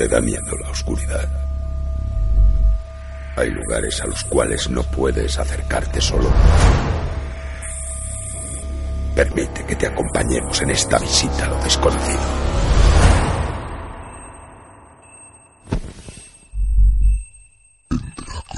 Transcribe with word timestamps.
Te 0.00 0.08
la 0.08 0.70
oscuridad. 0.70 1.28
Hay 3.36 3.50
lugares 3.50 4.00
a 4.00 4.06
los 4.06 4.24
cuales 4.24 4.70
no 4.70 4.82
puedes 4.82 5.38
acercarte 5.38 6.00
solo. 6.00 6.32
Permite 9.14 9.66
que 9.66 9.76
te 9.76 9.88
acompañemos 9.88 10.62
en 10.62 10.70
esta 10.70 10.98
visita 10.98 11.44
a 11.44 11.48
lo 11.48 11.62
desconocido. 11.62 12.18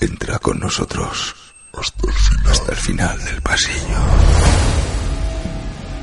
Entra 0.01 0.39
con 0.39 0.61
nosotros 0.61 1.35
hasta 1.73 2.71
el 2.71 2.79
final, 2.79 3.19
del 3.25 3.43
pasillo. 3.43 3.99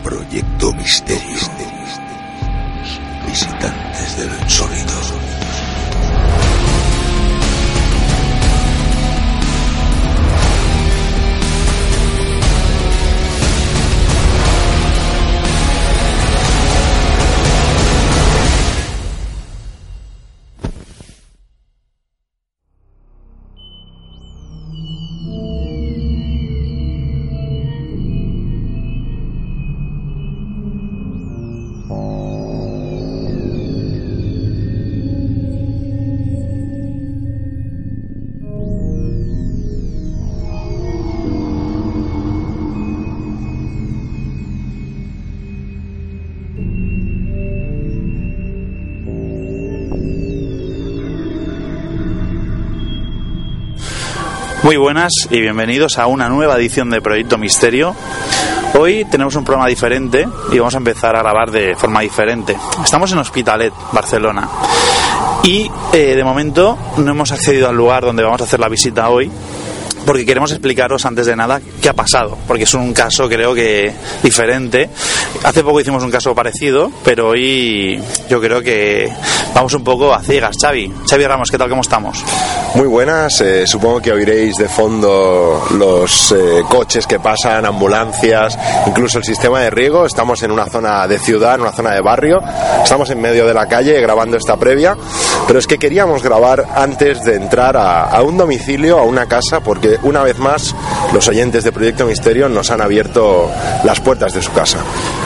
Proyecto 0.04 0.74
Misterio. 0.74 1.40
Visitantes 3.26 4.18
de 4.18 4.26
lo 4.26 5.19
Muy 54.70 54.78
buenas 54.78 55.12
y 55.32 55.42
bienvenidos 55.42 55.98
a 55.98 56.06
una 56.06 56.30
nueva 56.30 56.56
edición 56.56 56.92
de 56.92 57.02
Proyecto 57.02 57.40
Misterio. 57.40 57.96
Hoy 58.78 59.04
tenemos 59.06 59.36
un 59.36 59.44
programa 59.44 59.68
diferente 59.68 60.28
y 60.52 60.60
vamos 60.60 60.76
a 60.76 60.78
empezar 60.78 61.16
a 61.16 61.24
grabar 61.24 61.50
de 61.50 61.76
forma 61.76 62.02
diferente. 62.02 62.56
Estamos 62.84 63.12
en 63.12 63.18
Hospitalet, 63.18 63.74
Barcelona. 63.92 64.48
Y 65.44 65.72
eh, 65.92 66.14
de 66.16 66.24
momento 66.24 66.78
no 66.98 67.10
hemos 67.10 67.32
accedido 67.32 67.68
al 67.68 67.76
lugar 67.76 68.04
donde 68.04 68.22
vamos 68.22 68.42
a 68.42 68.44
hacer 68.44 68.60
la 68.60 68.70
visita 68.70 69.10
hoy, 69.10 69.32
porque 70.10 70.26
queremos 70.26 70.50
explicaros 70.50 71.06
antes 71.06 71.28
de 71.28 71.36
nada 71.36 71.62
qué 71.80 71.88
ha 71.88 71.94
pasado, 71.94 72.36
porque 72.48 72.64
es 72.64 72.74
un 72.74 72.94
caso 72.94 73.30
creo 73.30 73.54
que 73.54 73.94
diferente. 74.24 74.90
Hace 75.44 75.64
poco 75.64 75.80
hicimos 75.82 76.02
un 76.02 76.10
caso 76.10 76.34
parecido, 76.34 76.92
pero 77.04 77.28
hoy 77.28 78.02
yo 78.28 78.42
creo 78.42 78.64
que 78.64 79.14
vamos 79.54 79.72
un 79.76 79.84
poco 79.84 80.12
a 80.12 80.24
ciegas. 80.24 80.56
Xavi, 80.60 80.92
Xavi 81.08 81.28
Ramos, 81.28 81.52
¿qué 81.52 81.60
tal? 81.60 81.70
¿Cómo 81.70 81.84
estamos? 81.84 82.24
Muy 82.74 82.88
buenas, 82.88 83.40
eh, 83.42 83.68
supongo 83.68 84.02
que 84.02 84.12
oiréis 84.12 84.56
de 84.56 84.68
fondo 84.68 85.64
los 85.78 86.32
eh, 86.32 86.64
coches 86.68 87.06
que 87.06 87.20
pasan, 87.20 87.66
ambulancias, 87.66 88.58
incluso 88.88 89.20
el 89.20 89.24
sistema 89.24 89.60
de 89.62 89.70
riego. 89.70 90.08
Estamos 90.08 90.42
en 90.42 90.50
una 90.50 90.66
zona 90.66 91.08
de 91.08 91.20
ciudad, 91.20 91.56
en 91.56 91.62
una 91.62 91.72
zona 91.72 91.94
de 91.94 92.02
barrio. 92.02 92.40
Estamos 92.84 93.12
en 93.12 93.22
medio 93.22 93.46
de 93.46 93.54
la 93.54 93.68
calle 93.68 94.02
grabando 94.02 94.38
esta 94.38 94.58
previa, 94.58 94.98
pero 95.46 95.60
es 95.60 95.68
que 95.68 95.78
queríamos 95.78 96.24
grabar 96.24 96.66
antes 96.76 97.24
de 97.24 97.36
entrar 97.36 97.78
a, 97.78 98.06
a 98.06 98.24
un 98.24 98.38
domicilio, 98.38 98.98
a 98.98 99.04
una 99.04 99.28
casa, 99.28 99.60
porque 99.60 99.99
una 100.04 100.24
vez 100.24 100.40
más 100.40 100.76
los 101.14 101.28
oyentes 101.28 101.64
de 101.64 101.72
Proyecto 101.72 102.06
Misterio 102.06 102.50
nos 102.50 102.70
han 102.70 102.82
abierto 102.82 103.52
las 103.84 104.00
puertas 104.00 104.34
de 104.34 104.42
su 104.42 104.52
casa. 104.52 104.78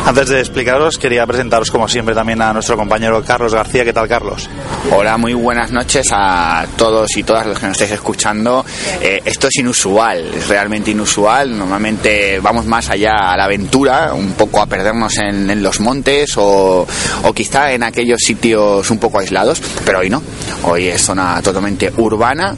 Antes 0.05 0.29
de 0.29 0.39
explicaros, 0.39 0.97
quería 0.97 1.25
presentaros 1.25 1.71
como 1.71 1.87
siempre 1.87 2.15
también 2.15 2.41
a 2.41 2.53
nuestro 2.53 2.77
compañero 2.77 3.23
Carlos 3.23 3.53
García. 3.53 3.83
¿Qué 3.83 3.93
tal, 3.93 4.07
Carlos? 4.07 4.49
Hola, 4.91 5.17
muy 5.17 5.33
buenas 5.33 5.71
noches 5.71 6.07
a 6.11 6.65
todos 6.77 7.15
y 7.17 7.23
todas 7.23 7.47
los 7.47 7.59
que 7.59 7.67
nos 7.67 7.73
estáis 7.73 7.91
escuchando. 7.91 8.65
Eh, 9.01 9.21
esto 9.25 9.47
es 9.47 9.55
inusual, 9.57 10.33
es 10.33 10.47
realmente 10.47 10.91
inusual. 10.91 11.57
Normalmente 11.57 12.39
vamos 12.39 12.65
más 12.65 12.89
allá 12.89 13.31
a 13.31 13.37
la 13.37 13.45
aventura, 13.45 14.13
un 14.13 14.33
poco 14.33 14.61
a 14.61 14.65
perdernos 14.65 15.17
en, 15.17 15.49
en 15.49 15.63
los 15.63 15.79
montes 15.79 16.37
o, 16.37 16.85
o 17.23 17.33
quizá 17.33 17.71
en 17.73 17.83
aquellos 17.83 18.19
sitios 18.19 18.89
un 18.89 18.99
poco 18.99 19.19
aislados, 19.19 19.61
pero 19.85 19.99
hoy 19.99 20.09
no. 20.09 20.21
Hoy 20.63 20.87
es 20.87 21.01
zona 21.01 21.41
totalmente 21.41 21.91
urbana, 21.97 22.55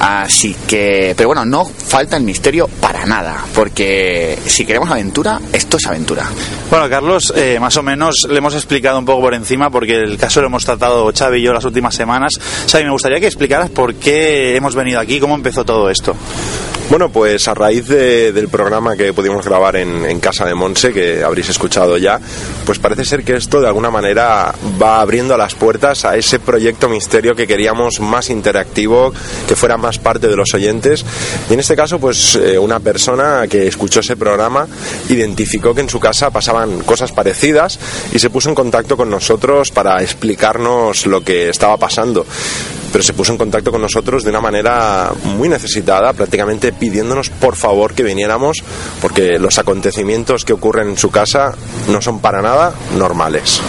así 0.00 0.54
que, 0.66 1.14
pero 1.16 1.30
bueno, 1.30 1.44
no 1.44 1.64
falta 1.64 2.16
el 2.16 2.22
misterio 2.22 2.65
para 2.80 3.04
nada, 3.06 3.44
porque 3.54 4.38
si 4.46 4.64
queremos 4.64 4.90
aventura, 4.90 5.40
esto 5.52 5.76
es 5.76 5.86
aventura. 5.86 6.28
Bueno, 6.70 6.88
Carlos, 6.88 7.32
eh, 7.36 7.58
más 7.60 7.76
o 7.76 7.82
menos 7.82 8.26
le 8.28 8.38
hemos 8.38 8.54
explicado 8.54 8.98
un 8.98 9.04
poco 9.04 9.20
por 9.22 9.34
encima, 9.34 9.70
porque 9.70 9.94
el 9.96 10.16
caso 10.18 10.40
lo 10.40 10.46
hemos 10.48 10.64
tratado 10.64 11.10
Xavi 11.16 11.38
y 11.38 11.42
yo 11.42 11.52
las 11.52 11.64
últimas 11.64 11.94
semanas. 11.94 12.32
Xavi, 12.70 12.84
me 12.84 12.90
gustaría 12.90 13.20
que 13.20 13.26
explicaras 13.26 13.70
por 13.70 13.94
qué 13.94 14.56
hemos 14.56 14.74
venido 14.74 15.00
aquí, 15.00 15.20
cómo 15.20 15.34
empezó 15.34 15.64
todo 15.64 15.90
esto. 15.90 16.14
Bueno, 16.88 17.08
pues 17.08 17.48
a 17.48 17.54
raíz 17.54 17.88
de- 17.88 18.30
del 18.32 18.48
programa 18.48 18.96
que 18.96 19.12
pudimos 19.12 19.44
grabar 19.44 19.74
en, 19.74 20.04
en 20.04 20.20
Casa 20.20 20.44
de 20.44 20.54
Monse, 20.54 20.92
que 20.92 21.24
habréis 21.24 21.48
escuchado 21.48 21.96
ya, 21.98 22.20
pues 22.64 22.78
parece 22.78 23.04
ser 23.04 23.24
que 23.24 23.34
esto 23.34 23.60
de 23.60 23.66
alguna 23.66 23.90
manera 23.90 24.54
va 24.80 25.00
abriendo 25.00 25.36
las 25.36 25.56
puertas 25.56 26.04
a 26.04 26.16
ese 26.16 26.38
proyecto 26.38 26.88
misterio 26.88 27.34
que 27.34 27.48
queríamos 27.48 27.98
más 27.98 28.30
interactivo, 28.30 29.12
que 29.48 29.56
fuera 29.56 29.76
más 29.76 29.98
parte 29.98 30.28
de 30.28 30.36
los 30.36 30.54
oyentes. 30.54 31.04
Y 31.50 31.54
en 31.54 31.58
este 31.60 31.74
caso, 31.74 31.98
pues 31.98 32.36
eh, 32.36 32.55
una 32.58 32.80
persona 32.80 33.46
que 33.48 33.66
escuchó 33.66 34.00
ese 34.00 34.16
programa 34.16 34.66
identificó 35.08 35.74
que 35.74 35.82
en 35.82 35.88
su 35.88 36.00
casa 36.00 36.30
pasaban 36.30 36.80
cosas 36.80 37.12
parecidas 37.12 37.78
y 38.12 38.18
se 38.18 38.30
puso 38.30 38.48
en 38.48 38.54
contacto 38.54 38.96
con 38.96 39.10
nosotros 39.10 39.70
para 39.70 40.02
explicarnos 40.02 41.06
lo 41.06 41.22
que 41.22 41.48
estaba 41.48 41.76
pasando 41.76 42.26
pero 42.92 43.04
se 43.04 43.12
puso 43.12 43.32
en 43.32 43.38
contacto 43.38 43.70
con 43.70 43.82
nosotros 43.82 44.24
de 44.24 44.30
una 44.30 44.40
manera 44.40 45.12
muy 45.24 45.50
necesitada, 45.50 46.14
prácticamente 46.14 46.72
pidiéndonos 46.72 47.28
por 47.28 47.54
favor 47.54 47.92
que 47.92 48.02
viniéramos, 48.02 48.62
porque 49.02 49.38
los 49.38 49.58
acontecimientos 49.58 50.46
que 50.46 50.54
ocurren 50.54 50.88
en 50.88 50.96
su 50.96 51.10
casa 51.10 51.54
no 51.90 52.00
son 52.00 52.20
para 52.20 52.40
nada 52.40 52.72
normales. 52.96 53.60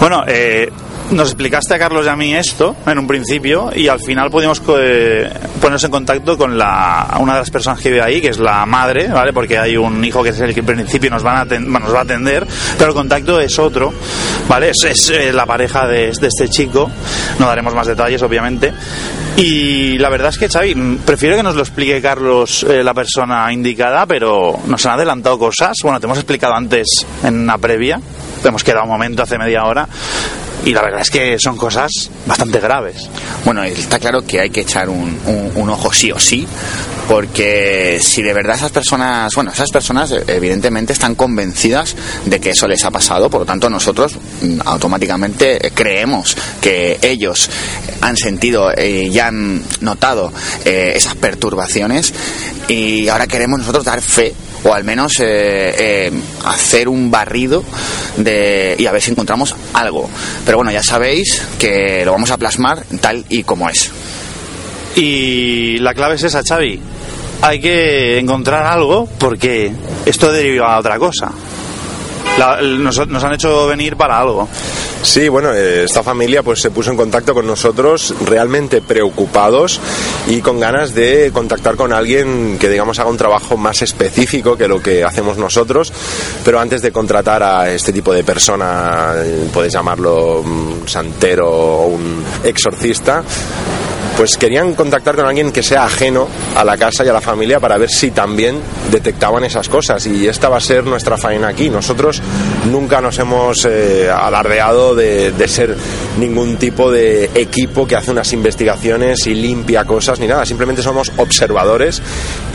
Bueno, 0.00 0.24
eh, 0.26 0.70
nos 1.10 1.28
explicaste 1.28 1.74
a 1.74 1.78
Carlos 1.78 2.06
y 2.06 2.08
a 2.08 2.16
mí 2.16 2.34
esto 2.34 2.76
en 2.86 2.98
un 2.98 3.06
principio 3.06 3.70
y 3.74 3.88
al 3.88 4.00
final 4.00 4.30
pudimos 4.30 4.60
eh, 4.78 5.30
ponernos 5.60 5.84
en 5.84 5.90
contacto 5.90 6.36
con 6.36 6.58
la, 6.58 7.16
una 7.20 7.34
de 7.34 7.38
las 7.40 7.50
personas 7.50 7.80
que 7.80 7.90
vive 7.90 8.02
ahí, 8.02 8.20
que 8.20 8.28
es 8.28 8.38
la 8.38 8.66
madre, 8.66 9.08
¿vale? 9.08 9.32
Porque 9.32 9.58
hay 9.58 9.76
un 9.76 10.04
hijo 10.04 10.22
que 10.22 10.30
es 10.30 10.40
el 10.40 10.52
que 10.52 10.60
en 10.60 10.66
principio 10.66 11.10
nos, 11.10 11.22
van 11.22 11.36
a 11.36 11.44
va 11.44 11.98
a 11.98 12.02
atender, 12.02 12.46
pero 12.78 12.90
el 12.90 12.94
contacto 12.94 13.40
es 13.40 13.58
otro, 13.58 13.92
¿vale? 14.48 14.70
Es, 14.70 15.10
eh, 15.10 15.32
la 15.32 15.46
pareja 15.46 15.86
de, 15.86 16.12
de 16.12 16.26
este 16.28 16.48
chico, 16.48 16.90
no 17.38 17.46
daremos 17.46 17.74
más 17.74 17.86
detalles, 17.86 18.22
obviamente. 18.22 18.72
Y 19.36 19.98
la 19.98 20.08
verdad 20.08 20.30
es 20.30 20.38
que, 20.38 20.48
Xavi, 20.48 20.74
mm, 20.74 20.98
prefiero 21.04 21.36
que 21.36 21.42
nos 21.42 21.54
lo 21.54 21.60
explique 21.60 22.00
Carlos, 22.00 22.64
eh, 22.64 22.82
la 22.82 22.94
persona 22.94 23.52
indicada, 23.52 24.06
pero 24.06 24.58
nos 24.66 24.86
han 24.86 24.92
adelantado 24.92 25.38
cosas. 25.38 25.76
Bueno, 25.82 26.00
te 26.00 26.06
hemos 26.06 26.18
explicado 26.18 26.54
antes 26.54 26.86
en 27.22 27.40
una 27.40 27.58
previa, 27.58 28.00
te 28.42 28.48
hemos 28.48 28.64
quedado 28.64 28.84
un 28.84 28.90
momento 28.90 29.22
hace 29.22 29.36
media 29.36 29.64
hora, 29.64 29.86
y 30.64 30.72
la 30.72 30.82
verdad 30.82 31.00
es 31.02 31.10
que 31.10 31.38
son 31.38 31.56
cosas 31.56 31.90
bastante 32.26 32.58
graves. 32.60 33.08
Bueno, 33.44 33.62
está 33.64 33.98
claro 33.98 34.22
que 34.24 34.40
hay 34.40 34.50
que 34.50 34.62
echar 34.62 34.88
un, 34.88 35.18
un- 35.26 35.52
un 35.54 35.70
ojo 35.70 35.92
sí 35.92 36.10
o 36.10 36.18
sí, 36.18 36.46
porque 37.08 37.98
si 38.02 38.22
de 38.22 38.32
verdad 38.32 38.56
esas 38.56 38.72
personas, 38.72 39.32
bueno, 39.34 39.52
esas 39.52 39.70
personas 39.70 40.10
eh, 40.12 40.24
evidentemente 40.26 40.92
están 40.92 41.14
convencidas 41.14 41.94
de 42.24 42.40
que 42.40 42.50
eso 42.50 42.66
les 42.66 42.84
ha 42.84 42.90
pasado, 42.90 43.30
por 43.30 43.40
lo 43.40 43.46
tanto 43.46 43.70
nosotros 43.70 44.16
mm, 44.42 44.60
automáticamente 44.64 45.64
eh, 45.66 45.70
creemos 45.72 46.36
que 46.60 46.98
ellos 47.02 47.48
han 48.00 48.16
sentido 48.16 48.72
eh, 48.76 49.08
y 49.12 49.18
han 49.20 49.62
notado 49.80 50.32
esas 50.64 51.14
perturbaciones 51.14 52.12
y 52.68 53.08
ahora 53.08 53.26
queremos 53.26 53.60
nosotros 53.60 53.84
dar 53.84 54.00
fe 54.02 54.34
o 54.64 54.72
al 54.72 54.84
menos 54.84 55.20
eh, 55.20 55.74
eh, 55.78 56.12
hacer 56.44 56.88
un 56.88 57.10
barrido 57.10 57.64
de, 58.16 58.76
y 58.78 58.86
a 58.86 58.92
ver 58.92 59.02
si 59.02 59.10
encontramos 59.10 59.54
algo. 59.72 60.08
Pero 60.44 60.58
bueno, 60.58 60.70
ya 60.72 60.82
sabéis 60.82 61.42
que 61.58 62.04
lo 62.04 62.12
vamos 62.12 62.30
a 62.30 62.36
plasmar 62.36 62.84
tal 63.00 63.24
y 63.28 63.42
como 63.42 63.68
es. 63.68 63.90
Y 64.96 65.78
la 65.78 65.94
clave 65.94 66.14
es 66.14 66.22
esa, 66.22 66.42
Xavi. 66.42 66.80
Hay 67.42 67.60
que 67.60 68.18
encontrar 68.18 68.64
algo 68.64 69.06
porque 69.18 69.70
esto 70.06 70.32
deriva 70.32 70.74
a 70.74 70.78
otra 70.78 70.98
cosa. 70.98 71.30
La- 72.38 72.60
nos, 72.60 73.08
nos 73.08 73.24
han 73.24 73.32
hecho 73.32 73.66
venir 73.66 73.96
para 73.96 74.18
algo. 74.20 74.46
Sí, 75.02 75.28
bueno, 75.28 75.52
eh, 75.54 75.84
esta 75.84 76.02
familia 76.02 76.42
pues 76.42 76.60
se 76.60 76.70
puso 76.70 76.90
en 76.90 76.96
contacto 76.96 77.32
con 77.32 77.46
nosotros 77.46 78.14
realmente 78.26 78.82
preocupados 78.82 79.80
y 80.26 80.40
con 80.40 80.58
ganas 80.60 80.94
de 80.94 81.30
contactar 81.32 81.76
con 81.76 81.92
alguien 81.92 82.58
que 82.58 82.68
digamos 82.68 82.98
haga 82.98 83.08
un 83.10 83.16
trabajo 83.16 83.56
más 83.56 83.82
específico 83.82 84.56
que 84.56 84.66
lo 84.68 84.82
que 84.82 85.04
hacemos 85.04 85.38
nosotros, 85.38 85.92
pero 86.44 86.58
antes 86.60 86.82
de 86.82 86.90
contratar 86.92 87.42
a 87.42 87.70
este 87.70 87.92
tipo 87.92 88.12
de 88.12 88.24
persona, 88.24 89.12
eh, 89.16 89.48
podéis 89.52 89.72
llamarlo 89.74 90.40
un 90.40 90.82
santero 90.86 91.48
o 91.50 91.86
un 91.86 92.24
exorcista, 92.42 93.22
pues 94.16 94.36
querían 94.38 94.74
contactar 94.74 95.14
con 95.14 95.26
alguien 95.26 95.52
que 95.52 95.62
sea 95.62 95.84
ajeno 95.84 96.26
a 96.56 96.64
la 96.64 96.76
casa 96.76 97.04
y 97.04 97.08
a 97.08 97.12
la 97.12 97.20
familia 97.20 97.60
para 97.60 97.76
ver 97.76 97.90
si 97.90 98.10
también 98.10 98.58
detectaban 98.90 99.44
esas 99.44 99.68
cosas 99.68 100.06
y 100.06 100.26
esta 100.26 100.48
va 100.48 100.56
a 100.56 100.60
ser 100.60 100.84
nuestra 100.84 101.18
faena 101.18 101.48
aquí. 101.48 101.68
Nosotros 101.68 102.22
nunca 102.70 103.00
nos 103.00 103.18
hemos 103.18 103.66
eh, 103.66 104.10
alardeado 104.10 104.94
de, 104.94 105.32
de 105.32 105.48
ser 105.48 105.76
ningún 106.18 106.56
tipo 106.56 106.90
de 106.90 107.30
equipo 107.34 107.86
que 107.86 107.96
hace 107.96 108.10
unas 108.10 108.32
investigaciones 108.32 109.26
y 109.26 109.34
limpia 109.34 109.84
cosas 109.84 110.18
ni 110.18 110.26
nada, 110.26 110.46
simplemente 110.46 110.82
somos 110.82 111.12
observadores 111.16 112.00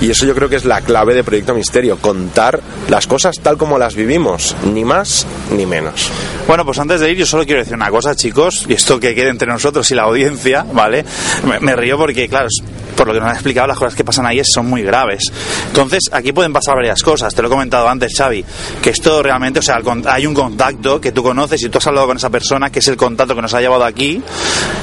y 0.02 0.10
eso 0.10 0.25
yo 0.25 0.34
creo 0.34 0.50
que 0.50 0.56
es 0.56 0.66
la 0.66 0.81
clave 0.81 1.13
de 1.13 1.24
Proyecto 1.24 1.54
Misterio, 1.54 1.98
contar 1.98 2.60
las 2.90 3.06
cosas 3.06 3.40
tal 3.40 3.58
como 3.58 3.78
las 3.78 3.96
vivimos, 3.96 4.56
ni 4.74 4.84
más 4.84 5.28
ni 5.56 5.66
menos. 5.66 6.10
Bueno, 6.48 6.66
pues 6.66 6.80
antes 6.80 7.00
de 7.00 7.12
ir 7.12 7.18
yo 7.18 7.25
solo 7.25 7.46
quiero 7.46 7.60
decir 7.60 7.75
una 7.75 7.90
cosa, 7.90 8.16
chicos, 8.16 8.66
y 8.68 8.74
esto 8.74 9.00
que 9.00 9.13
quede 9.13 9.30
entre 9.30 9.48
nosotros 9.48 9.90
y 9.92 9.96
la 9.96 10.04
audiencia, 10.04 10.66
¿vale? 10.74 11.06
Me, 11.51 11.59
me 11.59 11.75
río 11.75 11.98
porque, 11.98 12.27
claro, 12.27 12.48
por 12.95 13.07
lo 13.07 13.13
que 13.13 13.19
nos 13.19 13.30
han 13.30 13.36
explicado, 13.36 13.68
las 13.68 13.77
cosas 13.77 13.95
que 13.95 14.03
pasan 14.03 14.25
ahí 14.25 14.42
son 14.44 14.68
muy 14.68 14.83
graves. 14.83 15.24
Entonces, 15.68 16.03
aquí 16.12 16.31
pueden 16.31 16.53
pasar 16.53 16.75
varias 16.75 17.01
cosas. 17.01 17.33
Te 17.33 17.42
lo 17.42 17.48
he 17.48 17.51
comentado 17.51 17.88
antes, 17.89 18.13
Xavi, 18.15 18.45
que 18.81 18.92
esto 18.92 19.24
realmente, 19.24 19.59
o 19.59 19.62
sea, 19.62 19.80
hay 20.06 20.27
un 20.27 20.33
contacto 20.33 21.01
que 21.01 21.12
tú 21.12 21.24
conoces 21.24 21.62
y 21.63 21.69
tú 21.69 21.77
has 21.77 21.88
hablado 21.88 22.07
con 22.07 22.18
esa 22.18 22.30
persona, 22.30 22.69
que 22.69 22.80
es 22.80 22.88
el 22.88 22.98
contacto 22.98 23.36
que 23.36 23.42
nos 23.42 23.53
ha 23.53 23.62
llevado 23.62 23.83
aquí, 23.83 24.21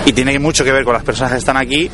y 0.05 0.13
tiene 0.13 0.39
mucho 0.39 0.65
que 0.65 0.73
ver 0.73 0.85
con 0.85 0.95
las 0.95 1.05
personas 1.05 1.33
que 1.33 1.39
están 1.39 1.57
aquí, 1.57 1.91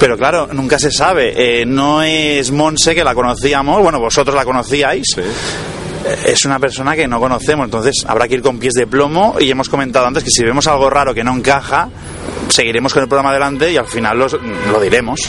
pero 0.00 0.16
claro, 0.16 0.48
nunca 0.52 0.78
se 0.78 0.90
sabe. 0.90 1.60
Eh, 1.60 1.66
no 1.66 2.02
es 2.02 2.50
Monse, 2.50 2.94
que 2.94 3.04
la 3.04 3.14
conocíamos, 3.14 3.82
bueno, 3.82 4.00
vosotros 4.00 4.34
la 4.34 4.44
conocíais, 4.44 5.16
es 6.24 6.44
una 6.44 6.58
persona 6.58 6.94
que 6.94 7.08
no 7.08 7.18
conocemos, 7.18 7.64
entonces 7.64 8.04
habrá 8.06 8.28
que 8.28 8.34
ir 8.34 8.42
con 8.42 8.58
pies 8.58 8.74
de 8.74 8.86
plomo 8.86 9.36
y 9.40 9.50
hemos 9.50 9.68
comentado 9.68 10.06
antes 10.06 10.22
que 10.22 10.30
si 10.30 10.44
vemos 10.44 10.66
algo 10.66 10.88
raro 10.88 11.12
que 11.12 11.24
no 11.24 11.34
encaja, 11.34 11.88
seguiremos 12.48 12.92
con 12.92 13.02
el 13.02 13.08
programa 13.08 13.30
adelante 13.30 13.70
y 13.72 13.76
al 13.76 13.86
final 13.86 14.18
los- 14.18 14.36
lo 14.72 14.80
diremos. 14.80 15.20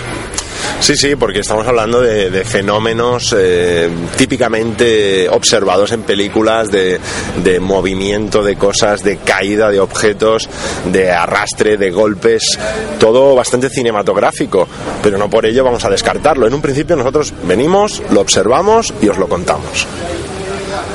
Sí, 0.79 0.95
sí, 0.95 1.15
porque 1.15 1.39
estamos 1.39 1.65
hablando 1.65 2.01
de, 2.01 2.29
de 2.29 2.43
fenómenos 2.43 3.33
eh, 3.37 3.89
típicamente 4.15 5.27
observados 5.29 5.91
en 5.91 6.03
películas, 6.03 6.69
de, 6.69 6.99
de 7.43 7.59
movimiento 7.59 8.43
de 8.43 8.57
cosas, 8.57 9.03
de 9.03 9.17
caída 9.17 9.69
de 9.71 9.79
objetos, 9.79 10.47
de 10.91 11.11
arrastre, 11.11 11.77
de 11.77 11.89
golpes, 11.89 12.59
todo 12.99 13.33
bastante 13.35 13.69
cinematográfico, 13.69 14.67
pero 15.01 15.17
no 15.17 15.29
por 15.29 15.45
ello 15.45 15.63
vamos 15.63 15.83
a 15.85 15.89
descartarlo. 15.89 16.45
En 16.47 16.53
un 16.53 16.61
principio 16.61 16.95
nosotros 16.95 17.33
venimos, 17.43 18.01
lo 18.11 18.21
observamos 18.21 18.93
y 19.01 19.07
os 19.09 19.17
lo 19.17 19.27
contamos. 19.27 19.87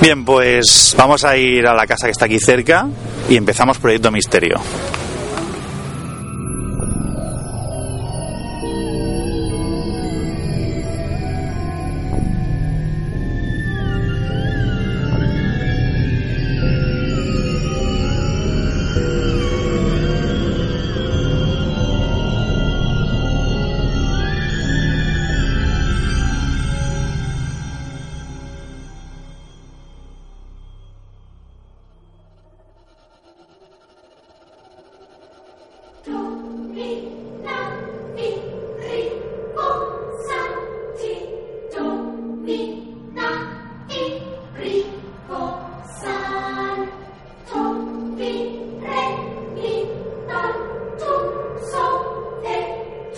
Bien, 0.01 0.25
pues 0.25 0.95
vamos 0.97 1.25
a 1.25 1.37
ir 1.37 1.67
a 1.67 1.75
la 1.75 1.87
casa 1.87 2.07
que 2.07 2.13
está 2.13 2.27
aquí 2.27 2.39
cerca 2.39 2.87
y 3.29 3.37
empezamos 3.37 3.79
Proyecto 3.79 4.11
Misterio. 4.13 4.57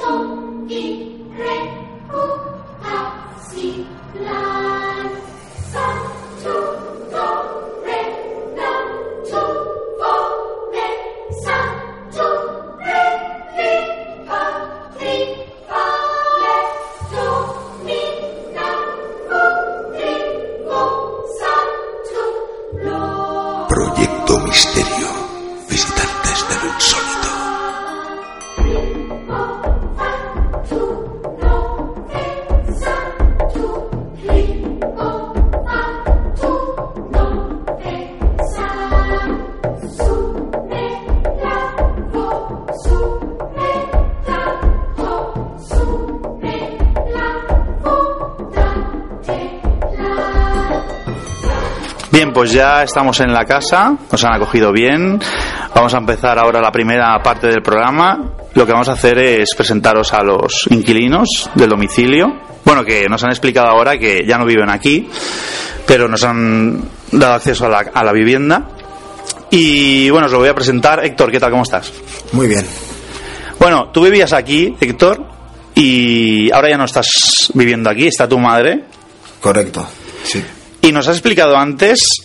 Proyecto 0.05 1.04
pues 52.44 52.52
ya 52.52 52.82
estamos 52.82 53.19
en 53.20 53.32
la 53.32 53.46
casa, 53.46 53.96
nos 54.12 54.23
han 54.23 54.35
acogido 54.35 54.70
bien. 54.70 55.19
Vamos 55.75 55.94
a 55.94 55.96
empezar 55.96 56.38
ahora 56.38 56.61
la 56.61 56.70
primera 56.70 57.19
parte 57.23 57.46
del 57.46 57.62
programa. 57.62 58.32
Lo 58.52 58.67
que 58.67 58.73
vamos 58.73 58.91
a 58.91 58.93
hacer 58.93 59.17
es 59.17 59.55
presentaros 59.56 60.12
a 60.12 60.23
los 60.23 60.67
inquilinos 60.69 61.49
del 61.55 61.70
domicilio. 61.70 62.38
Bueno, 62.62 62.85
que 62.85 63.08
nos 63.08 63.25
han 63.25 63.31
explicado 63.31 63.69
ahora 63.69 63.96
que 63.96 64.26
ya 64.29 64.37
no 64.37 64.44
viven 64.44 64.69
aquí, 64.69 65.08
pero 65.87 66.06
nos 66.06 66.23
han 66.23 66.87
dado 67.12 67.32
acceso 67.32 67.64
a 67.64 67.70
la, 67.70 67.79
a 67.79 68.05
la 68.05 68.12
vivienda. 68.12 68.69
Y 69.50 70.11
bueno, 70.11 70.26
os 70.26 70.32
lo 70.32 70.41
voy 70.41 70.51
a 70.51 70.55
presentar. 70.55 71.03
Héctor, 71.03 71.31
¿qué 71.31 71.41
tal? 71.41 71.51
¿Cómo 71.51 71.63
estás? 71.63 71.94
Muy 72.32 72.46
bien. 72.46 72.67
Bueno, 73.58 73.89
tú 73.91 74.03
vivías 74.03 74.34
aquí, 74.34 74.77
Héctor, 74.79 75.27
y 75.74 76.53
ahora 76.53 76.69
ya 76.69 76.77
no 76.77 76.84
estás 76.84 77.08
viviendo 77.55 77.89
aquí, 77.89 78.06
está 78.06 78.29
tu 78.29 78.39
madre. 78.39 78.84
Correcto. 79.41 79.89
Sí. 80.24 80.44
Y 80.82 80.93
nos 80.93 81.08
has 81.08 81.17
explicado 81.17 81.56
antes 81.56 82.23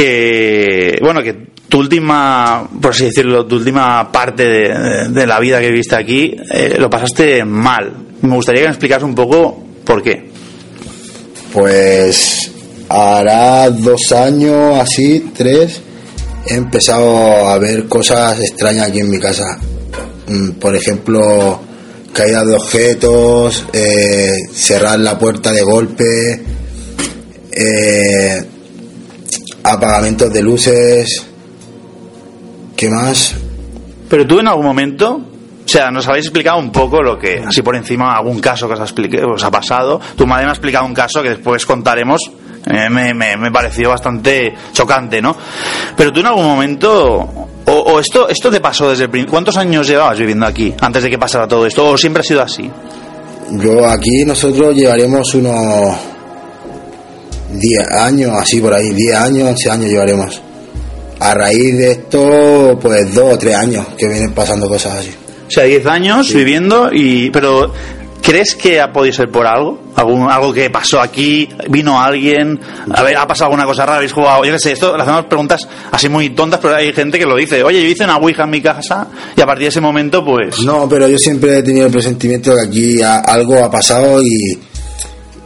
que, 0.00 0.98
bueno, 1.02 1.22
que 1.22 1.34
tu 1.68 1.78
última, 1.78 2.66
por 2.80 2.92
así 2.92 3.04
decirlo, 3.04 3.44
tu 3.44 3.56
última 3.56 4.10
parte 4.10 4.44
de, 4.44 5.26
la 5.26 5.38
vida 5.38 5.60
que 5.60 5.68
viviste 5.68 5.94
aquí, 5.94 6.34
eh, 6.50 6.76
lo 6.78 6.88
pasaste 6.88 7.44
mal. 7.44 7.92
Me 8.22 8.34
gustaría 8.34 8.62
que 8.62 8.68
me 8.68 8.72
explicas 8.72 9.02
un 9.02 9.14
poco 9.14 9.62
por 9.84 10.02
qué. 10.02 10.30
Pues 11.52 12.50
hará 12.88 13.68
dos 13.68 14.10
años, 14.12 14.78
así, 14.80 15.32
tres, 15.36 15.82
he 16.46 16.54
empezado 16.54 17.46
a 17.48 17.58
ver 17.58 17.84
cosas 17.84 18.40
extrañas 18.40 18.88
aquí 18.88 19.00
en 19.00 19.10
mi 19.10 19.18
casa. 19.18 19.58
Mm, 20.28 20.52
Por 20.52 20.74
ejemplo, 20.74 21.60
caída 22.14 22.42
de 22.42 22.54
objetos, 22.54 23.66
eh, 23.74 24.34
cerrar 24.50 24.98
la 24.98 25.18
puerta 25.18 25.52
de 25.52 25.60
golpe, 25.60 26.42
eh, 27.52 28.44
apagamientos 29.62 30.32
de 30.32 30.42
luces. 30.42 31.26
¿Qué 32.76 32.88
más? 32.88 33.34
Pero 34.08 34.26
tú 34.26 34.40
en 34.40 34.48
algún 34.48 34.64
momento, 34.66 35.20
o 35.64 35.68
sea, 35.68 35.90
nos 35.90 36.08
habéis 36.08 36.26
explicado 36.26 36.58
un 36.58 36.72
poco 36.72 37.02
lo 37.02 37.18
que, 37.18 37.42
así 37.46 37.62
por 37.62 37.76
encima, 37.76 38.16
algún 38.16 38.40
caso 38.40 38.66
que 38.66 38.74
os 38.74 38.80
ha, 38.80 39.26
os 39.26 39.44
ha 39.44 39.50
pasado. 39.50 40.00
Tu 40.16 40.26
madre 40.26 40.44
me 40.44 40.50
ha 40.50 40.54
explicado 40.54 40.86
un 40.86 40.94
caso 40.94 41.22
que 41.22 41.30
después 41.30 41.64
contaremos. 41.66 42.20
eh, 42.66 42.90
me, 42.90 43.14
me, 43.14 43.36
me 43.36 43.50
pareció 43.50 43.90
bastante 43.90 44.54
chocante, 44.72 45.22
¿no? 45.22 45.36
Pero 45.96 46.12
tú 46.12 46.20
en 46.20 46.26
algún 46.26 46.44
momento, 46.44 47.18
o, 47.66 47.72
o 47.72 48.00
esto, 48.00 48.28
esto 48.28 48.50
te 48.50 48.60
pasó 48.60 48.90
desde 48.90 49.04
el 49.04 49.26
¿cuántos 49.26 49.56
años 49.56 49.86
llevabas 49.86 50.18
viviendo 50.18 50.46
aquí 50.46 50.74
antes 50.80 51.02
de 51.02 51.10
que 51.10 51.18
pasara 51.18 51.46
todo 51.46 51.66
esto? 51.66 51.88
¿O 51.88 51.96
siempre 51.96 52.20
ha 52.20 52.24
sido 52.24 52.42
así? 52.42 52.70
Yo 53.52 53.86
aquí 53.86 54.24
nosotros 54.26 54.74
llevaremos 54.74 55.34
unos 55.34 55.96
10 57.52 57.88
años, 57.92 58.32
así 58.34 58.60
por 58.60 58.74
ahí, 58.74 58.90
10 58.90 59.16
años, 59.16 59.48
11 59.48 59.70
años 59.70 59.90
llevaremos. 59.90 60.42
a 61.18 61.34
raíz 61.34 61.76
de 61.76 61.90
esto, 61.92 62.78
pues 62.80 63.14
dos 63.14 63.34
o 63.34 63.38
tres 63.38 63.54
años 63.54 63.86
que 63.98 64.08
vienen 64.08 64.32
pasando 64.32 64.68
cosas 64.68 64.98
así. 64.98 65.10
O 65.46 65.50
sea, 65.50 65.64
10 65.64 65.86
años 65.86 66.32
viviendo 66.32 66.90
y... 66.92 67.28
Pero, 67.30 67.72
¿crees 68.22 68.54
que 68.54 68.80
ha 68.80 68.92
podido 68.92 69.12
ser 69.12 69.30
por 69.30 69.46
algo? 69.46 69.80
¿Algún, 69.96 70.30
algo 70.30 70.52
que 70.52 70.70
pasó 70.70 71.00
aquí? 71.00 71.48
¿Vino 71.68 72.00
alguien? 72.00 72.58
A 72.94 73.02
ver, 73.02 73.16
¿ha 73.16 73.26
pasado 73.26 73.46
alguna 73.46 73.66
cosa 73.66 73.84
rara? 73.84 73.96
¿Habéis 73.96 74.12
jugado? 74.12 74.44
Yo 74.44 74.52
qué 74.52 74.58
sé, 74.60 74.72
esto 74.72 74.96
le 74.96 75.02
hacemos 75.02 75.24
preguntas 75.26 75.68
así 75.90 76.08
muy 76.08 76.30
tontas, 76.30 76.60
pero 76.62 76.76
hay 76.76 76.92
gente 76.92 77.18
que 77.18 77.26
lo 77.26 77.36
dice. 77.36 77.62
Oye, 77.64 77.82
yo 77.82 77.88
hice 77.88 78.04
una 78.04 78.16
ouija 78.16 78.44
en 78.44 78.50
mi 78.50 78.62
casa 78.62 79.08
y 79.36 79.40
a 79.40 79.46
partir 79.46 79.64
de 79.64 79.68
ese 79.68 79.80
momento, 79.80 80.24
pues... 80.24 80.60
No, 80.60 80.88
pero 80.88 81.08
yo 81.08 81.18
siempre 81.18 81.58
he 81.58 81.62
tenido 81.62 81.86
el 81.86 81.92
presentimiento 81.92 82.54
de 82.54 82.62
que 82.62 82.68
aquí 82.68 83.02
algo 83.02 83.62
ha 83.64 83.70
pasado 83.70 84.22
y, 84.22 84.56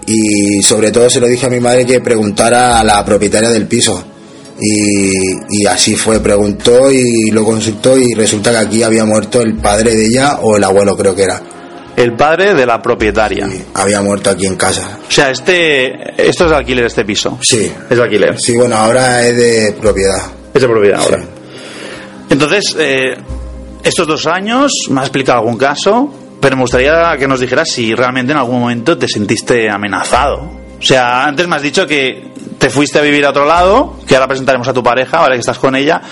y 0.07 0.63
sobre 0.63 0.91
todo 0.91 1.09
se 1.09 1.21
lo 1.21 1.27
dije 1.27 1.47
a 1.47 1.51
mi 1.51 1.61
madre 1.61 1.87
que 1.87 2.01
preguntara 2.01 2.79
a 2.79 2.85
la 2.85 3.05
propietaria 3.05 3.51
del 3.51 3.67
piso. 3.67 4.05
Y, 4.61 5.11
y 5.51 5.67
así 5.67 5.97
fue, 5.97 6.21
preguntó 6.21 6.91
y 6.91 7.31
lo 7.31 7.45
consultó 7.45 7.99
y 7.99 8.15
resulta 8.15 8.53
que 8.53 8.57
aquí 8.59 8.83
había 8.83 9.05
muerto 9.05 9.41
el 9.41 9.57
padre 9.57 9.97
de 9.97 10.07
ella 10.07 10.39
o 10.41 10.57
el 10.57 10.65
abuelo 10.65 10.97
creo 10.97 11.15
que 11.15 11.23
era. 11.25 11.43
El 11.97 12.15
padre 12.17 12.55
de 12.55 12.67
la 12.67 12.83
propietaria. 12.83 13.49
Había 13.75 14.03
muerto 14.03 14.31
aquí 14.31 14.47
en 14.47 14.57
casa. 14.57 14.99
O 15.09 15.11
sea, 15.11 15.31
este... 15.31 16.21
Esto 16.29 16.45
es 16.45 16.51
de 16.51 16.57
alquiler, 16.57 16.87
este 16.87 17.05
piso. 17.05 17.39
Sí. 17.41 17.71
Es 17.89 17.97
de 17.97 18.03
alquiler. 18.03 18.37
Sí, 18.39 18.57
bueno, 18.57 18.77
ahora 18.77 19.27
es 19.27 19.37
de 19.37 19.77
propiedad. 19.81 20.23
Es 20.53 20.61
de 20.61 20.69
propiedad 20.69 21.01
ahora. 21.01 21.19
Sí. 21.19 21.29
Entonces, 22.31 22.77
eh, 22.79 23.17
estos 23.85 24.07
dos 24.09 24.27
años, 24.27 24.73
me 24.91 25.01
has 25.01 25.07
explicado 25.07 25.41
algún 25.41 25.57
caso, 25.57 26.13
pero 26.45 26.57
me 26.57 26.63
gustaría 26.65 27.17
que 27.19 27.27
nos 27.27 27.41
dijeras 27.41 27.71
si 27.73 27.95
realmente 27.95 28.33
en 28.33 28.39
algún 28.39 28.61
momento 28.61 28.99
te 28.99 29.09
sentiste 29.09 29.71
amenazado. 29.71 30.43
O 30.79 30.83
sea, 30.83 31.25
antes 31.25 31.49
me 31.49 31.57
has 31.57 31.63
dicho 31.63 31.87
que 31.87 32.23
te 32.59 32.69
fuiste 32.69 32.99
a 32.99 33.01
vivir 33.01 33.25
a 33.25 33.31
otro 33.31 33.47
lado, 33.47 33.97
que 34.07 34.15
ahora 34.15 34.29
presentaremos 34.29 34.69
a 34.69 34.75
tu 34.75 34.83
pareja, 34.83 35.21
ahora 35.21 35.37
que 35.37 35.41
estás 35.41 35.59
con 35.59 35.75
ella, 35.75 36.03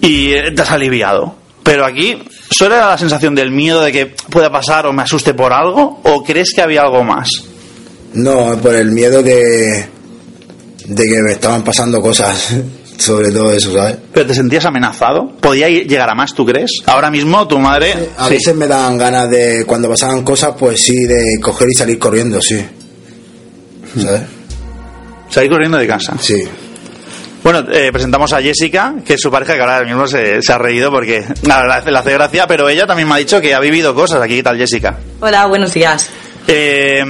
y 0.00 0.32
eh, 0.32 0.52
te 0.52 0.62
has 0.62 0.70
aliviado. 0.70 1.34
Pero 1.64 1.84
aquí, 1.84 2.22
¿solo 2.48 2.76
era 2.76 2.90
la 2.90 2.98
sensación 2.98 3.34
del 3.34 3.50
miedo 3.50 3.80
de 3.80 3.90
que 3.90 4.06
pueda 4.30 4.48
pasar 4.48 4.86
o 4.86 4.92
me 4.92 5.02
asuste 5.02 5.34
por 5.34 5.52
algo? 5.52 6.02
¿O 6.04 6.22
crees 6.22 6.52
que 6.54 6.62
había 6.62 6.82
algo 6.82 7.02
más? 7.02 7.28
No, 8.14 8.56
por 8.62 8.76
el 8.76 8.92
miedo 8.92 9.24
de, 9.24 9.88
de 10.84 11.04
que 11.04 11.20
me 11.20 11.32
estaban 11.32 11.64
pasando 11.64 12.00
cosas, 12.00 12.54
sobre 12.98 13.30
todo 13.30 13.52
eso, 13.52 13.72
¿sabes? 13.72 13.96
¿Pero 14.12 14.26
te 14.26 14.34
sentías 14.34 14.64
amenazado? 14.66 15.30
¿Podía 15.40 15.68
llegar 15.68 16.10
a 16.10 16.14
más, 16.14 16.34
tú 16.34 16.44
crees? 16.44 16.70
Ahora 16.86 17.10
mismo 17.10 17.46
tu 17.48 17.58
madre... 17.58 17.94
A 18.18 18.26
Sí. 18.28 18.34
veces 18.34 18.54
me 18.56 18.66
dan 18.66 18.98
ganas 18.98 19.30
de, 19.30 19.64
cuando 19.66 19.88
pasaban 19.88 20.22
cosas, 20.24 20.54
pues 20.58 20.82
sí, 20.82 21.04
de 21.06 21.38
coger 21.40 21.68
y 21.70 21.74
salir 21.74 21.98
corriendo, 21.98 22.40
sí. 22.42 22.60
¿Sabes? 24.00 24.22
Salir 25.30 25.50
corriendo 25.50 25.78
de 25.78 25.86
casa. 25.86 26.14
Sí. 26.20 26.42
Bueno, 27.42 27.64
eh, 27.72 27.90
presentamos 27.92 28.32
a 28.32 28.42
Jessica, 28.42 28.94
que 29.04 29.14
es 29.14 29.20
su 29.20 29.30
pareja, 29.30 29.54
que 29.54 29.60
ahora 29.60 29.84
mismo 29.84 30.06
se, 30.08 30.42
se 30.42 30.52
ha 30.52 30.58
reído 30.58 30.90
porque 30.90 31.24
la 31.42 31.60
verdad 31.62 31.84
le 31.86 31.98
hace 31.98 32.12
gracia, 32.12 32.46
pero 32.46 32.68
ella 32.68 32.86
también 32.86 33.08
me 33.08 33.14
ha 33.14 33.18
dicho 33.18 33.40
que 33.40 33.54
ha 33.54 33.60
vivido 33.60 33.94
cosas 33.94 34.20
aquí. 34.20 34.36
¿Qué 34.36 34.42
tal, 34.42 34.58
Jessica? 34.58 34.98
Hola, 35.20 35.46
buenos 35.46 35.72
días. 35.72 36.10
Eh, 36.48 37.04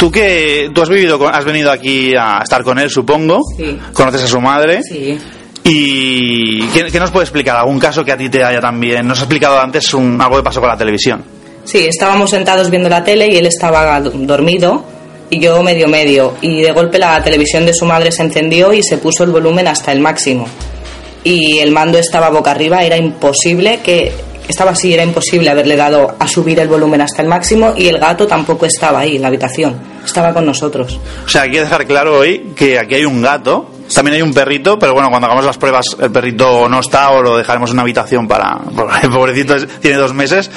tú 0.00 0.10
que 0.10 0.70
tú 0.74 0.80
has 0.82 0.88
vivido, 0.88 1.28
has 1.28 1.44
venido 1.44 1.70
aquí 1.70 2.12
a 2.18 2.40
estar 2.42 2.64
con 2.64 2.78
él, 2.78 2.88
supongo. 2.90 3.42
Sí. 3.56 3.78
Conoces 3.92 4.22
a 4.24 4.26
su 4.26 4.40
madre. 4.40 4.80
Sí. 4.82 5.18
¿Y 5.64 6.62
qué, 6.68 6.86
qué 6.90 6.98
nos 6.98 7.10
puede 7.10 7.24
explicar? 7.24 7.56
¿Algún 7.56 7.78
caso 7.78 8.02
que 8.02 8.12
a 8.12 8.16
ti 8.16 8.30
te 8.30 8.42
haya 8.42 8.60
también? 8.60 9.06
Nos 9.06 9.18
ha 9.20 9.24
explicado 9.24 9.60
antes 9.60 9.92
un, 9.92 10.18
algo 10.20 10.38
que 10.38 10.42
pasó 10.42 10.58
con 10.60 10.70
la 10.70 10.76
televisión. 10.76 11.22
Sí, 11.64 11.86
estábamos 11.86 12.30
sentados 12.30 12.70
viendo 12.70 12.88
la 12.88 13.04
tele 13.04 13.28
y 13.30 13.36
él 13.36 13.44
estaba 13.46 14.00
do- 14.00 14.10
dormido 14.10 14.82
y 15.28 15.38
yo 15.38 15.62
medio 15.62 15.86
medio. 15.86 16.34
Y 16.40 16.62
de 16.62 16.72
golpe 16.72 16.98
la 16.98 17.22
televisión 17.22 17.66
de 17.66 17.74
su 17.74 17.84
madre 17.84 18.10
se 18.10 18.22
encendió 18.22 18.72
y 18.72 18.82
se 18.82 18.96
puso 18.96 19.22
el 19.24 19.30
volumen 19.30 19.68
hasta 19.68 19.92
el 19.92 20.00
máximo. 20.00 20.48
Y 21.22 21.58
el 21.58 21.70
mando 21.70 21.98
estaba 21.98 22.30
boca 22.30 22.50
arriba, 22.52 22.82
era 22.82 22.96
imposible 22.96 23.80
que. 23.84 24.10
Estaba 24.50 24.72
así, 24.72 24.92
era 24.92 25.02
imposible 25.04 25.48
haberle 25.48 25.76
dado 25.76 26.14
a 26.18 26.26
subir 26.28 26.58
el 26.60 26.68
volumen 26.68 27.00
hasta 27.00 27.22
el 27.22 27.28
máximo 27.28 27.72
y 27.76 27.86
el 27.88 27.98
gato 27.98 28.26
tampoco 28.26 28.66
estaba 28.66 28.98
ahí 29.00 29.16
en 29.16 29.22
la 29.22 29.28
habitación, 29.28 29.76
estaba 30.04 30.34
con 30.34 30.44
nosotros. 30.44 30.98
O 31.24 31.28
sea, 31.28 31.42
hay 31.42 31.52
que 31.52 31.60
dejar 31.60 31.86
claro 31.86 32.18
hoy 32.18 32.52
que 32.56 32.78
aquí 32.78 32.96
hay 32.96 33.04
un 33.04 33.22
gato, 33.22 33.70
también 33.94 34.16
hay 34.16 34.22
un 34.22 34.34
perrito, 34.34 34.78
pero 34.78 34.92
bueno, 34.92 35.08
cuando 35.08 35.26
hagamos 35.26 35.44
las 35.46 35.56
pruebas 35.56 35.86
el 36.00 36.10
perrito 36.10 36.68
no 36.68 36.80
está 36.80 37.10
o 37.12 37.22
lo 37.22 37.36
dejaremos 37.38 37.70
en 37.70 37.74
una 37.76 37.82
habitación 37.82 38.26
para... 38.28 38.58
el 39.02 39.10
pobrecito 39.10 39.54
es- 39.56 39.66
tiene 39.80 39.96
dos 39.96 40.12
meses. 40.12 40.50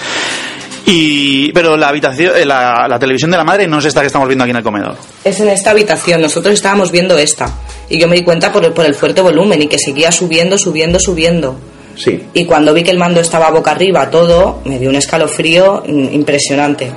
Y, 0.85 1.51
pero 1.53 1.77
la 1.77 1.87
habitación, 1.87 2.33
eh, 2.35 2.45
la, 2.45 2.87
la 2.89 2.99
televisión 2.99 3.31
de 3.31 3.37
la 3.37 3.45
madre 3.45 3.67
no 3.67 3.79
es 3.79 3.85
esta 3.85 4.01
que 4.01 4.07
estamos 4.07 4.27
viendo 4.27 4.43
aquí 4.43 4.51
en 4.51 4.57
el 4.57 4.63
comedor. 4.63 4.95
Es 5.23 5.39
en 5.39 5.47
esta 5.47 5.71
habitación, 5.71 6.21
nosotros 6.21 6.53
estábamos 6.53 6.91
viendo 6.91 7.17
esta 7.17 7.49
y 7.89 7.97
yo 7.99 8.07
me 8.09 8.17
di 8.17 8.23
cuenta 8.23 8.51
por 8.51 8.65
el, 8.65 8.73
por 8.73 8.85
el 8.85 8.93
fuerte 8.93 9.21
volumen 9.21 9.61
y 9.61 9.67
que 9.67 9.77
seguía 9.79 10.11
subiendo, 10.11 10.57
subiendo, 10.57 10.99
subiendo. 10.99 11.55
Sí. 11.95 12.23
Y 12.33 12.45
cuando 12.45 12.73
vi 12.73 12.83
que 12.83 12.91
el 12.91 12.97
mando 12.97 13.19
estaba 13.21 13.49
boca 13.51 13.71
arriba, 13.71 14.09
todo, 14.09 14.59
me 14.65 14.79
dio 14.79 14.89
un 14.89 14.95
escalofrío 14.95 15.83
impresionante. 15.87 16.91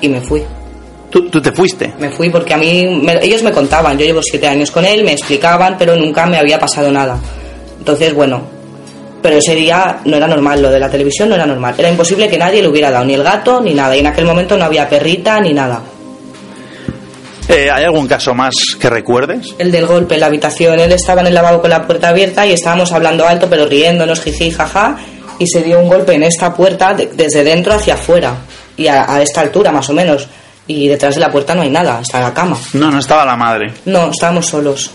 Y 0.00 0.08
me 0.08 0.20
fui. 0.20 0.42
Tú, 1.10 1.28
tú 1.30 1.40
te 1.40 1.52
fuiste. 1.52 1.94
Me 1.98 2.10
fui 2.10 2.30
porque 2.30 2.54
a 2.54 2.56
mí, 2.56 3.00
me- 3.02 3.24
ellos 3.24 3.42
me 3.42 3.52
contaban, 3.52 3.96
yo 3.98 4.04
llevo 4.04 4.22
siete 4.22 4.46
años 4.46 4.70
con 4.70 4.84
él, 4.84 5.04
me 5.04 5.12
explicaban, 5.12 5.76
pero 5.78 5.96
nunca 5.96 6.26
me 6.26 6.36
había 6.36 6.58
pasado 6.58 6.90
nada. 6.92 7.18
Entonces, 7.78 8.12
bueno, 8.14 8.42
pero 9.22 9.36
ese 9.38 9.54
día 9.54 10.00
no 10.04 10.16
era 10.16 10.28
normal, 10.28 10.60
lo 10.62 10.70
de 10.70 10.78
la 10.78 10.90
televisión 10.90 11.28
no 11.28 11.34
era 11.36 11.46
normal. 11.46 11.74
Era 11.78 11.88
imposible 11.88 12.28
que 12.28 12.36
nadie 12.38 12.60
le 12.62 12.68
hubiera 12.68 12.90
dado, 12.90 13.04
ni 13.04 13.14
el 13.14 13.22
gato, 13.22 13.60
ni 13.60 13.72
nada. 13.74 13.96
Y 13.96 14.00
en 14.00 14.06
aquel 14.08 14.24
momento 14.26 14.56
no 14.56 14.64
había 14.64 14.88
perrita, 14.88 15.40
ni 15.40 15.52
nada. 15.52 15.80
Eh, 17.48 17.70
¿Hay 17.70 17.84
algún 17.84 18.08
caso 18.08 18.34
más 18.34 18.54
que 18.80 18.90
recuerdes? 18.90 19.54
El 19.58 19.70
del 19.70 19.86
golpe 19.86 20.14
en 20.14 20.20
la 20.20 20.26
habitación, 20.26 20.80
él 20.80 20.90
estaba 20.92 21.20
en 21.20 21.28
el 21.28 21.34
lavabo 21.34 21.60
con 21.60 21.70
la 21.70 21.86
puerta 21.86 22.08
abierta 22.08 22.44
y 22.46 22.52
estábamos 22.52 22.90
hablando 22.92 23.26
alto, 23.26 23.46
pero 23.48 23.66
riéndonos, 23.66 24.20
jiji, 24.20 24.50
jaja, 24.50 24.96
y 25.38 25.46
se 25.46 25.62
dio 25.62 25.78
un 25.78 25.88
golpe 25.88 26.14
en 26.14 26.24
esta 26.24 26.52
puerta 26.54 26.92
de- 26.94 27.06
desde 27.14 27.44
dentro 27.44 27.74
hacia 27.74 27.94
afuera, 27.94 28.34
y 28.76 28.88
a, 28.88 29.10
a 29.14 29.22
esta 29.22 29.42
altura 29.42 29.70
más 29.70 29.88
o 29.88 29.92
menos. 29.92 30.26
Y 30.66 30.88
detrás 30.88 31.14
de 31.14 31.20
la 31.20 31.30
puerta 31.30 31.54
no 31.54 31.62
hay 31.62 31.70
nada, 31.70 32.00
está 32.00 32.20
la 32.20 32.34
cama. 32.34 32.58
No, 32.72 32.90
no 32.90 32.98
estaba 32.98 33.24
la 33.24 33.36
madre. 33.36 33.72
No, 33.84 34.10
estábamos 34.10 34.46
solos. 34.46 34.90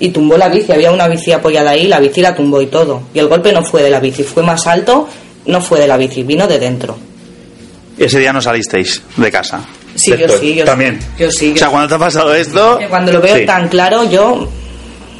Y 0.00 0.08
tumbó 0.08 0.38
la 0.38 0.48
bici, 0.48 0.72
había 0.72 0.90
una 0.90 1.06
bici 1.06 1.32
apoyada 1.32 1.70
ahí, 1.72 1.86
la 1.86 2.00
bici 2.00 2.22
la 2.22 2.34
tumbó 2.34 2.62
y 2.62 2.66
todo. 2.68 3.02
Y 3.12 3.18
el 3.18 3.28
golpe 3.28 3.52
no 3.52 3.62
fue 3.62 3.82
de 3.82 3.90
la 3.90 4.00
bici, 4.00 4.22
fue 4.22 4.42
más 4.42 4.66
alto, 4.66 5.06
no 5.46 5.60
fue 5.60 5.78
de 5.80 5.86
la 5.86 5.98
bici, 5.98 6.22
vino 6.22 6.46
de 6.48 6.58
dentro. 6.58 6.96
Ese 7.98 8.18
día 8.18 8.32
no 8.32 8.40
salisteis 8.40 9.02
de 9.16 9.30
casa. 9.30 9.60
Sí, 9.96 10.12
yo 10.18 10.28
sí, 10.28 10.54
yo 10.56 10.64
También. 10.64 11.00
sí. 11.00 11.06
Yo 11.18 11.30
sí, 11.30 11.48
yo 11.48 11.54
o 11.54 11.58
sea, 11.58 11.66
sí. 11.68 11.70
cuando 11.72 11.88
te 11.88 11.94
ha 11.94 11.98
pasado 11.98 12.34
esto... 12.34 12.78
Cuando 12.88 13.12
lo 13.12 13.20
veo 13.20 13.36
Sí. 13.36 13.46
tan 13.46 13.68
claro, 13.68 14.08
yo 14.10 14.48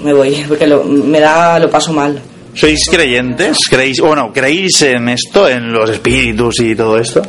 me 0.03 0.13
voy, 0.13 0.45
porque 0.49 0.67
lo- 0.67 0.85
me 0.85 1.21
da, 1.21 1.59
lo 1.59 1.71
paso 1.71 1.93
mal. 1.93 2.21
¿Sois 2.55 2.79
creyentes? 2.91 3.57
¿Creéis, 3.69 4.01
bueno, 4.01 4.33
¿creéis 4.33 4.83
en 4.83 5.09
esto, 5.09 5.49
en 5.49 5.73
los 5.73 5.91
espíritus 5.91 6.61
y 6.61 6.75
todo 6.75 6.99
esto? 6.99 7.23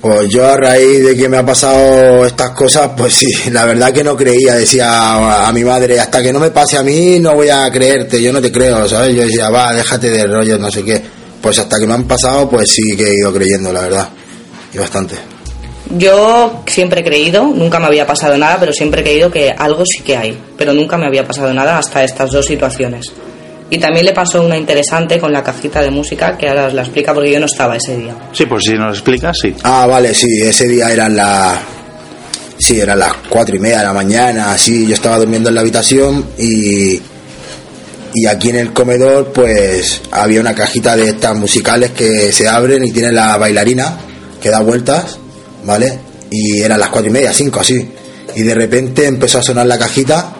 Pues 0.00 0.28
yo 0.28 0.46
a 0.46 0.56
raíz 0.56 1.02
de 1.04 1.16
que 1.16 1.28
me 1.28 1.38
ha 1.38 1.44
pasado 1.46 2.24
estas 2.26 2.50
cosas, 2.50 2.90
pues 2.96 3.14
sí, 3.14 3.50
la 3.50 3.64
verdad 3.64 3.92
que 3.92 4.04
no 4.04 4.16
creía, 4.16 4.54
decía 4.54 4.90
a, 4.90 5.48
a 5.48 5.52
mi 5.52 5.64
madre, 5.64 5.98
hasta 5.98 6.22
que 6.22 6.32
no 6.32 6.38
me 6.38 6.50
pase 6.50 6.76
a 6.76 6.82
mí 6.82 7.18
no 7.18 7.34
voy 7.34 7.48
a 7.48 7.70
creerte, 7.72 8.22
yo 8.22 8.32
no 8.32 8.40
te 8.40 8.52
creo, 8.52 8.86
¿sabes? 8.88 9.16
Yo 9.16 9.22
decía, 9.22 9.48
va, 9.50 9.72
déjate 9.74 10.10
de 10.10 10.26
rollos, 10.26 10.60
no 10.60 10.70
sé 10.70 10.82
qué. 10.84 11.00
Pues 11.40 11.58
hasta 11.58 11.78
que 11.78 11.86
me 11.86 11.94
han 11.94 12.04
pasado, 12.04 12.48
pues 12.48 12.70
sí 12.70 12.96
que 12.96 13.04
he 13.10 13.14
ido 13.18 13.32
creyendo, 13.32 13.72
la 13.72 13.80
verdad. 13.82 14.08
Y 14.74 14.78
bastante. 14.78 15.14
Yo 15.90 16.62
siempre 16.66 17.00
he 17.00 17.04
creído, 17.04 17.44
nunca 17.44 17.78
me 17.78 17.86
había 17.86 18.06
pasado 18.06 18.36
nada, 18.36 18.56
pero 18.58 18.72
siempre 18.72 19.02
he 19.02 19.04
creído 19.04 19.30
que 19.30 19.50
algo 19.50 19.84
sí 19.86 20.02
que 20.02 20.16
hay. 20.16 20.36
Pero 20.56 20.72
nunca 20.72 20.96
me 20.96 21.06
había 21.06 21.24
pasado 21.24 21.52
nada 21.54 21.78
hasta 21.78 22.02
estas 22.02 22.30
dos 22.32 22.46
situaciones. 22.46 23.12
Y 23.68 23.78
también 23.78 24.06
le 24.06 24.12
pasó 24.12 24.42
una 24.42 24.56
interesante 24.56 25.18
con 25.18 25.32
la 25.32 25.42
cajita 25.42 25.82
de 25.82 25.90
música, 25.90 26.36
que 26.36 26.48
ahora 26.48 26.66
os 26.66 26.74
la 26.74 26.82
explica 26.82 27.12
porque 27.12 27.32
yo 27.32 27.40
no 27.40 27.46
estaba 27.46 27.76
ese 27.76 27.96
día. 27.96 28.14
Sí, 28.32 28.46
pues 28.46 28.62
si 28.64 28.74
nos 28.74 28.94
explicas, 28.94 29.36
sí. 29.40 29.54
Ah, 29.64 29.86
vale, 29.86 30.14
sí, 30.14 30.40
ese 30.40 30.68
día 30.68 30.90
eran 30.90 31.16
las... 31.16 31.58
Sí, 32.58 32.80
eran 32.80 32.98
las 32.98 33.12
cuatro 33.28 33.56
y 33.56 33.58
media 33.58 33.80
de 33.80 33.84
la 33.84 33.92
mañana, 33.92 34.52
así, 34.52 34.86
yo 34.86 34.94
estaba 34.94 35.18
durmiendo 35.18 35.48
en 35.48 35.54
la 35.56 35.60
habitación 35.60 36.26
y... 36.38 37.00
Y 38.14 38.26
aquí 38.26 38.48
en 38.48 38.56
el 38.56 38.72
comedor, 38.72 39.30
pues, 39.30 40.00
había 40.10 40.40
una 40.40 40.54
cajita 40.54 40.96
de 40.96 41.10
estas 41.10 41.36
musicales 41.36 41.90
que 41.90 42.32
se 42.32 42.48
abren 42.48 42.82
y 42.82 42.90
tiene 42.90 43.12
la 43.12 43.36
bailarina 43.36 43.98
que 44.40 44.48
da 44.48 44.60
vueltas, 44.60 45.18
¿vale? 45.66 45.98
Y 46.30 46.60
eran 46.62 46.80
las 46.80 46.88
cuatro 46.88 47.10
y 47.10 47.12
media, 47.12 47.32
cinco, 47.32 47.60
así. 47.60 47.90
Y 48.34 48.42
de 48.42 48.54
repente 48.54 49.06
empezó 49.06 49.38
a 49.38 49.42
sonar 49.42 49.66
la 49.66 49.78
cajita 49.78 50.32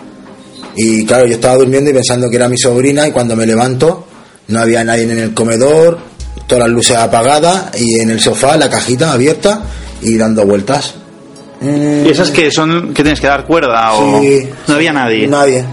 y 0.77 1.05
claro, 1.07 1.27
yo 1.27 1.35
estaba 1.35 1.57
durmiendo 1.57 1.91
y 1.91 1.95
pensando 1.95 2.29
que 2.31 2.37
era 2.37 2.49
mi 2.49 2.59
sobrina 2.59 3.07
y 3.07 3.13
cuando 3.13 3.35
me 3.37 3.47
levanto 3.47 4.07
no 4.49 4.61
había 4.61 4.85
nadie 4.85 5.05
en 5.05 5.19
el 5.19 5.35
comedor, 5.35 5.99
todas 6.47 6.65
las 6.65 6.71
luces 6.71 6.97
apagadas 6.97 7.71
y 7.81 8.01
en 8.01 8.11
el 8.11 8.21
sofá 8.21 8.57
la 8.57 8.69
cajita 8.69 9.13
abierta 9.13 9.63
y 10.03 10.17
dando 10.17 10.45
vueltas. 10.45 10.95
¿Y 11.63 12.09
esas 12.11 12.31
que 12.31 12.51
son 12.51 12.93
que 12.93 13.03
tienes 13.03 13.21
que 13.21 13.27
dar 13.27 13.47
cuerda 13.47 13.95
o 13.95 14.21
Sí. 14.21 14.49
no 14.69 14.75
había 14.75 14.93
nadie? 14.93 15.27
Nadie. 15.27 15.65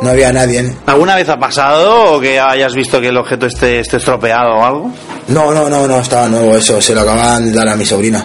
No 0.00 0.08
había 0.08 0.32
nadie. 0.32 0.74
¿Alguna 0.86 1.14
vez 1.14 1.28
ha 1.28 1.38
pasado 1.38 2.14
o 2.14 2.20
que 2.20 2.40
hayas 2.40 2.74
visto 2.74 3.02
que 3.02 3.08
el 3.08 3.18
objeto 3.18 3.44
esté, 3.44 3.80
esté 3.80 3.98
estropeado 3.98 4.54
o 4.56 4.64
algo? 4.64 4.90
No, 5.28 5.52
no, 5.52 5.68
no, 5.68 5.86
no, 5.86 6.00
estaba 6.00 6.26
nuevo 6.26 6.56
eso, 6.56 6.80
se 6.80 6.94
lo 6.94 7.02
acababan 7.02 7.44
de 7.44 7.52
dar 7.52 7.68
a 7.68 7.76
mi 7.76 7.84
sobrina. 7.84 8.24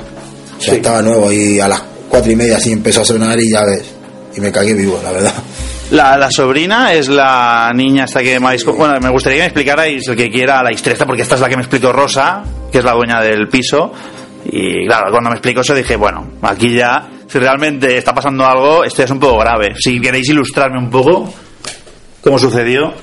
O 0.58 0.62
sea, 0.62 0.72
Sí. 0.74 0.78
estaba 0.78 1.02
nuevo 1.02 1.32
y 1.32 1.60
a 1.60 1.68
las 1.68 1.82
cuatro 2.10 2.32
y 2.32 2.36
media 2.36 2.58
así 2.58 2.72
empezó 2.72 3.02
a 3.02 3.06
sonar 3.06 3.40
y 3.40 3.52
ya 3.52 3.64
ves. 3.66 3.84
Y 4.38 4.42
me 4.42 4.52
cagué 4.52 4.74
vivo, 4.74 5.00
la 5.04 5.12
verdad. 5.12 5.34
La, 5.92 6.18
la 6.18 6.32
sobrina 6.32 6.94
es 6.94 7.08
la 7.08 7.72
niña 7.76 8.06
esta 8.06 8.22
que 8.24 8.40
me 8.40 8.48
habéis... 8.48 8.66
Bueno, 8.66 9.00
me 9.00 9.10
gustaría 9.10 9.38
que 9.38 9.42
me 9.44 9.48
explicarais 9.48 10.08
el 10.08 10.16
que 10.16 10.32
quiera 10.32 10.64
la 10.64 10.72
historia 10.72 11.06
porque 11.06 11.22
esta 11.22 11.36
es 11.36 11.42
la 11.42 11.48
que 11.50 11.56
me 11.56 11.62
explicó 11.62 11.92
Rosa, 11.94 12.44
que 12.72 12.80
es 12.80 12.84
la 12.84 12.94
dueña 12.94 13.22
del 13.22 13.48
piso. 13.48 13.92
Y 14.46 14.86
claro, 14.88 15.12
cuando 15.12 15.30
me 15.30 15.36
explicó 15.36 15.62
eso 15.62 15.74
dije, 15.76 15.96
bueno, 15.96 16.32
aquí 16.42 16.74
ya, 16.76 17.08
si 17.28 17.38
realmente 17.40 17.98
está 17.98 18.14
pasando 18.14 18.46
algo, 18.46 18.84
esto 18.84 18.98
ya 19.00 19.06
es 19.06 19.12
un 19.12 19.20
poco 19.20 19.38
grave. 19.40 19.76
Si 19.80 20.00
queréis 20.02 20.28
ilustrarme 20.30 20.80
un 20.80 20.90
poco 20.90 21.32
cómo 22.22 22.40
sucedió. 22.40 22.94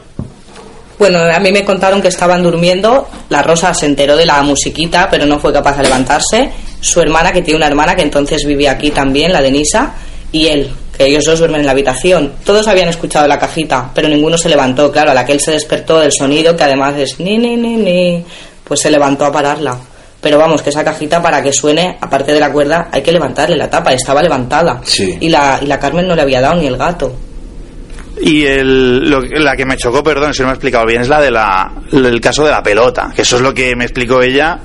Bueno, 0.99 1.19
a 1.21 1.39
mí 1.41 1.51
me 1.51 1.65
contaron 1.65 2.01
que 2.03 2.09
estaban 2.09 2.43
durmiendo, 2.43 3.09
la 3.29 3.43
Rosa 3.43 3.73
se 3.75 3.87
enteró 3.87 4.17
de 4.17 4.27
la 4.27 4.41
musiquita, 4.43 5.09
pero 5.11 5.25
no 5.27 5.39
fue 5.41 5.53
capaz 5.53 5.77
de 5.77 5.85
levantarse. 5.85 6.51
Su 6.83 7.01
hermana, 7.01 7.33
que 7.33 7.41
tiene 7.41 7.57
una 7.57 7.69
hermana 7.69 7.95
que 7.97 8.03
entonces 8.03 8.45
vivía 8.45 8.73
aquí 8.73 8.91
también, 8.91 9.33
la 9.33 9.41
Denisa, 9.41 9.95
y 10.33 10.49
él, 10.49 10.71
que 10.99 11.07
ellos 11.07 11.25
dos 11.25 11.39
duermen 11.39 11.61
en 11.61 11.67
la 11.67 11.73
habitación. 11.73 12.33
Todos 12.45 12.69
habían 12.69 12.89
escuchado 12.89 13.27
la 13.27 13.39
cajita, 13.39 13.91
pero 13.95 14.09
ninguno 14.09 14.37
se 14.37 14.49
levantó. 14.51 14.93
Claro, 14.93 15.13
a 15.13 15.15
la 15.15 15.25
que 15.25 15.33
él 15.33 15.41
se 15.41 15.53
despertó 15.53 16.01
del 16.01 16.11
sonido, 16.13 16.55
que 16.57 16.65
además 16.65 16.95
es 16.99 17.19
ni, 17.21 17.39
ni, 17.39 17.57
ni, 17.57 17.77
ni, 17.77 18.25
pues 18.65 18.81
se 18.81 18.91
levantó 18.91 19.25
a 19.25 19.33
pararla. 19.33 19.77
Pero 20.21 20.39
vamos, 20.39 20.61
que 20.63 20.71
esa 20.71 20.85
cajita 20.85 21.21
para 21.23 21.43
que 21.43 21.53
suene, 21.53 21.97
aparte 22.01 22.33
de 22.33 22.41
la 22.41 22.53
cuerda, 22.53 22.89
hay 22.93 23.03
que 23.03 23.11
levantarle 23.13 23.57
la 23.57 23.71
tapa, 23.71 23.93
estaba 23.93 24.23
levantada. 24.23 24.81
Sí. 24.85 25.17
Y 25.21 25.29
la, 25.29 25.59
y 25.63 25.67
la 25.67 25.79
Carmen 25.79 26.07
no 26.07 26.15
le 26.15 26.23
había 26.23 26.41
dado 26.41 26.61
ni 26.61 26.67
el 26.67 26.77
gato. 26.77 27.13
Y 28.21 28.45
el, 28.45 29.09
lo- 29.11 29.21
la 29.23 29.57
que 29.57 29.65
me 29.65 29.77
chocó, 29.77 30.03
perdón, 30.03 30.33
si 30.35 30.43
no 30.43 30.47
me 30.49 30.53
he 30.53 30.55
explicado 30.55 30.87
bien, 30.87 31.03
es 31.03 31.09
la 31.09 31.21
de 31.21 31.31
la, 31.31 31.73
el 31.93 32.21
caso 32.21 32.45
de 32.45 32.51
la 32.51 32.63
pelota, 32.63 33.11
que 33.15 33.23
eso 33.23 33.37
es 33.37 33.43
lo 33.43 33.53
que 33.55 33.75
me 33.75 33.85
explicó 33.85 34.23
ella. 34.23 34.59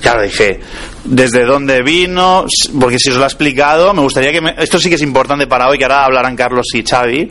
Claro, 0.00 0.22
dije, 0.22 0.60
¿desde 1.04 1.44
dónde 1.44 1.82
vino? 1.82 2.44
Porque 2.80 2.98
si 2.98 3.10
os 3.10 3.16
lo 3.16 3.24
ha 3.24 3.26
explicado, 3.26 3.92
me 3.94 4.00
gustaría 4.02 4.32
que... 4.32 4.40
me- 4.40 4.54
esto 4.58 4.78
sí 4.78 4.88
que 4.88 4.94
es 4.96 5.02
importante 5.02 5.46
para 5.46 5.68
hoy, 5.68 5.78
que 5.78 5.84
ahora 5.84 6.04
hablarán 6.04 6.34
Carlos 6.36 6.66
y 6.74 6.82
Xavi, 6.82 7.28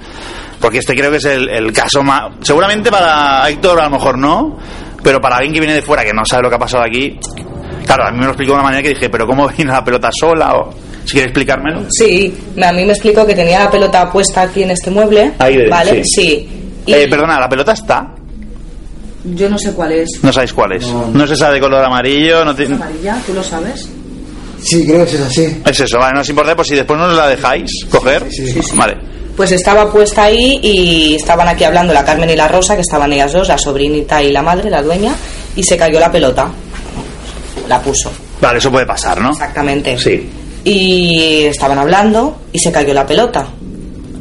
porque 0.60 0.80
este 0.80 0.94
creo 0.96 1.12
que 1.12 1.18
es 1.18 1.26
el, 1.26 1.50
el 1.50 1.72
caso 1.74 2.04
más... 2.04 2.32
Seguramente 2.42 2.90
para 2.92 3.48
Héctor 3.50 3.80
a 3.80 3.86
lo 3.86 3.90
mejor 3.92 4.18
no, 4.18 4.58
pero 5.04 5.20
para 5.20 5.38
alguien 5.38 5.54
que 5.54 5.60
viene 5.60 5.76
de 5.76 5.82
fuera, 5.82 6.04
que 6.04 6.14
no 6.14 6.24
sabe 6.26 6.44
lo 6.44 6.50
que 6.50 6.56
ha 6.56 6.60
pasado 6.60 6.84
aquí, 6.84 7.20
claro, 7.86 8.06
a 8.08 8.12
mí 8.12 8.18
me 8.20 8.26
lo 8.26 8.32
explicó 8.32 8.52
de 8.52 8.56
una 8.56 8.64
manera 8.64 8.82
que 8.84 8.90
dije, 8.90 9.10
¿pero 9.10 9.26
cómo 9.28 9.48
vino 9.58 9.74
la 9.74 9.84
pelota 9.84 10.10
sola? 10.18 10.54
O, 10.56 10.74
si 11.06 11.12
quieres 11.14 11.32
explicármelo. 11.32 11.82
Sí, 11.90 12.34
a 12.64 12.72
mí 12.72 12.86
me 12.86 12.94
explicó 12.94 13.26
que 13.26 13.36
tenía 13.36 13.60
la 13.60 13.70
pelota 13.72 14.10
puesta 14.10 14.44
aquí 14.44 14.64
en 14.64 14.72
este 14.72 14.90
mueble. 14.90 15.34
Ahí 15.40 15.68
¿Vale? 15.70 16.02
sí. 16.06 16.12
Sí. 16.16 16.50
Y 16.86 16.94
Eh, 16.94 17.08
perdona, 17.10 17.40
¿la 17.40 17.50
pelota 17.50 17.74
está? 17.74 18.13
Yo 19.24 19.50
no 19.50 19.58
sé 19.58 19.72
cuál 19.74 19.92
es. 19.94 20.10
No 20.22 20.32
sabéis 20.34 20.54
cuál 20.54 20.74
es. 20.74 20.86
No, 20.88 21.26
se 21.28 21.36
sabe 21.36 21.56
de 21.56 21.60
color 21.62 21.84
amarillo. 21.84 22.44
No 22.46 22.56
ti- 22.56 22.66
¿Amarilla? 22.66 23.18
¿Tú 23.26 23.34
lo 23.34 23.44
sabes? 23.44 23.88
Sí, 24.62 24.86
creo 24.86 25.06
que 25.06 25.16
es 25.16 25.22
así. 25.22 25.62
Es 25.66 25.80
eso, 25.80 25.98
vale, 26.00 26.14
no 26.16 26.22
es 26.22 26.30
importante, 26.30 26.56
pues 26.56 26.68
si 26.70 26.76
después 26.76 26.98
no 27.00 27.08
la 27.08 27.28
dejáis 27.28 27.70
coger. 27.90 28.26
Vale. 28.76 28.98
Pues 29.36 29.52
estaba 29.52 29.92
puesta 29.92 30.24
ahí 30.24 30.60
y 30.62 31.16
estaban 31.16 31.48
aquí 31.48 31.64
hablando 31.64 31.92
la 31.94 32.06
Carmen 32.06 32.30
y 32.30 32.36
la 32.36 32.48
Rosa, 32.48 32.76
que 32.76 32.82
estaban 32.82 33.12
ellas 33.12 33.34
dos, 33.34 33.48
la 33.48 33.58
sobrinita 33.58 34.22
y 34.22 34.32
la 34.32 34.42
madre, 34.44 34.70
la 34.70 34.82
dueña, 34.82 35.16
y 35.56 35.64
se 35.64 35.76
cayó 35.76 36.00
la 36.00 36.12
pelota. 36.12 36.50
La 37.68 37.80
puso, 37.82 38.12
Vale, 38.42 38.58
eso 38.60 38.72
puede 38.72 38.86
pasar, 38.86 39.20
¿no? 39.22 39.32
exactamente. 39.32 39.98
Sí. 39.98 40.30
Y 40.66 41.44
estaban 41.46 41.78
hablando 41.80 42.38
y 42.52 42.60
se 42.60 42.72
cayó 42.72 42.94
la 42.94 43.06
pelota. 43.06 43.48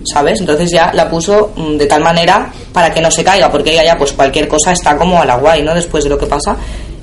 ¿Sabes? 0.04 0.40
Entonces 0.40 0.70
ya 0.70 0.92
la 0.92 1.08
puso 1.08 1.52
mm, 1.56 1.76
de 1.76 1.86
tal 1.86 2.02
manera 2.02 2.50
para 2.72 2.92
que 2.92 3.00
no 3.00 3.10
se 3.10 3.22
caiga, 3.22 3.50
porque 3.50 3.72
ella 3.72 3.84
ya 3.84 3.98
pues 3.98 4.12
cualquier 4.12 4.48
cosa 4.48 4.72
está 4.72 4.96
como 4.96 5.20
a 5.20 5.24
la 5.24 5.36
guay, 5.36 5.62
¿no? 5.62 5.74
Después 5.74 6.04
de 6.04 6.10
lo 6.10 6.18
que 6.18 6.26
pasa. 6.26 6.56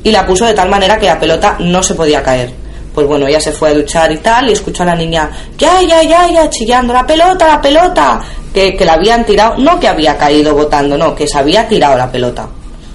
Y 0.04 0.12
la 0.12 0.26
puso 0.26 0.46
de 0.46 0.54
tal 0.54 0.70
manera 0.70 0.98
que 0.98 1.06
la 1.06 1.20
pelota 1.20 1.58
no 1.60 1.84
se 1.84 1.96
podía 1.96 2.24
caer. 2.24 2.52
Pues 2.94 3.08
bueno, 3.08 3.28
ella 3.28 3.40
se 3.40 3.52
fue 3.52 3.70
a 3.70 3.74
duchar 3.74 4.12
y 4.12 4.18
tal, 4.18 4.50
y 4.50 4.54
escuchó 4.54 4.84
a 4.84 4.88
la 4.88 4.96
niña, 4.96 5.30
ya, 5.58 5.82
ya, 5.82 6.02
ya, 6.04 6.30
ya, 6.32 6.50
chillando, 6.50 6.92
la 6.92 7.06
pelota, 7.06 7.48
la 7.48 7.62
pelota, 7.62 8.22
que, 8.54 8.76
que 8.76 8.84
la 8.84 8.94
habían 8.94 9.26
tirado, 9.26 9.58
no 9.58 9.80
que 9.80 9.88
había 9.88 10.18
caído 10.18 10.56
botando, 10.56 10.98
no, 10.98 11.14
que 11.16 11.28
se 11.28 11.38
había 11.38 11.68
tirado 11.68 11.98
la 11.98 12.12
pelota. 12.12 12.48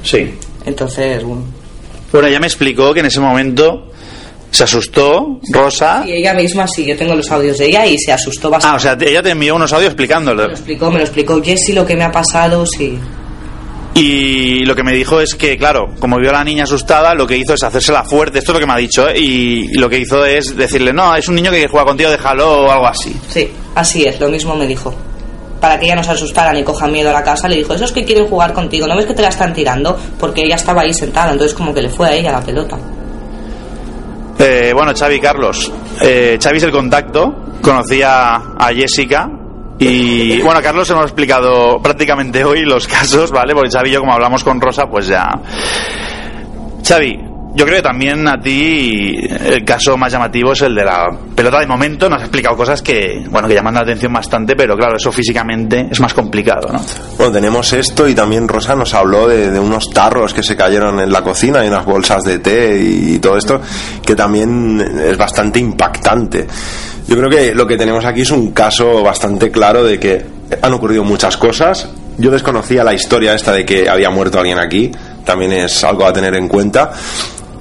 Sí. 0.03 0.35
Entonces, 0.65 1.23
bueno. 1.23 1.45
Bueno, 2.11 2.29
ella 2.29 2.41
me 2.41 2.47
explicó 2.47 2.93
que 2.93 3.01
en 3.01 3.07
ese 3.07 3.21
momento 3.21 3.93
se 4.55 4.63
asustó, 4.63 5.41
Rosa. 5.51 6.05
Y 6.07 6.13
ella 6.13 6.33
misma, 6.33 6.69
sí, 6.69 6.85
yo 6.85 6.97
tengo 6.97 7.17
los 7.17 7.29
audios 7.33 7.59
de 7.59 7.67
ella 7.67 7.85
y 7.87 7.99
se 7.99 8.13
asustó 8.13 8.51
bastante. 8.51 8.73
Ah, 8.73 8.77
o 8.77 8.79
sea, 8.79 9.09
ella 9.09 9.21
te 9.21 9.31
envió 9.31 9.57
unos 9.57 9.73
audios 9.73 9.89
explicándolo. 9.89 10.43
Me 10.43 10.49
lo 10.49 10.55
explicó, 10.55 10.91
me 10.93 10.99
lo 10.99 11.05
explicó 11.05 11.43
Jessy 11.43 11.73
lo 11.73 11.85
que 11.85 11.97
me 11.97 12.05
ha 12.05 12.13
pasado, 12.13 12.65
sí. 12.65 12.97
Y 13.95 14.65
lo 14.65 14.77
que 14.77 14.85
me 14.85 14.93
dijo 14.93 15.21
es 15.21 15.35
que, 15.35 15.57
claro, 15.57 15.89
como 15.99 16.19
vio 16.19 16.31
a 16.31 16.35
la 16.35 16.45
niña 16.45 16.65
asustada, 16.65 17.15
lo 17.15 17.27
que 17.27 17.37
hizo 17.37 17.55
es 17.55 17.65
hacérsela 17.65 18.05
fuerte. 18.05 18.39
Esto 18.39 18.53
es 18.53 18.55
lo 18.55 18.61
que 18.61 18.67
me 18.67 18.75
ha 18.75 18.77
dicho, 18.77 19.09
¿eh? 19.09 19.19
Y 19.19 19.77
lo 19.77 19.89
que 19.89 19.99
hizo 19.99 20.25
es 20.25 20.57
decirle, 20.57 20.93
no, 20.93 21.17
es 21.17 21.27
un 21.27 21.35
niño 21.35 21.51
que 21.51 21.67
juega 21.67 21.87
contigo, 21.87 22.11
déjalo 22.11 22.67
o 22.67 22.71
algo 22.71 22.87
así. 22.87 23.13
Sí, 23.29 23.51
así 23.75 24.05
es, 24.05 24.21
lo 24.21 24.29
mismo 24.29 24.55
me 24.55 24.69
dijo. 24.69 24.95
Para 25.61 25.81
que 25.81 25.87
ella 25.87 25.97
no 25.97 26.05
se 26.05 26.13
asustara 26.13 26.53
ni 26.53 26.63
coja 26.63 26.87
miedo 26.87 27.11
a 27.11 27.13
la 27.13 27.25
casa, 27.25 27.49
le 27.49 27.57
dijo, 27.57 27.75
esos 27.75 27.91
que 27.91 28.05
quieren 28.05 28.29
jugar 28.29 28.53
contigo, 28.53 28.87
¿no 28.87 28.97
ves 28.97 29.07
que 29.07 29.15
te 29.15 29.23
la 29.23 29.29
están 29.29 29.53
tirando? 29.53 29.99
Porque 30.21 30.43
ella 30.43 30.57
estaba 30.57 30.83
ahí 30.83 30.95
sentada, 30.95 31.33
entonces 31.33 31.57
como 31.57 31.75
que 31.75 31.83
le 31.83 31.89
fue 31.89 32.09
a 32.09 32.15
ella 32.15 32.31
la 32.31 32.41
pelota. 32.41 32.79
Eh, 34.39 34.73
bueno, 34.75 34.93
Xavi 34.95 35.21
Carlos. 35.21 35.73
Eh, 36.01 36.39
Xavi 36.43 36.57
es 36.59 36.63
el 36.65 36.73
contacto. 36.73 37.35
Conocía 37.61 38.35
a 38.59 38.73
Jessica. 38.75 39.31
Y 39.79 40.41
bueno, 40.43 40.61
Carlos 40.63 40.89
hemos 40.91 41.05
explicado 41.05 41.81
prácticamente 41.83 42.45
hoy 42.45 42.65
los 42.65 42.87
casos, 42.89 43.31
¿vale? 43.31 43.55
Porque 43.55 43.71
Xavi 43.71 43.91
y 43.91 43.93
yo, 43.93 44.01
como 44.01 44.13
hablamos 44.13 44.45
con 44.45 44.61
Rosa, 44.61 44.87
pues 44.87 45.07
ya. 45.09 45.29
Xavi, 46.87 47.19
yo 47.55 47.65
creo 47.65 47.77
que 47.77 47.83
también 47.83 48.27
a 48.27 48.41
ti 48.41 49.15
el 49.17 49.65
caso 49.65 49.97
más 49.97 50.13
llamativo 50.13 50.53
es 50.53 50.63
el 50.63 50.75
de 50.75 50.85
la 50.85 51.07
pelota 51.37 51.61
de 51.61 51.67
momento. 51.69 52.09
Nos 52.09 52.19
has 52.19 52.25
explicado 52.25 52.57
cosas 52.57 52.83
que, 52.83 53.25
bueno, 53.31 53.47
que 53.47 53.55
llaman 53.55 53.75
la 53.75 53.83
atención 53.83 54.13
bastante, 54.13 54.57
pero 54.57 54.77
claro, 54.77 54.97
eso 54.97 55.13
físicamente 55.13 55.87
es 55.89 56.01
más 56.01 56.13
complicado, 56.13 56.73
¿no? 56.73 56.85
Bueno, 57.17 57.33
tenemos 57.33 57.73
esto 57.73 58.09
y 58.09 58.15
también 58.15 58.49
Rosa 58.49 58.75
nos 58.75 58.93
habló 58.93 59.29
de, 59.29 59.53
de 59.53 59.61
unos 59.61 59.89
tarros 59.91 60.35
que 60.35 60.43
se 60.43 60.57
cayeron 60.57 60.99
en 60.99 61.13
la 61.13 61.23
cocina 61.23 61.65
y 61.65 61.69
unas 61.69 61.85
bolsas 61.85 62.25
de 62.25 62.41
té 62.41 62.77
y, 62.77 63.19
todo 63.21 63.39
esto, 63.39 63.61
que 64.05 64.17
también 64.17 64.81
es 64.81 65.17
bastante 65.17 65.61
impactante. 65.61 66.49
Yo 67.07 67.17
creo 67.17 67.31
que 67.31 67.55
lo 67.55 67.67
que 67.67 67.77
tenemos 67.77 68.05
aquí 68.05 68.23
es 68.23 68.31
un 68.33 68.51
caso 68.51 69.03
bastante 69.03 69.53
claro 69.53 69.85
de 69.85 70.01
que 70.01 70.27
han 70.61 70.73
ocurrido 70.73 71.05
muchas 71.05 71.37
cosas. 71.37 71.89
Yo 72.19 72.31
desconocía 72.31 72.83
la 72.83 72.95
historia 72.95 73.35
esta 73.35 73.53
de 73.53 73.65
que 73.65 73.89
había 73.89 74.11
muerto 74.11 74.39
alguien 74.39 74.59
aquí, 74.59 74.91
también 75.25 75.53
es 75.53 75.85
algo 75.85 76.05
a 76.05 76.13
tener 76.13 76.35
en 76.35 76.49
cuenta. 76.49 76.93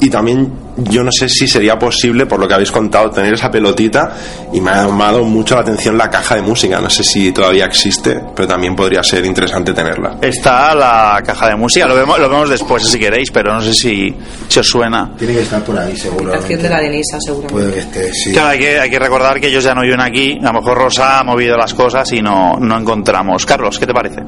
Y 0.03 0.09
también 0.09 0.51
yo 0.75 1.01
no 1.01 1.11
sé 1.13 1.29
si 1.29 1.47
sería 1.47 1.79
posible, 1.79 2.25
por 2.25 2.37
lo 2.37 2.45
que 2.45 2.55
habéis 2.55 2.71
contado, 2.71 3.09
tener 3.09 3.33
esa 3.35 3.49
pelotita 3.49 4.11
y 4.51 4.59
me 4.59 4.71
ha 4.71 4.85
llamado 4.85 5.23
mucho 5.23 5.55
la 5.55 5.61
atención 5.61 5.97
la 5.97 6.09
caja 6.09 6.35
de 6.35 6.41
música. 6.41 6.81
No 6.81 6.89
sé 6.89 7.05
si 7.05 7.31
todavía 7.31 7.63
existe, 7.63 8.19
pero 8.35 8.45
también 8.45 8.75
podría 8.75 9.01
ser 9.01 9.23
interesante 9.25 9.71
tenerla. 9.73 10.17
Está 10.21 10.75
la 10.75 11.21
caja 11.25 11.47
de 11.47 11.55
música, 11.55 11.87
lo 11.87 11.95
vemos, 11.95 12.19
lo 12.19 12.27
vemos 12.27 12.49
después 12.49 12.83
si 12.83 12.99
queréis, 12.99 13.31
pero 13.31 13.53
no 13.53 13.61
sé 13.61 13.73
si, 13.73 14.13
si 14.49 14.59
os 14.59 14.67
suena. 14.67 15.09
Tiene 15.17 15.35
que 15.35 15.41
estar 15.43 15.63
por 15.63 15.77
ahí, 15.77 15.95
seguro. 15.95 16.33
Canción 16.33 16.61
de 16.61 16.69
la 16.69 16.81
Denisa, 16.81 17.17
seguramente. 17.21 17.53
Puede 17.53 17.73
que 17.73 17.79
esté, 17.79 18.13
sí. 18.13 18.33
Claro, 18.33 18.49
hay 18.49 18.59
que, 18.59 18.79
hay 18.79 18.89
que 18.89 18.99
recordar 18.99 19.39
que 19.39 19.47
ellos 19.47 19.63
ya 19.63 19.73
no 19.73 19.83
viven 19.83 20.01
aquí. 20.01 20.37
A 20.41 20.51
lo 20.51 20.59
mejor 20.59 20.77
Rosa 20.79 21.19
ha 21.19 21.23
movido 21.23 21.55
las 21.55 21.73
cosas 21.73 22.11
y 22.11 22.21
no, 22.21 22.57
no 22.59 22.77
encontramos. 22.77 23.45
Carlos, 23.45 23.79
¿qué 23.79 23.87
te 23.87 23.93
parece? 23.93 24.21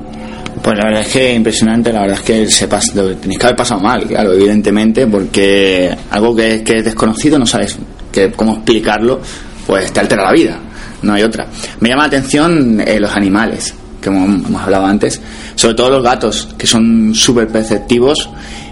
Pues 0.65 0.80
la 0.80 0.86
verdad 0.86 1.01
es 1.01 1.10
que 1.10 1.32
impresionante, 1.36 1.93
la 1.93 2.01
verdad 2.01 2.17
es 2.17 2.23
que 2.23 2.49
se 2.49 2.67
pas- 2.67 2.91
tenéis 3.21 3.38
que 3.38 3.45
haber 3.45 3.56
pasado 3.56 3.80
mal, 3.82 4.04
claro, 4.08 4.34
evidentemente, 4.34 5.06
porque 5.06 5.95
algo 6.10 6.36
que, 6.36 6.63
que 6.63 6.80
es 6.80 6.86
desconocido, 6.86 7.38
no 7.38 7.45
sabes 7.45 7.78
que, 8.12 8.32
cómo 8.32 8.56
explicarlo, 8.56 9.21
pues 9.67 9.93
te 9.93 9.99
altera 9.99 10.23
la 10.23 10.32
vida, 10.32 10.58
no 11.04 11.13
hay 11.13 11.21
otra. 11.21 11.45
Me 11.82 11.89
llama 11.89 12.01
la 12.04 12.08
atención 12.08 12.82
eh, 12.84 12.99
los 12.99 13.15
animales, 13.15 13.75
que 14.01 14.10
hemos, 14.10 14.60
hablado 14.60 14.88
antes, 14.88 15.21
sobre 15.54 15.75
todo 15.75 15.91
los 15.91 16.04
gatos, 16.04 16.49
que 16.58 16.65
son 16.65 17.13
súper 17.13 17.47
perceptivos. 17.49 18.28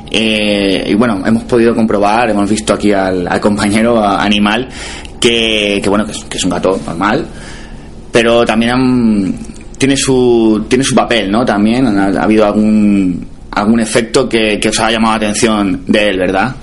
eh, 0.09 0.87
y 0.89 0.95
bueno, 0.95 1.21
hemos 1.27 1.43
podido 1.43 1.75
comprobar, 1.75 2.27
hemos 2.31 2.49
visto 2.49 2.73
aquí 2.73 2.91
al, 2.91 3.27
al 3.27 3.39
compañero 3.39 4.03
animal, 4.03 4.67
que, 5.19 5.79
que 5.83 5.89
bueno, 5.89 6.07
que 6.07 6.13
es, 6.13 6.23
que 6.23 6.37
es 6.39 6.43
un 6.43 6.49
gato 6.49 6.79
normal, 6.87 7.27
pero 8.11 8.43
también 8.45 8.71
han- 8.71 9.52
tiene 9.83 9.97
su 9.97 10.65
tiene 10.69 10.85
su 10.85 10.95
papel 10.95 11.29
no 11.29 11.43
también 11.43 11.85
ha, 11.85 12.05
ha 12.05 12.23
habido 12.23 12.45
algún 12.45 13.27
algún 13.51 13.81
efecto 13.81 14.29
que, 14.29 14.57
os 14.65 14.79
ha 14.79 14.89
llamado 14.89 15.19
la 15.19 15.27
atención 15.27 15.83
de 15.85 16.09
él 16.09 16.19
verdad 16.19 16.55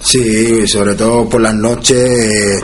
Sí, 0.00 0.68
sobre 0.68 0.94
todo 0.94 1.28
por 1.28 1.40
las 1.40 1.54
noches 1.54 2.62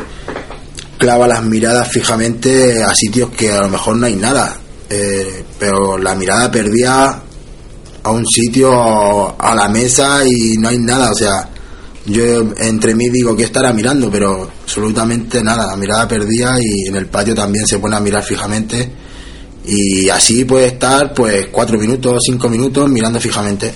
clava 0.97 1.27
las 1.27 1.43
miradas 1.43 1.89
fijamente 1.89 2.85
a 2.85 2.95
sitios 2.95 3.31
que 3.31 3.51
a 3.51 3.63
lo 3.63 3.69
mejor 3.69 3.97
no 3.97 4.07
hay 4.07 4.15
nada, 4.15 4.57
eh, 4.91 5.45
pero 5.59 5.99
la 5.99 6.15
mirada 6.15 6.51
perdía 6.51 7.21
a 8.03 8.11
un 8.11 8.27
sitio 8.27 9.41
a 9.41 9.55
la 9.57 9.69
mesa 9.69 10.23
y 10.25 10.57
no 10.57 10.69
hay 10.69 10.79
nada, 10.79 11.11
o 11.11 11.15
sea, 11.15 11.49
yo 12.07 12.53
entre 12.59 12.95
mí 12.95 13.09
digo 13.09 13.37
que 13.37 13.45
estará 13.45 13.73
mirando, 13.73 14.09
pero 14.11 14.51
absolutamente 14.63 15.43
nada, 15.43 15.67
la 15.69 15.77
mirada 15.77 16.07
perdía 16.07 16.57
y 16.61 16.89
en 16.89 16.97
el 16.97 17.07
patio 17.07 17.35
también 17.35 17.67
se 17.67 17.79
pone 17.79 17.97
a 17.97 18.01
mirar 18.01 18.23
fijamente 18.25 19.08
y 19.69 20.09
así 20.09 20.45
puede 20.45 20.67
estar 20.67 21.13
pues 21.13 21.49
cuatro 21.53 21.79
minutos, 21.79 22.19
cinco 22.27 22.49
minutos 22.49 22.89
mirando 22.89 23.21
fijamente. 23.21 23.73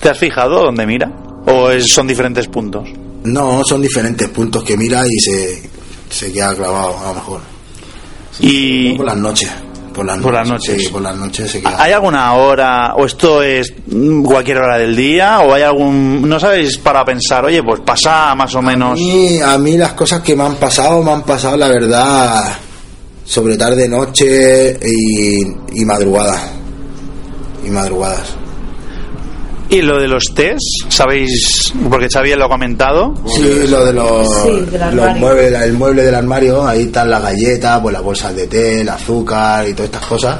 ¿Te 0.00 0.08
has 0.10 0.18
fijado 0.18 0.62
dónde 0.64 0.86
mira? 0.86 1.10
¿O 1.46 1.70
es- 1.70 1.88
son 1.92 2.06
diferentes 2.06 2.46
puntos? 2.48 2.88
No, 3.24 3.62
son 3.64 3.82
diferentes 3.82 4.28
puntos 4.28 4.62
que 4.62 4.76
mira 4.76 5.04
y 5.06 5.18
se, 5.18 5.68
se 6.10 6.32
queda 6.32 6.54
clavado 6.54 6.98
a 6.98 7.08
lo 7.08 7.14
mejor. 7.14 7.40
Y 8.40 8.94
Por 8.96 9.06
las 9.06 9.16
noches. 9.16 9.50
Por 9.94 10.04
las, 10.04 10.18
Por 10.18 10.34
las 10.34 10.46
noches. 10.46 10.68
noches. 10.70 10.86
Sí, 10.86 10.92
por 10.92 11.00
las 11.02 11.16
noches 11.16 11.50
se 11.50 11.60
queda. 11.62 11.82
¿Hay 11.82 11.90
alguna 11.92 12.34
hora 12.34 12.94
o 12.96 13.06
esto 13.06 13.42
es 13.42 13.72
cualquier 14.22 14.58
hora 14.58 14.76
del 14.76 14.94
día 14.94 15.40
o 15.40 15.54
hay 15.54 15.62
algún 15.62 16.28
no 16.28 16.38
sabéis 16.38 16.76
para 16.76 17.02
pensar, 17.02 17.46
oye, 17.46 17.62
pues 17.62 17.80
pasa 17.80 18.34
más 18.34 18.54
o 18.54 18.58
A 18.58 18.62
menos 18.62 18.98
mí, 18.98 19.40
a 19.40 19.56
mí 19.56 19.78
las 19.78 19.94
cosas 19.94 20.20
que 20.20 20.36
me 20.36 20.44
han 20.44 20.56
pasado, 20.56 21.02
me 21.02 21.12
han 21.12 21.22
pasado 21.22 21.56
la 21.56 21.68
verdad 21.68 22.58
sobre 23.26 23.56
tarde, 23.56 23.88
noche 23.88 24.78
y, 24.82 25.42
y 25.80 25.84
madrugada. 25.84 26.40
Y 27.66 27.70
madrugadas. 27.70 28.34
y 29.68 29.82
lo 29.82 29.98
de 30.00 30.06
los 30.06 30.22
test, 30.34 30.60
sabéis 30.88 31.72
porque 31.90 32.06
Xavi 32.08 32.34
lo 32.36 32.44
ha 32.44 32.48
comentado, 32.48 33.12
Sí, 33.26 33.66
lo 33.68 33.84
de 33.84 33.92
los, 33.92 34.28
Sí, 34.44 34.50
del 34.70 34.72
los 34.72 34.82
armario. 34.82 35.16
muebles, 35.20 35.62
el 35.62 35.72
mueble 35.72 36.02
del 36.04 36.14
armario, 36.14 36.64
ahí 36.66 36.82
están 36.82 37.10
las 37.10 37.20
galletas, 37.22 37.80
pues 37.80 37.92
las 37.92 38.02
bolsas 38.02 38.36
de 38.36 38.46
té, 38.46 38.80
el 38.82 38.88
azúcar 38.88 39.66
y 39.68 39.72
todas 39.72 39.86
estas 39.90 40.06
cosas, 40.06 40.38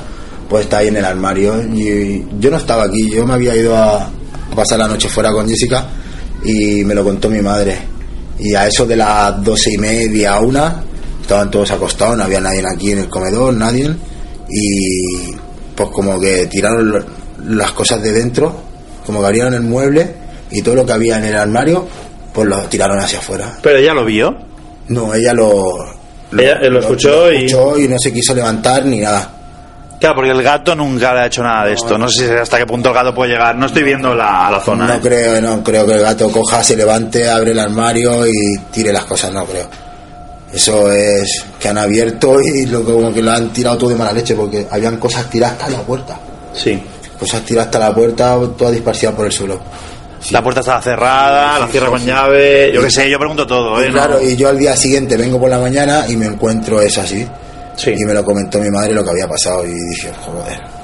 pues 0.48 0.64
está 0.64 0.78
ahí 0.78 0.88
en 0.88 0.96
el 0.98 1.04
armario. 1.04 1.60
Y 1.74 2.24
yo 2.38 2.50
no 2.52 2.56
estaba 2.58 2.84
aquí, 2.84 3.10
yo 3.10 3.26
me 3.26 3.34
había 3.34 3.56
ido 3.56 3.74
a, 3.76 4.04
a 4.04 4.10
pasar 4.54 4.78
la 4.78 4.86
noche 4.86 5.08
fuera 5.08 5.32
con 5.32 5.48
Jessica 5.48 5.84
y 6.44 6.84
me 6.84 6.94
lo 6.94 7.02
contó 7.02 7.28
mi 7.28 7.40
madre. 7.42 7.76
Y 8.38 8.54
a 8.54 8.68
eso 8.68 8.86
de 8.86 8.94
las 8.94 9.42
doce 9.42 9.72
y 9.72 9.78
media, 9.78 10.38
una, 10.38 10.84
estaban 11.26 11.50
todos 11.50 11.70
acostados, 11.72 12.16
no 12.16 12.24
había 12.24 12.40
nadie 12.40 12.62
aquí 12.72 12.92
en 12.92 12.98
el 12.98 13.08
comedor, 13.08 13.52
nadie. 13.52 13.90
Y 14.48 15.32
pues 15.74 15.88
como 15.90 16.18
que 16.20 16.46
tiraron 16.46 17.04
las 17.48 17.72
cosas 17.72 18.02
de 18.02 18.12
dentro, 18.12 18.54
como 19.04 19.20
que 19.20 19.26
abrieron 19.26 19.54
el 19.54 19.62
mueble 19.62 20.14
y 20.50 20.62
todo 20.62 20.76
lo 20.76 20.86
que 20.86 20.92
había 20.92 21.18
en 21.18 21.24
el 21.24 21.36
armario, 21.36 21.86
pues 22.32 22.48
lo 22.48 22.60
tiraron 22.68 22.98
hacia 23.00 23.18
afuera. 23.18 23.58
pero 23.62 23.78
ella 23.78 23.92
lo 23.92 24.04
vio. 24.04 24.34
No, 24.88 25.12
ella 25.14 25.32
lo, 25.34 25.74
Ella 26.38 26.58
lo 26.70 26.78
escuchó 26.80 27.30
y- 27.32 27.46
escuchó 27.46 27.76
y 27.78 27.88
no 27.88 27.98
se 27.98 28.12
quiso 28.12 28.34
levantar 28.34 28.84
ni 28.84 29.00
nada. 29.00 29.32
Claro, 29.98 30.16
porque 30.16 30.30
el 30.30 30.42
gato 30.42 30.74
nunca 30.76 31.12
le 31.14 31.20
ha 31.20 31.26
hecho 31.26 31.42
nada 31.42 31.64
de 31.66 31.72
esto. 31.72 31.96
No 31.98 32.08
sé 32.08 32.28
si 32.28 32.32
hasta 32.34 32.58
qué 32.58 32.66
punto 32.66 32.90
el 32.90 32.94
gato 32.94 33.14
puede 33.14 33.32
llegar. 33.32 33.56
No 33.56 33.64
estoy 33.66 33.82
viendo 33.82 34.14
la, 34.14 34.48
la 34.50 34.60
zona. 34.60 34.86
No 34.86 34.94
¿eh? 34.94 35.00
creo, 35.02 35.40
no 35.40 35.64
creo 35.64 35.86
que 35.86 35.94
el 35.94 36.02
gato 36.02 36.30
coja, 36.30 36.62
se 36.62 36.76
levante, 36.76 37.28
abre 37.28 37.52
el 37.52 37.58
armario 37.58 38.26
y 38.26 38.32
tire 38.70 38.92
las 38.92 39.06
cosas, 39.06 39.32
no 39.32 39.44
creo. 39.46 39.66
Eso 40.56 40.90
es 40.90 41.44
que 41.60 41.68
han 41.68 41.76
abierto 41.76 42.40
y 42.40 42.64
lo, 42.64 42.82
como 42.82 43.12
que 43.12 43.20
lo 43.20 43.30
han 43.30 43.52
tirado 43.52 43.76
todo 43.76 43.90
de 43.90 43.96
mala 43.96 44.14
leche 44.14 44.34
porque 44.34 44.66
habían 44.70 44.96
cosas 44.96 45.28
tiradas 45.28 45.60
hasta 45.60 45.68
la 45.68 45.82
puerta. 45.82 46.18
Sí. 46.54 46.82
Cosas 47.20 47.42
tiradas 47.42 47.66
hasta 47.66 47.78
la 47.78 47.94
puerta, 47.94 48.38
todas 48.56 48.72
disparcidas 48.72 49.14
por 49.14 49.26
el 49.26 49.32
suelo. 49.32 49.60
La 50.30 50.42
puerta 50.42 50.60
estaba 50.60 50.80
cerrada, 50.80 51.58
la 51.58 51.66
cierra 51.68 51.88
con 51.88 52.02
llave. 52.02 52.72
Yo 52.72 52.80
qué 52.80 52.90
sé, 52.90 53.10
yo 53.10 53.18
pregunto 53.18 53.46
todo, 53.46 53.82
¿eh? 53.82 53.90
Claro, 53.90 54.18
y 54.22 54.34
yo 54.34 54.48
al 54.48 54.58
día 54.58 54.74
siguiente 54.74 55.18
vengo 55.18 55.38
por 55.38 55.50
la 55.50 55.58
mañana 55.58 56.06
y 56.08 56.16
me 56.16 56.24
encuentro 56.24 56.80
eso 56.80 57.02
así. 57.02 57.28
Sí. 57.76 57.90
Y 57.94 58.04
me 58.06 58.14
lo 58.14 58.24
comentó 58.24 58.58
mi 58.58 58.70
madre 58.70 58.94
lo 58.94 59.04
que 59.04 59.10
había 59.10 59.28
pasado 59.28 59.62
y 59.66 59.74
dije, 59.74 60.10
joder. 60.24 60.75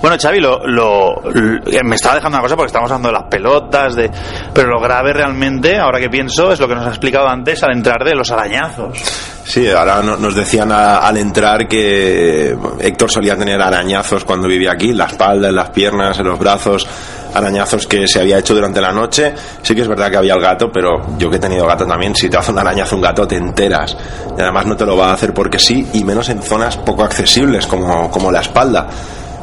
Bueno, 0.00 0.16
Xavi, 0.20 0.40
lo, 0.40 0.66
lo- 0.66 1.20
lo- 1.24 1.84
me 1.84 1.96
estaba 1.96 2.16
dejando 2.16 2.36
una 2.36 2.42
cosa 2.42 2.54
porque 2.56 2.66
estamos 2.68 2.90
hablando 2.90 3.08
de 3.08 3.14
las 3.14 3.24
pelotas, 3.24 3.96
de, 3.96 4.10
pero 4.52 4.68
lo 4.68 4.80
grave 4.80 5.12
realmente, 5.12 5.78
ahora 5.78 5.98
que 5.98 6.10
pienso, 6.10 6.52
es 6.52 6.60
lo 6.60 6.68
que 6.68 6.74
nos 6.74 6.84
ha 6.86 6.90
explicado 6.90 7.26
antes 7.28 7.62
al 7.62 7.72
entrar 7.72 8.04
de 8.04 8.14
los 8.14 8.30
arañazos. 8.30 8.98
Sí, 9.44 9.68
ahora 9.70 10.02
no- 10.02 10.16
nos 10.16 10.34
decían 10.34 10.70
a- 10.70 10.98
al 10.98 11.16
entrar 11.16 11.66
que 11.66 12.56
Héctor 12.80 13.10
solía 13.10 13.36
tener 13.36 13.60
arañazos 13.60 14.24
cuando 14.24 14.46
vivía 14.48 14.72
aquí, 14.72 14.90
en 14.90 14.98
la 14.98 15.06
espalda, 15.06 15.48
en 15.48 15.56
las 15.56 15.70
piernas, 15.70 16.18
en 16.18 16.26
los 16.26 16.38
brazos, 16.38 16.86
arañazos 17.34 17.86
que 17.86 18.06
se 18.08 18.20
había 18.20 18.38
hecho 18.38 18.54
durante 18.54 18.80
la 18.80 18.92
noche. 18.92 19.34
Sí 19.62 19.74
que 19.74 19.82
es 19.82 19.88
verdad 19.88 20.10
que 20.10 20.16
había 20.18 20.34
el 20.34 20.40
gato, 20.40 20.70
pero 20.72 21.16
yo 21.18 21.28
que 21.30 21.36
he 21.36 21.40
tenido 21.40 21.66
gato 21.66 21.86
también, 21.86 22.14
si 22.14 22.28
te 22.28 22.36
hace 22.36 22.50
un 22.52 22.58
arañazo 22.58 22.96
un 22.96 23.02
gato 23.02 23.26
te 23.26 23.36
enteras. 23.36 23.96
Y 24.36 24.40
además 24.40 24.66
no 24.66 24.76
te 24.76 24.84
lo 24.86 24.96
va 24.96 25.10
a 25.10 25.14
hacer 25.14 25.32
porque 25.34 25.58
sí, 25.58 25.86
y 25.94 26.04
menos 26.04 26.28
en 26.28 26.42
zonas 26.42 26.76
poco 26.76 27.02
accesibles 27.04 27.66
como, 27.66 28.10
como 28.10 28.30
la 28.30 28.40
espalda. 28.40 28.86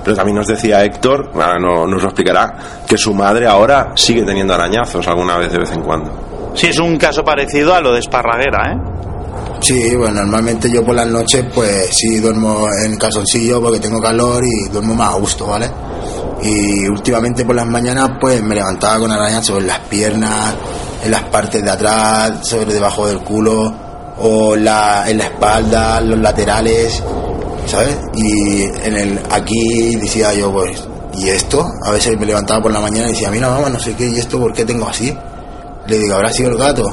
Pero 0.03 0.15
también 0.15 0.37
nos 0.37 0.47
decía 0.47 0.83
Héctor, 0.83 1.31
ahora 1.33 1.59
no, 1.59 1.87
nos 1.87 2.01
lo 2.01 2.09
explicará, 2.09 2.53
que 2.87 2.97
su 2.97 3.13
madre 3.13 3.47
ahora 3.47 3.91
sigue 3.95 4.23
teniendo 4.23 4.53
arañazos 4.53 5.07
alguna 5.07 5.37
vez 5.37 5.51
de 5.51 5.59
vez 5.59 5.71
en 5.71 5.81
cuando. 5.81 6.51
Sí, 6.55 6.67
es 6.67 6.79
un 6.79 6.97
caso 6.97 7.23
parecido 7.23 7.73
a 7.73 7.81
lo 7.81 7.93
de 7.93 7.99
Esparraguera, 7.99 8.73
¿eh? 8.73 8.93
Sí, 9.59 9.95
bueno, 9.95 10.21
normalmente 10.21 10.69
yo 10.69 10.83
por 10.83 10.93
las 10.93 11.07
noches 11.07 11.45
pues 11.53 11.89
sí 11.91 12.19
duermo 12.19 12.67
en 12.83 12.97
calzoncillo 12.97 13.61
porque 13.61 13.79
tengo 13.79 14.01
calor 14.01 14.43
y 14.43 14.69
duermo 14.69 14.93
más 14.93 15.13
a 15.13 15.17
gusto, 15.17 15.47
¿vale? 15.47 15.69
Y 16.41 16.85
últimamente 16.89 17.45
por 17.45 17.55
las 17.55 17.65
mañanas 17.65 18.11
pues 18.19 18.43
me 18.43 18.55
levantaba 18.55 18.99
con 18.99 19.11
arañazos 19.11 19.59
en 19.59 19.67
las 19.67 19.79
piernas, 19.79 20.53
en 21.03 21.11
las 21.11 21.23
partes 21.23 21.63
de 21.63 21.71
atrás, 21.71 22.45
sobre 22.45 22.73
debajo 22.73 23.07
del 23.07 23.19
culo 23.19 23.73
o 24.17 24.55
la, 24.55 25.09
en 25.09 25.17
la 25.17 25.25
espalda, 25.25 26.01
los 26.01 26.19
laterales, 26.19 27.01
¿sabes? 27.73 27.97
Y 28.13 28.63
en 28.65 28.95
el 28.95 29.19
aquí 29.31 29.95
decía 29.95 30.31
yo 30.33 30.51
pues, 30.51 30.87
¿y 31.15 31.29
esto? 31.29 31.65
A 31.83 31.91
veces 31.91 32.19
me 32.19 32.25
levantaba 32.27 32.61
por 32.61 32.71
la 32.71 32.79
mañana 32.79 33.07
y 33.07 33.13
decía, 33.13 33.31
mira 33.31 33.49
mamá, 33.49 33.69
no 33.69 33.79
sé 33.79 33.95
qué, 33.95 34.07
¿y 34.07 34.19
esto 34.19 34.39
por 34.39 34.53
qué 34.53 34.63
tengo 34.63 34.87
así? 34.87 35.17
Le 35.87 35.97
digo, 35.97 36.15
¿habrá 36.15 36.31
sido 36.31 36.51
el 36.51 36.57
gato? 36.57 36.83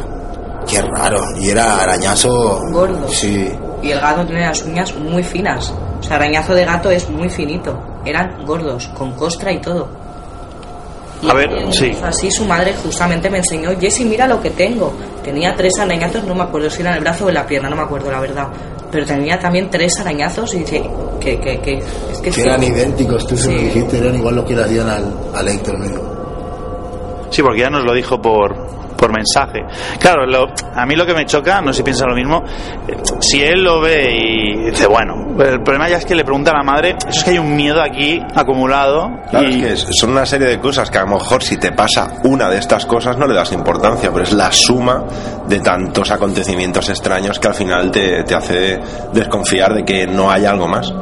Qué 0.66 0.80
raro, 0.80 1.22
y 1.38 1.50
era 1.50 1.82
arañazo 1.82 2.62
Gordo. 2.72 3.08
Sí, 3.08 3.50
Y 3.82 3.90
el 3.90 4.00
gato 4.00 4.24
tiene 4.24 4.46
las 4.46 4.62
uñas 4.62 4.94
muy 4.96 5.22
finas. 5.22 5.72
O 6.00 6.02
sea, 6.02 6.16
arañazo 6.16 6.54
de 6.54 6.64
gato 6.64 6.90
es 6.90 7.10
muy 7.10 7.28
finito. 7.28 7.78
Eran 8.06 8.46
gordos, 8.46 8.88
con 8.96 9.12
costra 9.12 9.52
y 9.52 9.60
todo. 9.60 9.86
A 11.28 11.34
ver, 11.34 11.50
sí. 11.72 11.94
Así 12.02 12.30
su 12.30 12.46
madre 12.46 12.74
justamente 12.82 13.28
me 13.28 13.38
enseñó, 13.38 13.78
Jessy, 13.78 14.06
mira 14.06 14.26
lo 14.26 14.40
que 14.40 14.48
tengo. 14.50 14.94
Tenía 15.22 15.54
tres 15.54 15.78
arañazos, 15.78 16.24
no 16.24 16.34
me 16.34 16.44
acuerdo 16.44 16.70
si 16.70 16.80
era 16.80 16.92
en 16.92 16.96
el 16.96 17.02
brazo 17.02 17.26
o 17.26 17.28
en 17.28 17.34
la 17.34 17.46
pierna, 17.46 17.68
no 17.68 17.76
me 17.76 17.82
acuerdo 17.82 18.10
la 18.10 18.20
verdad. 18.20 18.48
Pero 18.90 19.06
tenía 19.06 19.38
también 19.38 19.70
tres 19.70 19.92
arañazos 20.00 20.52
y 20.54 20.58
dice 20.60 20.82
que, 21.20 21.38
que, 21.38 21.60
que, 21.60 21.78
es 21.78 22.18
que, 22.22 22.30
que 22.30 22.42
eran 22.42 22.62
idénticos, 22.62 23.26
tú 23.26 23.36
se 23.36 23.52
lo 23.52 23.58
Sí. 23.58 23.64
dijiste, 23.66 23.98
eran 23.98 24.16
igual 24.16 24.34
los 24.36 24.44
que 24.44 24.56
le 24.56 24.62
hacían 24.64 24.88
al, 24.88 25.14
al 25.34 25.48
Héctor. 25.48 25.76
Sí, 27.30 27.42
porque 27.42 27.60
ya 27.60 27.70
nos 27.70 27.84
lo 27.84 27.94
dijo 27.94 28.20
por, 28.20 28.56
por 29.00 29.10
mensaje. 29.12 29.64
Claro, 29.98 30.26
lo- 30.26 30.48
a 30.76 30.84
mí 30.84 30.94
lo 30.94 31.06
que 31.06 31.14
me 31.14 31.24
choca, 31.24 31.60
no 31.62 31.72
sé 31.72 31.78
si 31.78 31.82
piensa 31.82 32.04
lo 32.06 32.14
mismo, 32.14 32.44
eh, 32.86 32.96
si 33.20 33.42
él 33.42 33.62
lo 33.62 33.80
ve 33.80 34.14
y 34.14 34.70
dice, 34.70 34.86
bueno, 34.86 35.14
el 35.42 35.62
problema 35.62 35.88
ya 35.88 35.96
es 35.96 36.04
que 36.04 36.14
le 36.14 36.22
pregunta 36.22 36.50
a 36.50 36.58
la 36.58 36.62
madre, 36.62 36.90
eso 37.08 37.18
es 37.20 37.24
que 37.24 37.30
hay 37.30 37.38
un 37.38 37.56
miedo 37.56 37.80
aquí 37.82 38.20
acumulado. 38.34 39.08
Claro, 39.30 39.48
y, 39.48 39.64
es 39.64 39.86
que 39.86 39.92
son 39.94 40.10
una 40.10 40.26
serie 40.26 40.46
de 40.48 40.58
cosas 40.60 40.90
que 40.90 40.98
a 40.98 41.04
lo 41.04 41.14
mejor 41.14 41.42
si 41.42 41.56
te 41.56 41.72
pasa 41.72 42.16
una 42.24 42.50
de 42.50 42.58
estas 42.58 42.84
cosas 42.84 43.16
no 43.16 43.26
le 43.26 43.34
das 43.34 43.52
importancia, 43.52 44.10
pero 44.12 44.24
es 44.24 44.32
la 44.32 44.52
suma 44.52 45.02
de 45.48 45.60
tantos 45.60 46.10
acontecimientos 46.10 46.88
extraños 46.90 47.38
que 47.38 47.48
al 47.48 47.54
final 47.54 47.90
te, 47.90 48.22
te 48.24 48.34
hace 48.34 48.78
desconfiar 49.14 49.72
de 49.74 49.84
que 49.84 50.06
no 50.06 50.30
hay 50.30 50.44
algo 50.44 50.68
más. 50.68 50.92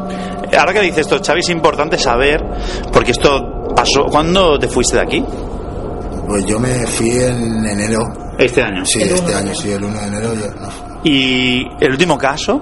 Ahora 0.56 0.72
que 0.72 0.80
dice 0.80 1.00
esto, 1.02 1.18
Xavi, 1.22 1.40
es 1.40 1.48
importante 1.50 1.98
saber, 1.98 2.42
porque 2.92 3.10
esto 3.10 3.72
pasó, 3.76 4.04
¿cuándo 4.06 4.58
te 4.58 4.68
fuiste 4.68 4.96
de 4.96 5.02
aquí? 5.02 5.24
Pues 6.28 6.44
yo 6.46 6.58
me 6.60 6.86
fui 6.86 7.10
en 7.10 7.64
enero, 7.66 8.00
Este 8.38 8.62
año. 8.62 8.84
sí, 8.84 9.02
El 9.02 9.10
este 9.12 9.30
uno. 9.30 9.38
año, 9.38 9.54
sí, 9.54 9.70
el 9.72 9.82
1 9.84 9.98
de 10.00 10.06
enero. 10.06 10.34
yo- 10.34 10.60
no. 10.60 10.68
Y 11.04 11.66
el 11.80 11.90
último 11.92 12.18
caso, 12.18 12.60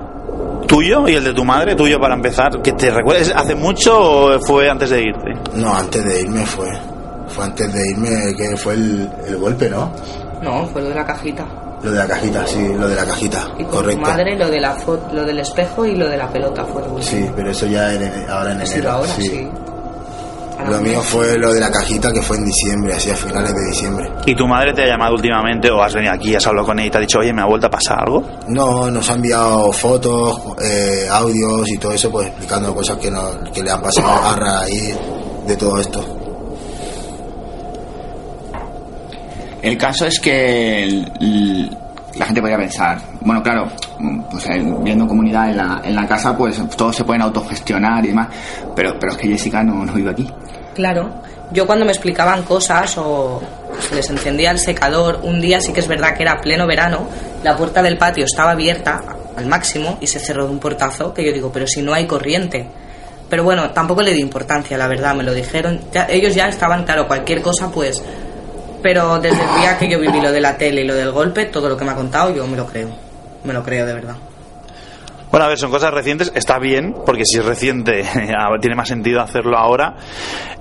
tuyo 0.66 1.08
y 1.08 1.14
el 1.14 1.24
de 1.24 1.32
tu 1.34 1.44
madre, 1.44 1.74
tuyo 1.74 1.98
para 1.98 2.14
empezar, 2.14 2.60
que 2.62 2.72
te 2.72 2.90
recuerdes, 2.90 3.32
¿hace 3.34 3.54
mucho 3.54 3.98
o 3.98 4.40
fue 4.46 4.68
antes 4.70 4.90
de 4.90 5.02
irte? 5.02 5.30
No, 5.54 5.74
antes 5.74 6.04
de 6.04 6.20
irme 6.22 6.44
fue. 6.46 6.68
Fue 7.28 7.44
antes 7.44 7.72
de 7.72 7.80
irme 7.90 8.34
que 8.36 8.56
fue 8.56 8.74
el, 8.74 9.10
el 9.26 9.36
golpe, 9.36 9.68
¿no? 9.68 9.90
No, 10.42 10.66
fue 10.66 10.82
lo 10.82 10.88
de 10.90 10.94
la 10.94 11.04
cajita. 11.04 11.44
Lo 11.82 11.90
de 11.90 11.98
la 11.98 12.06
cajita, 12.06 12.46
sí, 12.46 12.68
lo 12.74 12.88
de 12.88 12.94
la 12.96 13.04
cajita, 13.04 13.48
Y 13.58 13.62
con 13.64 13.72
correcto. 13.72 14.02
tu 14.02 14.08
madre 14.10 14.36
lo, 14.38 14.48
de 14.48 14.60
la 14.60 14.76
lo 15.12 15.24
del 15.24 15.38
espejo 15.40 15.84
y 15.84 15.94
lo 15.96 16.08
de 16.08 16.16
la 16.16 16.28
pelota 16.28 16.64
fue 16.64 16.82
lo 16.82 16.92
último. 16.94 17.02
Sí, 17.02 17.30
pero 17.36 17.50
eso 17.50 17.66
ya 17.66 17.92
en, 17.92 18.30
ahora 18.30 18.52
en 18.52 18.60
enero. 18.62 18.90
ahora, 18.92 19.08
sí. 19.08 19.22
sí. 19.22 19.48
Lo 20.64 20.80
mío 20.80 21.00
fue 21.02 21.36
lo 21.38 21.52
de 21.52 21.60
la 21.60 21.70
cajita 21.70 22.10
que 22.12 22.22
fue 22.22 22.36
en 22.38 22.44
diciembre, 22.46 22.94
así 22.94 23.10
a 23.10 23.14
finales 23.14 23.52
de 23.54 23.64
diciembre. 23.70 24.10
¿Y 24.24 24.34
tu 24.34 24.46
madre 24.48 24.72
te 24.72 24.82
ha 24.82 24.86
llamado 24.86 25.14
últimamente 25.14 25.70
o 25.70 25.80
has 25.82 25.94
venido 25.94 26.12
aquí, 26.14 26.34
has 26.34 26.46
hablado 26.46 26.66
con 26.66 26.78
ella 26.78 26.88
y 26.88 26.90
te 26.90 26.98
ha 26.98 27.00
dicho, 27.02 27.18
oye, 27.20 27.32
me 27.32 27.42
ha 27.42 27.46
vuelto 27.46 27.66
a 27.66 27.70
pasar 27.70 27.98
algo? 28.00 28.24
No, 28.48 28.90
nos 28.90 29.08
ha 29.10 29.14
enviado 29.14 29.70
fotos, 29.72 30.40
eh, 30.64 31.06
audios 31.10 31.68
y 31.68 31.78
todo 31.78 31.92
eso, 31.92 32.10
pues 32.10 32.28
explicando 32.28 32.74
cosas 32.74 32.96
que, 32.98 33.10
no- 33.10 33.44
que 33.52 33.62
le 33.62 33.70
han 33.70 33.80
pasado 33.82 34.08
a 34.10 34.34
raíz 34.34 34.96
de 35.46 35.56
todo 35.56 35.78
esto. 35.78 36.04
El 39.62 39.76
caso 39.78 40.06
es 40.06 40.20
que 40.20 40.84
el- 40.84 41.12
el- 41.20 41.76
la 42.18 42.26
gente 42.26 42.40
podría 42.40 42.58
pensar, 42.58 42.98
bueno, 43.20 43.42
claro, 43.42 43.68
pues 44.30 44.46
eh, 44.46 44.62
viendo 44.82 45.06
comunidad 45.06 45.50
en 45.50 45.56
la, 45.56 45.80
en 45.84 45.94
la 45.94 46.06
casa, 46.06 46.36
pues 46.36 46.60
todos 46.76 46.96
se 46.96 47.04
pueden 47.04 47.22
autogestionar 47.22 48.04
y 48.04 48.08
demás, 48.08 48.28
pero, 48.74 48.98
pero 48.98 49.12
es 49.12 49.18
que 49.18 49.28
Jessica 49.28 49.62
no, 49.62 49.84
no 49.84 49.92
vive 49.92 50.10
aquí. 50.10 50.26
Claro. 50.74 51.22
Yo 51.52 51.64
cuando 51.64 51.84
me 51.84 51.92
explicaban 51.92 52.42
cosas 52.42 52.96
o 52.98 53.40
se 53.78 53.94
les 53.94 54.10
encendía 54.10 54.50
el 54.50 54.58
secador, 54.58 55.20
un 55.22 55.40
día 55.40 55.60
sí 55.60 55.72
que 55.72 55.78
es 55.80 55.86
verdad 55.86 56.14
que 56.16 56.22
era 56.24 56.40
pleno 56.40 56.66
verano, 56.66 57.06
la 57.44 57.56
puerta 57.56 57.82
del 57.82 57.96
patio 57.98 58.24
estaba 58.24 58.50
abierta 58.50 59.00
al 59.36 59.46
máximo 59.46 59.96
y 60.00 60.08
se 60.08 60.18
cerró 60.18 60.46
de 60.46 60.50
un 60.50 60.58
portazo, 60.58 61.14
que 61.14 61.24
yo 61.24 61.32
digo, 61.32 61.52
pero 61.52 61.66
si 61.68 61.82
no 61.82 61.94
hay 61.94 62.06
corriente. 62.06 62.66
Pero 63.30 63.44
bueno, 63.44 63.70
tampoco 63.70 64.02
le 64.02 64.12
di 64.12 64.20
importancia, 64.20 64.76
la 64.76 64.88
verdad, 64.88 65.14
me 65.14 65.22
lo 65.22 65.32
dijeron. 65.34 65.80
Ya- 65.92 66.06
ellos 66.08 66.34
ya 66.34 66.48
estaban, 66.48 66.84
claro, 66.84 67.06
cualquier 67.06 67.42
cosa, 67.42 67.70
pues... 67.70 68.02
Pero 68.82 69.18
desde 69.18 69.42
el 69.42 69.60
día 69.60 69.78
que 69.78 69.88
yo 69.88 69.98
viví 69.98 70.20
lo 70.20 70.32
de 70.32 70.40
la 70.40 70.56
tele 70.56 70.82
y 70.82 70.86
lo 70.86 70.94
del 70.94 71.12
golpe, 71.12 71.46
todo 71.46 71.68
lo 71.68 71.76
que 71.76 71.84
me 71.84 71.92
ha 71.92 71.94
contado, 71.94 72.34
yo 72.34 72.46
me 72.46 72.56
lo 72.56 72.66
creo. 72.66 72.88
Me 73.44 73.52
lo 73.52 73.62
creo 73.62 73.86
de 73.86 73.94
verdad. 73.94 74.16
Bueno, 75.30 75.46
a 75.46 75.48
ver, 75.48 75.58
son 75.58 75.70
cosas 75.70 75.92
recientes, 75.92 76.32
está 76.34 76.58
bien, 76.58 76.94
porque 77.04 77.24
si 77.24 77.38
es 77.38 77.44
reciente 77.44 78.04
tiene 78.60 78.76
más 78.76 78.88
sentido 78.88 79.20
hacerlo 79.20 79.58
ahora. 79.58 79.96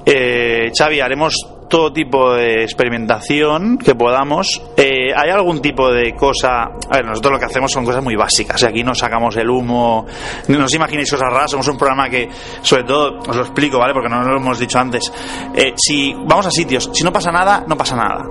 Eh, 0.06 0.72
Xavi, 0.78 1.00
haremos 1.00 1.36
todo 1.68 1.92
tipo 1.92 2.34
de 2.34 2.64
experimentación 2.64 3.78
que 3.78 3.96
podamos. 3.96 4.62
Eh, 4.78 5.12
¿Hay 5.16 5.30
algún 5.30 5.62
tipo 5.62 5.92
de 5.92 6.16
cosa? 6.16 6.64
A 6.64 6.98
ver, 6.98 7.06
nosotros 7.06 7.34
lo 7.34 7.40
que 7.40 7.46
hacemos 7.46 7.72
son 7.72 7.86
cosas 7.86 8.04
muy 8.04 8.16
básicas. 8.16 8.64
Aquí 8.64 8.84
no 8.84 8.94
sacamos 8.94 9.36
el 9.38 9.50
humo, 9.50 10.06
no 10.48 10.66
os 10.66 10.74
imaginéis 10.74 11.10
cosas 11.10 11.30
raras. 11.32 11.52
Somos 11.52 11.68
un 11.68 11.78
programa 11.78 12.10
que, 12.10 12.30
sobre 12.62 12.84
todo, 12.84 13.20
os 13.20 13.36
lo 13.36 13.42
explico, 13.42 13.80
¿vale? 13.80 13.94
Porque 13.94 14.10
no 14.10 14.22
lo 14.24 14.38
hemos 14.38 14.60
dicho 14.60 14.80
antes. 14.80 15.12
Eh, 15.56 15.74
si 15.76 16.14
vamos 16.14 16.46
a 16.46 16.52
sitios, 16.52 16.90
si 16.94 17.04
no 17.04 17.12
pasa 17.12 17.32
nada, 17.32 17.64
no 17.68 17.76
pasa 17.76 17.96
nada. 17.96 18.26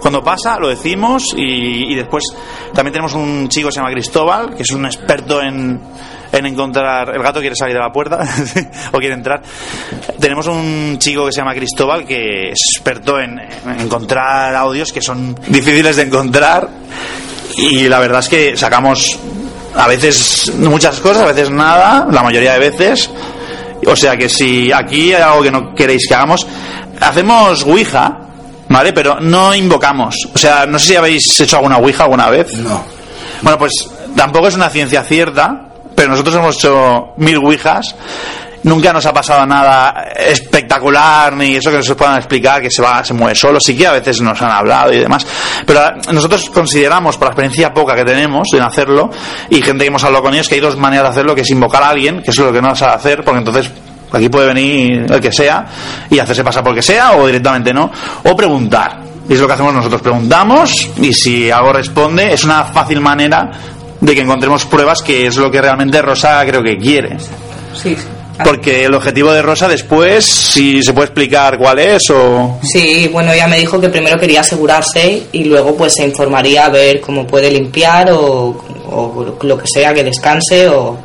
Cuando 0.00 0.22
pasa, 0.22 0.58
lo 0.58 0.68
decimos 0.68 1.34
y, 1.36 1.92
y 1.92 1.94
después 1.96 2.24
también 2.72 2.92
tenemos 2.92 3.14
un 3.14 3.48
chico 3.48 3.68
que 3.68 3.72
se 3.72 3.80
llama 3.80 3.92
Cristóbal, 3.92 4.54
que 4.54 4.62
es 4.62 4.70
un 4.70 4.86
experto 4.86 5.42
en, 5.42 5.80
en 6.32 6.46
encontrar. 6.46 7.14
El 7.14 7.22
gato 7.22 7.40
quiere 7.40 7.56
salir 7.56 7.74
de 7.74 7.80
la 7.80 7.92
puerta 7.92 8.20
o 8.92 8.98
quiere 8.98 9.14
entrar. 9.14 9.42
Tenemos 10.18 10.46
un 10.46 10.96
chico 10.98 11.26
que 11.26 11.32
se 11.32 11.38
llama 11.38 11.54
Cristóbal 11.54 12.04
que 12.04 12.50
es 12.50 12.60
experto 12.74 13.18
en, 13.20 13.38
en 13.38 13.80
encontrar 13.80 14.54
audios 14.54 14.92
que 14.92 15.00
son 15.00 15.34
difíciles 15.48 15.96
de 15.96 16.02
encontrar 16.02 16.68
y 17.56 17.88
la 17.88 17.98
verdad 17.98 18.20
es 18.20 18.28
que 18.28 18.56
sacamos 18.56 19.18
a 19.74 19.86
veces 19.88 20.52
muchas 20.56 21.00
cosas, 21.00 21.22
a 21.22 21.26
veces 21.26 21.50
nada, 21.50 22.06
la 22.10 22.22
mayoría 22.22 22.52
de 22.54 22.58
veces. 22.58 23.10
O 23.86 23.96
sea 23.96 24.16
que 24.16 24.28
si 24.28 24.72
aquí 24.72 25.14
hay 25.14 25.22
algo 25.22 25.42
que 25.42 25.50
no 25.50 25.74
queréis 25.74 26.06
que 26.06 26.14
hagamos, 26.14 26.46
hacemos 27.00 27.64
Ouija, 27.64 28.18
¿vale? 28.68 28.92
Pero 28.92 29.20
no 29.20 29.54
invocamos. 29.54 30.16
O 30.34 30.38
sea, 30.38 30.66
no 30.66 30.78
sé 30.78 30.86
si 30.86 30.96
habéis 30.96 31.40
hecho 31.40 31.56
alguna 31.56 31.78
Ouija 31.78 32.04
alguna 32.04 32.28
vez. 32.28 32.54
No. 32.54 32.84
Bueno, 33.42 33.58
pues 33.58 33.72
tampoco 34.16 34.48
es 34.48 34.56
una 34.56 34.68
ciencia 34.68 35.02
cierta, 35.04 35.67
pero 35.98 36.10
nosotros 36.10 36.36
hemos 36.36 36.54
hecho 36.54 37.08
mil 37.16 37.38
Ouijas. 37.38 37.92
Nunca 38.62 38.92
nos 38.92 39.04
ha 39.04 39.12
pasado 39.12 39.44
nada 39.44 40.10
espectacular 40.16 41.32
ni 41.32 41.56
eso 41.56 41.72
que 41.72 41.78
nos 41.78 41.92
puedan 41.94 42.18
explicar 42.18 42.62
que 42.62 42.70
se 42.70 42.80
va, 42.80 43.02
se 43.02 43.14
mueve 43.14 43.34
solo. 43.34 43.58
Sí 43.58 43.76
que 43.76 43.88
a 43.88 43.90
veces 43.90 44.20
nos 44.20 44.40
han 44.40 44.52
hablado 44.52 44.92
y 44.92 44.98
demás. 44.98 45.26
Pero 45.66 45.80
nosotros 46.12 46.50
consideramos, 46.50 47.16
por 47.16 47.26
la 47.26 47.32
experiencia 47.32 47.74
poca 47.74 47.96
que 47.96 48.04
tenemos 48.04 48.46
en 48.52 48.62
hacerlo, 48.62 49.10
y 49.50 49.60
gente 49.60 49.82
que 49.82 49.88
hemos 49.88 50.04
hablado 50.04 50.22
con 50.22 50.34
ellos, 50.34 50.46
que 50.48 50.54
hay 50.54 50.60
dos 50.60 50.76
maneras 50.76 51.06
de 51.06 51.10
hacerlo, 51.10 51.34
que 51.34 51.40
es 51.40 51.50
invocar 51.50 51.82
a 51.82 51.88
alguien, 51.88 52.22
que 52.22 52.30
es 52.30 52.38
lo 52.38 52.52
que 52.52 52.62
no 52.62 52.76
sabe 52.76 52.92
hacer, 52.92 53.24
porque 53.24 53.38
entonces 53.40 53.68
aquí 54.12 54.28
puede 54.28 54.46
venir 54.46 55.04
el 55.10 55.20
que 55.20 55.32
sea 55.32 55.66
y 56.08 56.20
hacerse 56.20 56.44
pasar 56.44 56.62
por 56.62 56.76
que 56.76 56.82
sea, 56.82 57.16
o 57.16 57.26
directamente 57.26 57.74
no, 57.74 57.90
o 58.22 58.36
preguntar. 58.36 59.00
Y 59.28 59.34
es 59.34 59.40
lo 59.40 59.48
que 59.48 59.54
hacemos 59.54 59.74
nosotros, 59.74 60.00
preguntamos 60.00 60.90
y 60.96 61.12
si 61.12 61.50
algo 61.50 61.72
responde, 61.72 62.32
es 62.32 62.44
una 62.44 62.64
fácil 62.64 63.00
manera 63.00 63.50
de 64.00 64.14
que 64.14 64.20
encontremos 64.20 64.64
pruebas 64.66 65.02
que 65.02 65.26
es 65.26 65.36
lo 65.36 65.50
que 65.50 65.60
realmente 65.60 66.00
Rosa 66.02 66.44
creo 66.46 66.62
que 66.62 66.76
quiere. 66.76 67.16
Sí. 67.74 67.96
Porque 68.44 68.84
el 68.84 68.94
objetivo 68.94 69.32
de 69.32 69.42
Rosa 69.42 69.66
después, 69.66 70.24
si 70.24 70.82
se 70.82 70.92
puede 70.92 71.06
explicar 71.06 71.58
cuál 71.58 71.80
es 71.80 72.08
o... 72.10 72.58
Sí, 72.62 73.08
bueno, 73.12 73.32
ella 73.32 73.48
me 73.48 73.58
dijo 73.58 73.80
que 73.80 73.88
primero 73.88 74.16
quería 74.18 74.40
asegurarse 74.40 75.24
y 75.32 75.44
luego 75.44 75.76
pues 75.76 75.94
se 75.94 76.04
informaría 76.04 76.66
a 76.66 76.68
ver 76.68 77.00
cómo 77.00 77.26
puede 77.26 77.50
limpiar 77.50 78.12
o, 78.12 78.56
o 78.90 79.36
lo 79.42 79.58
que 79.58 79.66
sea, 79.66 79.92
que 79.92 80.04
descanse 80.04 80.68
o 80.68 80.96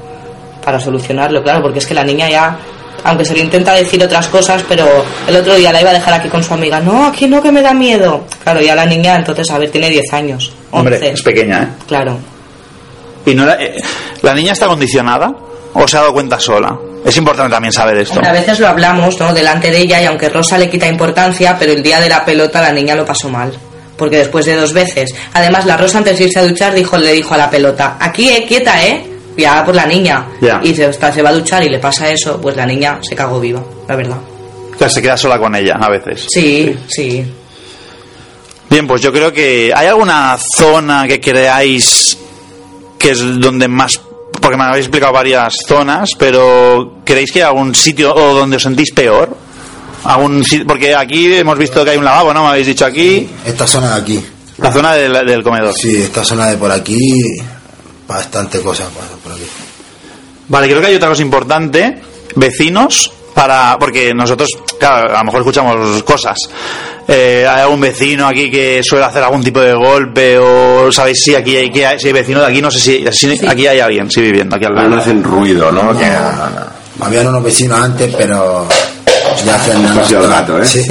para 0.63 0.79
solucionarlo, 0.79 1.43
claro, 1.43 1.62
porque 1.62 1.79
es 1.79 1.88
que 1.88 1.93
la 1.93 2.03
niña 2.03 2.29
ya, 2.29 2.58
aunque 3.03 3.25
se 3.25 3.34
le 3.34 3.41
intenta 3.41 3.73
decir 3.73 4.01
otras 4.03 4.27
cosas, 4.27 4.63
pero 4.67 4.86
el 5.27 5.36
otro 5.36 5.56
día 5.56 5.73
la 5.73 5.82
iba 5.82 5.89
a 5.89 5.93
dejar 5.93 6.13
aquí 6.13 6.29
con 6.29 6.43
su 6.43 6.53
amiga, 6.53 6.79
no, 6.79 7.08
aquí 7.08 7.27
no, 7.27 7.41
que 7.41 7.51
me 7.51 7.62
da 7.62 7.73
miedo. 7.73 8.23
Claro, 8.43 8.62
ya 8.62 8.75
la 8.75 8.86
niña 8.86 9.15
entonces, 9.17 9.49
a 9.51 9.58
ver, 9.58 9.69
tiene 9.71 9.89
10 9.89 10.13
años. 10.13 10.53
11. 10.71 10.77
Hombre, 10.79 11.10
es 11.12 11.21
pequeña, 11.21 11.63
¿eh? 11.63 11.67
Claro. 11.88 12.17
¿Y 13.25 13.33
no 13.36 13.45
la, 13.45 13.53
eh, 13.62 13.75
la 14.21 14.33
niña 14.33 14.53
está 14.53 14.67
condicionada 14.67 15.33
o 15.73 15.88
se 15.88 15.97
ha 15.97 16.01
dado 16.01 16.13
cuenta 16.13 16.39
sola? 16.39 16.77
Es 17.05 17.17
importante 17.17 17.51
también 17.51 17.73
saber 17.73 17.97
esto. 17.97 18.21
A 18.23 18.31
veces 18.31 18.59
lo 18.59 18.67
hablamos, 18.67 19.19
¿no? 19.19 19.33
Delante 19.33 19.69
de 19.71 19.79
ella 19.79 20.01
y 20.01 20.05
aunque 20.05 20.29
Rosa 20.29 20.57
le 20.57 20.69
quita 20.69 20.88
importancia, 20.88 21.57
pero 21.59 21.71
el 21.73 21.83
día 21.83 21.99
de 21.99 22.09
la 22.09 22.23
pelota 22.23 22.62
la 22.62 22.71
niña 22.71 22.95
lo 22.95 23.05
pasó 23.05 23.29
mal. 23.29 23.51
Porque 23.97 24.17
después 24.17 24.45
de 24.45 24.55
dos 24.55 24.73
veces. 24.73 25.13
Además, 25.33 25.65
la 25.65 25.77
Rosa 25.77 25.99
antes 25.99 26.17
de 26.17 26.25
irse 26.25 26.39
a 26.39 26.43
duchar 26.43 26.73
dijo, 26.73 26.97
le 26.97 27.12
dijo 27.13 27.33
a 27.33 27.38
la 27.38 27.49
pelota, 27.49 27.97
aquí, 27.99 28.29
eh, 28.29 28.45
quieta, 28.47 28.83
¿eh? 28.86 29.05
Ya 29.38 29.63
por 29.65 29.75
la 29.75 29.86
niña. 29.86 30.25
Ya. 30.41 30.59
Y 30.63 30.73
se, 30.75 30.86
está- 30.89 31.12
se 31.12 31.21
va 31.21 31.29
a 31.29 31.33
duchar 31.33 31.63
y 31.63 31.69
le 31.69 31.79
pasa 31.79 32.09
eso, 32.09 32.39
pues 32.41 32.55
la 32.55 32.65
niña 32.65 32.99
se 33.01 33.15
cagó 33.15 33.39
viva, 33.39 33.62
la 33.88 33.95
verdad. 33.95 34.17
O 34.75 34.77
sea, 34.79 34.89
se 34.89 35.01
queda 35.01 35.15
sola 35.17 35.38
con 35.38 35.53
ella 35.55 35.75
a 35.79 35.89
veces. 35.89 36.25
Sí, 36.29 36.75
sí. 36.88 37.23
Bien, 38.69 38.88
pues 38.88 39.01
yo 39.01 39.12
creo 39.13 39.31
que 39.31 39.71
hay 39.75 39.88
alguna 39.88 40.38
zona 40.57 41.07
que 41.07 41.19
creáis 41.21 42.17
que 43.03 43.11
es 43.11 43.19
donde 43.41 43.67
más 43.67 43.99
porque 44.41 44.55
me 44.57 44.63
habéis 44.63 44.85
explicado 44.85 45.11
varias 45.11 45.53
zonas, 45.67 46.11
pero 46.17 47.01
¿creéis 47.05 47.31
que 47.33 47.39
hay 47.43 47.47
algún 47.47 47.75
sitio 47.75 48.15
o 48.15 48.33
donde 48.33 48.55
os 48.55 48.63
sentís 48.63 48.91
peor? 48.93 49.35
¿Algún 50.05 50.43
porque 50.65 50.95
aquí 50.95 51.33
hemos 51.33 51.57
visto 51.57 51.83
que 51.83 51.91
hay 51.91 51.97
un 51.97 52.05
lavabo, 52.05 52.33
¿no? 52.33 52.43
Me 52.43 52.49
habéis 52.49 52.67
dicho 52.67 52.85
aquí, 52.85 53.29
Esta 53.45 53.67
zona 53.67 53.95
de 53.95 54.01
aquí. 54.01 54.25
la 54.57 54.71
zona 54.71 54.93
del, 54.93 55.13
del 55.25 55.43
comedor. 55.43 55.73
Sí, 55.73 55.95
esta 55.97 56.23
zona 56.23 56.47
de 56.47 56.57
por 56.57 56.71
aquí, 56.71 57.21
bastante 58.07 58.61
cosas 58.61 58.87
por 59.21 59.31
aquí. 59.33 59.43
Vale, 60.47 60.67
creo 60.67 60.79
que 60.81 60.87
hay 60.87 60.95
otra 60.95 61.09
cosa 61.09 61.21
importante, 61.21 62.01
vecinos, 62.35 63.11
para 63.33 63.77
porque 63.79 64.13
nosotros, 64.13 64.49
claro, 64.79 65.15
a 65.15 65.19
lo 65.19 65.23
mejor 65.25 65.39
escuchamos 65.41 66.03
cosas. 66.03 66.37
Eh, 67.07 67.45
hay 67.49 67.61
algún 67.63 67.81
vecino 67.81 68.25
aquí 68.27 68.49
que 68.49 68.81
suele 68.83 69.03
hacer 69.05 69.21
algún 69.23 69.43
tipo 69.43 69.59
de 69.59 69.73
golpe 69.73 70.37
o 70.39 70.89
sabéis 70.91 71.21
si 71.23 71.35
aquí 71.35 71.57
hay, 71.57 71.69
que 71.71 71.85
hay- 71.85 71.99
si 71.99 72.07
hay 72.07 72.13
vecinos 72.13 72.41
de 72.43 72.47
aquí, 72.47 72.61
no 72.61 72.71
sé 72.71 72.79
si, 72.79 73.05
si 73.11 73.45
aquí 73.45 73.67
hay 73.67 73.79
alguien, 73.81 74.09
sí 74.09 74.21
viviendo 74.21 74.55
aquí 74.55 74.65
al 74.65 74.73
No 74.75 74.81
lado. 74.83 75.01
hacen 75.01 75.21
ruido, 75.23 75.71
¿no? 75.71 75.97
Que- 75.97 76.05
no, 76.05 76.31
no, 76.31 76.49
no. 76.49 77.05
Habían 77.05 77.27
unos 77.27 77.43
vecinos 77.43 77.79
antes, 77.81 78.13
pero 78.15 78.67
ya 79.45 79.55
hacen 79.55 79.81
nada. 79.83 80.05
Gato, 80.27 80.61
¿eh? 80.61 80.65
Sí. 80.65 80.85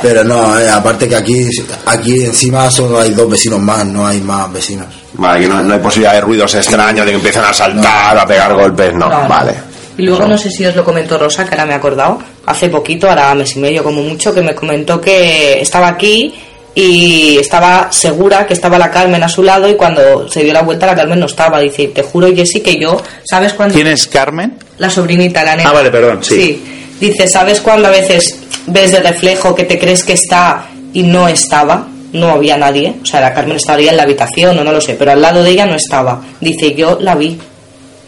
Pero 0.00 0.24
no, 0.24 0.58
eh, 0.58 0.68
aparte 0.68 1.08
que 1.08 1.14
aquí, 1.14 1.48
aquí 1.86 2.24
encima 2.24 2.70
solo 2.70 2.98
hay 3.00 3.10
dos 3.10 3.30
vecinos 3.30 3.60
más, 3.60 3.84
no 3.86 4.06
hay 4.06 4.20
más 4.20 4.52
vecinos. 4.52 4.86
Vale, 5.14 5.40
que 5.40 5.48
no, 5.48 5.62
no 5.62 5.74
hay 5.74 5.80
posibilidad 5.80 6.14
de 6.14 6.20
ruidos 6.20 6.54
extraños, 6.54 7.04
de 7.04 7.12
que 7.12 7.16
empiecen 7.16 7.42
a 7.42 7.52
saltar, 7.52 8.16
a 8.16 8.26
pegar 8.26 8.54
golpes, 8.54 8.94
no. 8.94 9.08
No. 9.08 9.28
Vale. 9.28 9.54
Y 9.98 10.02
luego 10.02 10.26
no 10.26 10.38
sé 10.38 10.50
si 10.50 10.64
os 10.64 10.74
lo 10.74 10.84
comentó 10.84 11.18
Rosa, 11.18 11.44
que 11.44 11.50
ahora 11.50 11.66
me 11.66 11.72
he 11.72 11.76
acordado, 11.76 12.18
hace 12.46 12.68
poquito, 12.68 13.08
ahora 13.08 13.34
mes 13.34 13.56
y 13.56 13.60
medio 13.60 13.84
como 13.84 14.02
mucho, 14.02 14.32
que 14.34 14.40
me 14.40 14.54
comentó 14.54 15.00
que 15.00 15.60
estaba 15.60 15.88
aquí 15.88 16.34
y 16.74 17.36
estaba 17.38 17.92
segura 17.92 18.46
que 18.46 18.54
estaba 18.54 18.78
la 18.78 18.90
Carmen 18.90 19.22
a 19.22 19.28
su 19.28 19.42
lado 19.42 19.68
y 19.68 19.74
cuando 19.74 20.26
se 20.28 20.42
dio 20.42 20.54
la 20.54 20.62
vuelta 20.62 20.86
la 20.86 20.94
Carmen 20.94 21.20
no 21.20 21.26
estaba. 21.26 21.60
Dice, 21.60 21.88
te 21.88 22.02
juro 22.02 22.34
Jessy 22.34 22.60
que 22.60 22.80
yo, 22.80 23.02
¿sabes 23.24 23.52
cuándo? 23.52 23.74
¿Quién 23.74 23.88
es 23.88 24.06
Carmen? 24.06 24.58
La 24.78 24.88
sobrinita, 24.88 25.44
la 25.44 25.56
nena. 25.56 25.68
Ah, 25.68 25.74
vale, 25.74 25.90
perdón, 25.90 26.24
sí. 26.24 26.62
Dice, 26.98 27.28
¿sabes 27.28 27.60
cuando 27.60 27.88
a 27.88 27.90
veces 27.90 28.38
ves 28.66 28.92
de 28.92 29.00
reflejo 29.00 29.54
que 29.54 29.64
te 29.64 29.78
crees 29.78 30.04
que 30.04 30.14
está 30.14 30.66
y 30.94 31.02
no 31.02 31.28
estaba? 31.28 31.86
No 32.12 32.30
había 32.30 32.56
nadie. 32.56 32.94
O 33.02 33.06
sea, 33.06 33.20
la 33.20 33.32
Carmen 33.32 33.56
estaría 33.56 33.90
en 33.90 33.96
la 33.96 34.02
habitación 34.02 34.58
o 34.58 34.64
no 34.64 34.72
lo 34.72 34.80
sé, 34.80 34.94
pero 34.98 35.12
al 35.12 35.22
lado 35.22 35.42
de 35.42 35.50
ella 35.50 35.66
no 35.66 35.74
estaba. 35.74 36.20
Dice, 36.40 36.74
yo 36.74 36.98
la 37.00 37.14
vi. 37.14 37.38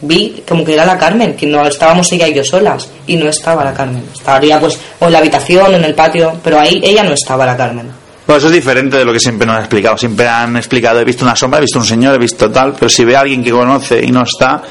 Vi 0.02 0.42
como 0.46 0.64
que 0.64 0.74
era 0.74 0.84
la 0.84 0.98
Carmen, 0.98 1.34
que 1.34 1.46
no 1.46 1.66
estábamos 1.66 2.12
ella 2.12 2.28
y 2.28 2.34
yo 2.34 2.44
solas. 2.44 2.88
Y 3.06 3.16
no 3.16 3.28
estaba 3.28 3.64
la 3.64 3.72
Carmen. 3.72 4.04
Estaría 4.14 4.60
pues 4.60 4.78
o 5.00 5.06
en 5.06 5.12
la 5.12 5.18
habitación 5.18 5.72
o 5.72 5.76
en 5.76 5.84
el 5.84 5.94
patio, 5.94 6.34
pero 6.42 6.60
ahí 6.60 6.80
ella 6.84 7.02
no 7.02 7.12
estaba 7.14 7.46
la 7.46 7.56
Carmen. 7.56 8.04
Bueno, 8.26 8.38
eso 8.38 8.46
es 8.48 8.54
diferente 8.54 8.96
de 8.96 9.04
lo 9.04 9.12
que 9.12 9.20
siempre 9.20 9.46
nos 9.46 9.56
han 9.56 9.62
explicado. 9.62 9.98
Siempre 9.98 10.26
han 10.26 10.56
explicado, 10.56 11.00
he 11.00 11.04
visto 11.04 11.24
una 11.24 11.36
sombra, 11.36 11.58
he 11.58 11.62
visto 11.62 11.78
un 11.78 11.84
señor, 11.84 12.14
he 12.14 12.18
visto 12.18 12.50
tal, 12.50 12.72
pero 12.72 12.88
si 12.88 13.04
ve 13.04 13.16
a 13.16 13.20
alguien 13.20 13.44
que 13.44 13.50
conoce 13.50 14.02
y 14.02 14.10
no 14.10 14.22
está, 14.22 14.62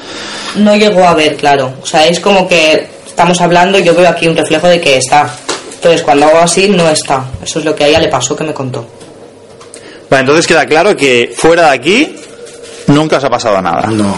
No 0.56 0.74
llegó 0.76 1.06
a 1.06 1.14
ver, 1.14 1.36
claro. 1.36 1.72
O 1.82 1.86
sea, 1.86 2.06
es 2.06 2.18
como 2.20 2.48
que 2.48 2.88
estamos 3.06 3.40
hablando 3.40 3.78
y 3.78 3.84
yo 3.84 3.94
veo 3.94 4.08
aquí 4.08 4.26
un 4.26 4.36
reflejo 4.36 4.66
de 4.68 4.80
que 4.80 4.96
está. 4.96 5.28
Entonces, 5.72 6.02
cuando 6.02 6.26
hago 6.26 6.38
así, 6.38 6.68
no 6.68 6.88
está. 6.88 7.24
Eso 7.44 7.60
es 7.60 7.64
lo 7.64 7.74
que 7.76 7.84
a 7.84 7.86
ella 7.88 8.00
le 8.00 8.08
pasó 8.08 8.34
que 8.34 8.42
me 8.42 8.52
contó. 8.54 8.86
Vale, 10.10 10.20
entonces 10.20 10.46
queda 10.46 10.66
claro 10.66 10.96
que 10.96 11.32
fuera 11.34 11.70
de 11.70 11.74
aquí 11.74 12.16
nunca 12.88 13.16
os 13.16 13.24
ha 13.24 13.30
pasado 13.30 13.60
nada. 13.60 13.88
No. 13.88 14.16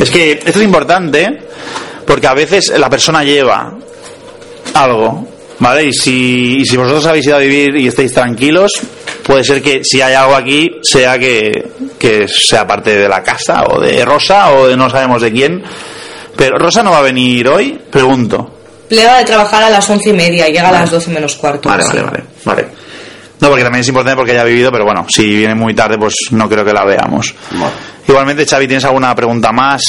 Es 0.00 0.10
que 0.10 0.32
esto 0.32 0.58
es 0.58 0.64
importante 0.64 1.40
porque 2.06 2.26
a 2.26 2.34
veces 2.34 2.72
la 2.76 2.90
persona 2.90 3.24
lleva 3.24 3.72
algo, 4.74 5.26
¿vale? 5.58 5.84
Y 5.84 5.92
si, 5.92 6.58
y 6.58 6.66
si 6.66 6.76
vosotros 6.76 7.06
habéis 7.06 7.26
ido 7.26 7.36
a 7.36 7.40
vivir 7.40 7.76
y 7.76 7.88
estáis 7.88 8.12
tranquilos, 8.12 8.72
puede 9.22 9.44
ser 9.44 9.62
que 9.62 9.82
si 9.84 10.00
hay 10.00 10.14
algo 10.14 10.34
aquí 10.34 10.70
sea 10.82 11.18
que, 11.18 11.70
que 11.98 12.28
sea 12.28 12.66
parte 12.66 12.96
de 12.96 13.08
la 13.08 13.22
casa 13.22 13.64
o 13.68 13.80
de 13.80 14.04
Rosa 14.04 14.52
o 14.52 14.68
de 14.68 14.76
no 14.76 14.90
sabemos 14.90 15.22
de 15.22 15.32
quién. 15.32 15.62
Pero 16.36 16.58
Rosa 16.58 16.82
no 16.82 16.90
va 16.92 16.98
a 16.98 17.02
venir 17.02 17.48
hoy, 17.48 17.78
pregunto. 17.90 18.58
Plega 18.88 19.18
de 19.18 19.24
trabajar 19.24 19.62
a 19.62 19.70
las 19.70 19.88
once 19.88 20.10
y 20.10 20.12
media 20.12 20.48
y 20.48 20.52
llega 20.52 20.68
a 20.68 20.72
las 20.72 20.90
doce 20.90 21.10
menos 21.10 21.36
cuarto. 21.36 21.68
Vale, 21.68 21.84
vale, 21.84 22.02
vale, 22.02 22.24
vale. 22.44 22.68
No, 23.40 23.48
porque 23.48 23.62
también 23.62 23.80
es 23.80 23.88
importante 23.88 24.16
porque 24.16 24.32
haya 24.32 24.44
vivido, 24.44 24.70
pero 24.70 24.84
bueno, 24.84 25.06
si 25.08 25.24
viene 25.24 25.54
muy 25.54 25.74
tarde, 25.74 25.96
pues 25.98 26.14
no 26.30 26.48
creo 26.48 26.64
que 26.64 26.72
la 26.72 26.84
veamos. 26.84 27.34
Bueno. 27.50 27.70
Igualmente, 28.06 28.44
Xavi, 28.44 28.66
¿tienes 28.66 28.84
alguna 28.84 29.14
pregunta 29.14 29.52
más? 29.52 29.82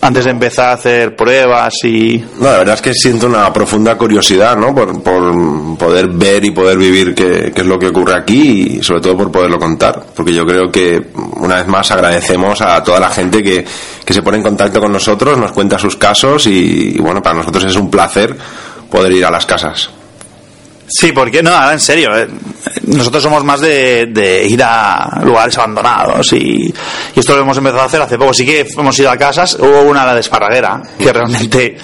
antes 0.00 0.24
de 0.24 0.30
empezar 0.30 0.70
a 0.70 0.72
hacer 0.74 1.16
pruebas 1.16 1.74
y... 1.84 2.24
No, 2.38 2.50
la 2.50 2.58
verdad 2.58 2.74
es 2.74 2.82
que 2.82 2.94
siento 2.94 3.26
una 3.26 3.52
profunda 3.52 3.96
curiosidad, 3.96 4.56
¿no? 4.56 4.74
Por, 4.74 5.02
por 5.02 5.76
poder 5.76 6.08
ver 6.08 6.44
y 6.44 6.50
poder 6.50 6.78
vivir 6.78 7.14
qué, 7.14 7.52
qué 7.54 7.62
es 7.62 7.66
lo 7.66 7.78
que 7.78 7.88
ocurre 7.88 8.14
aquí 8.14 8.78
y 8.78 8.82
sobre 8.82 9.00
todo 9.00 9.16
por 9.16 9.32
poderlo 9.32 9.58
contar. 9.58 10.04
Porque 10.14 10.32
yo 10.32 10.46
creo 10.46 10.70
que, 10.70 11.08
una 11.36 11.56
vez 11.56 11.66
más, 11.66 11.90
agradecemos 11.90 12.60
a 12.60 12.82
toda 12.82 13.00
la 13.00 13.10
gente 13.10 13.42
que, 13.42 13.64
que 14.04 14.14
se 14.14 14.22
pone 14.22 14.38
en 14.38 14.44
contacto 14.44 14.80
con 14.80 14.92
nosotros, 14.92 15.36
nos 15.36 15.52
cuenta 15.52 15.78
sus 15.78 15.96
casos 15.96 16.46
y, 16.46 16.96
y 16.96 16.98
bueno, 16.98 17.22
para 17.22 17.36
nosotros 17.36 17.64
es 17.64 17.76
un 17.76 17.90
placer 17.90 18.36
poder 18.90 19.12
ir 19.12 19.24
a 19.24 19.30
las 19.30 19.46
casas. 19.46 19.90
Sí, 20.88 21.12
porque 21.12 21.42
no, 21.42 21.50
ahora 21.50 21.74
en 21.74 21.80
serio, 21.80 22.16
eh, 22.16 22.26
nosotros 22.86 23.22
somos 23.22 23.44
más 23.44 23.60
de, 23.60 24.06
de 24.06 24.46
ir 24.46 24.62
a 24.64 25.20
lugares 25.22 25.56
abandonados 25.58 26.32
y, 26.32 26.72
y 27.14 27.20
esto 27.20 27.34
lo 27.36 27.42
hemos 27.42 27.58
empezado 27.58 27.82
a 27.82 27.86
hacer 27.86 28.00
hace 28.00 28.16
poco. 28.18 28.32
Sí 28.32 28.46
que 28.46 28.66
hemos 28.76 28.98
ido 28.98 29.10
a 29.10 29.16
casas, 29.16 29.56
hubo 29.60 29.82
una 29.82 30.06
la 30.06 30.14
de 30.14 30.22
que 30.98 31.12
realmente 31.12 31.76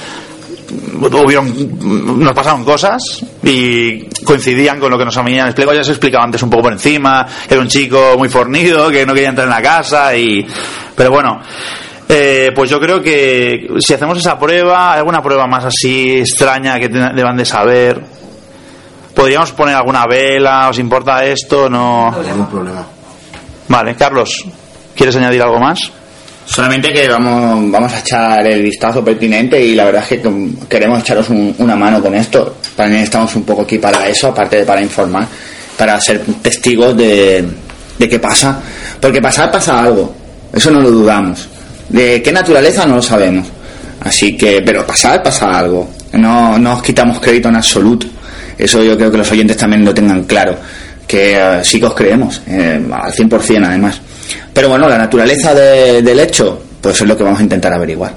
hubieron, 1.01 2.19
nos 2.19 2.33
pasaron 2.33 2.65
cosas 2.65 3.03
y 3.43 4.07
coincidían 4.25 4.81
con 4.81 4.91
lo 4.91 4.99
que 4.99 5.05
nos 5.05 5.17
habían 5.17 5.47
explicado. 5.49 5.77
Ya 5.77 5.85
se 5.85 5.91
explicaba 5.93 6.25
antes 6.25 6.43
un 6.43 6.51
poco 6.51 6.65
por 6.65 6.73
encima, 6.73 7.27
era 7.49 7.61
un 7.61 7.69
chico 7.69 8.15
muy 8.17 8.29
fornido 8.29 8.89
que 8.91 9.05
no 9.05 9.13
quería 9.13 9.29
entrar 9.29 9.47
en 9.47 9.53
la 9.55 9.63
casa 9.63 10.17
y, 10.17 10.47
pero 10.97 11.11
bueno. 11.11 11.41
Eh, 12.07 12.53
pues 12.55 12.69
yo 12.69 12.79
creo 12.79 13.01
que 13.01 13.67
si 13.79 13.95
hacemos 13.95 14.19
esa 14.19 14.39
prueba, 14.39 14.93
alguna 14.93 15.23
prueba 15.23 15.47
más 15.47 15.65
así 15.65 16.19
extraña 16.19 16.79
que 16.79 16.91
te- 16.91 16.99
deban 17.15 17.35
de 17.35 17.47
saber, 17.47 17.99
podríamos 19.15 19.53
poner 19.53 19.75
alguna 19.75 20.07
vela, 20.07 20.69
¿os 20.69 20.79
importa 20.79 21.25
esto? 21.25 21.69
No. 21.69 22.15
Ningún 22.23 22.47
problema. 22.49 22.87
Vale, 23.69 23.95
Carlos, 23.97 24.45
¿quieres 24.95 25.17
añadir 25.17 25.43
algo 25.43 25.59
más? 25.59 25.79
Solamente 26.47 26.93
que 26.93 27.09
vamos, 27.09 27.71
vamos 27.71 27.93
a 27.95 28.01
echar 28.01 28.47
el 28.47 28.63
vistazo 28.63 29.03
pertinente 29.03 29.59
y 29.65 29.75
la 29.75 29.85
verdad 29.87 30.03
es 30.03 30.21
que 30.21 30.51
queremos 30.69 31.01
echaros 31.01 31.31
un- 31.31 31.55
una 31.59 31.75
mano 31.75 32.03
con 32.03 32.15
esto. 32.15 32.57
También 32.77 33.03
estamos 33.03 33.35
un 33.37 33.45
poco 33.45 33.63
aquí 33.63 33.79
para 33.79 34.07
eso, 34.09 34.29
aparte 34.29 34.57
de 34.59 34.65
para 34.65 34.83
informar, 34.83 35.27
para 35.79 35.99
ser 36.03 36.21
testigos 36.43 36.95
de, 36.97 37.49
de 37.99 38.09
qué 38.09 38.19
pasa. 38.19 38.61
Porque 39.01 39.23
pasar 39.23 39.51
pasa 39.51 39.81
algo, 39.81 40.15
eso 40.53 40.71
no 40.71 40.81
lo 40.81 40.91
dudamos. 40.91 41.49
De 41.89 42.21
qué 42.23 42.31
naturaleza 42.31 42.85
no 42.85 42.97
lo 42.97 43.03
sabemos. 43.03 43.47
Así 44.03 44.37
que, 44.37 44.61
pero 44.61 44.87
pasar 44.87 45.23
pasa 45.23 45.59
algo. 45.59 45.89
No, 46.13 46.59
no 46.59 46.75
os 46.75 46.83
quitamos 46.83 47.21
crédito 47.21 47.49
en 47.49 47.57
absoluto. 47.57 48.07
Eso 48.59 48.83
yo 48.83 48.97
creo 48.97 49.11
que 49.11 49.19
los 49.19 49.31
oyentes 49.31 49.57
también 49.57 49.85
lo 49.85 49.93
tengan 49.95 50.25
claro. 50.25 50.57
Que 51.07 51.37
eh, 51.37 51.61
sí 51.65 51.79
que 51.79 51.87
os 51.87 51.95
creemos, 51.95 52.41
eh, 52.47 52.81
al 52.93 53.13
100% 53.13 53.65
además. 53.67 54.01
Pero 54.53 54.69
bueno, 54.71 54.89
la 54.89 54.97
naturaleza 54.99 55.55
de- 55.55 56.01
del 56.03 56.19
hecho, 56.21 56.63
pues 56.81 57.01
es 57.01 57.07
lo 57.07 57.17
que 57.17 57.25
vamos 57.25 57.41
a 57.41 57.43
intentar 57.43 57.73
averiguar. 57.73 58.13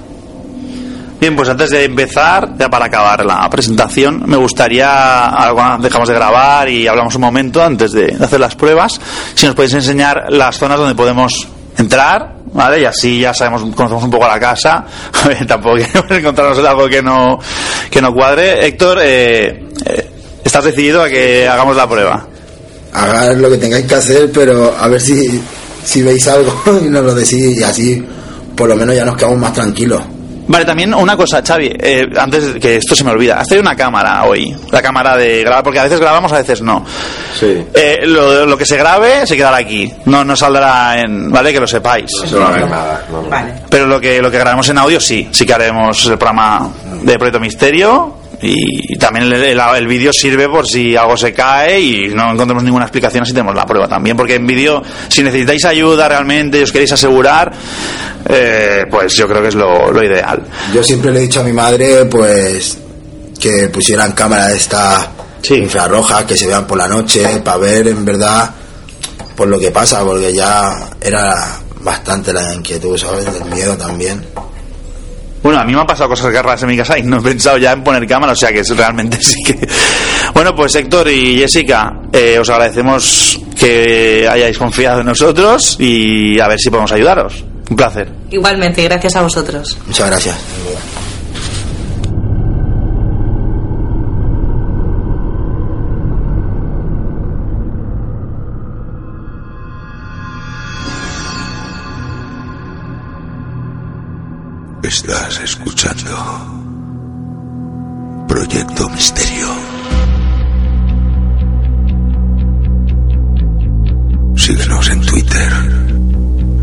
Bien, 1.20 1.36
pues 1.36 1.50
antes 1.50 1.72
de 1.72 1.84
empezar, 1.86 2.50
ya 2.60 2.70
para 2.70 2.86
acabar 2.86 3.26
la 3.26 3.50
presentación, 3.50 4.22
me 4.28 4.38
gustaría, 4.38 4.88
dejamos 5.80 6.08
de 6.08 6.14
grabar 6.14 6.70
y 6.70 6.88
hablamos 6.88 7.16
un 7.16 7.22
momento 7.22 7.64
antes 7.64 7.92
de 7.92 8.16
hacer 8.22 8.40
las 8.40 8.54
pruebas, 8.56 9.02
si 9.34 9.48
nos 9.48 9.56
podéis 9.56 9.74
enseñar 9.74 10.26
las 10.30 10.58
zonas 10.58 10.78
donde 10.78 10.94
podemos 10.94 11.48
entrar, 11.76 12.36
¿vale? 12.54 12.82
Y 12.82 12.86
así 12.86 13.20
ya 13.20 13.34
sabemos, 13.34 13.64
conocemos 13.76 14.04
un 14.04 14.12
poco 14.12 14.28
la 14.28 14.40
casa, 14.40 14.86
tampoco 15.48 15.78
queremos 15.78 16.06
encontrarnos 16.12 16.60
algo 16.64 16.88
que 16.88 17.02
no, 17.02 17.40
que 17.90 18.00
no 18.00 18.14
cuadre. 18.14 18.68
Héctor, 18.68 19.00
eh, 19.02 19.66
eh, 19.86 20.10
¿estás 20.48 20.64
decidido 20.64 21.04
a 21.04 21.10
que 21.10 21.48
hagamos 21.48 21.76
la 21.76 21.88
prueba? 21.88 22.26
Hagan 22.94 23.42
lo 23.42 23.50
que 23.50 23.58
tengáis 23.58 23.86
que 23.86 23.96
hacer, 23.96 24.32
pero 24.34 24.76
a 24.78 24.88
ver 24.88 25.02
si, 25.02 25.42
si 25.84 26.02
veis 26.02 26.28
algo 26.28 26.54
y 26.82 26.86
nos 26.86 27.04
lo 27.04 27.14
decís 27.14 27.58
y 27.58 27.64
así 27.64 28.04
por 28.56 28.68
lo 28.68 28.76
menos 28.76 28.96
ya 28.96 29.06
nos 29.06 29.16
quedamos 29.16 29.38
más 29.38 29.54
tranquilos. 29.54 30.02
Vale, 30.50 30.64
también 30.64 30.94
una 30.94 31.18
cosa, 31.18 31.44
Xavi, 31.46 31.76
eh, 31.78 32.08
antes 32.18 32.54
de 32.54 32.60
que 32.60 32.78
esto 32.78 32.96
se 32.96 33.04
me 33.04 33.12
olvida, 33.12 33.38
has 33.38 33.48
traído 33.48 33.62
una 33.62 33.76
cámara 33.76 34.24
hoy, 34.24 34.56
la 34.72 34.82
cámara 34.82 35.18
de 35.18 35.42
grabar, 35.42 35.62
porque 35.62 35.80
a 35.80 35.84
veces 35.84 36.00
grabamos, 36.00 36.32
a 36.32 36.38
veces 36.38 36.62
no. 36.62 36.86
Sí. 37.38 37.66
Eh, 37.74 38.00
lo, 38.06 38.46
lo 38.46 38.58
que 38.58 38.66
se 38.66 38.78
grabe 38.78 39.28
se 39.28 39.36
quedará 39.36 39.58
aquí, 39.58 39.92
no, 40.06 40.24
no 40.24 40.38
saldrá 40.38 41.02
en, 41.02 41.30
vale, 41.30 41.52
que 41.52 41.60
lo 41.60 41.68
sepáis. 41.68 42.10
No 42.22 42.28
se 42.28 42.36
va 42.38 42.48
a 42.48 42.52
ver 42.52 42.70
nada. 42.70 43.06
no, 43.12 43.22
no. 43.24 43.30
Pero 43.70 43.88
lo 43.88 44.00
que, 44.00 44.22
lo 44.22 44.32
que 44.32 44.40
grabemos 44.40 44.70
en 44.70 44.78
audio 44.78 45.02
sí, 45.02 45.28
sí 45.32 45.46
que 45.46 45.54
haremos 45.54 46.06
el 46.06 46.18
programa 46.18 46.72
de 47.04 47.18
Proyecto 47.18 47.42
Misterio 47.42 48.17
y 48.42 48.98
también 48.98 49.26
el, 49.26 49.34
el- 49.44 49.60
el 49.76 49.88
vídeo 49.88 50.14
sirve 50.14 50.48
por 50.48 50.68
si 50.68 50.96
algo 50.96 51.18
se 51.18 51.34
cae 51.34 51.80
y 51.80 52.08
no 52.10 52.32
encontremos 52.32 52.64
ninguna 52.64 52.86
explicación 52.86 53.24
así 53.24 53.32
tenemos 53.34 53.56
la 53.56 53.66
prueba 53.66 53.88
también, 53.88 54.16
porque 54.16 54.36
en 54.36 54.46
vídeo 54.46 54.82
si 55.10 55.24
necesitáis 55.24 55.66
ayuda 55.66 56.08
realmente 56.08 56.60
y 56.60 56.64
os 56.64 56.72
queréis 56.72 56.92
asegurar, 56.92 57.52
eh, 58.30 58.86
pues 58.90 59.14
yo 59.16 59.28
creo 59.28 59.42
que 59.42 59.48
es 59.50 59.56
lo, 59.56 59.92
lo 59.92 60.04
ideal. 60.04 60.42
Yo 60.74 60.84
siempre 60.84 61.12
le 61.12 61.20
he 61.20 61.22
dicho 61.24 61.40
a 61.42 61.44
mi 61.44 61.54
madre, 61.54 62.06
pues, 62.06 62.78
que 63.40 63.70
pusieran 63.70 64.12
cámaras 64.14 64.50
de 64.50 64.58
estas 64.58 65.08
Sí. 65.42 65.56
infrarrojas 65.56 66.24
que 66.26 66.36
se 66.36 66.48
vean 66.48 66.66
por 66.68 66.78
la 66.78 66.88
noche 66.88 67.24
para 67.44 67.58
ver 67.58 67.88
en 67.88 68.04
verdad 68.04 68.50
por 69.36 69.48
lo 69.48 69.60
que 69.60 69.70
pasa, 69.72 70.04
porque 70.04 70.34
ya 70.34 70.90
era 71.00 71.60
bastante 71.82 72.34
la 72.34 72.54
inquietud, 72.56 72.98
¿sabes? 72.98 73.32
Del 73.32 73.46
miedo 73.46 73.78
también. 73.78 74.26
Bueno, 75.48 75.62
a 75.62 75.64
mí 75.64 75.74
me 75.74 75.80
han 75.80 75.88
pasado 75.88 76.10
cosas 76.10 76.34
raras 76.34 76.62
en 76.64 76.68
mi 76.70 76.76
casa 76.76 76.98
y 77.00 77.04
no 77.04 77.20
he 77.20 77.22
pensado 77.22 77.58
ya 77.58 77.72
en 77.72 77.82
poner 77.84 78.06
cámara, 78.06 78.34
o 78.34 78.36
sea 78.36 78.52
que 78.52 78.60
es- 78.60 78.76
realmente 78.76 79.18
sí 79.22 79.42
que... 79.46 79.66
Bueno, 80.34 80.54
pues 80.54 80.76
Héctor 80.76 81.08
y 81.10 81.38
Jessica, 81.38 81.94
eh, 82.12 82.38
os 82.38 82.50
agradecemos 82.50 83.40
que 83.58 84.28
hayáis 84.30 84.58
confiado 84.58 85.00
en 85.00 85.06
nosotros 85.06 85.78
y 85.80 86.38
a 86.40 86.48
ver 86.50 86.60
si 86.60 86.70
podemos 86.70 86.92
ayudaros. 86.92 87.46
Un 87.70 87.76
placer. 87.78 88.10
Igualmente, 88.30 88.84
gracias 88.84 89.16
a 89.16 89.22
vosotros. 89.22 89.78
Muchas 89.88 90.08
gracias. 90.08 90.97
Proyecto 108.28 108.90
Misterio. 108.90 109.48
Síguenos 114.36 114.90
en 114.90 115.02
Twitter, 115.02 115.52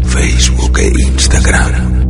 Facebook 0.03 0.79
e 0.81 0.89
Instagram. 1.13 2.07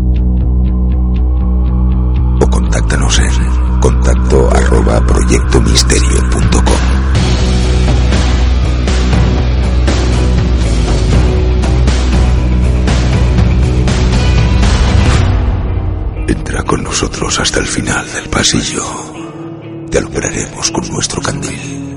O 2.40 2.50
contáctanos 2.50 3.18
en 3.18 3.80
contacto 3.80 4.50
arroba 4.50 5.06
proyectomisterio.com. 5.06 6.43
con 16.74 16.82
nosotros 16.82 17.38
hasta 17.38 17.60
el 17.60 17.66
final 17.66 18.04
del 18.14 18.28
pasillo. 18.28 18.82
Te 19.88 19.98
alumbraremos 19.98 20.72
con 20.72 20.88
nuestro 20.88 21.22
candil. 21.22 21.94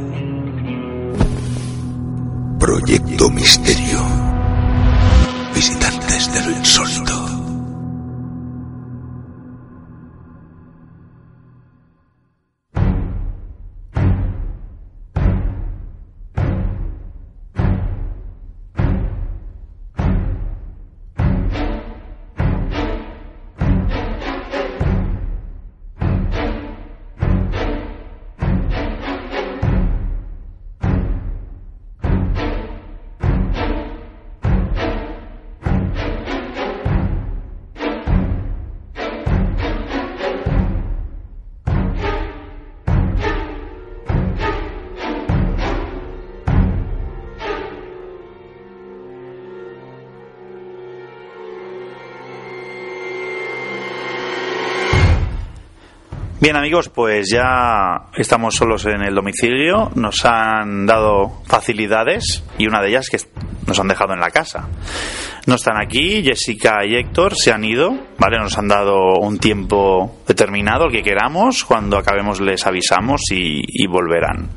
Proyecto 2.60 3.28
Misterio. 3.32 4.00
Visitantes 5.56 6.32
del 6.32 6.58
insólito. 6.58 7.27
Bien 56.48 56.56
amigos, 56.56 56.88
pues 56.88 57.30
ya 57.30 58.08
estamos 58.16 58.56
solos 58.56 58.86
en 58.86 59.02
el 59.02 59.14
domicilio, 59.14 59.92
nos 59.96 60.24
han 60.24 60.86
dado 60.86 61.42
facilidades 61.46 62.42
y 62.58 62.68
una 62.68 62.82
de 62.82 62.88
ellas 62.88 63.10
que 63.10 63.18
nos 63.66 63.78
han 63.82 63.90
dejado 63.90 64.14
en 64.14 64.22
la 64.22 64.32
casa. 64.32 64.70
no 65.46 65.56
están 65.56 65.76
aquí, 65.76 66.24
Jessica 66.24 66.86
y 66.86 66.96
Héctor 66.96 67.36
se 67.36 67.52
han 67.52 67.66
ido, 67.66 67.94
¿vale? 68.18 68.38
Nos 68.40 68.58
han 68.58 68.70
dado 68.70 69.16
un 69.20 69.40
tiempo 69.40 70.22
determinado, 70.26 70.86
el 70.86 70.94
que 70.94 71.04
queramos, 71.04 71.66
cuando 71.66 71.98
acabemos 71.98 72.40
les 72.40 72.66
avisamos 72.66 73.24
y, 73.30 73.64
y 73.68 73.86
volverán. 73.88 74.50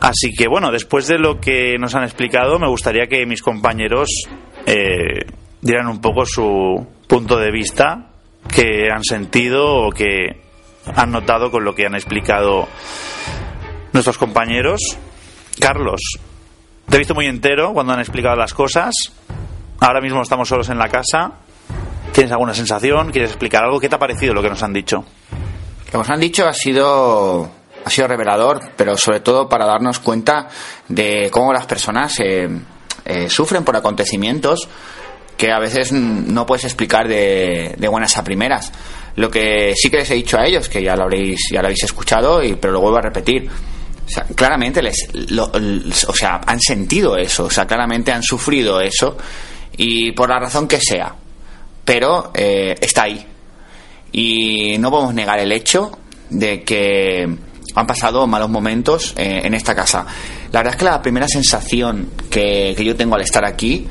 Así 0.00 0.34
que 0.34 0.46
bueno, 0.46 0.70
después 0.70 1.06
de 1.06 1.18
lo 1.18 1.40
que 1.40 1.78
nos 1.78 1.94
han 1.94 2.02
explicado, 2.02 2.58
me 2.58 2.68
gustaría 2.68 3.06
que 3.06 3.24
mis 3.24 3.40
compañeros 3.40 4.10
eh, 4.66 5.24
dieran 5.62 5.86
un 5.86 6.02
poco 6.02 6.26
su 6.26 6.86
punto 7.06 7.38
de 7.38 7.50
vista 7.50 8.10
que 8.54 8.90
han 8.94 9.04
sentido 9.04 9.86
o 9.86 9.90
que 9.90 10.47
han 10.94 11.10
notado 11.10 11.50
con 11.50 11.64
lo 11.64 11.74
que 11.74 11.86
han 11.86 11.94
explicado 11.94 12.68
nuestros 13.92 14.18
compañeros. 14.18 14.80
Carlos, 15.58 16.00
te 16.88 16.96
he 16.96 16.98
visto 16.98 17.14
muy 17.14 17.26
entero 17.26 17.72
cuando 17.72 17.92
han 17.92 18.00
explicado 18.00 18.36
las 18.36 18.54
cosas. 18.54 18.94
Ahora 19.80 20.00
mismo 20.00 20.22
estamos 20.22 20.48
solos 20.48 20.68
en 20.68 20.78
la 20.78 20.88
casa. 20.88 21.32
¿Tienes 22.12 22.32
alguna 22.32 22.54
sensación? 22.54 23.10
¿Quieres 23.10 23.30
explicar 23.30 23.64
algo? 23.64 23.78
¿Qué 23.78 23.88
te 23.88 23.94
ha 23.94 23.98
parecido 23.98 24.34
lo 24.34 24.42
que 24.42 24.48
nos 24.48 24.62
han 24.62 24.72
dicho? 24.72 25.04
Lo 25.86 25.90
que 25.90 25.98
nos 25.98 26.10
han 26.10 26.20
dicho 26.20 26.46
ha 26.46 26.52
sido 26.52 27.50
ha 27.84 27.90
sido 27.90 28.08
revelador, 28.08 28.72
pero 28.76 28.96
sobre 28.96 29.20
todo 29.20 29.48
para 29.48 29.64
darnos 29.64 29.98
cuenta 30.00 30.48
de 30.88 31.30
cómo 31.30 31.52
las 31.52 31.66
personas 31.66 32.18
eh, 32.20 32.48
eh, 33.04 33.30
sufren 33.30 33.64
por 33.64 33.76
acontecimientos 33.76 34.68
que 35.36 35.52
a 35.52 35.58
veces 35.58 35.92
no 35.92 36.44
puedes 36.44 36.64
explicar 36.64 37.06
de, 37.06 37.74
de, 37.78 37.88
buenas 37.88 38.18
a 38.18 38.24
primeras. 38.24 38.72
Lo 39.18 39.28
que 39.28 39.74
sí 39.74 39.90
que 39.90 39.96
les 39.96 40.10
he 40.12 40.14
dicho 40.14 40.38
a 40.38 40.46
ellos, 40.46 40.68
que 40.68 40.80
ya 40.80 40.94
lo 40.94 41.02
habréis, 41.02 41.40
ya 41.50 41.60
lo 41.60 41.66
habéis 41.66 41.82
escuchado, 41.82 42.40
y, 42.40 42.54
pero 42.54 42.74
lo 42.74 42.80
vuelvo 42.80 42.98
a 42.98 43.02
repetir. 43.02 43.48
O 43.48 44.08
sea, 44.08 44.24
claramente 44.32 44.80
les, 44.80 45.08
lo, 45.12 45.50
o 45.50 46.14
sea, 46.14 46.40
han 46.46 46.60
sentido 46.60 47.16
eso, 47.16 47.46
o 47.46 47.50
sea, 47.50 47.66
claramente 47.66 48.12
han 48.12 48.22
sufrido 48.22 48.80
eso, 48.80 49.16
y 49.76 50.12
por 50.12 50.28
la 50.28 50.38
razón 50.38 50.68
que 50.68 50.78
sea. 50.80 51.12
Pero 51.84 52.30
eh, 52.32 52.76
está 52.80 53.02
ahí. 53.02 53.26
Y 54.12 54.78
no 54.78 54.88
podemos 54.88 55.14
negar 55.14 55.40
el 55.40 55.50
hecho 55.50 55.98
de 56.30 56.62
que 56.62 57.28
han 57.74 57.86
pasado 57.88 58.24
malos 58.28 58.50
momentos 58.50 59.14
eh, 59.16 59.40
en 59.42 59.52
esta 59.52 59.74
casa. 59.74 60.06
La 60.52 60.60
verdad 60.60 60.74
es 60.74 60.78
que 60.78 60.84
la 60.84 61.02
primera 61.02 61.26
sensación 61.26 62.10
que, 62.30 62.72
que, 62.76 62.84
yo 62.84 62.94
tengo 62.94 63.16
al 63.16 63.22
estar 63.22 63.44
aquí 63.44 63.84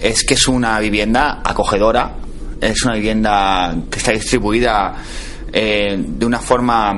es 0.00 0.24
que 0.24 0.32
es 0.32 0.48
una 0.48 0.80
vivienda 0.80 1.42
acogedora, 1.44 2.16
es 2.62 2.84
una 2.84 2.94
vivienda 2.94 3.74
que 3.90 3.98
está 3.98 4.12
distribuida 4.12 4.94
eh, 5.52 5.96
de 5.98 6.26
una 6.26 6.38
forma 6.38 6.94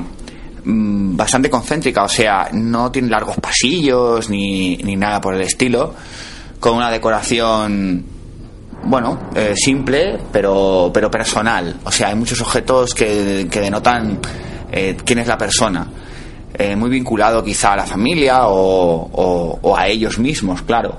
mmm, 0.64 1.16
bastante 1.16 1.50
concéntrica, 1.50 2.04
o 2.04 2.08
sea, 2.08 2.50
no 2.52 2.92
tiene 2.92 3.08
largos 3.08 3.36
pasillos 3.36 4.28
ni, 4.30 4.76
ni 4.76 4.96
nada 4.96 5.20
por 5.20 5.34
el 5.34 5.40
estilo, 5.40 5.94
con 6.60 6.76
una 6.76 6.90
decoración 6.90 8.04
bueno, 8.86 9.30
eh, 9.34 9.54
simple, 9.56 10.18
pero, 10.30 10.90
pero 10.92 11.10
personal. 11.10 11.76
O 11.84 11.90
sea, 11.90 12.08
hay 12.08 12.14
muchos 12.14 12.40
objetos 12.42 12.94
que, 12.94 13.48
que 13.50 13.60
denotan 13.60 14.18
eh, 14.70 14.96
quién 15.04 15.20
es 15.20 15.26
la 15.26 15.38
persona. 15.38 15.86
Eh, 16.56 16.76
muy 16.76 16.90
vinculado 16.90 17.42
quizá 17.42 17.72
a 17.72 17.76
la 17.76 17.86
familia 17.86 18.46
o, 18.46 19.58
o, 19.60 19.76
a 19.76 19.88
ellos 19.88 20.18
mismos, 20.18 20.62
claro. 20.62 20.98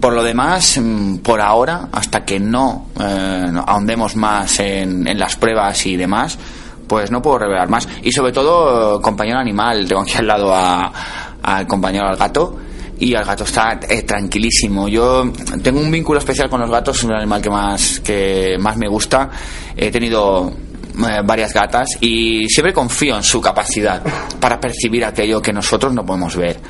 Por 0.00 0.12
lo 0.12 0.22
demás, 0.22 0.78
mm, 0.80 1.16
por 1.18 1.40
ahora, 1.40 1.88
hasta 1.92 2.24
que 2.24 2.38
no 2.38 2.88
eh, 3.00 3.52
ahondemos 3.66 4.14
más 4.16 4.60
en, 4.60 5.04
las 5.18 5.36
pruebas 5.36 5.86
y 5.86 5.96
demás, 5.96 6.38
pues 6.86 7.10
no 7.10 7.22
puedo 7.22 7.38
revelar 7.38 7.68
más. 7.68 7.88
Y 8.02 8.12
sobre 8.12 8.32
todo, 8.32 9.00
compañero 9.00 9.38
animal, 9.38 9.88
tengo 9.88 10.02
aquí 10.02 10.14
al 10.18 10.26
lado 10.26 10.52
al 10.54 11.66
compañero 11.66 12.06
al 12.06 12.16
gato 12.16 12.58
y 12.98 13.14
el 13.14 13.24
gato 13.24 13.44
está 13.44 13.80
eh, 13.88 14.02
tranquilísimo. 14.02 14.88
Yo 14.88 15.32
tengo 15.62 15.80
un 15.80 15.90
vínculo 15.90 16.18
especial 16.18 16.48
con 16.48 16.60
los 16.60 16.70
gatos, 16.70 16.98
es 16.98 17.04
un 17.04 17.14
animal 17.14 17.42
que 17.42 17.50
más, 17.50 18.00
que 18.00 18.56
más 18.58 18.76
me 18.76 18.88
gusta. 18.88 19.30
He 19.76 19.90
tenido 19.90 20.52
eh, 20.96 21.20
varias 21.24 21.52
gatas 21.52 21.88
y 22.00 22.48
siempre 22.48 22.72
confío 22.72 23.16
en 23.16 23.22
su 23.22 23.40
capacidad 23.40 24.02
para 24.38 24.60
percibir 24.60 25.04
aquello 25.04 25.42
que 25.42 25.52
nosotros 25.52 25.92
no 25.92 26.04
podemos 26.04 26.36
ver. 26.36 26.60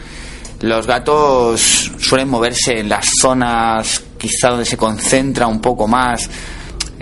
Los 0.64 0.86
gatos 0.86 1.92
suelen 1.98 2.30
moverse 2.30 2.78
en 2.78 2.88
las 2.88 3.04
zonas 3.20 4.02
quizá 4.16 4.48
donde 4.48 4.64
se 4.64 4.78
concentra 4.78 5.46
un 5.46 5.60
poco 5.60 5.86
más, 5.86 6.30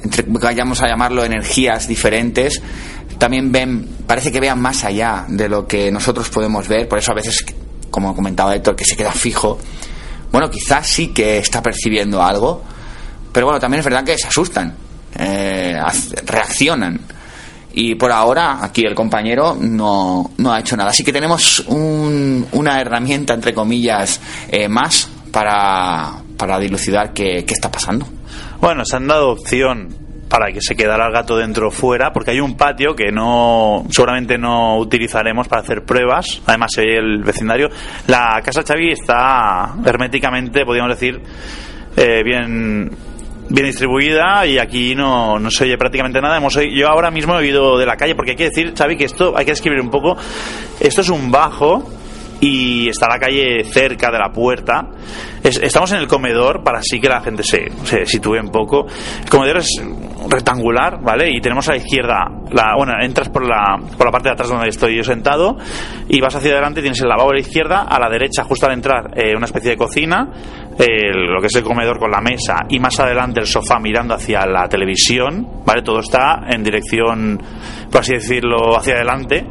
entre, 0.02 0.24
vayamos 0.26 0.82
a 0.82 0.88
llamarlo 0.88 1.22
energías 1.22 1.86
diferentes, 1.86 2.60
también 3.18 3.52
ven, 3.52 3.88
parece 4.04 4.32
que 4.32 4.40
vean 4.40 4.60
más 4.60 4.82
allá 4.82 5.26
de 5.28 5.48
lo 5.48 5.64
que 5.64 5.92
nosotros 5.92 6.28
podemos 6.28 6.66
ver, 6.66 6.88
por 6.88 6.98
eso 6.98 7.12
a 7.12 7.14
veces, 7.14 7.46
como 7.88 8.16
comentaba 8.16 8.52
Héctor, 8.52 8.74
que 8.74 8.84
se 8.84 8.96
queda 8.96 9.12
fijo. 9.12 9.60
Bueno, 10.32 10.50
quizás 10.50 10.88
sí 10.88 11.12
que 11.14 11.38
está 11.38 11.62
percibiendo 11.62 12.20
algo, 12.20 12.64
pero 13.32 13.46
bueno, 13.46 13.60
también 13.60 13.78
es 13.78 13.84
verdad 13.84 14.02
que 14.02 14.18
se 14.18 14.26
asustan, 14.26 14.74
eh, 15.16 15.80
reaccionan. 16.26 16.98
Y 17.74 17.94
por 17.94 18.12
ahora, 18.12 18.58
aquí 18.62 18.84
el 18.84 18.94
compañero 18.94 19.56
no, 19.58 20.30
no 20.36 20.52
ha 20.52 20.60
hecho 20.60 20.76
nada. 20.76 20.90
Así 20.90 21.02
que 21.04 21.12
tenemos 21.12 21.60
un, 21.68 22.46
una 22.52 22.80
herramienta, 22.80 23.34
entre 23.34 23.54
comillas, 23.54 24.20
eh, 24.50 24.68
más 24.68 25.10
para, 25.30 26.12
para 26.36 26.58
dilucidar 26.58 27.12
qué, 27.12 27.44
qué 27.46 27.54
está 27.54 27.70
pasando. 27.70 28.06
Bueno, 28.60 28.84
se 28.84 28.96
han 28.96 29.06
dado 29.08 29.30
opción 29.30 30.02
para 30.32 30.50
que 30.50 30.60
se 30.62 30.74
quedara 30.74 31.06
el 31.06 31.12
gato 31.12 31.36
dentro 31.36 31.68
o 31.68 31.70
fuera, 31.70 32.10
porque 32.10 32.30
hay 32.30 32.40
un 32.40 32.56
patio 32.56 32.96
que 32.96 33.12
no 33.12 33.84
seguramente 33.90 34.38
no 34.38 34.78
utilizaremos 34.78 35.46
para 35.46 35.60
hacer 35.60 35.84
pruebas. 35.84 36.40
Además, 36.46 36.70
se 36.74 36.82
el 36.82 37.22
vecindario. 37.22 37.68
La 38.06 38.40
casa 38.42 38.62
Xavi 38.62 38.92
está 38.92 39.74
herméticamente, 39.84 40.64
podríamos 40.64 40.98
decir, 40.98 41.20
eh, 41.96 42.22
bien 42.24 42.90
bien 43.48 43.66
distribuida 43.66 44.46
y 44.46 44.58
aquí 44.58 44.94
no, 44.94 45.38
no 45.38 45.50
se 45.50 45.64
oye 45.64 45.76
prácticamente 45.76 46.20
nada. 46.20 46.36
Hemos, 46.36 46.54
yo 46.54 46.88
ahora 46.88 47.10
mismo 47.10 47.34
he 47.34 47.38
oído 47.38 47.78
de 47.78 47.86
la 47.86 47.96
calle, 47.96 48.14
porque 48.14 48.32
hay 48.32 48.36
que 48.36 48.50
decir, 48.50 48.74
Xavi, 48.76 48.96
que 48.96 49.04
esto 49.04 49.34
hay 49.36 49.44
que 49.44 49.52
escribir 49.52 49.80
un 49.80 49.90
poco. 49.90 50.16
Esto 50.80 51.00
es 51.00 51.08
un 51.08 51.30
bajo 51.30 51.84
y 52.42 52.88
está 52.88 53.08
la 53.08 53.20
calle 53.20 53.62
cerca 53.64 54.10
de 54.10 54.18
la 54.18 54.30
puerta. 54.30 54.88
Es, 55.44 55.58
estamos 55.58 55.92
en 55.92 55.98
el 55.98 56.08
comedor 56.08 56.64
para 56.64 56.80
así 56.80 57.00
que 57.00 57.08
la 57.08 57.20
gente 57.20 57.44
se, 57.44 57.70
se 57.84 58.04
sitúe 58.04 58.40
un 58.40 58.50
poco. 58.50 58.86
El 59.22 59.30
comedor 59.30 59.58
es 59.58 59.68
rectangular, 60.28 61.00
¿vale? 61.00 61.30
Y 61.30 61.40
tenemos 61.40 61.68
a 61.68 61.72
la 61.72 61.78
izquierda, 61.78 62.26
la, 62.50 62.74
bueno, 62.76 62.94
entras 63.00 63.28
por 63.28 63.46
la, 63.46 63.78
por 63.96 64.06
la 64.06 64.10
parte 64.10 64.28
de 64.28 64.32
atrás 64.32 64.48
donde 64.48 64.68
estoy 64.68 64.96
yo 64.96 65.04
sentado 65.04 65.56
y 66.08 66.20
vas 66.20 66.34
hacia 66.34 66.52
adelante, 66.52 66.80
tienes 66.80 67.00
el 67.00 67.08
lavabo 67.08 67.30
a 67.30 67.34
la 67.34 67.40
izquierda, 67.40 67.82
a 67.82 68.00
la 68.00 68.08
derecha, 68.08 68.42
justo 68.42 68.66
al 68.66 68.72
entrar, 68.72 69.12
eh, 69.16 69.36
una 69.36 69.46
especie 69.46 69.70
de 69.70 69.76
cocina, 69.76 70.28
el, 70.78 71.32
lo 71.32 71.40
que 71.40 71.46
es 71.46 71.56
el 71.56 71.62
comedor 71.62 71.98
con 71.98 72.10
la 72.10 72.20
mesa 72.20 72.56
y 72.68 72.78
más 72.78 72.98
adelante 73.00 73.40
el 73.40 73.46
sofá 73.46 73.78
mirando 73.78 74.14
hacia 74.14 74.46
la 74.46 74.68
televisión, 74.68 75.62
¿vale? 75.64 75.82
Todo 75.82 76.00
está 76.00 76.44
en 76.48 76.62
dirección, 76.62 77.40
por 77.90 78.00
así 78.00 78.14
decirlo, 78.14 78.76
hacia 78.76 78.94
adelante. 78.94 79.44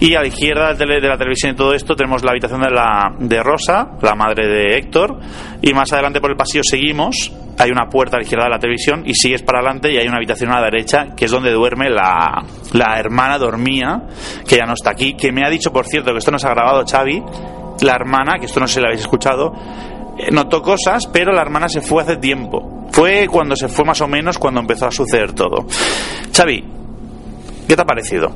Y 0.00 0.14
a 0.14 0.20
la 0.20 0.26
izquierda 0.26 0.74
de 0.74 1.00
la 1.00 1.18
televisión 1.18 1.52
y 1.52 1.56
todo 1.56 1.74
esto 1.74 1.94
tenemos 1.94 2.24
la 2.24 2.32
habitación 2.32 2.60
de, 2.60 2.70
la, 2.70 3.14
de 3.18 3.42
Rosa, 3.42 3.92
la 4.02 4.14
madre 4.14 4.46
de 4.48 4.76
Héctor, 4.76 5.18
y 5.62 5.72
más 5.72 5.92
adelante 5.92 6.20
por 6.20 6.30
el 6.30 6.36
pasillo 6.36 6.62
seguimos, 6.64 7.32
hay 7.58 7.70
una 7.70 7.88
puerta 7.88 8.16
a 8.16 8.20
la 8.20 8.24
izquierda 8.24 8.44
de 8.44 8.50
la 8.50 8.58
televisión 8.58 9.02
y 9.06 9.14
sigues 9.14 9.42
para 9.42 9.60
adelante 9.60 9.90
y 9.90 9.96
hay 9.96 10.06
una 10.06 10.16
habitación 10.16 10.50
a 10.52 10.60
la 10.60 10.66
derecha 10.66 11.14
que 11.16 11.24
es 11.24 11.30
donde 11.30 11.50
duerme 11.52 11.88
la, 11.88 12.44
la 12.72 12.98
hermana 12.98 13.38
dormía, 13.38 14.02
que 14.46 14.56
ya 14.56 14.66
no 14.66 14.74
está 14.74 14.90
aquí, 14.90 15.14
que 15.14 15.32
me 15.32 15.44
ha 15.44 15.48
dicho, 15.48 15.72
por 15.72 15.86
cierto, 15.86 16.12
que 16.12 16.18
esto 16.18 16.30
no 16.30 16.38
se 16.38 16.46
ha 16.46 16.50
grabado 16.50 16.84
Xavi, 16.86 17.22
la 17.82 17.94
hermana, 17.94 18.38
que 18.38 18.46
esto 18.46 18.60
no 18.60 18.66
sé 18.66 18.74
si 18.74 18.80
lo 18.80 18.86
habéis 18.86 19.02
escuchado, 19.02 19.52
notó 20.32 20.62
cosas, 20.62 21.06
pero 21.12 21.32
la 21.32 21.42
hermana 21.42 21.68
se 21.68 21.80
fue 21.80 22.02
hace 22.02 22.16
tiempo. 22.16 22.86
Fue 22.92 23.28
cuando 23.30 23.56
se 23.56 23.68
fue 23.68 23.84
más 23.84 24.00
o 24.00 24.08
menos 24.08 24.38
cuando 24.38 24.60
empezó 24.60 24.86
a 24.86 24.90
suceder 24.90 25.32
todo. 25.32 25.66
Xavi, 26.34 26.64
¿qué 27.68 27.76
te 27.76 27.82
ha 27.82 27.84
parecido? 27.84 28.32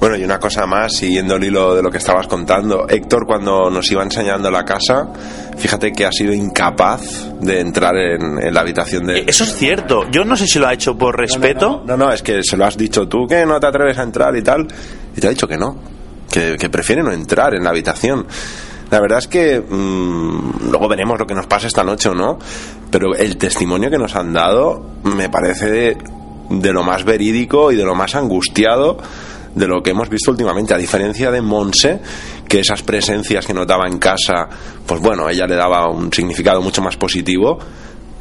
Bueno, 0.00 0.16
y 0.16 0.24
una 0.24 0.38
cosa 0.38 0.66
más, 0.66 0.94
siguiendo 0.94 1.36
el 1.36 1.44
hilo 1.44 1.74
de 1.74 1.82
lo 1.82 1.90
que 1.90 1.96
estabas 1.96 2.26
contando, 2.26 2.86
Héctor 2.86 3.24
cuando 3.26 3.70
nos 3.70 3.90
iba 3.90 4.02
enseñando 4.02 4.50
la 4.50 4.62
casa, 4.62 5.08
fíjate 5.56 5.92
que 5.92 6.04
ha 6.04 6.12
sido 6.12 6.34
incapaz 6.34 7.32
de 7.40 7.60
entrar 7.60 7.96
en, 7.96 8.38
en 8.42 8.52
la 8.52 8.60
habitación 8.60 9.06
de... 9.06 9.24
Eso 9.26 9.44
es 9.44 9.54
cierto, 9.54 10.10
yo 10.10 10.24
no 10.26 10.36
sé 10.36 10.46
si 10.46 10.58
lo 10.58 10.66
ha 10.66 10.74
hecho 10.74 10.98
por 10.98 11.16
respeto. 11.16 11.84
No 11.86 11.92
no, 11.92 11.96
no, 11.96 12.06
no, 12.06 12.12
es 12.12 12.22
que 12.22 12.42
se 12.42 12.56
lo 12.58 12.66
has 12.66 12.76
dicho 12.76 13.08
tú, 13.08 13.26
que 13.26 13.46
no 13.46 13.58
te 13.58 13.66
atreves 13.66 13.96
a 13.96 14.02
entrar 14.02 14.36
y 14.36 14.42
tal, 14.42 14.66
y 15.16 15.20
te 15.20 15.26
ha 15.26 15.30
dicho 15.30 15.48
que 15.48 15.56
no, 15.56 15.78
que, 16.30 16.56
que 16.58 16.68
prefiere 16.68 17.02
no 17.02 17.10
entrar 17.10 17.54
en 17.54 17.64
la 17.64 17.70
habitación. 17.70 18.26
La 18.94 19.00
verdad 19.00 19.18
es 19.18 19.26
que 19.26 19.60
mmm, 19.60 20.70
luego 20.70 20.86
veremos 20.86 21.18
lo 21.18 21.26
que 21.26 21.34
nos 21.34 21.48
pasa 21.48 21.66
esta 21.66 21.82
noche 21.82 22.10
o 22.10 22.14
no, 22.14 22.38
pero 22.92 23.16
el 23.16 23.36
testimonio 23.36 23.90
que 23.90 23.98
nos 23.98 24.14
han 24.14 24.32
dado 24.32 25.00
me 25.02 25.28
parece 25.28 25.96
de, 26.48 26.72
lo 26.72 26.84
más 26.84 27.02
verídico 27.02 27.72
y 27.72 27.74
de 27.74 27.82
lo 27.82 27.96
más 27.96 28.14
angustiado 28.14 28.98
de 29.52 29.66
lo 29.66 29.82
que 29.82 29.90
hemos 29.90 30.08
visto 30.08 30.30
últimamente, 30.30 30.74
a 30.74 30.78
diferencia 30.78 31.32
de 31.32 31.40
Monse, 31.40 31.98
que 32.46 32.60
esas 32.60 32.84
presencias 32.84 33.44
que 33.44 33.52
notaba 33.52 33.88
en 33.88 33.98
casa, 33.98 34.48
pues 34.86 35.00
bueno, 35.00 35.28
ella 35.28 35.48
le 35.48 35.56
daba 35.56 35.90
un 35.90 36.12
significado 36.12 36.62
mucho 36.62 36.80
más 36.80 36.96
positivo. 36.96 37.58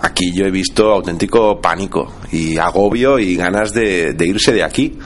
Aquí 0.02 0.34
yo 0.34 0.44
he 0.44 0.52
visto 0.52 0.92
auténtico 0.92 1.62
pánico 1.62 2.14
y 2.32 2.58
agobio 2.58 3.20
y 3.20 3.36
ganas 3.36 3.76
de 3.76 4.16
irse 4.26 4.52
de 4.52 4.64
aquí. 4.64 4.98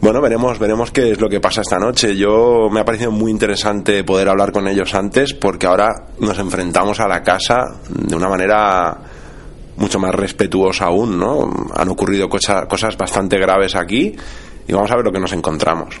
Bueno, 0.00 0.20
veremos, 0.20 0.58
veremos 0.60 0.92
qué 0.92 1.10
es 1.10 1.20
lo 1.20 1.28
que 1.28 1.40
pasa 1.40 1.60
esta 1.62 1.78
noche. 1.78 2.16
Yo 2.16 2.68
me 2.70 2.80
ha 2.80 2.84
parecido 2.84 3.10
muy 3.10 3.32
interesante 3.32 4.04
poder 4.04 4.28
hablar 4.28 4.52
con 4.52 4.68
ellos 4.68 4.94
antes 4.94 5.34
porque 5.34 5.66
ahora 5.66 5.88
nos 6.20 6.38
enfrentamos 6.38 7.00
a 7.00 7.08
la 7.08 7.22
casa 7.22 7.56
de 7.88 8.14
una 8.14 8.28
manera 8.28 8.96
mucho 9.76 9.98
más 9.98 10.14
respetuoso 10.14 10.84
aún, 10.84 11.18
¿no? 11.18 11.50
Han 11.74 11.88
ocurrido 11.88 12.28
cosa- 12.28 12.66
cosas 12.66 12.96
bastante 12.96 13.38
graves 13.38 13.74
aquí 13.74 14.14
y 14.68 14.72
vamos 14.72 14.90
a 14.90 14.96
ver 14.96 15.04
lo 15.04 15.12
que 15.12 15.20
nos 15.20 15.32
encontramos. 15.32 16.00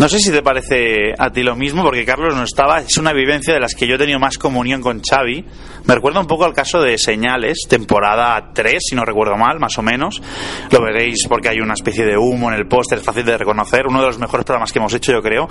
No 0.00 0.08
sé 0.08 0.18
si 0.18 0.32
te 0.32 0.42
parece 0.42 1.12
a 1.18 1.30
ti 1.30 1.42
lo 1.42 1.54
mismo, 1.54 1.82
porque 1.82 2.06
Carlos 2.06 2.34
no 2.34 2.42
estaba. 2.42 2.80
Es 2.80 2.96
una 2.96 3.12
vivencia 3.12 3.52
de 3.52 3.60
las 3.60 3.74
que 3.74 3.86
yo 3.86 3.96
he 3.96 3.98
tenido 3.98 4.18
más 4.18 4.38
comunión 4.38 4.80
con 4.80 5.02
Xavi. 5.02 5.44
Me 5.84 5.94
recuerda 5.94 6.20
un 6.20 6.26
poco 6.26 6.46
al 6.46 6.54
caso 6.54 6.80
de 6.80 6.96
Señales, 6.96 7.66
temporada 7.68 8.50
3, 8.54 8.78
si 8.80 8.96
no 8.96 9.04
recuerdo 9.04 9.36
mal, 9.36 9.60
más 9.60 9.76
o 9.76 9.82
menos. 9.82 10.22
Lo 10.70 10.80
veréis 10.80 11.26
porque 11.28 11.50
hay 11.50 11.60
una 11.60 11.74
especie 11.74 12.06
de 12.06 12.16
humo 12.16 12.50
en 12.50 12.56
el 12.56 12.66
póster, 12.66 12.96
es 12.96 13.04
fácil 13.04 13.26
de 13.26 13.36
reconocer. 13.36 13.86
Uno 13.88 14.00
de 14.00 14.06
los 14.06 14.18
mejores 14.18 14.46
programas 14.46 14.72
que 14.72 14.78
hemos 14.78 14.94
hecho, 14.94 15.12
yo 15.12 15.20
creo. 15.20 15.48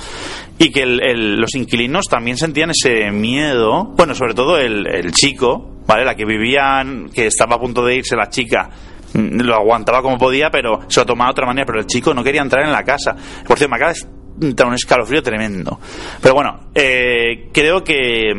Y 0.57 0.71
que 0.71 0.81
el- 0.81 0.99
el- 1.03 1.35
los 1.39 1.53
inquilinos 1.53 2.07
también 2.07 2.35
sentían 2.35 2.71
ese 2.71 3.11
miedo. 3.11 3.93
Bueno, 3.95 4.15
sobre 4.15 4.33
todo 4.33 4.57
el, 4.57 5.11
chico, 5.11 5.77
¿vale? 5.85 6.03
La 6.05 6.15
que 6.15 6.25
vivían, 6.25 7.11
que 7.13 7.27
estaba 7.27 7.57
a 7.57 7.59
punto 7.59 7.85
de 7.85 7.97
irse 7.97 8.15
la 8.15 8.29
chica 8.29 8.67
mm, 9.13 9.41
lo 9.41 9.53
aguantaba 9.53 10.01
como 10.01 10.17
podía, 10.17 10.49
pero 10.49 10.79
se 10.87 11.01
lo 11.01 11.05
tomaba 11.05 11.27
de 11.29 11.33
otra 11.33 11.45
manera. 11.45 11.67
Pero 11.67 11.81
el 11.81 11.85
chico 11.85 12.15
no 12.15 12.23
quería 12.23 12.41
entrar 12.41 12.65
en 12.65 12.71
la 12.71 12.83
casa. 12.83 13.15
Por 13.47 13.55
cierto, 13.59 13.69
me 13.69 13.75
acaba 13.77 13.93
entrar 14.41 14.67
un 14.67 14.75
escalofrío 14.75 15.21
tremendo. 15.21 15.79
Pero 16.21 16.35
bueno, 16.35 16.59
eh, 16.73 17.49
creo 17.51 17.83
que 17.83 18.33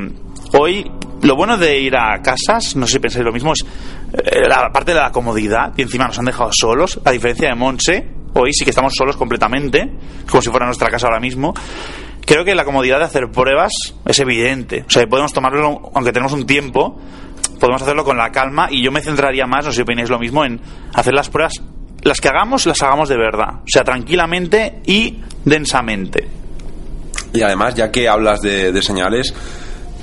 hoy 0.52 0.90
lo 1.22 1.36
bueno 1.36 1.56
de 1.56 1.78
ir 1.78 1.96
a 1.96 2.20
casas, 2.22 2.76
no 2.76 2.86
sé 2.86 2.94
si 2.94 2.98
pensáis 2.98 3.24
lo 3.24 3.32
mismo, 3.32 3.52
es 3.52 3.64
eh, 4.12 4.48
la 4.48 4.70
parte 4.72 4.92
de 4.94 5.00
la 5.00 5.12
comodidad 5.12 5.72
y 5.76 5.82
encima 5.82 6.06
nos 6.06 6.18
han 6.18 6.24
dejado 6.24 6.50
solos, 6.52 7.00
a 7.04 7.10
diferencia 7.10 7.48
de 7.48 7.54
Monse. 7.54 8.08
Hoy 8.32 8.52
sí 8.52 8.64
que 8.64 8.70
estamos 8.70 8.94
solos 8.94 9.16
completamente, 9.16 9.90
como 10.28 10.40
si 10.40 10.50
fuera 10.50 10.66
nuestra 10.66 10.88
casa 10.88 11.08
ahora 11.08 11.20
mismo. 11.20 11.52
Creo 12.24 12.44
que 12.44 12.54
la 12.54 12.64
comodidad 12.64 12.98
de 12.98 13.04
hacer 13.04 13.30
pruebas 13.30 13.72
es 14.06 14.18
evidente. 14.20 14.84
O 14.86 14.90
sea, 14.90 15.04
podemos 15.06 15.32
tomarlo, 15.32 15.90
aunque 15.94 16.12
tenemos 16.12 16.32
un 16.32 16.46
tiempo, 16.46 17.00
podemos 17.58 17.82
hacerlo 17.82 18.04
con 18.04 18.16
la 18.16 18.30
calma 18.30 18.68
y 18.70 18.82
yo 18.82 18.92
me 18.92 19.02
centraría 19.02 19.46
más, 19.46 19.64
no 19.64 19.72
sé 19.72 19.76
si 19.76 19.82
opináis 19.82 20.10
lo 20.10 20.18
mismo, 20.18 20.44
en 20.44 20.60
hacer 20.94 21.12
las 21.12 21.28
pruebas, 21.28 21.60
las 22.02 22.20
que 22.20 22.28
hagamos, 22.28 22.66
las 22.66 22.82
hagamos 22.82 23.08
de 23.08 23.16
verdad. 23.16 23.60
O 23.62 23.68
sea, 23.68 23.84
tranquilamente 23.84 24.80
y 24.86 25.20
densamente. 25.44 26.26
Y 27.32 27.42
además, 27.42 27.74
ya 27.74 27.90
que 27.90 28.08
hablas 28.08 28.40
de, 28.40 28.72
de 28.72 28.82
señales, 28.82 29.34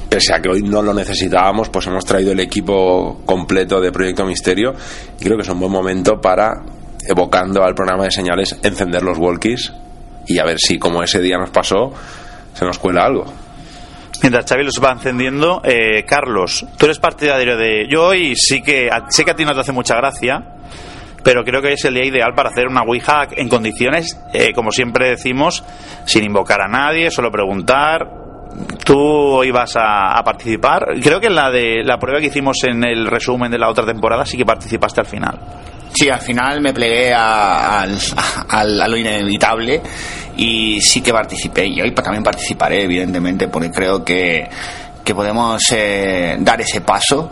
pese 0.10 0.34
a 0.34 0.42
que 0.42 0.50
hoy 0.50 0.62
no 0.62 0.82
lo 0.82 0.94
necesitábamos, 0.94 1.70
pues 1.70 1.88
hemos 1.88 2.06
traído 2.06 2.32
el 2.32 2.40
equipo 2.40 3.22
completo 3.26 3.82
de 3.82 3.92
Proyecto 3.92 4.26
Misterio 4.26 4.74
y 5.20 5.24
creo 5.24 5.36
que 5.36 5.44
es 5.44 5.50
un 5.50 5.60
buen 5.60 5.72
momento 5.72 6.22
para, 6.22 6.64
evocando 7.08 7.64
al 7.64 7.76
programa 7.76 8.06
de 8.06 8.12
señales, 8.12 8.58
encender 8.64 9.04
los 9.04 9.18
walkies 9.18 9.74
y 10.28 10.40
a 10.40 10.46
ver 10.46 10.58
si, 10.60 10.78
como 10.78 11.04
ese 11.04 11.22
día 11.22 11.38
nos 11.38 11.50
pasó, 11.50 11.94
se 12.54 12.66
nos 12.66 12.80
cuela 12.80 13.06
algo. 13.06 13.26
Mientras 14.22 14.46
Xavi 14.46 14.64
los 14.64 14.82
va 14.84 14.92
encendiendo, 14.92 15.62
eh, 15.64 16.04
Carlos, 16.06 16.66
tú 16.78 16.86
eres 16.86 16.98
partidario 17.00 17.56
de... 17.56 17.88
Yo 17.88 18.08
hoy 18.08 18.36
sí 18.36 18.62
que... 18.62 18.90
Sé 19.10 19.24
que 19.24 19.32
a 19.32 19.36
ti 19.36 19.46
no 19.46 19.54
te 19.54 19.60
hace 19.60 19.72
mucha 19.72 19.96
gracia, 19.96 20.57
pero 21.24 21.44
creo 21.44 21.62
que 21.62 21.74
es 21.74 21.84
el 21.86 21.94
día 21.96 22.06
ideal 22.06 22.34
para 22.36 22.50
hacer 22.50 22.68
una 22.68 22.82
Ouija 22.84 23.28
en 23.32 23.50
condiciones, 23.50 24.20
eh, 24.34 24.54
como 24.54 24.72
siempre 24.72 25.10
decimos, 25.10 25.64
sin 26.06 26.24
invocar 26.24 26.62
a 26.62 26.68
nadie, 26.68 27.12
solo 27.12 27.32
preguntar. 27.32 28.08
Tú 28.84 28.98
hoy 28.98 29.52
vas 29.52 29.76
a, 29.76 30.18
a 30.18 30.24
participar. 30.24 30.86
Creo 31.04 31.20
que 31.20 31.28
en 31.28 31.36
la 31.36 31.52
de 31.52 31.84
la 31.84 31.98
prueba 32.00 32.20
que 32.20 32.28
hicimos 32.28 32.58
en 32.64 32.84
el 32.84 33.06
resumen 33.06 33.52
de 33.52 33.60
la 33.60 33.70
otra 33.70 33.86
temporada 33.86 34.26
sí 34.26 34.38
que 34.38 34.46
participaste 34.46 35.02
al 35.02 35.06
final. 35.06 35.38
Sí, 35.94 36.10
al 36.10 36.20
final 36.22 36.62
me 36.62 36.74
plegué 36.74 37.14
a, 37.14 37.82
al- 37.82 38.82
a 38.82 38.88
lo 38.88 38.98
inevitable 38.98 39.82
y 40.38 40.80
sí 40.82 41.02
que 41.02 41.12
participé 41.12 41.66
y 41.68 41.82
hoy 41.82 41.92
también 41.92 42.24
participaré, 42.24 42.84
evidentemente, 42.84 43.48
porque 43.48 43.70
creo 43.72 44.04
que, 44.04 44.48
que 45.04 45.14
podemos 45.16 45.62
eh, 45.72 46.38
dar 46.40 46.60
ese 46.62 46.82
paso. 46.82 47.30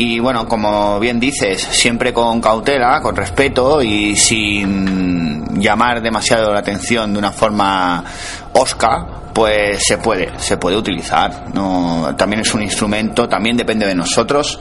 Y 0.00 0.20
bueno, 0.20 0.46
como 0.46 1.00
bien 1.00 1.18
dices, 1.18 1.60
siempre 1.60 2.12
con 2.12 2.40
cautela, 2.40 3.00
con 3.00 3.16
respeto 3.16 3.82
y 3.82 4.14
sin 4.14 5.60
llamar 5.60 6.00
demasiado 6.00 6.52
la 6.52 6.60
atención 6.60 7.12
de 7.12 7.18
una 7.18 7.32
forma 7.32 8.04
osca, 8.52 9.06
pues 9.34 9.82
se 9.84 9.98
puede, 9.98 10.38
se 10.38 10.56
puede 10.56 10.76
utilizar. 10.76 11.52
No, 11.52 12.14
también 12.16 12.42
es 12.42 12.54
un 12.54 12.62
instrumento, 12.62 13.28
también 13.28 13.56
depende 13.56 13.86
de 13.86 13.96
nosotros 13.96 14.60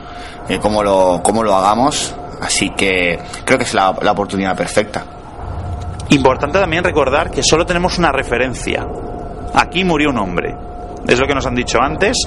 eh, 0.49 0.57
cómo, 0.59 0.81
lo, 0.81 1.21
cómo 1.21 1.43
lo 1.43 1.55
hagamos. 1.55 2.15
Así 2.41 2.71
que 2.71 3.19
creo 3.45 3.59
que 3.59 3.65
es 3.65 3.75
la, 3.75 3.95
la 4.01 4.13
oportunidad 4.13 4.57
perfecta. 4.57 5.05
Importante 6.09 6.57
también 6.57 6.83
recordar 6.83 7.29
que 7.29 7.43
solo 7.43 7.63
tenemos 7.63 7.99
una 7.99 8.11
referencia. 8.11 8.87
Aquí 9.53 9.83
murió 9.83 10.09
un 10.09 10.17
hombre. 10.17 10.55
Es 11.07 11.19
lo 11.19 11.25
que 11.25 11.33
nos 11.33 11.45
han 11.45 11.55
dicho 11.55 11.79
antes. 11.81 12.17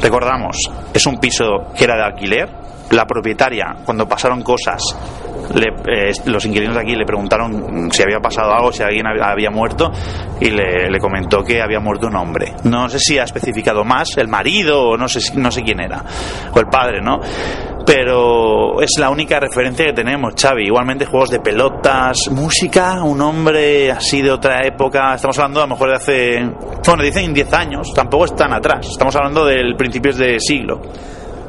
Recordamos, 0.00 0.56
es 0.92 1.06
un 1.06 1.18
piso 1.18 1.72
que 1.76 1.84
era 1.84 1.96
de 1.96 2.02
alquiler. 2.02 2.48
La 2.90 3.06
propietaria, 3.06 3.76
cuando 3.84 4.06
pasaron 4.06 4.42
cosas, 4.42 4.80
le- 5.54 6.08
eh, 6.08 6.12
los 6.26 6.44
inquilinos 6.44 6.74
de 6.76 6.80
aquí 6.82 6.94
le 6.94 7.04
preguntaron 7.06 7.90
si 7.90 8.02
había 8.02 8.20
pasado 8.20 8.52
algo, 8.52 8.72
si 8.72 8.82
alguien 8.82 9.06
había, 9.06 9.30
había 9.30 9.50
muerto, 9.50 9.90
y 10.40 10.50
le, 10.50 10.98
comentó 11.00 11.42
que 11.42 11.60
había 11.62 11.80
muerto 11.80 12.06
un 12.06 12.16
hombre. 12.16 12.52
No 12.64 12.88
sé 12.88 12.98
si 12.98 13.18
ha 13.18 13.24
especificado 13.24 13.84
más, 13.84 14.16
el 14.18 14.28
marido, 14.28 14.90
o 14.90 14.96
no 14.96 15.08
sé, 15.08 15.20
no 15.38 15.50
sé 15.50 15.62
quién 15.62 15.80
era, 15.80 16.04
o 16.52 16.60
el 16.60 16.66
padre, 16.66 17.00
¿no? 17.02 17.20
Pero 17.86 18.80
es 18.80 18.92
la 18.98 19.10
única 19.10 19.38
referencia 19.38 19.84
que 19.86 19.92
tenemos, 19.92 20.34
Xavi. 20.40 20.64
Igualmente 20.66 21.04
juegos 21.04 21.30
de 21.30 21.40
pelotas, 21.40 22.16
música, 22.30 23.02
un 23.02 23.20
hombre 23.20 23.90
así 23.92 24.22
de 24.22 24.30
otra 24.30 24.66
época. 24.66 25.14
Estamos 25.14 25.38
hablando 25.38 25.60
a 25.60 25.64
lo 25.66 25.74
mejor 25.74 25.90
de 25.90 25.94
hace, 25.96 26.50
bueno, 26.86 27.02
dicen 27.02 27.34
10 27.34 27.52
años, 27.52 27.92
tampoco 27.94 28.24
es 28.24 28.34
tan 28.34 28.52
atrás. 28.54 28.86
Estamos 28.90 29.14
hablando 29.16 29.44
del 29.44 29.76
principios 29.76 30.16
de 30.16 30.38
siglo. 30.40 30.80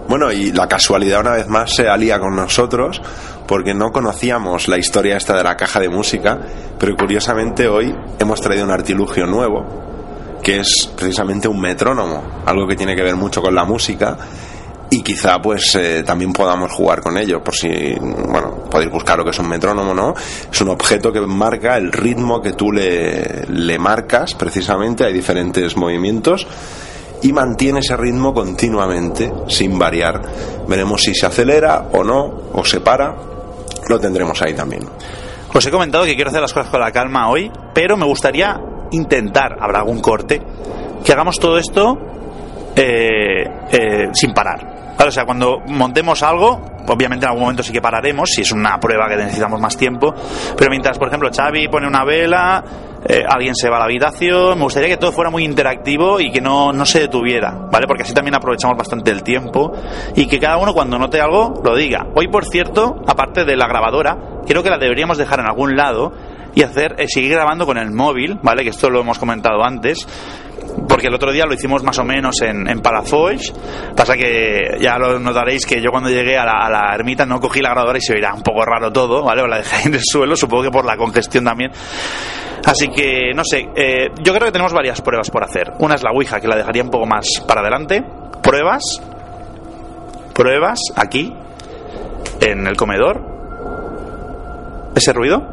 Bueno, 0.07 0.31
y 0.31 0.51
la 0.51 0.67
casualidad 0.67 1.21
una 1.21 1.31
vez 1.31 1.47
más 1.47 1.73
se 1.73 1.87
alía 1.87 2.19
con 2.19 2.35
nosotros 2.35 3.01
porque 3.47 3.73
no 3.73 3.91
conocíamos 3.91 4.67
la 4.67 4.77
historia 4.77 5.17
esta 5.17 5.35
de 5.35 5.43
la 5.43 5.57
caja 5.57 5.79
de 5.79 5.89
música, 5.89 6.39
pero 6.79 6.95
curiosamente 6.95 7.67
hoy 7.67 7.95
hemos 8.19 8.39
traído 8.39 8.65
un 8.65 8.71
artilugio 8.71 9.25
nuevo, 9.25 9.65
que 10.43 10.59
es 10.59 10.91
precisamente 10.95 11.47
un 11.47 11.59
metrónomo, 11.59 12.23
algo 12.45 12.67
que 12.67 12.75
tiene 12.75 12.95
que 12.95 13.01
ver 13.01 13.15
mucho 13.15 13.41
con 13.41 13.55
la 13.55 13.65
música 13.65 14.17
y 14.91 15.01
quizá 15.01 15.41
pues 15.41 15.75
eh, 15.75 16.03
también 16.03 16.31
podamos 16.31 16.71
jugar 16.71 17.01
con 17.01 17.17
ello, 17.17 17.43
por 17.43 17.55
si, 17.55 17.95
bueno, 17.99 18.63
podéis 18.69 18.91
buscar 18.91 19.17
lo 19.17 19.23
que 19.23 19.31
es 19.31 19.39
un 19.39 19.49
metrónomo, 19.49 19.93
¿no? 19.93 20.13
Es 20.51 20.61
un 20.61 20.69
objeto 20.69 21.11
que 21.11 21.21
marca 21.21 21.77
el 21.77 21.91
ritmo 21.91 22.41
que 22.41 22.53
tú 22.53 22.71
le, 22.71 23.45
le 23.49 23.79
marcas, 23.79 24.35
precisamente, 24.35 25.03
hay 25.03 25.13
diferentes 25.13 25.75
movimientos 25.75 26.47
y 27.22 27.34
mantiene 27.34 27.80
ese 27.80 27.97
ritmo 27.97 28.34
continuamente, 28.34 29.32
sin 29.47 29.78
variar. 29.78 30.22
Veremos 30.68 31.01
si 31.01 31.13
se 31.13 31.26
acelera 31.26 31.89
o 31.91 32.03
no, 32.03 32.49
o 32.53 32.63
se 32.66 32.82
para, 32.82 33.16
lo 33.88 33.99
tendremos 33.99 34.41
ahí 34.41 34.53
también. 34.53 34.88
Os 35.53 35.66
he 35.66 35.72
comentado 35.72 36.03
que 36.05 36.16
quiero 36.16 36.30
hacer 36.30 36.41
las 36.41 36.53
cosas 36.53 36.70
con 36.70 36.82
la 36.82 36.91
calma 36.91 37.30
hoy, 37.30 37.51
pero 37.74 37.95
me 37.95 38.05
gustaría 38.05 38.59
intentar, 38.91 39.55
habrá 39.59 39.80
algún 39.80 40.01
corte, 40.01 40.41
que 41.03 41.11
hagamos 41.13 41.39
todo 41.39 41.57
esto 41.57 41.97
eh, 42.76 43.43
eh, 43.72 44.09
sin 44.13 44.34
parar. 44.34 44.74
Vale, 44.97 45.09
O 45.09 45.11
sea, 45.11 45.25
cuando 45.25 45.59
montemos 45.67 46.23
algo, 46.23 46.61
obviamente 46.87 47.25
en 47.25 47.29
algún 47.29 47.43
momento 47.43 47.63
sí 47.63 47.73
que 47.73 47.81
pararemos, 47.81 48.29
si 48.29 48.41
es 48.41 48.51
una 48.51 48.79
prueba 48.79 49.07
que 49.09 49.17
necesitamos 49.17 49.59
más 49.59 49.75
tiempo, 49.75 50.13
pero 50.57 50.69
mientras, 50.69 50.97
por 50.97 51.09
ejemplo, 51.09 51.29
Xavi 51.35 51.67
pone 51.67 51.87
una 51.87 52.05
vela, 52.05 52.63
eh, 53.07 53.23
alguien 53.27 53.55
se 53.55 53.69
va 53.69 53.75
a 53.75 53.79
la 53.79 53.85
habitación, 53.85 54.57
me 54.57 54.63
gustaría 54.63 54.89
que 54.89 54.97
todo 54.97 55.11
fuera 55.11 55.29
muy 55.29 55.43
interactivo 55.43 56.19
y 56.19 56.31
que 56.31 56.41
no, 56.41 56.71
no 56.71 56.85
se 56.85 57.01
detuviera, 57.01 57.51
¿vale? 57.71 57.87
Porque 57.87 58.03
así 58.03 58.13
también 58.13 58.35
aprovechamos 58.35 58.77
bastante 58.77 59.11
el 59.11 59.21
tiempo 59.21 59.73
y 60.15 60.27
que 60.27 60.39
cada 60.39 60.57
uno 60.57 60.73
cuando 60.73 60.97
note 60.97 61.19
algo 61.21 61.61
lo 61.63 61.75
diga. 61.75 62.07
Hoy, 62.15 62.29
por 62.29 62.45
cierto, 62.45 62.95
aparte 63.05 63.45
de 63.45 63.55
la 63.55 63.67
grabadora, 63.67 64.17
creo 64.47 64.63
que 64.63 64.69
la 64.69 64.77
deberíamos 64.77 65.17
dejar 65.17 65.39
en 65.39 65.47
algún 65.47 65.75
lado 65.75 66.13
y 66.55 66.63
hacer 66.63 66.95
eh, 66.97 67.07
seguir 67.07 67.33
grabando 67.33 67.65
con 67.65 67.77
el 67.77 67.91
móvil, 67.91 68.39
¿vale? 68.41 68.63
Que 68.63 68.69
esto 68.69 68.89
lo 68.89 69.01
hemos 69.01 69.19
comentado 69.19 69.63
antes 69.63 70.07
porque 70.88 71.07
el 71.07 71.13
otro 71.13 71.32
día 71.32 71.45
lo 71.45 71.53
hicimos 71.53 71.84
más 71.84 71.97
o 71.99 72.03
menos 72.03 72.41
en, 72.41 72.68
en 72.70 72.80
Palafox. 72.80 73.53
Pasa 73.95 74.16
que 74.16 74.78
ya 74.80 74.97
lo 74.97 75.20
notaréis 75.20 75.66
que 75.66 75.82
yo 75.82 75.91
cuando 75.91 76.09
llegué 76.09 76.38
a 76.38 76.45
la, 76.45 76.93
ermita 76.93 77.26
no 77.26 77.39
cogí 77.39 77.61
la 77.61 77.70
grabadora 77.70 77.97
y 77.97 78.01
se 78.01 78.13
oirá 78.13 78.34
un 78.34 78.41
poco 78.41 78.63
raro 78.63 78.91
todo, 78.91 79.24
¿vale? 79.24 79.41
O 79.41 79.47
la 79.47 79.57
dejé 79.57 79.88
en 79.88 79.95
el 79.95 80.01
suelo, 80.03 80.36
supongo 80.36 80.63
que 80.63 80.72
por 80.72 80.86
la 80.86 80.97
congestión 80.97 81.43
también. 81.45 81.72
Así 82.66 82.88
que, 82.89 83.32
no 83.36 83.43
sé, 83.43 83.70
eh, 83.76 84.09
yo 84.22 84.34
creo 84.34 84.45
que 84.47 84.51
tenemos 84.51 84.74
varias 84.74 85.01
pruebas 85.01 85.30
por 85.30 85.43
hacer. 85.43 85.74
Una 85.80 85.95
es 85.95 86.03
la 86.03 86.11
Ouija, 86.11 86.39
que 86.39 86.47
la 86.47 86.55
dejaría 86.55 86.84
un 86.84 86.89
poco 86.89 87.05
más 87.05 87.28
para 87.47 87.61
adelante. 87.61 88.03
Pruebas. 88.41 89.01
Pruebas 90.34 90.80
aquí, 90.95 91.34
en 92.41 92.68
el 92.68 92.76
comedor. 92.76 93.34
¿Ese 94.95 95.11
ruido? 95.13 95.43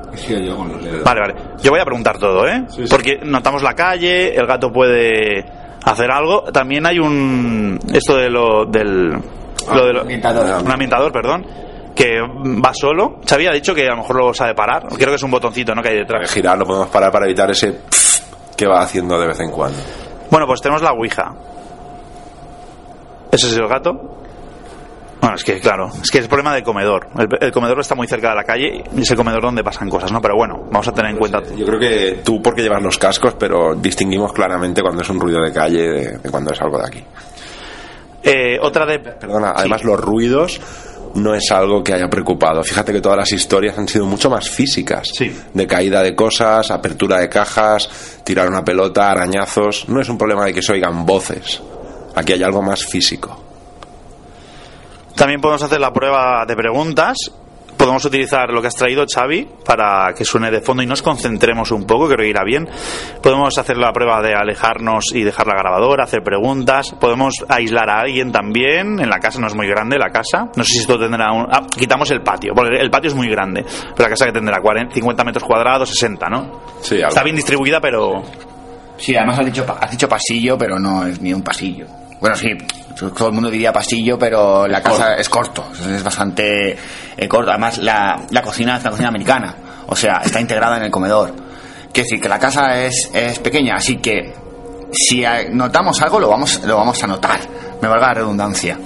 Vale, 1.04 1.20
vale. 1.20 1.34
Yo 1.62 1.70
voy 1.72 1.80
a 1.80 1.84
preguntar 1.84 2.16
todo, 2.18 2.46
¿eh? 2.46 2.64
Porque 2.88 3.18
notamos 3.24 3.62
la 3.62 3.74
calle, 3.74 4.34
el 4.36 4.46
gato 4.46 4.70
puede 4.72 5.44
hacer 5.84 6.10
algo. 6.12 6.44
También 6.44 6.86
hay 6.86 6.98
un. 7.00 7.78
Esto 7.92 8.16
de 8.16 8.30
lo. 8.30 8.64
del. 8.66 9.10
Lo 9.10 9.86
de 9.86 9.92
lo- 9.92 10.00
ambientador. 10.02 10.62
Un 10.64 10.70
ambientador, 10.70 11.12
perdón. 11.12 11.44
Que 11.94 12.20
va 12.20 12.72
solo. 12.72 13.18
Se 13.26 13.34
había 13.34 13.50
dicho 13.52 13.74
que 13.74 13.86
a 13.86 13.90
lo 13.90 13.98
mejor 13.98 14.16
lo 14.16 14.32
sabe 14.34 14.54
parar. 14.54 14.86
Creo 14.88 15.08
que 15.08 15.16
es 15.16 15.22
un 15.22 15.30
botoncito, 15.30 15.74
¿no? 15.74 15.82
Que 15.82 15.90
hay 15.90 15.96
detrás. 15.98 16.30
Girar 16.32 16.56
lo 16.58 16.64
podemos 16.64 16.88
parar 16.88 17.10
para 17.12 17.26
evitar 17.26 17.50
ese 17.50 17.80
que 18.56 18.66
va 18.66 18.80
haciendo 18.82 19.20
de 19.20 19.26
vez 19.26 19.40
en 19.40 19.50
cuando. 19.50 19.78
Bueno, 20.30 20.46
pues 20.46 20.60
tenemos 20.60 20.82
la 20.82 20.92
Ouija. 20.92 21.34
Ese 23.30 23.46
es 23.48 23.56
el 23.56 23.66
gato. 23.66 24.11
Bueno, 25.22 25.36
es 25.36 25.44
que 25.44 25.60
claro, 25.60 25.88
es 26.02 26.10
que 26.10 26.18
es 26.18 26.24
el 26.24 26.28
problema 26.28 26.52
del 26.52 26.64
comedor. 26.64 27.06
El, 27.16 27.28
el 27.40 27.52
comedor 27.52 27.78
está 27.78 27.94
muy 27.94 28.08
cerca 28.08 28.30
de 28.30 28.34
la 28.34 28.42
calle 28.42 28.82
y 28.92 29.00
es 29.02 29.10
el 29.12 29.16
comedor 29.16 29.40
donde 29.40 29.62
pasan 29.62 29.88
cosas, 29.88 30.10
¿no? 30.10 30.20
Pero 30.20 30.34
bueno, 30.34 30.64
vamos 30.68 30.88
a 30.88 30.92
tener 30.92 31.12
en 31.12 31.16
cuenta. 31.16 31.40
Yo 31.56 31.64
creo 31.64 31.78
que 31.78 32.22
tú 32.24 32.42
porque 32.42 32.60
llevas 32.60 32.82
los 32.82 32.98
cascos, 32.98 33.34
pero 33.38 33.76
distinguimos 33.76 34.32
claramente 34.32 34.82
cuando 34.82 35.02
es 35.02 35.08
un 35.08 35.20
ruido 35.20 35.40
de 35.40 35.52
calle 35.52 35.82
de, 35.88 36.18
de 36.18 36.28
cuando 36.30 36.52
es 36.52 36.60
algo 36.60 36.76
de 36.76 36.86
aquí. 36.88 37.04
Eh, 38.24 38.58
otra 38.60 38.84
de. 38.84 38.98
Perdona, 38.98 39.52
además 39.54 39.84
los 39.84 40.00
ruidos 40.00 40.60
no 41.14 41.36
es 41.36 41.52
algo 41.52 41.84
que 41.84 41.92
haya 41.94 42.10
preocupado. 42.10 42.64
Fíjate 42.64 42.92
que 42.92 43.00
todas 43.00 43.18
las 43.18 43.30
historias 43.32 43.78
han 43.78 43.86
sido 43.86 44.06
mucho 44.06 44.28
más 44.28 44.50
físicas. 44.50 45.08
Sí. 45.14 45.32
De 45.54 45.66
caída 45.68 46.02
de 46.02 46.16
cosas, 46.16 46.68
apertura 46.72 47.20
de 47.20 47.28
cajas, 47.28 48.20
tirar 48.24 48.48
una 48.48 48.64
pelota, 48.64 49.08
arañazos. 49.08 49.88
No 49.88 50.00
es 50.00 50.08
un 50.08 50.18
problema 50.18 50.46
de 50.46 50.52
que 50.52 50.62
se 50.62 50.72
oigan 50.72 51.06
voces. 51.06 51.62
Aquí 52.16 52.32
hay 52.32 52.42
algo 52.42 52.60
más 52.60 52.84
físico. 52.84 53.51
También 55.16 55.40
podemos 55.40 55.62
hacer 55.62 55.80
la 55.80 55.92
prueba 55.92 56.44
de 56.46 56.56
preguntas. 56.56 57.16
Podemos 57.76 58.04
utilizar 58.04 58.50
lo 58.50 58.60
que 58.60 58.68
has 58.68 58.76
traído, 58.76 59.04
Xavi, 59.12 59.48
para 59.64 60.14
que 60.16 60.24
suene 60.24 60.52
de 60.52 60.60
fondo 60.60 60.84
y 60.84 60.86
nos 60.86 61.02
concentremos 61.02 61.72
un 61.72 61.84
poco, 61.84 62.06
creo 62.06 62.18
que 62.18 62.28
irá 62.28 62.44
bien. 62.44 62.68
Podemos 63.20 63.58
hacer 63.58 63.76
la 63.76 63.92
prueba 63.92 64.22
de 64.22 64.34
alejarnos 64.34 65.06
y 65.12 65.24
dejar 65.24 65.48
la 65.48 65.54
grabadora, 65.54 66.04
hacer 66.04 66.22
preguntas. 66.22 66.94
Podemos 67.00 67.34
aislar 67.48 67.90
a 67.90 68.02
alguien 68.02 68.30
también. 68.30 69.00
En 69.00 69.10
la 69.10 69.18
casa 69.18 69.40
no 69.40 69.48
es 69.48 69.54
muy 69.56 69.66
grande, 69.66 69.98
la 69.98 70.10
casa. 70.10 70.48
No 70.54 70.62
sé 70.62 70.74
si 70.74 70.78
esto 70.78 70.96
tendrá 70.96 71.32
un... 71.32 71.48
Ah, 71.50 71.66
quitamos 71.76 72.08
el 72.12 72.22
patio, 72.22 72.52
porque 72.54 72.76
el 72.76 72.88
patio 72.88 73.08
es 73.08 73.16
muy 73.16 73.28
grande. 73.28 73.64
Pero 73.64 74.04
la 74.04 74.10
casa 74.10 74.26
que 74.26 74.32
tendrá 74.32 74.60
40, 74.60 74.94
50 74.94 75.24
metros 75.24 75.42
cuadrados, 75.42 75.88
60, 75.88 76.28
¿no? 76.28 76.60
Sí, 76.82 76.96
algo. 76.96 77.08
Está 77.08 77.24
bien 77.24 77.34
distribuida, 77.34 77.80
pero... 77.80 78.22
Sí, 78.96 79.16
además 79.16 79.40
has 79.40 79.46
dicho, 79.46 79.66
has 79.80 79.90
dicho 79.90 80.08
pasillo, 80.08 80.56
pero 80.56 80.78
no 80.78 81.04
es 81.04 81.20
ni 81.20 81.32
un 81.34 81.42
pasillo. 81.42 81.86
Bueno, 82.22 82.36
sí, 82.36 82.50
todo 82.96 83.26
el 83.26 83.34
mundo 83.34 83.50
diría 83.50 83.72
pasillo, 83.72 84.16
pero 84.16 84.68
la 84.68 84.80
casa 84.80 85.16
es 85.16 85.28
corto, 85.28 85.64
es 85.72 86.04
bastante 86.04 86.76
eh, 87.16 87.28
corto. 87.28 87.50
Además, 87.50 87.78
la, 87.78 88.26
la 88.30 88.42
cocina 88.42 88.76
es 88.76 88.82
una 88.82 88.90
cocina 88.90 89.08
americana, 89.08 89.56
o 89.88 89.96
sea, 89.96 90.20
está 90.24 90.40
integrada 90.40 90.76
en 90.76 90.84
el 90.84 90.90
comedor. 90.92 91.34
Quiere 91.92 92.04
decir 92.04 92.20
que 92.20 92.28
la 92.28 92.38
casa 92.38 92.80
es, 92.80 93.10
es 93.12 93.40
pequeña, 93.40 93.74
así 93.74 93.96
que 93.96 94.32
si 94.92 95.24
notamos 95.50 96.00
algo, 96.00 96.20
lo 96.20 96.28
vamos, 96.28 96.62
lo 96.64 96.76
vamos 96.76 97.02
a 97.02 97.08
notar. 97.08 97.40
Me 97.82 97.88
valga 97.88 98.06
la 98.06 98.14
redundancia. 98.14 98.78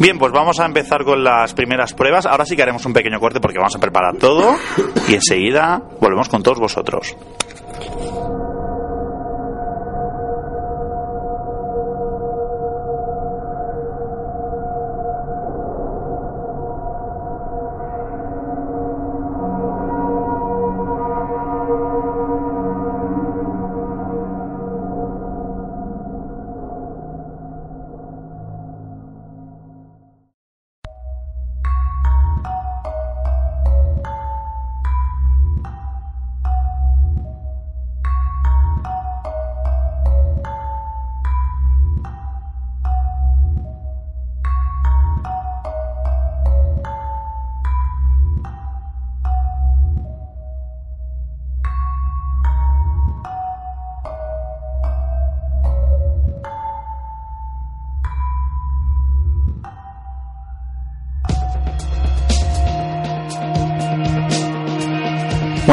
Bien, 0.00 0.18
pues 0.18 0.32
vamos 0.32 0.58
a 0.58 0.66
empezar 0.66 1.04
con 1.04 1.22
las 1.22 1.54
primeras 1.54 1.94
pruebas. 1.94 2.26
Ahora 2.26 2.44
sí 2.44 2.56
que 2.56 2.62
haremos 2.62 2.84
un 2.86 2.92
pequeño 2.92 3.20
corte 3.20 3.38
porque 3.38 3.58
vamos 3.58 3.76
a 3.76 3.78
preparar 3.78 4.16
todo 4.16 4.56
y 5.06 5.14
enseguida 5.14 5.80
volvemos 6.00 6.28
con 6.28 6.42
todos 6.42 6.58
vosotros. 6.58 7.14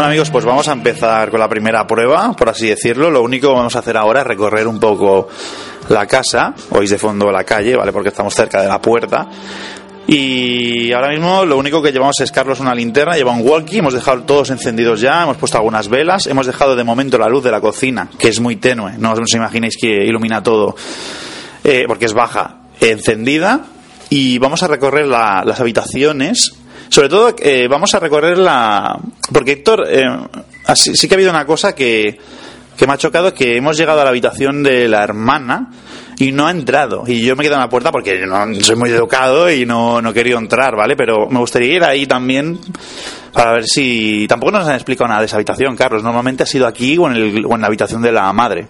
Amigos, 0.09 0.29
pues 0.31 0.43
vamos 0.45 0.67
a 0.67 0.73
empezar 0.73 1.29
con 1.29 1.39
la 1.39 1.47
primera 1.47 1.85
prueba, 1.85 2.33
por 2.33 2.49
así 2.49 2.67
decirlo. 2.67 3.09
Lo 3.11 3.21
único 3.21 3.49
que 3.49 3.55
vamos 3.55 3.75
a 3.75 3.79
hacer 3.79 3.95
ahora 3.97 4.21
es 4.21 4.27
recorrer 4.27 4.67
un 4.67 4.79
poco 4.79 5.27
la 5.89 6.05
casa. 6.07 6.53
Oís 6.71 6.89
de 6.89 6.97
fondo 6.97 7.31
la 7.31 7.43
calle, 7.43 7.75
¿vale? 7.75 7.91
Porque 7.91 8.09
estamos 8.09 8.33
cerca 8.33 8.61
de 8.61 8.67
la 8.67 8.81
puerta. 8.81 9.27
Y 10.07 10.91
ahora 10.91 11.09
mismo 11.09 11.45
lo 11.45 11.57
único 11.57 11.81
que 11.83 11.91
llevamos 11.91 12.19
es 12.21 12.31
Carlos 12.31 12.59
una 12.59 12.73
linterna, 12.73 13.15
lleva 13.15 13.31
un 13.31 13.47
walkie, 13.47 13.77
hemos 13.77 13.93
dejado 13.93 14.23
todos 14.23 14.49
encendidos 14.49 14.99
ya, 15.01 15.21
hemos 15.23 15.37
puesto 15.37 15.57
algunas 15.57 15.87
velas, 15.87 16.25
hemos 16.25 16.47
dejado 16.47 16.75
de 16.75 16.83
momento 16.83 17.19
la 17.19 17.29
luz 17.29 17.43
de 17.43 17.51
la 17.51 17.61
cocina, 17.61 18.09
que 18.17 18.29
es 18.29 18.39
muy 18.39 18.55
tenue, 18.55 18.93
no 18.97 19.13
os 19.13 19.33
imaginéis 19.35 19.77
que 19.79 19.87
ilumina 20.05 20.41
todo, 20.41 20.75
eh, 21.63 21.83
porque 21.87 22.05
es 22.05 22.13
baja, 22.13 22.61
encendida, 22.81 23.61
y 24.09 24.39
vamos 24.39 24.63
a 24.63 24.67
recorrer 24.67 25.05
la- 25.05 25.43
las 25.45 25.59
habitaciones. 25.59 26.55
Sobre 26.89 27.09
todo 27.09 27.35
eh, 27.39 27.67
vamos 27.69 27.93
a 27.93 27.99
recorrer 27.99 28.37
la... 28.37 28.97
Porque 29.31 29.53
Héctor, 29.53 29.85
eh, 29.87 30.03
así- 30.65 30.95
sí 30.95 31.07
que 31.07 31.13
ha 31.13 31.17
habido 31.17 31.29
una 31.29 31.45
cosa 31.45 31.73
que, 31.75 32.17
que 32.75 32.87
me 32.87 32.93
ha 32.93 32.97
chocado, 32.97 33.33
que 33.33 33.55
hemos 33.57 33.77
llegado 33.77 34.01
a 34.01 34.03
la 34.03 34.09
habitación 34.09 34.63
de 34.63 34.87
la 34.87 35.03
hermana 35.03 35.69
y 36.17 36.31
no 36.31 36.47
ha 36.47 36.51
entrado. 36.51 37.03
Y 37.05 37.21
yo 37.23 37.35
me 37.35 37.43
he 37.43 37.45
quedado 37.45 37.61
en 37.61 37.65
la 37.67 37.69
puerta 37.69 37.91
porque 37.91 38.25
no 38.25 38.45
soy 38.61 38.75
muy 38.75 38.89
educado 38.89 39.51
y 39.51 39.65
no, 39.65 40.01
no 40.01 40.09
he 40.09 40.13
entrar, 40.39 40.75
¿vale? 40.75 40.95
Pero 40.95 41.27
me 41.29 41.39
gustaría 41.39 41.75
ir 41.75 41.83
ahí 41.83 42.05
también 42.07 42.59
para 43.33 43.53
ver 43.53 43.65
si... 43.67 44.25
Tampoco 44.27 44.51
nos 44.51 44.67
han 44.67 44.73
explicado 44.75 45.07
nada 45.09 45.19
de 45.21 45.27
esa 45.27 45.35
habitación, 45.35 45.75
Carlos. 45.77 46.01
Normalmente 46.03 46.43
ha 46.43 46.47
sido 46.47 46.65
aquí 46.65 46.97
o 46.97 47.07
en, 47.09 47.15
el- 47.15 47.45
o 47.45 47.53
en 47.55 47.61
la 47.61 47.67
habitación 47.67 48.01
de 48.01 48.11
la 48.11 48.33
madre. 48.33 48.67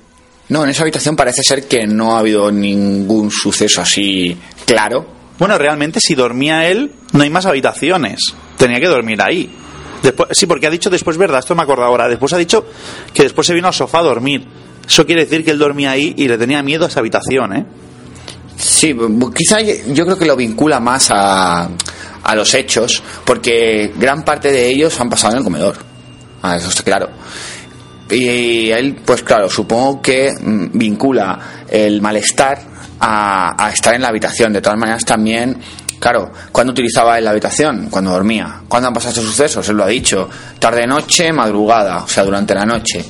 No, 0.49 0.63
en 0.63 0.71
esa 0.71 0.81
habitación 0.81 1.15
parece 1.15 1.41
ser 1.43 1.67
que 1.67 1.87
no 1.87 2.15
ha 2.15 2.19
habido 2.19 2.51
ningún 2.51 3.31
suceso 3.31 3.81
así 3.81 4.35
claro. 4.65 5.18
Bueno, 5.39 5.57
realmente 5.57 5.99
si 6.01 6.15
dormía 6.15 6.67
él, 6.67 6.91
no 7.13 7.23
hay 7.23 7.29
más 7.29 7.45
habitaciones. 7.45 8.19
Tenía 8.57 8.79
que 8.79 8.87
dormir 8.87 9.21
ahí. 9.21 9.49
Después, 10.03 10.29
sí, 10.33 10.45
porque 10.45 10.67
ha 10.67 10.69
dicho 10.69 10.89
después, 10.89 11.17
¿verdad? 11.17 11.39
Esto 11.39 11.55
me 11.55 11.63
acuerdo 11.63 11.85
ahora. 11.85 12.07
Después 12.07 12.33
ha 12.33 12.37
dicho 12.37 12.65
que 13.13 13.23
después 13.23 13.47
se 13.47 13.53
vino 13.53 13.67
al 13.67 13.73
sofá 13.73 13.99
a 13.99 14.03
dormir. 14.03 14.45
Eso 14.85 15.05
quiere 15.05 15.23
decir 15.25 15.45
que 15.45 15.51
él 15.51 15.59
dormía 15.59 15.91
ahí 15.91 16.13
y 16.17 16.27
le 16.27 16.37
tenía 16.37 16.61
miedo 16.61 16.85
a 16.85 16.87
esa 16.87 16.99
habitación, 16.99 17.55
¿eh? 17.55 17.65
Sí, 18.57 18.95
quizá 19.33 19.61
yo 19.61 20.05
creo 20.05 20.17
que 20.17 20.25
lo 20.25 20.35
vincula 20.35 20.81
más 20.81 21.11
a, 21.11 21.69
a 22.23 22.35
los 22.35 22.53
hechos, 22.53 23.01
porque 23.23 23.93
gran 23.95 24.23
parte 24.25 24.51
de 24.51 24.67
ellos 24.67 24.99
han 24.99 25.09
pasado 25.09 25.33
en 25.33 25.37
el 25.37 25.43
comedor. 25.43 25.77
Ah, 26.41 26.57
eso 26.57 26.67
está 26.69 26.83
claro. 26.83 27.09
Y 28.09 28.71
él, 28.71 29.01
pues 29.05 29.23
claro, 29.23 29.49
supongo 29.49 30.01
que 30.01 30.31
mm, 30.31 30.77
vincula 30.77 31.39
el 31.69 32.01
malestar 32.01 32.68
a, 32.99 33.65
a 33.65 33.69
estar 33.71 33.95
en 33.95 34.01
la 34.01 34.09
habitación. 34.09 34.53
De 34.53 34.61
todas 34.61 34.77
maneras, 34.77 35.05
también, 35.05 35.57
claro, 35.99 36.31
cuando 36.51 36.71
utilizaba 36.71 37.17
él 37.17 37.25
la 37.25 37.31
habitación? 37.31 37.87
Cuando 37.89 38.11
dormía. 38.11 38.61
¿Cuándo 38.67 38.87
han 38.87 38.93
pasado 38.93 39.11
estos 39.11 39.25
sucesos? 39.25 39.67
Él 39.69 39.77
lo 39.77 39.83
ha 39.83 39.87
dicho. 39.87 40.29
Tarde, 40.59 40.85
noche, 40.87 41.31
madrugada, 41.31 42.03
o 42.03 42.07
sea, 42.07 42.23
durante 42.23 42.53
la 42.55 42.65
noche. 42.65 43.03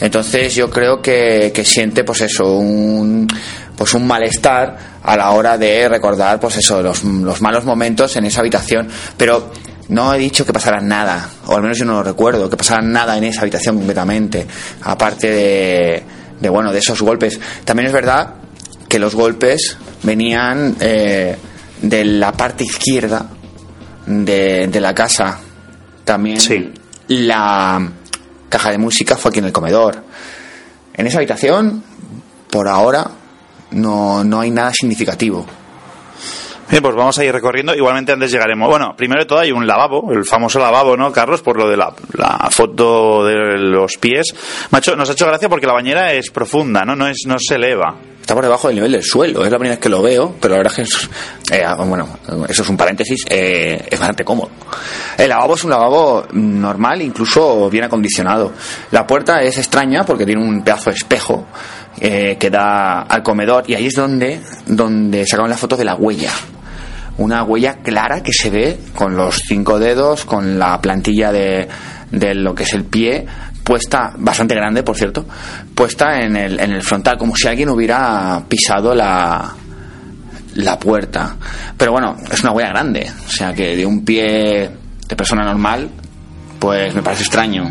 Entonces 0.00 0.54
yo 0.54 0.70
creo 0.70 1.02
que, 1.02 1.52
que 1.54 1.64
siente 1.64 2.04
pues 2.04 2.22
eso, 2.22 2.56
un, 2.56 3.28
pues 3.76 3.92
un 3.92 4.06
malestar 4.06 4.78
a 5.02 5.16
la 5.16 5.30
hora 5.32 5.58
de 5.58 5.88
recordar 5.88 6.40
pues 6.40 6.56
eso, 6.56 6.82
los, 6.82 7.04
los 7.04 7.42
malos 7.42 7.64
momentos 7.64 8.16
en 8.16 8.24
esa 8.24 8.40
habitación. 8.40 8.88
Pero 9.18 9.52
no 9.88 10.14
he 10.14 10.18
dicho 10.18 10.46
que 10.46 10.54
pasara 10.54 10.80
nada, 10.80 11.28
o 11.46 11.54
al 11.54 11.62
menos 11.62 11.76
yo 11.76 11.84
no 11.84 11.94
lo 11.94 12.02
recuerdo, 12.02 12.48
que 12.48 12.56
pasara 12.56 12.80
nada 12.80 13.18
en 13.18 13.24
esa 13.24 13.42
habitación 13.42 13.76
completamente, 13.76 14.46
aparte 14.82 15.30
de, 15.30 16.02
de 16.40 16.48
bueno, 16.48 16.72
de 16.72 16.78
esos 16.78 17.02
golpes. 17.02 17.38
También 17.64 17.88
es 17.88 17.92
verdad 17.92 18.36
que 18.90 18.98
los 18.98 19.14
golpes 19.14 19.78
venían 20.02 20.76
eh, 20.80 21.36
de 21.80 22.04
la 22.04 22.32
parte 22.32 22.64
izquierda 22.64 23.26
de, 24.04 24.66
de 24.66 24.80
la 24.80 24.94
casa. 24.94 25.38
También 26.04 26.40
Sí. 26.40 26.72
la 27.08 27.90
caja 28.48 28.70
de 28.72 28.78
música 28.78 29.16
fue 29.16 29.30
aquí 29.30 29.38
en 29.38 29.44
el 29.46 29.52
comedor. 29.52 30.04
En 30.92 31.06
esa 31.06 31.18
habitación, 31.18 31.82
por 32.50 32.66
ahora, 32.68 33.08
no, 33.70 34.24
no 34.24 34.40
hay 34.40 34.50
nada 34.50 34.72
significativo. 34.74 35.46
Bien, 36.70 36.82
pues 36.82 36.94
vamos 36.94 37.18
a 37.18 37.24
ir 37.24 37.32
recorriendo. 37.32 37.74
Igualmente 37.74 38.12
antes 38.12 38.30
llegaremos. 38.30 38.68
Bueno, 38.68 38.94
primero 38.96 39.20
de 39.22 39.26
todo 39.26 39.40
hay 39.40 39.52
un 39.52 39.66
lavabo, 39.66 40.12
el 40.12 40.24
famoso 40.24 40.58
lavabo, 40.58 40.96
¿no, 40.96 41.12
Carlos? 41.12 41.42
Por 41.42 41.56
lo 41.58 41.68
de 41.68 41.76
la, 41.76 41.92
foto 42.50 43.24
de 43.26 43.58
los 43.58 43.96
pies. 43.98 44.34
Macho, 44.70 44.96
nos 44.96 45.08
ha 45.10 45.12
hecho 45.12 45.26
gracia 45.26 45.48
porque 45.48 45.66
la 45.66 45.72
bañera 45.72 46.12
es 46.12 46.30
profunda, 46.30 46.84
¿no? 46.84 46.94
No, 46.96 47.06
es, 47.08 47.18
no 47.26 47.36
se 47.38 47.54
eleva. 47.56 47.96
Está 48.20 48.34
por 48.34 48.44
debajo 48.44 48.68
del 48.68 48.76
nivel 48.76 48.92
del 48.92 49.02
suelo, 49.02 49.44
es 49.44 49.50
la 49.50 49.58
primera 49.58 49.74
vez 49.74 49.82
que 49.82 49.88
lo 49.88 50.02
veo, 50.02 50.36
pero 50.40 50.54
la 50.54 50.58
verdad 50.58 50.72
es 50.78 50.88
que, 51.48 51.52
es- 51.52 51.58
eh, 51.60 51.64
bueno, 51.84 52.06
eso 52.48 52.62
es 52.62 52.68
un 52.68 52.76
paréntesis, 52.76 53.24
eh, 53.28 53.88
es 53.90 53.98
bastante 53.98 54.24
cómodo. 54.24 54.50
El 55.18 55.30
lavabo 55.30 55.54
es 55.54 55.64
un 55.64 55.70
lavabo 55.70 56.26
normal, 56.32 57.02
incluso 57.02 57.68
bien 57.70 57.84
acondicionado. 57.84 58.52
La 58.92 59.04
puerta 59.04 59.42
es 59.42 59.58
extraña 59.58 60.04
porque 60.04 60.26
tiene 60.26 60.42
un 60.44 60.62
pedazo 60.62 60.90
de 60.90 60.96
espejo, 60.96 61.46
eh, 61.98 62.36
que 62.38 62.50
da 62.50 63.00
al 63.02 63.22
comedor 63.24 63.64
y 63.66 63.74
ahí 63.74 63.86
es 63.86 63.94
donde, 63.94 64.40
donde 64.66 65.26
sacamos 65.26 65.50
la 65.50 65.56
foto 65.56 65.76
de 65.76 65.84
la 65.86 65.96
huella. 65.96 66.30
Una 67.20 67.44
huella 67.44 67.76
clara 67.82 68.22
que 68.22 68.32
se 68.32 68.48
ve 68.48 68.78
con 68.94 69.14
los 69.14 69.42
cinco 69.46 69.78
dedos, 69.78 70.24
con 70.24 70.58
la 70.58 70.80
plantilla 70.80 71.30
de, 71.30 71.68
de 72.10 72.34
lo 72.34 72.54
que 72.54 72.62
es 72.62 72.72
el 72.72 72.84
pie 72.84 73.26
puesta, 73.62 74.14
bastante 74.16 74.54
grande 74.54 74.82
por 74.82 74.96
cierto, 74.96 75.26
puesta 75.74 76.18
en 76.20 76.34
el, 76.34 76.58
en 76.58 76.72
el 76.72 76.82
frontal, 76.82 77.16
como 77.18 77.36
si 77.36 77.46
alguien 77.46 77.68
hubiera 77.68 78.42
pisado 78.48 78.94
la, 78.94 79.54
la 80.54 80.78
puerta. 80.78 81.36
Pero 81.76 81.92
bueno, 81.92 82.16
es 82.32 82.42
una 82.42 82.52
huella 82.52 82.70
grande, 82.70 83.12
o 83.26 83.30
sea 83.30 83.52
que 83.52 83.76
de 83.76 83.86
un 83.86 84.04
pie 84.04 84.70
de 85.06 85.16
persona 85.16 85.44
normal, 85.44 85.88
pues 86.58 86.94
me 86.94 87.02
parece 87.02 87.22
extraño. 87.22 87.70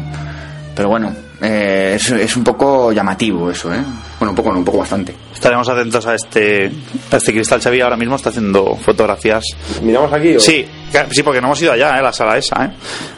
Pero 0.76 0.90
bueno, 0.90 1.12
eh, 1.42 1.94
es, 1.96 2.10
es 2.12 2.38
un 2.38 2.44
poco 2.44 2.92
llamativo 2.94 3.52
eso, 3.52 3.74
¿eh? 3.74 3.84
Bueno, 4.20 4.32
un 4.32 4.36
poco, 4.36 4.52
no, 4.52 4.60
un 4.60 4.66
poco 4.66 4.80
bastante. 4.80 5.16
Estaremos 5.34 5.68
atentos 5.70 6.06
a 6.06 6.16
este, 6.16 6.70
a 7.12 7.16
este 7.18 7.32
cristal. 7.32 7.62
Xavi 7.62 7.80
ahora 7.80 7.96
mismo 7.96 8.18
está 8.18 8.30
haciendo 8.30 8.76
fotografías. 8.76 9.44
¿Miramos 9.82 10.12
aquí? 10.12 10.36
o- 10.36 10.40
Sí, 10.42 10.66
sí, 11.12 11.24
porque 11.24 11.40
no 11.40 11.48
hemos 11.48 11.62
ido 11.62 11.72
allá, 11.72 11.98
¿eh? 11.98 12.02
la 12.02 12.12
sala 12.12 12.38
esa. 12.38 12.66
¿eh? 12.66 12.72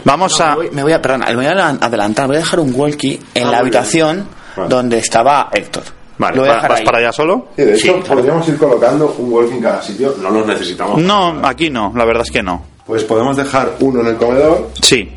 Vamos 0.05 0.39
a. 0.39 0.51
Me 0.51 0.55
voy, 0.57 0.69
me 0.71 0.83
voy 0.83 0.93
a, 0.93 1.01
perdón, 1.01 1.21
me 1.27 1.35
voy 1.35 1.45
a 1.47 1.69
adelantar, 1.69 2.27
voy 2.27 2.35
a 2.35 2.39
dejar 2.39 2.59
un 2.59 2.73
walkie 2.75 3.19
en 3.33 3.47
Ah, 3.47 3.51
la 3.51 3.57
habitación 3.59 4.27
Vale. 4.55 4.69
donde 4.69 4.99
estaba 4.99 5.49
Héctor. 5.51 5.83
Vale, 6.19 6.35
Lo 6.35 6.41
voy 6.43 6.49
a 6.49 6.51
¿va- 6.51 6.55
dejar 6.57 6.69
¿vas 6.69 6.79
ahí. 6.81 6.85
para 6.85 6.97
allá 6.99 7.11
solo? 7.11 7.47
Sí, 7.55 7.63
de 7.63 7.73
hecho, 7.73 7.81
Sí, 7.81 7.91
claro. 8.01 8.15
podríamos 8.15 8.47
ir 8.47 8.57
colocando 8.59 9.15
un 9.17 9.33
walkie 9.33 9.55
en 9.55 9.61
cada 9.63 9.81
sitio. 9.81 10.15
No 10.21 10.29
los 10.29 10.45
necesitamos. 10.45 11.01
No, 11.01 11.41
aquí 11.43 11.71
no, 11.71 11.91
la 11.95 12.05
verdad 12.05 12.21
es 12.27 12.31
que 12.31 12.43
no. 12.43 12.63
Pues 12.85 13.03
podemos 13.05 13.35
dejar 13.35 13.71
uno 13.79 14.01
en 14.01 14.07
el 14.07 14.17
comedor. 14.17 14.69
Sí. 14.83 15.09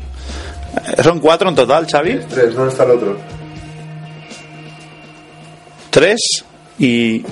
Eh, 0.97 1.03
Son 1.03 1.19
cuatro 1.19 1.47
en 1.49 1.55
total, 1.55 1.85
Xavi. 1.85 2.21
Tres, 2.27 2.55
¿dónde 2.55 2.71
está 2.71 2.85
el 2.85 2.91
otro? 2.91 3.17
Tres. 5.95 6.19
Y. 6.77 7.23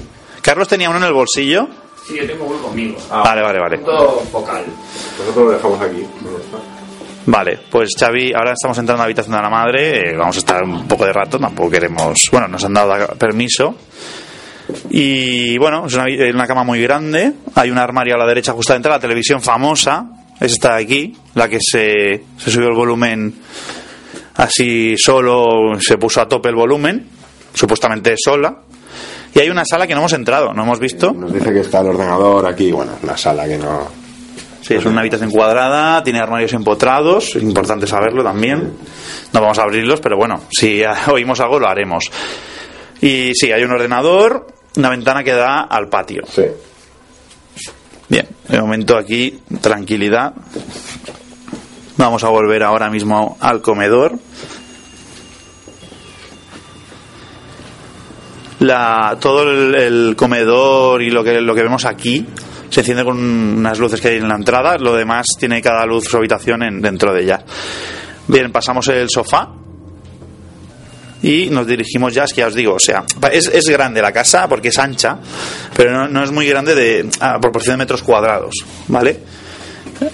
Carlos 0.42 0.70
tenía 0.70 0.90
uno 0.90 1.00
en 1.00 1.04
el 1.06 1.14
bolsillo. 1.14 1.68
Sí, 2.08 2.16
yo 2.18 2.26
tengo 2.26 2.46
uno 2.46 2.60
conmigo. 2.62 2.98
Vale, 3.10 3.42
vale, 3.42 3.60
vale. 3.60 3.78
Punto 3.80 4.24
focal. 4.32 4.64
Nosotros 5.20 5.46
lo 5.46 5.52
dejamos 5.52 5.82
aquí. 5.82 6.06
Vale, 7.26 7.60
pues 7.70 7.90
Xavi, 8.00 8.34
ahora 8.34 8.54
estamos 8.54 8.78
entrando 8.78 9.02
a 9.02 9.04
la 9.04 9.06
habitación 9.06 9.36
de 9.36 9.42
la 9.42 9.50
madre, 9.50 10.10
eh, 10.12 10.16
vamos 10.18 10.36
a 10.36 10.40
estar 10.40 10.64
un 10.64 10.86
poco 10.88 11.06
de 11.06 11.14
rato, 11.14 11.40
tampoco 11.40 11.70
queremos, 11.70 12.20
bueno, 12.32 12.48
nos 12.50 12.64
han 12.66 12.74
dado 12.74 13.16
permiso. 13.18 13.76
Y 14.90 15.58
bueno, 15.58 15.86
es 15.88 15.94
una, 15.94 16.04
habi- 16.04 16.34
una 16.34 16.46
cama 16.48 16.66
muy 16.66 16.82
grande, 16.82 17.32
hay 17.56 17.70
un 17.72 17.78
armario 17.78 18.16
a 18.16 18.18
la 18.18 18.26
derecha 18.26 18.52
justamente, 18.54 18.90
la 18.90 19.00
televisión 19.00 19.42
famosa, 19.42 20.06
es 20.42 20.52
esta 20.52 20.76
de 20.76 20.84
aquí, 20.84 21.18
la 21.36 21.48
que 21.48 21.60
se, 21.62 22.24
se 22.38 22.52
subió 22.52 22.68
el 22.68 22.76
volumen 22.76 23.36
así 24.36 24.96
solo, 24.98 25.80
se 25.80 25.98
puso 25.98 26.20
a 26.20 26.28
tope 26.28 26.50
el 26.50 26.56
volumen, 26.56 27.08
supuestamente 27.54 28.16
sola. 28.18 28.58
Y 29.36 29.40
hay 29.40 29.50
una 29.50 29.66
sala 29.66 29.88
que 29.88 29.94
no 29.94 30.02
hemos 30.02 30.14
entrado, 30.14 30.54
no 30.54 30.64
hemos 30.64 30.80
visto. 30.80 31.12
Nos 31.12 31.34
dice 31.34 31.52
que 31.52 31.62
está 31.62 31.82
el 31.82 31.88
ordenador 31.88 32.46
aquí, 32.46 32.72
bueno, 32.72 32.94
la 33.04 33.18
sala 33.18 33.48
que 33.48 33.58
no. 33.58 33.88
Sí, 34.62 34.76
es 34.76 34.86
una 34.86 35.02
habitación 35.02 35.30
cuadrada, 35.30 36.02
tiene 36.04 36.20
armarios 36.20 36.54
empotrados, 36.54 37.36
es 37.36 37.44
importante 37.44 37.86
saberlo 37.86 38.24
también. 38.24 38.74
No 39.34 39.42
vamos 39.42 39.60
a 39.60 39.64
abrirlos, 39.64 40.00
pero 40.00 40.16
bueno, 40.18 40.42
si 40.52 40.82
oímos 41.12 41.40
algo 41.40 41.60
lo 41.60 41.68
haremos. 41.68 42.10
Y 43.02 43.34
sí, 43.34 43.52
hay 43.52 43.64
un 43.64 43.72
ordenador, 43.72 44.48
una 44.78 44.90
ventana 44.90 45.24
que 45.24 45.34
da 45.34 45.62
al 45.62 45.90
patio. 45.90 46.24
Sí. 46.30 46.44
Bien, 48.08 48.28
de 48.48 48.62
momento 48.62 48.98
aquí 48.98 49.40
tranquilidad. 49.60 50.34
Vamos 51.98 52.24
a 52.24 52.30
volver 52.30 52.64
ahora 52.64 52.90
mismo 52.90 53.38
al 53.40 53.62
comedor. 53.62 54.14
La, 58.64 59.18
todo 59.20 59.44
el, 59.44 60.16
comedor 60.16 61.02
y 61.02 61.10
lo 61.10 61.24
que, 61.24 61.42
lo 61.42 61.54
que 61.54 61.64
vemos 61.64 61.86
aquí 61.86 62.26
se 62.70 62.80
enciende 62.80 63.04
con 63.04 63.18
unas 63.20 63.78
luces 63.78 64.00
que 64.02 64.08
hay 64.10 64.18
en 64.18 64.28
la 64.28 64.36
entrada. 64.36 64.78
Lo 64.78 64.96
demás 64.96 65.26
tiene 65.38 65.62
cada 65.62 65.86
luz 65.86 66.06
su 66.06 66.18
habitación 66.18 66.64
en- 66.64 66.82
dentro 66.82 67.14
de 67.14 67.24
ella. 67.24 67.44
Bien, 68.28 68.52
pasamos 68.52 68.88
el 68.88 69.10
sofá 69.10 69.50
y 71.22 71.50
nos 71.50 71.68
dirigimos 71.68 72.14
ya, 72.14 72.24
es 72.26 72.34
que 72.34 72.42
ya 72.42 72.48
os 72.48 72.54
digo, 72.56 72.74
o 72.76 72.80
sea, 72.80 73.04
es, 73.32 73.48
es 73.48 73.66
grande 73.70 74.02
la 74.02 74.12
casa 74.12 74.48
porque 74.48 74.70
es 74.70 74.78
ancha, 74.80 75.18
pero 75.76 75.92
no, 75.92 76.08
no 76.08 76.24
es 76.24 76.32
muy 76.32 76.46
grande 76.48 76.76
de, 76.76 77.10
a 77.22 77.40
proporción 77.40 77.74
de 77.76 77.78
metros 77.84 78.02
cuadrados, 78.04 78.54
¿vale? 78.88 79.20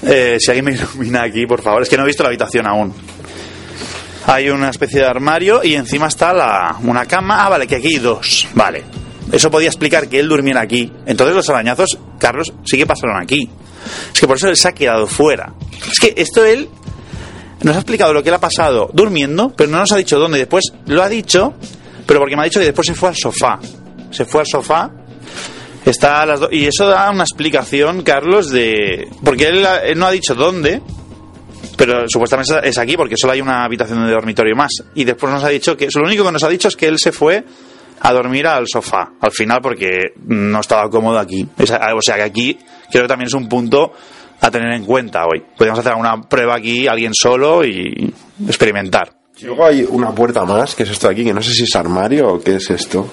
Eh, 0.03 0.37
si 0.39 0.51
alguien 0.51 0.65
me 0.65 0.71
ilumina 0.75 1.23
aquí, 1.23 1.45
por 1.47 1.61
favor, 1.61 1.81
es 1.81 1.89
que 1.89 1.97
no 1.97 2.03
he 2.03 2.07
visto 2.07 2.21
la 2.23 2.29
habitación 2.29 2.67
aún. 2.67 2.93
Hay 4.31 4.49
una 4.49 4.69
especie 4.69 4.99
de 4.99 5.07
armario 5.07 5.61
y 5.63 5.73
encima 5.73 6.07
está 6.07 6.33
la, 6.33 6.75
una 6.83 7.05
cama. 7.05 7.43
Ah, 7.45 7.49
vale, 7.49 7.65
que 7.65 7.77
aquí 7.77 7.87
hay 7.87 7.99
dos. 7.99 8.47
Vale. 8.53 8.83
Eso 9.31 9.49
podía 9.49 9.69
explicar 9.69 10.07
que 10.07 10.19
él 10.19 10.27
durmiera 10.29 10.61
aquí. 10.61 10.91
Entonces 11.05 11.35
los 11.35 11.49
arañazos, 11.49 11.97
Carlos, 12.19 12.53
sí 12.65 12.77
que 12.77 12.85
pasaron 12.85 13.19
aquí. 13.21 13.49
Es 14.13 14.19
que 14.19 14.27
por 14.27 14.37
eso 14.37 14.47
él 14.47 14.55
se 14.55 14.67
ha 14.67 14.71
quedado 14.73 15.07
fuera. 15.07 15.53
Es 15.91 15.99
que 15.99 16.13
esto 16.15 16.45
él 16.45 16.69
nos 17.63 17.75
ha 17.75 17.79
explicado 17.79 18.13
lo 18.13 18.21
que 18.23 18.29
le 18.29 18.35
ha 18.35 18.39
pasado 18.39 18.89
durmiendo, 18.93 19.51
pero 19.55 19.69
no 19.71 19.79
nos 19.79 19.91
ha 19.91 19.97
dicho 19.97 20.19
dónde. 20.19 20.37
Después 20.37 20.65
lo 20.85 21.01
ha 21.01 21.09
dicho, 21.09 21.53
pero 22.05 22.19
porque 22.19 22.35
me 22.35 22.43
ha 22.43 22.45
dicho 22.45 22.59
que 22.59 22.65
después 22.67 22.85
se 22.87 22.93
fue 22.93 23.09
al 23.09 23.15
sofá. 23.15 23.59
Se 24.11 24.25
fue 24.25 24.41
al 24.41 24.47
sofá. 24.47 24.91
Está 25.85 26.21
a 26.21 26.25
las 26.27 26.39
do- 26.41 26.49
y 26.51 26.65
eso 26.65 26.87
da 26.87 27.09
una 27.09 27.23
explicación, 27.23 28.03
Carlos, 28.03 28.49
de. 28.51 29.07
Porque 29.23 29.47
él, 29.47 29.65
él 29.85 29.97
no 29.97 30.05
ha 30.07 30.11
dicho 30.11 30.35
dónde, 30.35 30.81
pero 31.79 32.03
supuestamente 32.09 32.67
es 32.67 32.77
aquí 32.77 32.97
porque 32.97 33.15
solo 33.17 33.31
hay 33.31 33.39
una 33.39 33.63
habitación 33.63 34.05
de 34.05 34.11
dormitorio 34.11 34.53
más. 34.53 34.69
Y 34.95 35.05
después 35.05 35.31
nos 35.31 35.41
ha 35.45 35.47
dicho 35.47 35.77
que. 35.77 35.87
Lo 35.95 36.03
único 36.03 36.25
que 36.25 36.31
nos 36.33 36.43
ha 36.43 36.49
dicho 36.49 36.67
es 36.67 36.75
que 36.75 36.87
él 36.87 36.99
se 36.99 37.13
fue 37.13 37.41
a 38.01 38.11
dormir 38.11 38.47
al 38.47 38.67
sofá 38.67 39.13
al 39.21 39.31
final 39.31 39.59
porque 39.61 40.11
no 40.25 40.59
estaba 40.59 40.89
cómodo 40.89 41.17
aquí. 41.17 41.47
O 41.57 42.01
sea 42.01 42.15
que 42.17 42.21
aquí 42.21 42.59
creo 42.91 43.03
que 43.03 43.07
también 43.07 43.27
es 43.27 43.33
un 43.33 43.47
punto 43.47 43.93
a 44.41 44.51
tener 44.51 44.73
en 44.73 44.83
cuenta 44.83 45.23
hoy. 45.23 45.41
Podríamos 45.55 45.79
hacer 45.79 45.93
una 45.95 46.21
prueba 46.21 46.57
aquí, 46.57 46.85
alguien 46.85 47.13
solo 47.13 47.63
y 47.63 48.13
experimentar. 48.45 49.13
Luego 49.41 49.65
hay 49.65 49.87
una 49.87 50.13
puerta 50.13 50.43
más, 50.43 50.75
que 50.75 50.83
es 50.83 50.89
esto 50.89 51.07
de 51.07 51.13
aquí, 51.13 51.23
que 51.23 51.33
no 51.33 51.41
sé 51.41 51.53
si 51.53 51.63
es 51.63 51.75
armario 51.77 52.27
o 52.27 52.41
qué 52.41 52.55
es 52.55 52.69
esto. 52.71 53.07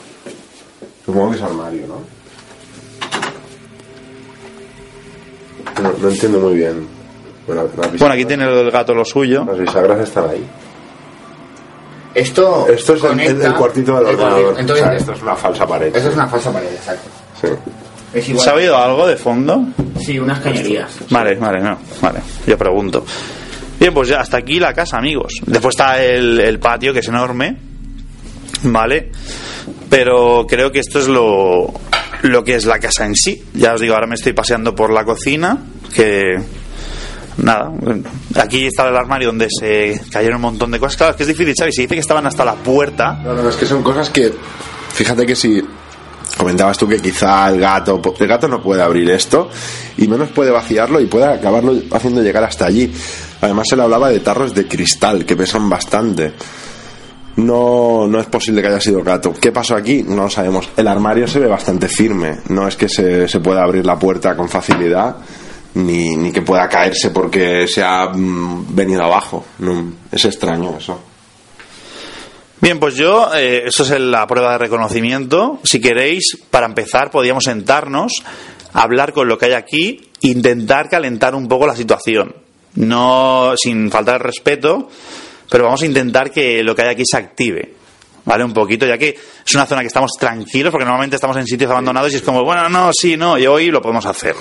Supongo 1.04 1.30
que 1.30 1.36
es 1.36 1.42
armario, 1.42 1.86
¿no? 1.86 2.00
No, 5.84 5.92
no 5.98 6.08
entiendo 6.08 6.40
muy 6.40 6.54
bien. 6.56 6.95
Bueno, 7.46 8.14
aquí 8.14 8.24
tiene 8.24 8.44
el 8.44 8.70
gato 8.70 8.92
lo 8.94 9.04
suyo. 9.04 9.44
Las 9.46 9.58
bisagras 9.58 10.00
están 10.00 10.28
ahí. 10.30 10.44
Esto, 12.14 12.66
Esto 12.68 12.94
es 12.94 13.04
el, 13.04 13.10
el- 13.12 13.20
el 13.20 13.36
conecta- 13.36 13.54
cuartito 13.56 13.96
del 13.96 14.06
ordenador. 14.06 14.54
Entonces, 14.58 14.84
O 14.84 14.88
sea, 14.88 14.96
esto 14.96 15.12
es 15.12 15.22
una 15.22 15.36
falsa 15.36 15.66
pared. 15.66 15.94
eso 15.94 16.08
es 16.08 16.14
una 16.14 16.26
falsa 16.26 16.50
pared, 16.52 16.72
exacto. 16.72 17.08
Sí. 17.40 17.48
Es 18.14 18.28
igual. 18.30 18.44
¿Se 18.44 18.50
ha 18.50 18.54
oído 18.54 18.76
algo 18.78 19.06
de 19.06 19.16
fondo? 19.16 19.64
Sí, 20.00 20.18
unas 20.18 20.40
cañerías. 20.40 20.98
Vale, 21.10 21.34
vale, 21.36 21.60
no, 21.60 21.78
vale, 22.00 22.20
yo 22.46 22.56
pregunto. 22.56 23.04
Bien, 23.78 23.92
pues 23.92 24.08
ya 24.08 24.20
hasta 24.20 24.38
aquí 24.38 24.58
la 24.58 24.72
casa, 24.72 24.96
amigos. 24.96 25.34
Después 25.44 25.74
está 25.74 26.02
el, 26.02 26.40
el 26.40 26.58
patio, 26.58 26.94
que 26.94 27.00
es 27.00 27.08
enorme, 27.08 27.56
¿vale? 28.62 29.10
Pero 29.90 30.46
creo 30.48 30.72
que 30.72 30.78
esto 30.78 30.98
es 31.00 31.08
lo, 31.08 31.70
lo 32.22 32.42
que 32.44 32.54
es 32.54 32.64
la 32.64 32.78
casa 32.78 33.04
en 33.04 33.14
sí. 33.14 33.44
Ya 33.52 33.74
os 33.74 33.80
digo, 33.82 33.92
ahora 33.94 34.06
me 34.06 34.14
estoy 34.14 34.32
paseando 34.32 34.74
por 34.74 34.90
la 34.90 35.04
cocina, 35.04 35.58
que... 35.94 36.38
Nada, 37.38 37.70
aquí 38.36 38.66
está 38.66 38.88
el 38.88 38.96
armario 38.96 39.28
donde 39.28 39.48
se 39.50 40.00
cayeron 40.10 40.36
un 40.36 40.42
montón 40.42 40.70
de 40.70 40.80
cosas. 40.80 40.96
Claro, 40.96 41.10
es 41.10 41.16
que 41.16 41.22
es 41.24 41.28
difícil, 41.28 41.54
¿sabes? 41.56 41.74
Se 41.74 41.82
dice 41.82 41.94
que 41.94 42.00
estaban 42.00 42.26
hasta 42.26 42.44
la 42.44 42.54
puerta. 42.54 43.20
No, 43.22 43.48
es 43.48 43.56
que 43.56 43.66
son 43.66 43.82
cosas 43.82 44.10
que. 44.10 44.32
Fíjate 44.92 45.26
que 45.26 45.36
si. 45.36 45.62
Comentabas 46.38 46.76
tú 46.76 46.88
que 46.88 46.98
quizá 46.98 47.48
el 47.48 47.60
gato. 47.60 48.00
El 48.18 48.26
gato 48.26 48.48
no 48.48 48.62
puede 48.62 48.82
abrir 48.82 49.08
esto 49.10 49.48
y 49.96 50.06
menos 50.06 50.28
puede 50.30 50.50
vaciarlo 50.50 51.00
y 51.00 51.06
puede 51.06 51.24
acabarlo 51.24 51.74
haciendo 51.92 52.22
llegar 52.22 52.44
hasta 52.44 52.66
allí. 52.66 52.92
Además, 53.40 53.66
se 53.70 53.76
le 53.76 53.82
hablaba 53.82 54.10
de 54.10 54.20
tarros 54.20 54.54
de 54.54 54.66
cristal 54.66 55.24
que 55.24 55.36
pesan 55.36 55.68
bastante. 55.70 56.34
No, 57.36 58.06
no 58.06 58.18
es 58.18 58.26
posible 58.26 58.60
que 58.60 58.68
haya 58.68 58.80
sido 58.80 59.02
gato. 59.02 59.32
¿Qué 59.32 59.52
pasó 59.52 59.76
aquí? 59.76 60.02
No 60.02 60.24
lo 60.24 60.30
sabemos. 60.30 60.68
El 60.76 60.88
armario 60.88 61.26
se 61.26 61.38
ve 61.38 61.46
bastante 61.46 61.88
firme. 61.88 62.38
No 62.48 62.66
es 62.66 62.76
que 62.76 62.88
se, 62.88 63.28
se 63.28 63.40
pueda 63.40 63.62
abrir 63.62 63.86
la 63.86 63.98
puerta 63.98 64.36
con 64.36 64.48
facilidad 64.48 65.16
ni, 65.76 66.16
ni 66.16 66.32
que 66.32 66.42
pueda 66.42 66.68
caerse 66.68 67.10
porque 67.10 67.68
se 67.68 67.82
ha 67.82 68.08
mm, 68.08 68.74
venido 68.74 69.02
abajo. 69.02 69.44
No, 69.58 69.92
es 70.10 70.24
extraño 70.24 70.76
eso. 70.78 71.00
Bien, 72.60 72.80
pues 72.80 72.94
yo, 72.94 73.30
eh, 73.34 73.64
eso 73.66 73.82
es 73.82 74.00
la 74.00 74.26
prueba 74.26 74.52
de 74.52 74.58
reconocimiento. 74.58 75.60
Si 75.62 75.80
queréis, 75.80 76.38
para 76.50 76.66
empezar, 76.66 77.10
podríamos 77.10 77.44
sentarnos, 77.44 78.22
hablar 78.72 79.12
con 79.12 79.28
lo 79.28 79.36
que 79.36 79.46
hay 79.46 79.52
aquí, 79.52 80.10
intentar 80.22 80.88
calentar 80.88 81.34
un 81.34 81.46
poco 81.46 81.66
la 81.66 81.76
situación. 81.76 82.34
No 82.76 83.52
sin 83.56 83.90
faltar 83.90 84.22
respeto, 84.22 84.88
pero 85.50 85.64
vamos 85.64 85.82
a 85.82 85.86
intentar 85.86 86.30
que 86.30 86.62
lo 86.62 86.74
que 86.74 86.82
hay 86.82 86.88
aquí 86.88 87.02
se 87.04 87.18
active. 87.18 87.74
¿Vale? 88.24 88.42
Un 88.42 88.54
poquito, 88.54 88.86
ya 88.86 88.98
que 88.98 89.10
es 89.10 89.54
una 89.54 89.66
zona 89.66 89.82
que 89.82 89.86
estamos 89.86 90.10
tranquilos, 90.18 90.72
porque 90.72 90.84
normalmente 90.84 91.14
estamos 91.14 91.36
en 91.36 91.46
sitios 91.46 91.70
abandonados 91.70 92.12
y 92.12 92.16
es 92.16 92.22
como, 92.22 92.42
bueno, 92.42 92.68
no, 92.68 92.90
sí, 92.92 93.16
no, 93.16 93.38
y 93.38 93.46
hoy 93.46 93.70
lo 93.70 93.80
podemos 93.80 94.04
hacer. 94.06 94.34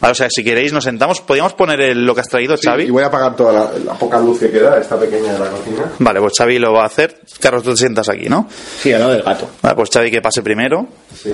Vale, 0.00 0.12
o 0.12 0.14
sea, 0.14 0.28
si 0.30 0.44
queréis 0.44 0.72
nos 0.72 0.84
sentamos. 0.84 1.20
¿Podríamos 1.20 1.54
poner 1.54 1.80
el- 1.80 2.04
lo 2.06 2.14
que 2.14 2.20
has 2.20 2.28
traído, 2.28 2.56
Xavi? 2.56 2.84
Y 2.84 2.90
voy 2.90 3.02
a 3.02 3.06
apagar 3.06 3.34
toda 3.34 3.52
la, 3.52 3.70
la 3.84 3.94
poca 3.94 4.18
luz 4.20 4.38
que 4.38 4.50
queda, 4.50 4.78
esta 4.78 4.96
pequeña 4.98 5.32
de 5.32 5.38
la 5.40 5.46
cocina. 5.50 5.92
Vale, 5.98 6.20
pues 6.20 6.32
Xavi 6.38 6.58
lo 6.60 6.72
va 6.72 6.84
a 6.84 6.86
hacer. 6.86 7.20
Carlos, 7.40 7.62
tú 7.64 7.70
te 7.70 7.78
sientas 7.78 8.08
aquí, 8.08 8.28
¿no? 8.28 8.48
Sí, 8.80 8.92
al 8.92 9.00
lado 9.00 9.12
del 9.12 9.22
gato. 9.22 9.50
Vale, 9.60 9.74
pues 9.74 9.90
Xavi 9.92 10.10
que 10.10 10.20
pase 10.22 10.42
primero. 10.42 10.86
Sí. 11.20 11.32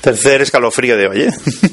Tercer 0.00 0.40
escalofrío 0.42 0.96
de 0.96 1.08
hoy, 1.08 1.20
¿eh? 1.22 1.30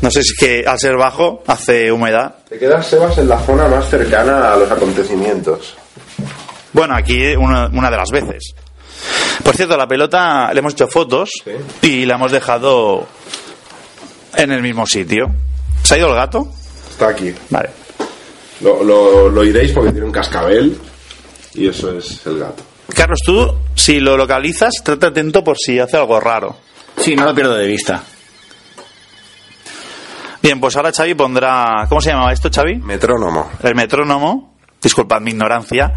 No 0.00 0.10
sé 0.10 0.22
si 0.24 0.32
es 0.32 0.36
que 0.36 0.64
al 0.66 0.78
ser 0.80 0.96
bajo 0.96 1.44
hace 1.46 1.92
humedad. 1.92 2.34
Te 2.48 2.58
quedas, 2.58 2.84
Sebas, 2.88 3.16
en 3.18 3.28
la 3.28 3.38
zona 3.38 3.68
más 3.68 3.88
cercana 3.88 4.52
a 4.52 4.56
los 4.56 4.68
acontecimientos. 4.68 5.76
Bueno, 6.72 6.96
aquí 6.96 7.36
una, 7.36 7.66
una 7.68 7.88
de 7.88 7.96
las 7.96 8.10
veces. 8.10 8.52
Por 9.44 9.54
cierto, 9.54 9.76
la 9.76 9.86
pelota 9.86 10.50
le 10.52 10.58
hemos 10.58 10.72
hecho 10.72 10.88
fotos 10.88 11.30
Sí. 11.44 11.52
y 11.82 12.04
la 12.04 12.14
hemos 12.16 12.32
dejado 12.32 13.06
en 14.36 14.52
el 14.52 14.62
mismo 14.62 14.86
sitio. 14.86 15.30
¿Se 15.82 15.94
ha 15.94 15.98
ido 15.98 16.08
el 16.08 16.14
gato? 16.14 16.48
Está 16.90 17.08
aquí. 17.08 17.34
Vale. 17.50 17.70
Lo, 18.60 18.82
lo, 18.84 19.28
lo 19.28 19.44
iréis 19.44 19.72
porque 19.72 19.90
tiene 19.90 20.06
un 20.06 20.12
cascabel 20.12 20.78
y 21.54 21.68
eso 21.68 21.96
es 21.96 22.24
el 22.26 22.38
gato. 22.38 22.62
Carlos, 22.94 23.20
tú, 23.24 23.54
si 23.74 24.00
lo 24.00 24.16
localizas, 24.16 24.74
trata 24.84 25.08
atento 25.08 25.42
por 25.42 25.56
si 25.58 25.78
hace 25.78 25.96
algo 25.96 26.20
raro. 26.20 26.56
Sí, 26.98 27.16
no 27.16 27.24
lo 27.24 27.34
pierdo 27.34 27.54
de 27.54 27.66
vista. 27.66 28.02
Bien, 30.42 30.60
pues 30.60 30.76
ahora 30.76 30.92
Xavi 30.92 31.14
pondrá... 31.14 31.86
¿Cómo 31.88 32.00
se 32.00 32.10
llamaba 32.10 32.32
esto, 32.32 32.50
Xavi? 32.52 32.76
Metrónomo. 32.76 33.50
El 33.62 33.74
metrónomo. 33.74 34.56
Disculpad 34.82 35.20
mi 35.20 35.30
ignorancia. 35.30 35.92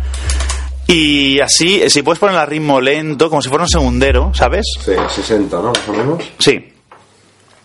Y 0.88 1.40
así, 1.40 1.90
si 1.90 2.04
puedes 2.04 2.20
poner 2.20 2.38
a 2.38 2.46
ritmo 2.46 2.80
lento, 2.80 3.28
como 3.30 3.42
si 3.42 3.50
fuera 3.50 3.64
un 3.64 3.70
segundero, 3.70 4.32
¿sabes? 4.36 4.66
Sí, 4.86 4.92
60, 5.16 5.58
¿no? 5.58 5.70
Más 5.70 5.90
o 5.90 5.94
menos. 5.94 6.24
Sí. 6.38 6.74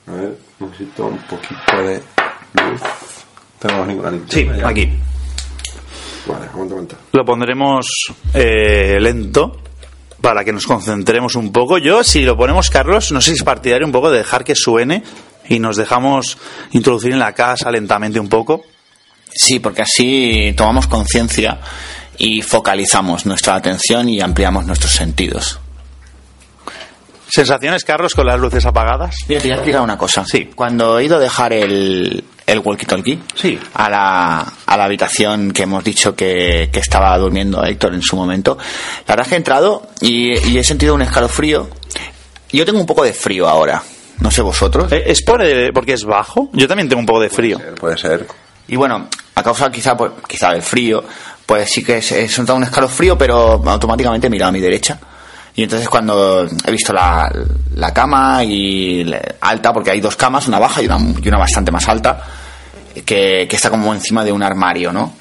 A 0.07 0.13
ver, 0.13 0.39
necesito 0.61 1.07
un 1.07 1.19
poquito 1.19 1.83
de 1.83 2.03
luz. 2.55 2.81
Tenemos 3.59 3.87
ninguna 3.87 4.11
linterna. 4.11 4.55
Sí, 4.55 4.61
ya. 4.61 4.69
aquí. 4.69 4.91
Vale, 6.27 6.47
aguanta, 6.47 6.75
aguanta. 6.75 6.97
Lo 7.13 7.25
pondremos 7.25 7.87
eh, 8.35 8.99
lento 9.01 9.61
para 10.21 10.45
que 10.45 10.53
nos 10.53 10.67
concentremos 10.67 11.35
un 11.35 11.53
poco. 11.53 11.79
Yo, 11.79 12.05
si 12.05 12.23
lo 12.23 12.37
ponemos, 12.37 12.71
Carlos, 12.71 13.11
no 13.13 13.21
sé 13.21 13.31
si 13.31 13.37
es 13.37 13.43
partidario 13.43 13.87
un 13.87 13.93
poco 13.93 14.11
de 14.11 14.19
dejar 14.19 14.45
que 14.45 14.55
suene 14.55 15.03
y 15.49 15.59
nos 15.59 15.77
dejamos 15.77 16.39
introducir 16.73 17.13
en 17.13 17.19
la 17.19 17.33
casa 17.33 17.71
lentamente 17.71 18.21
un 18.21 18.29
poco. 18.29 18.63
Sí, 19.33 19.61
porque 19.61 19.83
así 19.83 20.55
tomamos 20.57 20.87
conciencia 20.87 21.61
y 22.19 22.43
focalizamos 22.43 23.27
nuestra 23.27 23.55
atención 23.55 24.09
y 24.09 24.21
ampliamos 24.21 24.67
nuestros 24.67 24.93
sentidos. 24.93 25.61
¿Sensaciones, 27.33 27.85
Carlos, 27.85 28.15
con 28.15 28.27
las 28.27 28.41
luces 28.41 28.65
apagadas? 28.67 29.15
Mira, 29.29 29.41
te 29.41 29.49
voy 29.49 29.53
a 29.53 29.57
explicar 29.57 29.83
una 29.83 29.97
cosa. 29.97 30.25
Sí. 30.27 30.51
Cuando 30.55 30.99
he 30.99 31.05
ido 31.05 31.17
a 31.17 31.21
dejar 31.21 31.53
el, 31.53 32.25
el 32.47 32.63
walkie-talkie 32.63 33.21
Sí. 33.35 33.59
a, 33.75 33.89
la, 33.89 34.41
a 34.67 34.77
la 34.77 34.85
habitación 34.85 35.53
que 35.53 35.63
hemos 35.63 35.85
dicho 35.85 36.15
que, 36.17 36.71
que 36.73 36.81
estaba 36.81 37.17
durmiendo 37.19 37.65
Héctor 37.65 37.95
en 37.95 38.03
su 38.03 38.17
momento, 38.17 38.59
la 39.07 39.13
verdad 39.15 39.27
es 39.27 39.29
que 39.29 39.35
he 39.35 39.39
entrado 39.39 39.83
y, 40.01 40.49
y 40.49 40.59
he 40.59 40.65
sentido 40.65 40.95
un 40.95 41.03
escalofrío. 41.03 41.69
Yo 42.53 42.65
tengo 42.67 42.81
un 42.81 42.87
poco 42.87 43.05
de 43.05 43.13
frío 43.13 43.49
ahora. 43.49 43.81
No 44.19 44.31
sé 44.31 44.43
vosotros. 44.43 44.91
Eh, 44.93 45.05
¿Es 45.07 45.23
por, 45.23 45.41
eh, 45.43 45.71
porque 45.73 45.93
es 45.93 46.05
bajo? 46.05 46.51
Yo 46.53 46.67
también 46.67 46.89
tengo 46.89 47.01
un 47.01 47.07
poco 47.07 47.21
de 47.21 47.31
frío. 47.31 47.59
Puede 47.79 47.97
ser. 47.97 48.27
Y 48.69 48.77
bueno, 48.77 49.09
a 49.37 49.43
causa 49.43 49.71
quizá, 49.71 49.97
pues, 49.97 50.13
quizá 50.29 50.51
del 50.51 50.63
frío, 50.63 51.03
pues 51.47 51.71
sí 51.71 51.83
que 51.85 51.95
he 51.95 51.99
he 51.99 52.29
sentado 52.29 52.57
un 52.57 52.65
escalofrío, 52.65 53.17
pero 53.17 53.63
automáticamente 53.65 54.27
he 54.27 54.31
mirado 54.31 54.49
a 54.51 54.53
mi 54.53 54.61
derecha. 54.61 54.99
Y 55.55 55.65
entonces 55.65 55.89
cuando 55.89 56.47
he 56.65 56.71
visto 56.71 56.93
la, 56.93 57.31
la 57.75 57.93
cama 57.93 58.43
y 58.45 59.11
alta, 59.41 59.73
porque 59.73 59.91
hay 59.91 60.01
dos 60.01 60.17
camas, 60.17 60.49
una 60.49 60.59
baja 60.59 60.83
y 60.83 60.87
una, 60.87 60.99
y 61.23 61.29
una 61.29 61.39
bastante 61.39 61.71
más 61.71 61.89
alta, 61.89 62.23
que, 63.05 63.47
que 63.49 63.57
está 63.57 63.71
como 63.71 63.93
encima 63.93 64.25
de 64.25 64.33
un 64.33 64.43
armario, 64.43 64.93
¿no? 64.93 65.15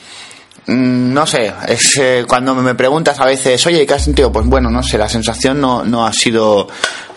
Mm, 0.67 1.13
No 1.13 1.25
sé, 1.25 1.51
es 1.67 1.97
eh, 1.97 2.25
cuando 2.27 2.53
me 2.55 2.75
preguntas 2.75 3.19
a 3.19 3.25
veces, 3.25 3.65
oye, 3.65 3.85
¿qué 3.85 3.93
has 3.95 4.03
sentido? 4.03 4.31
Pues 4.31 4.45
bueno, 4.45 4.69
no 4.69 4.83
sé, 4.83 4.97
la 4.97 5.09
sensación 5.09 5.59
no, 5.59 5.83
no 5.83 6.05
ha 6.05 6.13
sido 6.13 6.67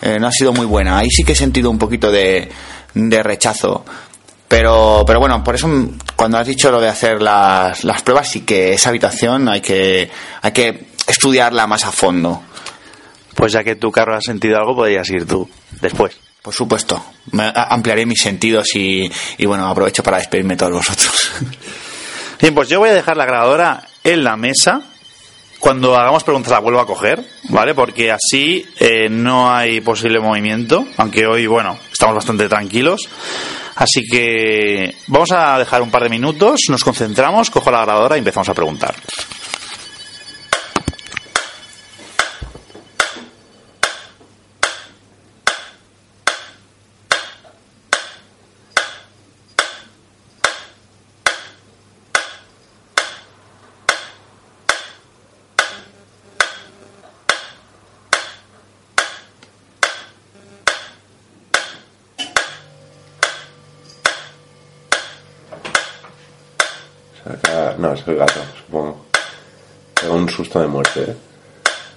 eh, 0.01 0.17
no 0.19 0.27
ha 0.27 0.31
sido 0.31 0.51
muy 0.53 0.65
buena. 0.65 0.97
Ahí 0.97 1.09
sí 1.09 1.23
que 1.23 1.33
he 1.33 1.35
sentido 1.35 1.69
un 1.69 1.77
poquito 1.77 2.11
de, 2.11 2.49
de 2.93 3.23
rechazo. 3.23 3.85
Pero, 4.47 5.03
pero 5.07 5.19
bueno, 5.19 5.43
por 5.43 5.55
eso 5.55 5.67
cuando 6.15 6.37
has 6.37 6.45
dicho 6.47 6.69
lo 6.71 6.79
de 6.81 6.89
hacer 6.89 7.21
las, 7.21 7.83
las 7.83 8.01
pruebas, 8.03 8.27
sí 8.29 8.41
que 8.41 8.73
esa 8.73 8.89
habitación 8.89 9.47
hay 9.49 9.61
que, 9.61 10.09
hay 10.41 10.51
que 10.51 10.87
estudiarla 11.07 11.65
más 11.67 11.85
a 11.85 11.91
fondo. 11.91 12.41
Pues 13.35 13.51
ya 13.53 13.63
que 13.63 13.75
tú, 13.75 13.91
Carlos, 13.91 14.17
has 14.17 14.23
sentido 14.25 14.57
algo, 14.57 14.75
podrías 14.75 15.09
ir 15.09 15.25
tú 15.25 15.49
después. 15.81 16.15
Por 16.41 16.53
supuesto, 16.53 17.03
me- 17.31 17.43
a- 17.45 17.67
ampliaré 17.71 18.05
mis 18.05 18.21
sentidos 18.21 18.75
y, 18.75 19.09
y 19.37 19.45
bueno, 19.45 19.67
aprovecho 19.67 20.03
para 20.03 20.17
despedirme 20.17 20.53
de 20.55 20.57
todos 20.59 20.73
vosotros. 20.73 21.31
Bien, 22.41 22.53
pues 22.53 22.67
yo 22.69 22.79
voy 22.79 22.89
a 22.89 22.93
dejar 22.93 23.15
la 23.17 23.25
grabadora 23.25 23.87
en 24.03 24.23
la 24.23 24.35
mesa. 24.35 24.81
Cuando 25.59 25.95
hagamos 25.97 26.25
preguntas 26.25 26.51
la 26.51 26.59
vuelvo 26.59 26.81
a 26.81 26.85
coger, 26.85 27.23
¿vale? 27.47 27.73
Porque 27.73 28.11
así 28.11 28.65
eh, 28.79 29.07
no 29.09 29.49
hay 29.55 29.79
posible 29.79 30.19
movimiento, 30.19 30.85
aunque 30.97 31.25
hoy, 31.25 31.47
bueno, 31.47 31.79
estamos 31.89 32.15
bastante 32.15 32.49
tranquilos. 32.49 33.07
Así 33.75 34.03
que 34.05 34.93
vamos 35.07 35.31
a 35.31 35.57
dejar 35.57 35.81
un 35.81 35.89
par 35.89 36.03
de 36.03 36.09
minutos, 36.09 36.59
nos 36.67 36.83
concentramos, 36.83 37.49
cojo 37.49 37.71
la 37.71 37.85
grabadora 37.85 38.17
y 38.17 38.19
empezamos 38.19 38.49
a 38.49 38.53
preguntar. 38.53 38.93
Es 67.93 68.07
el 68.07 68.15
gato, 68.15 68.39
supongo. 68.65 69.05
Pega 69.93 70.13
un 70.13 70.29
susto 70.29 70.59
de 70.59 70.67
muerte, 70.67 71.01
¿eh? 71.01 71.15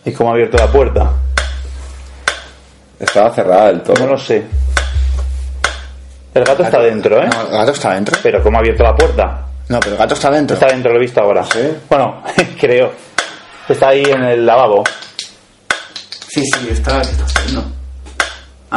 ¿Y 0.05 0.13
cómo 0.13 0.31
ha 0.31 0.33
abierto 0.35 0.57
la 0.57 0.71
puerta? 0.71 1.11
Estaba 2.99 3.35
cerrada 3.35 3.67
del 3.69 3.83
todo. 3.83 3.97
No 4.05 4.13
lo 4.13 4.19
sé. 4.19 4.45
El 6.35 6.45
gato 6.45 6.63
está 6.63 6.79
dentro, 6.81 7.23
¿eh? 7.23 7.29
No, 7.29 7.43
¿El 7.43 7.51
gato 7.51 7.73
está 7.73 7.95
dentro? 7.95 8.17
Pero 8.23 8.43
¿cómo 8.43 8.59
ha 8.59 8.61
abierto 8.61 8.83
la 8.83 8.95
puerta? 8.95 9.47
No, 9.69 9.81
pero 9.81 9.93
el 9.93 9.99
gato 9.99 10.15
está 10.15 10.31
dentro. 10.31 10.55
Está 10.55 10.67
dentro, 10.67 10.93
lo 10.93 10.99
he 10.99 11.01
visto 11.01 11.21
ahora. 11.21 11.45
¿Sí? 11.45 11.61
Bueno, 11.89 12.23
creo. 12.61 12.93
Está 13.69 13.89
ahí 13.89 14.05
en 14.05 14.23
el 14.23 14.47
lavabo. 14.47 14.85
Sí, 16.29 16.45
sí, 16.45 16.69
está, 16.71 17.01
¿qué 17.01 17.11
está 17.11 17.25
haciendo? 17.25 17.65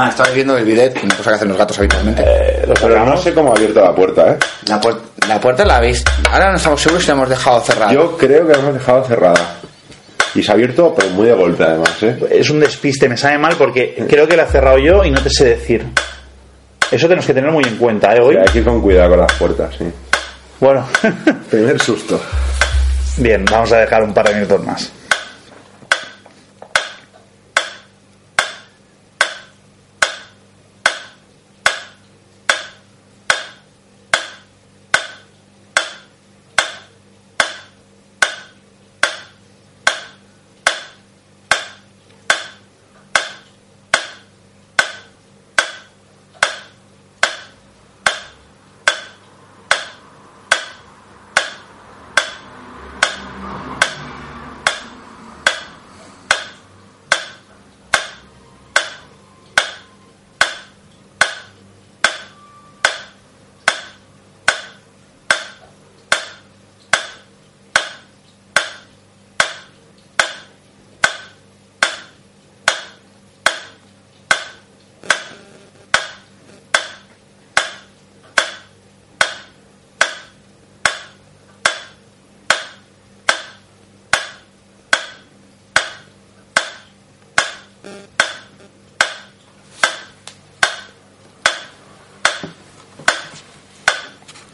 Ah, 0.01 0.09
estaba 0.09 0.29
viendo 0.29 0.57
el 0.57 0.63
bidet, 0.63 1.03
una 1.03 1.15
cosa 1.15 1.31
que 1.31 1.35
hacen 1.35 1.49
los 1.49 1.57
gatos 1.57 1.77
habitualmente. 1.79 2.23
Eh, 2.25 2.63
lo 2.67 2.73
Pero 2.75 3.05
no 3.05 3.17
sé 3.17 3.33
cómo 3.33 3.51
ha 3.51 3.55
abierto 3.55 3.81
la 3.81 3.93
puerta, 3.93 4.31
¿eh? 4.31 4.37
La, 4.67 4.79
puer- 4.79 4.97
la 5.27 5.41
puerta 5.41 5.65
la 5.65 5.75
habéis. 5.77 6.03
Ahora 6.31 6.51
no 6.51 6.57
estamos 6.57 6.81
seguros 6.81 7.03
si 7.03 7.09
la 7.09 7.15
hemos 7.15 7.29
dejado 7.29 7.59
cerrada. 7.61 7.91
Yo 7.91 8.15
creo 8.17 8.47
que 8.47 8.53
la 8.53 8.59
hemos 8.59 8.73
dejado 8.75 9.03
cerrada. 9.03 9.55
Y 10.35 10.43
se 10.43 10.51
ha 10.51 10.53
abierto, 10.53 10.93
pero 10.95 11.09
muy 11.09 11.25
de 11.27 11.33
golpe, 11.33 11.63
además, 11.63 11.91
¿eh? 12.03 12.17
Es 12.31 12.49
un 12.49 12.59
despiste, 12.61 13.09
me 13.09 13.17
sabe 13.17 13.37
mal 13.39 13.55
porque 13.57 14.05
creo 14.07 14.25
que 14.27 14.37
la 14.37 14.43
he 14.43 14.47
cerrado 14.47 14.77
yo 14.77 15.03
y 15.03 15.11
no 15.11 15.19
te 15.21 15.29
sé 15.29 15.45
decir. 15.45 15.85
Eso 16.91 17.07
tenemos 17.07 17.25
que 17.25 17.33
tener 17.33 17.51
muy 17.51 17.63
en 17.65 17.75
cuenta, 17.77 18.15
¿eh? 18.15 18.19
Hoy. 18.21 18.37
Hay 18.37 18.45
que 18.53 18.59
ir 18.59 18.63
con 18.63 18.81
cuidado 18.81 19.09
con 19.09 19.19
las 19.19 19.33
puertas, 19.33 19.75
sí. 19.77 19.85
Bueno, 20.61 20.87
Primer 21.49 21.79
susto. 21.81 22.21
bien, 23.17 23.43
vamos 23.51 23.71
a 23.73 23.79
dejar 23.79 24.03
un 24.03 24.13
par 24.13 24.27
de 24.29 24.35
minutos 24.35 24.63
más. 24.65 24.91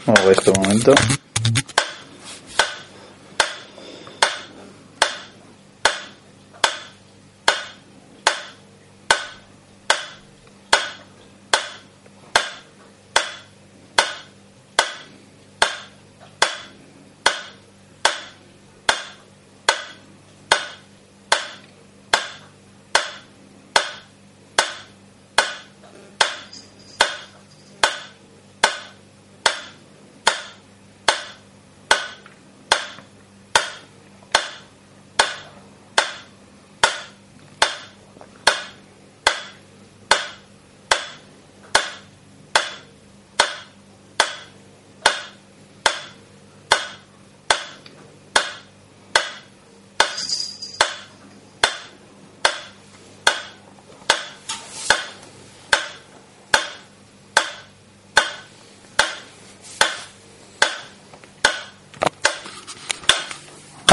Muevo 0.05 0.29
esto 0.29 0.51
un 0.51 0.61
momento. 0.61 1.24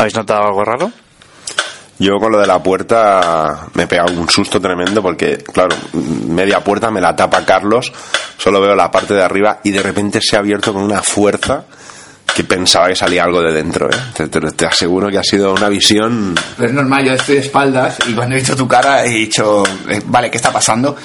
¿Habéis 0.02 0.16
notado 0.16 0.42
algo 0.46 0.64
raro? 0.64 0.90
Yo 2.00 2.18
con 2.18 2.32
lo 2.32 2.40
de 2.40 2.46
la 2.48 2.60
puerta 2.60 3.68
me 3.74 3.84
he 3.84 3.86
pegado 3.86 4.12
un 4.12 4.28
susto 4.28 4.60
tremendo 4.60 5.00
porque, 5.00 5.36
claro, 5.38 5.76
media 5.92 6.58
puerta 6.58 6.90
me 6.90 7.00
la 7.00 7.14
tapa 7.14 7.44
Carlos, 7.44 7.92
solo 8.36 8.60
veo 8.60 8.74
la 8.74 8.90
parte 8.90 9.14
de 9.14 9.22
arriba 9.22 9.60
y 9.62 9.70
de 9.70 9.80
repente 9.80 10.18
se 10.20 10.34
ha 10.34 10.40
abierto 10.40 10.72
con 10.72 10.82
una 10.82 11.00
fuerza 11.02 11.64
que 12.34 12.42
pensaba 12.42 12.88
que 12.88 12.96
salía 12.96 13.22
algo 13.22 13.40
de 13.42 13.52
dentro. 13.52 13.88
¿eh? 13.88 13.96
Te, 14.14 14.26
te- 14.26 14.40
te 14.40 14.66
aseguro 14.66 15.08
que 15.08 15.18
ha 15.18 15.22
sido 15.22 15.52
una 15.54 15.68
visión... 15.68 16.34
Pero 16.56 16.68
es 16.70 16.74
normal, 16.74 17.04
yo 17.04 17.12
estoy 17.12 17.36
de 17.36 17.40
espaldas 17.42 17.98
y 18.08 18.14
cuando 18.14 18.34
he 18.34 18.38
visto 18.38 18.56
tu 18.56 18.66
cara 18.66 19.04
he 19.04 19.08
dicho, 19.10 19.62
eh, 19.88 20.00
vale, 20.06 20.30
¿qué 20.32 20.38
está 20.38 20.50
pasando? 20.50 20.96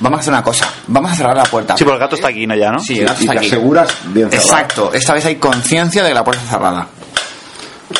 Vamos 0.00 0.18
a 0.18 0.20
hacer 0.20 0.32
una 0.32 0.42
cosa, 0.42 0.66
vamos 0.86 1.10
a 1.10 1.14
cerrar 1.14 1.36
la 1.36 1.44
puerta. 1.44 1.76
Sí, 1.76 1.84
porque 1.84 1.96
el 1.96 2.00
gato 2.00 2.16
está 2.16 2.28
aquí, 2.28 2.46
¿no? 2.46 2.54
Ya, 2.54 2.70
¿no? 2.70 2.78
Sí, 2.78 3.00
el 3.00 3.06
gato 3.06 3.18
y 3.20 3.24
está 3.24 3.32
te 3.32 3.38
aquí. 3.40 3.46
aseguras 3.48 3.88
bien 4.06 4.30
cerrado. 4.30 4.48
Exacto, 4.48 4.90
esta 4.94 5.12
vez 5.12 5.26
hay 5.26 5.36
conciencia 5.36 6.02
de 6.02 6.08
que 6.10 6.14
la 6.14 6.24
puerta 6.24 6.42
está 6.42 6.56
cerrada. 6.56 6.86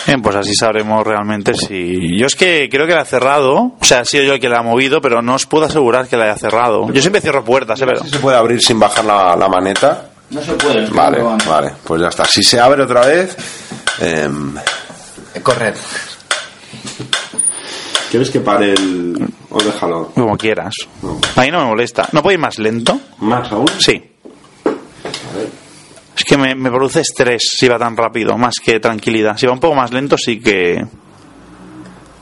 Bien, 0.07 0.23
pues 0.23 0.37
así 0.37 0.55
sabremos 0.55 1.05
realmente 1.07 1.55
si... 1.55 2.19
Yo 2.19 2.27
es 2.27 2.37
que 2.37 2.69
creo 2.71 2.87
que 2.87 2.95
la 2.95 3.03
ha 3.03 3.07
cerrado, 3.07 3.73
o 3.81 3.85
sea, 3.85 4.01
ha 4.01 4.05
sido 4.05 4.25
yo 4.25 4.35
el 4.35 4.41
que 4.41 4.49
la 4.49 4.59
ha 4.61 4.63
movido, 4.63 5.01
pero 5.01 5.23
no 5.23 5.35
os 5.35 5.47
puedo 5.47 5.65
asegurar 5.67 6.07
que 6.09 6.17
la 6.17 6.25
haya 6.25 6.37
cerrado. 6.37 6.91
Yo 6.93 7.01
siempre 7.01 7.21
cierro 7.21 7.45
puertas, 7.45 7.81
¿eh? 7.81 7.85
Pero... 7.87 8.03
Si 8.05 8.11
se 8.11 8.19
puede 8.19 8.37
abrir 8.37 8.61
sin 8.61 8.79
bajar 8.79 9.05
la, 9.05 9.37
la 9.37 9.49
maneta. 9.49 10.11
No 10.31 10.41
se 10.43 10.53
puede. 10.55 10.87
Vale, 10.91 11.23
vale, 11.47 11.73
pues 11.85 12.01
ya 12.03 12.09
está. 12.09 12.25
Si 12.25 12.43
se 12.43 12.59
abre 12.61 12.83
otra 12.83 13.07
vez... 13.07 13.37
em, 14.01 14.55
Correr. 15.43 15.75
¿Quieres 18.11 18.31
que 18.31 18.41
pare 18.41 18.73
el...? 18.73 19.17
o 19.51 19.63
déjalo? 19.63 20.11
Como 20.15 20.37
quieras. 20.37 20.75
A 21.37 21.41
mí 21.43 21.51
no 21.51 21.61
me 21.61 21.67
molesta. 21.67 22.09
¿No 22.13 22.23
puedo 22.23 22.35
ir 22.35 22.41
más 22.41 22.59
lento? 22.59 22.99
¿Más 23.19 23.51
aún? 23.53 23.67
Sí. 23.79 24.03
Es 26.17 26.25
que 26.25 26.37
me, 26.39 26.55
me 26.55 26.71
produce 26.71 27.01
estrés 27.01 27.43
si 27.57 27.69
va 27.69 27.79
tan 27.79 27.97
rápido, 27.97 28.39
más 28.39 28.55
que 28.63 28.81
tranquilidad. 28.81 29.37
Si 29.37 29.47
va 29.47 29.53
un 29.53 29.61
poco 29.61 29.75
más 29.75 29.93
lento, 29.93 30.17
sí 30.17 30.41
que... 30.41 30.85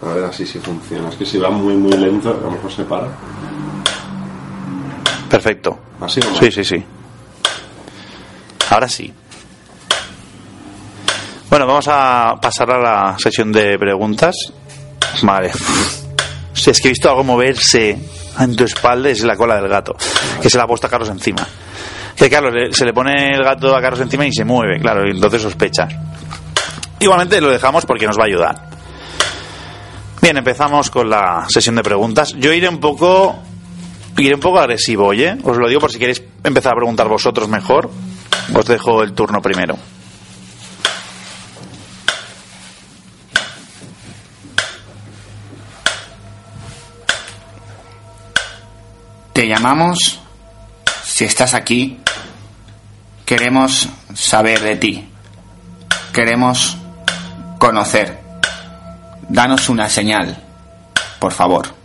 A 0.03 0.07
ver 0.13 0.25
así 0.25 0.45
si 0.47 0.59
funciona. 0.59 1.09
Es 1.09 1.17
que 1.17 1.25
si 1.25 1.39
va 1.39 1.49
muy, 1.51 1.75
muy 1.75 1.97
lento, 1.97 2.31
a 2.31 2.35
lo 2.35 2.51
mejor 2.51 2.73
se 2.73 2.85
para. 2.85 3.09
Perfecto. 5.31 5.79
¿Así 6.01 6.21
o? 6.21 6.35
Sí, 6.39 6.51
sí, 6.51 6.65
sí. 6.65 6.85
Ahora 8.71 8.89
sí. 8.89 9.13
Bueno, 11.49 11.67
vamos 11.67 11.87
a 11.89 12.35
pasar 12.43 12.71
a 12.73 12.79
la 12.79 13.17
sesión 13.19 13.53
de 13.53 13.79
preguntas. 13.79 14.35
Vale. 15.23 15.53
Si 16.57 16.71
es 16.71 16.81
que 16.81 16.87
he 16.87 16.93
visto 16.93 17.11
algo 17.11 17.25
moverse 17.25 17.99
en 18.39 18.57
tu 18.57 18.65
espalda, 18.65 19.11
es 19.11 19.23
la 19.23 19.37
cola 19.37 19.57
del 19.57 19.69
gato, 19.69 19.97
que 20.41 20.49
se 20.49 20.57
la 20.57 20.65
ha 20.65 20.67
puesto 20.69 20.87
a 20.87 20.91
Carlos 20.91 21.11
encima. 21.11 21.47
Que 22.17 22.29
le- 22.29 22.73
se 22.73 22.85
le 22.85 22.93
pone 22.93 23.31
el 23.35 23.43
gato 23.43 23.75
a 23.77 23.81
Carlos 23.81 24.01
encima 24.01 24.25
y 24.27 24.33
se 24.33 24.45
mueve, 24.45 24.81
claro, 24.81 25.07
y 25.07 25.11
entonces 25.11 25.43
sospechas. 25.43 25.93
Igualmente 27.01 27.41
lo 27.41 27.51
dejamos 27.51 27.85
porque 27.85 28.07
nos 28.07 28.19
va 28.19 28.23
a 28.23 28.27
ayudar. 28.27 28.69
Bien, 30.23 30.37
empezamos 30.37 30.91
con 30.91 31.11
la 31.11 31.45
sesión 31.49 31.75
de 31.75 31.83
preguntas. 31.83 32.35
Yo 32.39 32.53
iré 32.53 32.69
un 32.69 32.79
poco 32.79 33.37
iré 34.17 34.35
un 34.35 34.41
poco 34.41 34.59
agresivo, 34.61 35.07
oye. 35.07 35.37
Os 35.43 35.57
lo 35.57 35.69
digo 35.69 35.81
por 35.81 35.91
si 35.93 35.99
queréis 35.99 36.23
empezar 36.45 36.73
a 36.73 36.77
preguntar 36.77 37.09
vosotros 37.09 37.49
mejor. 37.49 37.91
Os 38.55 38.65
dejo 38.65 39.03
el 39.03 39.13
turno 39.13 39.43
primero. 39.43 39.77
Te 49.33 49.49
llamamos, 49.49 50.21
si 51.05 51.25
estás 51.25 51.55
aquí, 51.55 51.99
queremos 53.25 53.89
saber 54.15 54.61
de 54.61 54.77
ti. 54.77 55.09
Queremos 56.13 56.77
conocer. 57.59 58.21
Danos 59.29 59.69
una 59.69 59.89
señal, 59.89 60.37
por 61.19 61.33
favor. 61.33 61.84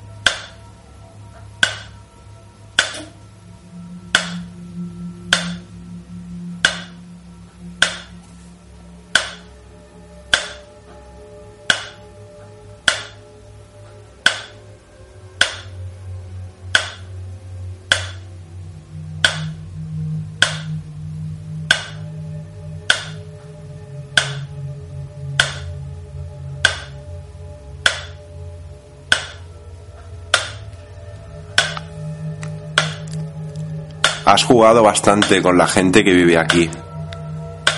Has 34.31 34.43
jugado 34.43 34.83
bastante 34.83 35.41
con 35.41 35.57
la 35.57 35.65
gente 35.65 36.03
que 36.03 36.13
vive 36.13 36.37
aquí. 36.37 36.69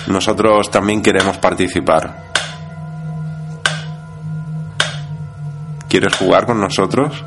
Nosotros 0.08 0.70
también 0.70 1.00
queremos 1.00 1.38
participar. 1.38 2.24
¿Quieres 5.88 6.14
jugar 6.14 6.44
con 6.44 6.60
nosotros? 6.60 7.24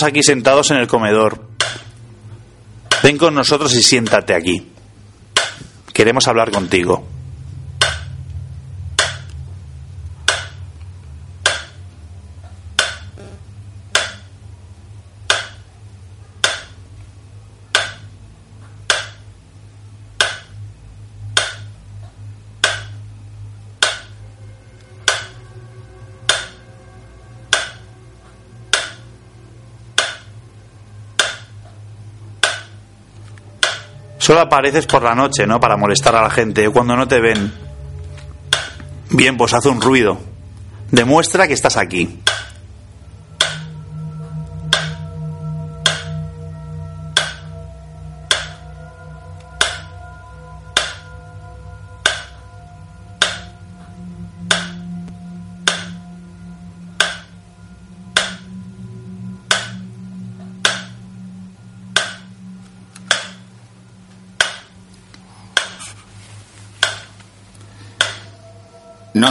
Estamos 0.00 0.12
aquí 0.12 0.22
sentados 0.22 0.70
en 0.70 0.78
el 0.78 0.88
comedor. 0.88 1.44
Ven 3.02 3.18
con 3.18 3.34
nosotros 3.34 3.74
y 3.74 3.82
siéntate 3.82 4.34
aquí. 4.34 4.66
Queremos 5.92 6.26
hablar 6.26 6.50
contigo. 6.50 7.06
Solo 34.30 34.42
apareces 34.42 34.86
por 34.86 35.02
la 35.02 35.12
noche, 35.12 35.44
¿no? 35.44 35.58
Para 35.58 35.76
molestar 35.76 36.14
a 36.14 36.22
la 36.22 36.30
gente, 36.30 36.70
cuando 36.70 36.94
no 36.94 37.08
te 37.08 37.18
ven. 37.18 37.52
Bien, 39.10 39.36
pues 39.36 39.52
haz 39.54 39.66
un 39.66 39.80
ruido. 39.80 40.20
Demuestra 40.92 41.48
que 41.48 41.54
estás 41.54 41.76
aquí. 41.76 42.20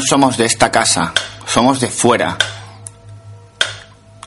Somos 0.02 0.38
de 0.38 0.45
esta 0.45 0.72
casa, 0.72 1.14
somos 1.45 1.80
de 1.80 1.89
fuera. 1.89 2.38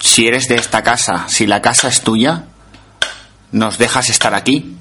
Si 0.00 0.26
eres 0.26 0.46
de 0.46 0.56
esta 0.56 0.82
casa, 0.82 1.24
si 1.28 1.46
la 1.46 1.62
casa 1.62 1.88
es 1.88 2.02
tuya, 2.02 2.44
¿nos 3.52 3.78
dejas 3.78 4.10
estar 4.10 4.34
aquí? 4.34 4.71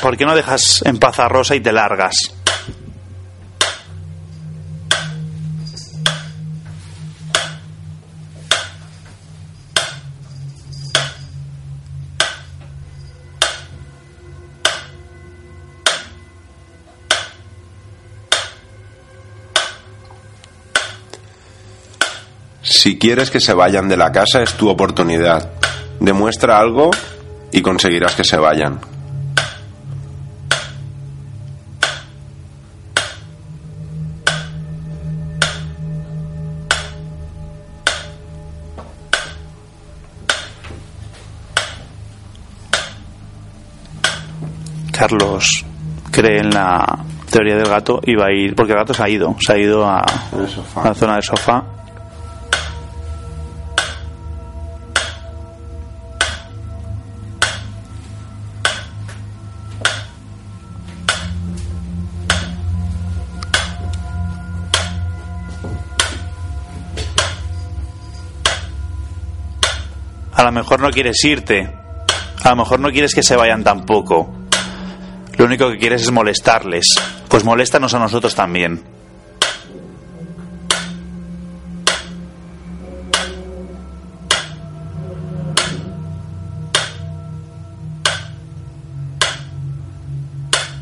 Por 0.00 0.16
qué 0.16 0.24
no 0.24 0.34
dejas 0.34 0.82
en 0.84 0.98
paz 0.98 1.18
a 1.18 1.28
Rosa 1.28 1.54
y 1.54 1.60
te 1.60 1.72
largas? 1.72 2.32
Si 22.62 22.98
quieres 22.98 23.30
que 23.30 23.40
se 23.40 23.52
vayan 23.52 23.88
de 23.88 23.96
la 23.96 24.12
casa 24.12 24.42
es 24.42 24.54
tu 24.54 24.68
oportunidad. 24.68 25.50
Demuestra 25.98 26.58
algo 26.58 26.90
y 27.50 27.62
conseguirás 27.62 28.14
que 28.14 28.22
se 28.22 28.36
vayan. 28.36 28.95
Carlos 45.08 45.64
cree 46.10 46.40
en 46.40 46.50
la 46.50 46.98
teoría 47.30 47.54
del 47.54 47.68
gato 47.68 48.00
y 48.04 48.16
va 48.16 48.26
a 48.26 48.32
ir, 48.32 48.56
porque 48.56 48.72
el 48.72 48.78
gato 48.78 48.92
se 48.92 49.04
ha 49.04 49.08
ido, 49.08 49.36
se 49.38 49.52
ha 49.52 49.56
ido 49.56 49.86
a, 49.88 50.04
la 50.82 50.94
zona 50.94 51.14
del 51.14 51.22
sofá. 51.22 51.64
A 70.32 70.42
lo 70.42 70.50
mejor 70.50 70.80
no 70.80 70.90
quieres 70.90 71.24
irte. 71.24 71.72
A 72.42 72.50
lo 72.50 72.56
mejor 72.56 72.80
no 72.80 72.90
quieres 72.90 73.14
que 73.14 73.22
se 73.22 73.36
vayan 73.36 73.62
tampoco. 73.62 74.35
Lo 75.38 75.44
único 75.44 75.70
que 75.70 75.78
quieres 75.78 76.02
es 76.02 76.10
molestarles. 76.10 76.88
Pues 77.28 77.44
moléstanos 77.44 77.92
a 77.94 77.98
nosotros 77.98 78.34
también. 78.34 78.82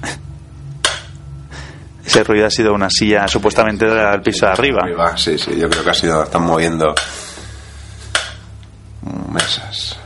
Ese 2.06 2.22
ruido 2.22 2.46
ha 2.46 2.50
sido 2.50 2.72
una 2.72 2.88
silla 2.90 3.26
supuestamente 3.26 3.86
del 3.86 4.22
piso 4.22 4.46
de 4.46 4.52
arriba. 4.52 4.82
Arriba, 4.84 5.16
sí, 5.16 5.36
sí, 5.36 5.58
yo 5.58 5.68
creo 5.68 5.82
que 5.82 5.90
ha 5.90 5.94
sido, 5.94 6.22
están 6.22 6.44
moviendo 6.44 6.94
mesas. 9.32 9.98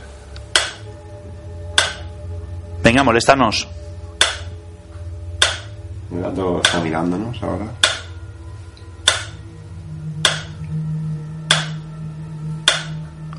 Venga, 2.83 3.03
moléstanos. 3.03 3.67
Gato 6.29 6.61
está 6.63 6.79
mirándonos 6.79 7.41
ahora. 7.41 7.65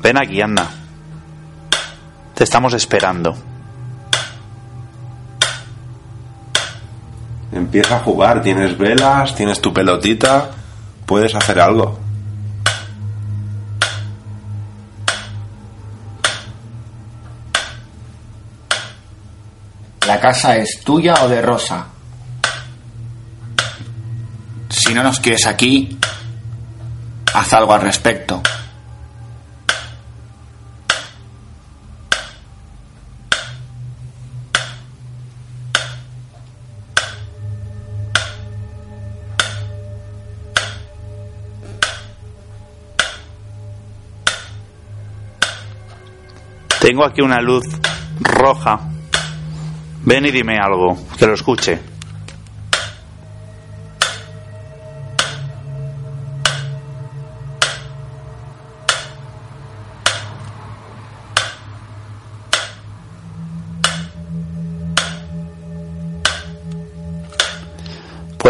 Ven 0.01 0.17
aquí, 0.17 0.41
anda. 0.41 0.67
Te 2.35 2.43
estamos 2.43 2.73
esperando. 2.73 3.35
Empieza 7.53 7.97
a 7.97 7.99
jugar, 7.99 8.41
tienes 8.41 8.77
velas, 8.77 9.35
tienes 9.35 9.61
tu 9.61 9.73
pelotita, 9.73 10.51
puedes 11.05 11.33
hacer 11.35 11.59
algo. 11.61 11.97
¿La 20.07 20.19
casa 20.19 20.57
es 20.57 20.81
tuya 20.83 21.13
o 21.23 21.29
de 21.29 21.41
Rosa? 21.41 21.85
Si 24.91 24.95
no 24.95 25.03
nos 25.03 25.21
quieres 25.21 25.47
aquí, 25.47 25.97
haz 27.33 27.53
algo 27.53 27.73
al 27.73 27.79
respecto. 27.79 28.41
Tengo 46.81 47.05
aquí 47.05 47.21
una 47.21 47.39
luz 47.39 47.63
roja. 48.19 48.81
Ven 50.03 50.25
y 50.25 50.31
dime 50.31 50.57
algo, 50.61 50.97
que 51.17 51.27
lo 51.27 51.35
escuche. 51.35 51.90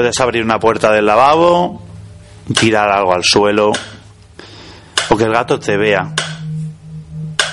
Puedes 0.02 0.20
abrir 0.20 0.44
una 0.44 0.60
puerta 0.60 0.92
del 0.92 1.06
lavabo, 1.06 1.80
tirar 2.60 2.90
algo 2.90 3.14
al 3.14 3.24
suelo, 3.24 3.72
o 5.10 5.16
que 5.16 5.26
el 5.26 5.32
gato 5.32 5.60
te 5.60 5.78
vea. 5.78 6.12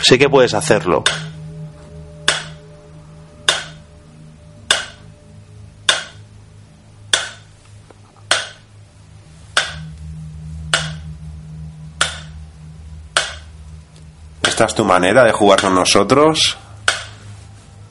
Sé 0.01 0.19
que 0.19 0.31
puedes 0.31 0.55
hacerlo. 0.55 1.05
¿Esta 14.43 14.65
es 14.65 14.75
tu 14.75 14.87
manera 14.87 15.23
de 15.23 15.33
jugar 15.33 15.61
con 15.61 15.75
nosotros? 15.75 16.57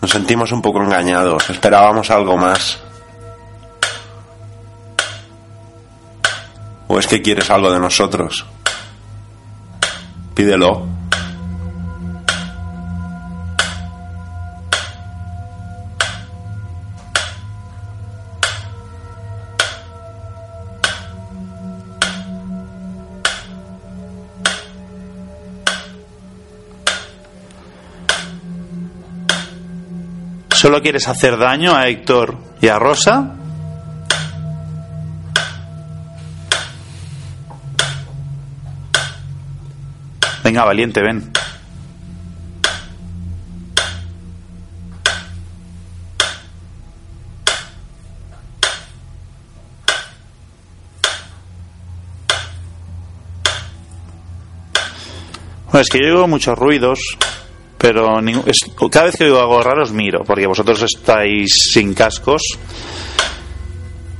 Nos 0.01 0.09
sentimos 0.09 0.51
un 0.51 0.63
poco 0.63 0.81
engañados, 0.81 1.47
esperábamos 1.51 2.09
algo 2.09 2.37
más. 2.37 2.86
¿O 6.87 6.99
es 6.99 7.07
que 7.07 7.21
quieres 7.21 7.49
algo 7.49 7.71
de 7.71 7.79
nosotros? 7.79 8.45
Pídelo. 10.33 10.87
¿Solo 30.57 30.81
quieres 30.81 31.07
hacer 31.07 31.37
daño 31.37 31.75
a 31.75 31.87
Héctor 31.87 32.35
y 32.61 32.67
a 32.69 32.79
Rosa? 32.79 33.35
Venga, 40.47 40.63
valiente, 40.63 41.01
ven. 41.01 41.29
Bueno, 55.65 55.81
es 55.81 55.89
que 55.89 55.99
yo 55.99 56.13
oigo 56.13 56.27
muchos 56.29 56.57
ruidos, 56.57 57.17
pero 57.77 58.05
cada 58.89 59.07
vez 59.07 59.17
que 59.17 59.25
oigo 59.25 59.41
algo 59.41 59.61
raro 59.61 59.83
os 59.83 59.91
miro, 59.91 60.23
porque 60.23 60.47
vosotros 60.47 60.81
estáis 60.81 61.51
sin 61.73 61.93
cascos. 61.93 62.41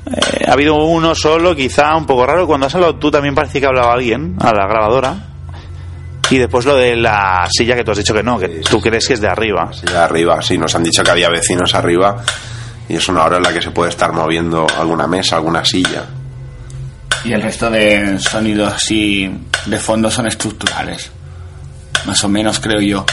Eh, 0.08 0.44
ha 0.46 0.52
habido 0.52 0.76
uno 0.76 1.16
solo, 1.16 1.56
quizá 1.56 1.96
un 1.96 2.06
poco 2.06 2.26
raro. 2.26 2.46
Cuando 2.46 2.66
has 2.66 2.76
hablado 2.76 2.96
tú 2.96 3.10
también 3.10 3.34
parece 3.34 3.62
que 3.62 3.66
hablaba 3.66 3.94
alguien 3.94 4.36
a 4.42 4.54
la 4.54 4.68
grabadora. 4.68 5.37
Y 6.30 6.38
después 6.38 6.66
lo 6.66 6.76
de 6.76 6.96
la 6.96 7.48
silla 7.50 7.76
que 7.76 7.84
tú 7.84 7.92
has 7.92 7.98
dicho 7.98 8.14
que 8.14 8.24
no, 8.24 8.38
que 8.38 8.48
tú 8.70 8.82
crees 8.82 9.08
que 9.08 9.14
es 9.14 9.22
de 9.22 9.30
arriba. 9.30 9.72
Sí, 9.72 9.86
arriba, 9.96 10.42
sí, 10.42 10.58
nos 10.58 10.76
han 10.76 10.84
dicho 10.84 11.04
que 11.04 11.12
había 11.12 11.30
vecinos 11.30 11.74
arriba 11.74 12.24
y 12.90 12.96
es 12.96 13.08
una 13.08 13.24
hora 13.24 13.38
en 13.38 13.44
la 13.44 13.54
que 13.54 13.62
se 13.62 13.72
puede 13.72 13.92
estar 13.92 14.12
moviendo 14.12 14.68
alguna 14.78 15.08
mesa, 15.08 15.38
alguna 15.38 15.64
silla. 15.64 16.04
Y 17.24 17.34
el 17.34 17.42
resto 17.42 17.70
de 17.70 18.20
sonidos 18.20 18.74
así 18.74 19.30
de 19.66 19.80
fondo 19.80 20.10
son 20.10 20.28
estructurales. 20.28 21.12
Más 22.06 22.24
o 22.24 22.30
menos, 22.30 22.60
creo 22.60 22.82
yo. 22.82 23.06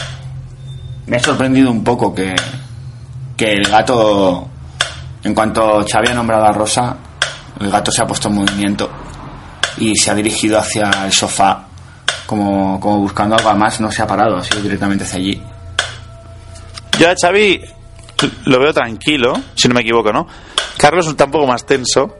Me 1.07 1.17
ha 1.17 1.19
sorprendido 1.19 1.69
un 1.71 1.83
poco 1.83 2.13
que, 2.13 2.35
que 3.35 3.51
el 3.51 3.67
gato, 3.67 4.47
en 5.23 5.33
cuanto 5.33 5.85
Xavi 5.85 6.09
ha 6.09 6.13
nombrado 6.13 6.45
a 6.45 6.53
Rosa, 6.53 6.95
el 7.59 7.69
gato 7.69 7.91
se 7.91 8.01
ha 8.01 8.07
puesto 8.07 8.29
en 8.29 8.35
movimiento 8.35 8.89
y 9.77 9.95
se 9.95 10.11
ha 10.11 10.15
dirigido 10.15 10.57
hacia 10.57 10.89
el 11.05 11.11
sofá, 11.11 11.64
como, 12.25 12.79
como 12.79 12.99
buscando 12.99 13.35
algo 13.35 13.53
más, 13.55 13.79
no 13.79 13.91
se 13.91 14.01
ha 14.01 14.07
parado, 14.07 14.37
ha 14.37 14.43
sido 14.43 14.61
directamente 14.61 15.03
hacia 15.03 15.19
allí. 15.19 15.41
Yo 16.99 17.09
a 17.09 17.15
Xavi 17.19 17.61
lo 18.45 18.59
veo 18.59 18.73
tranquilo, 18.73 19.33
si 19.55 19.67
no 19.67 19.73
me 19.73 19.81
equivoco, 19.81 20.11
¿no? 20.11 20.27
Carlos 20.77 21.07
está 21.07 21.25
un 21.25 21.31
poco 21.31 21.47
más 21.47 21.65
tenso. 21.65 22.17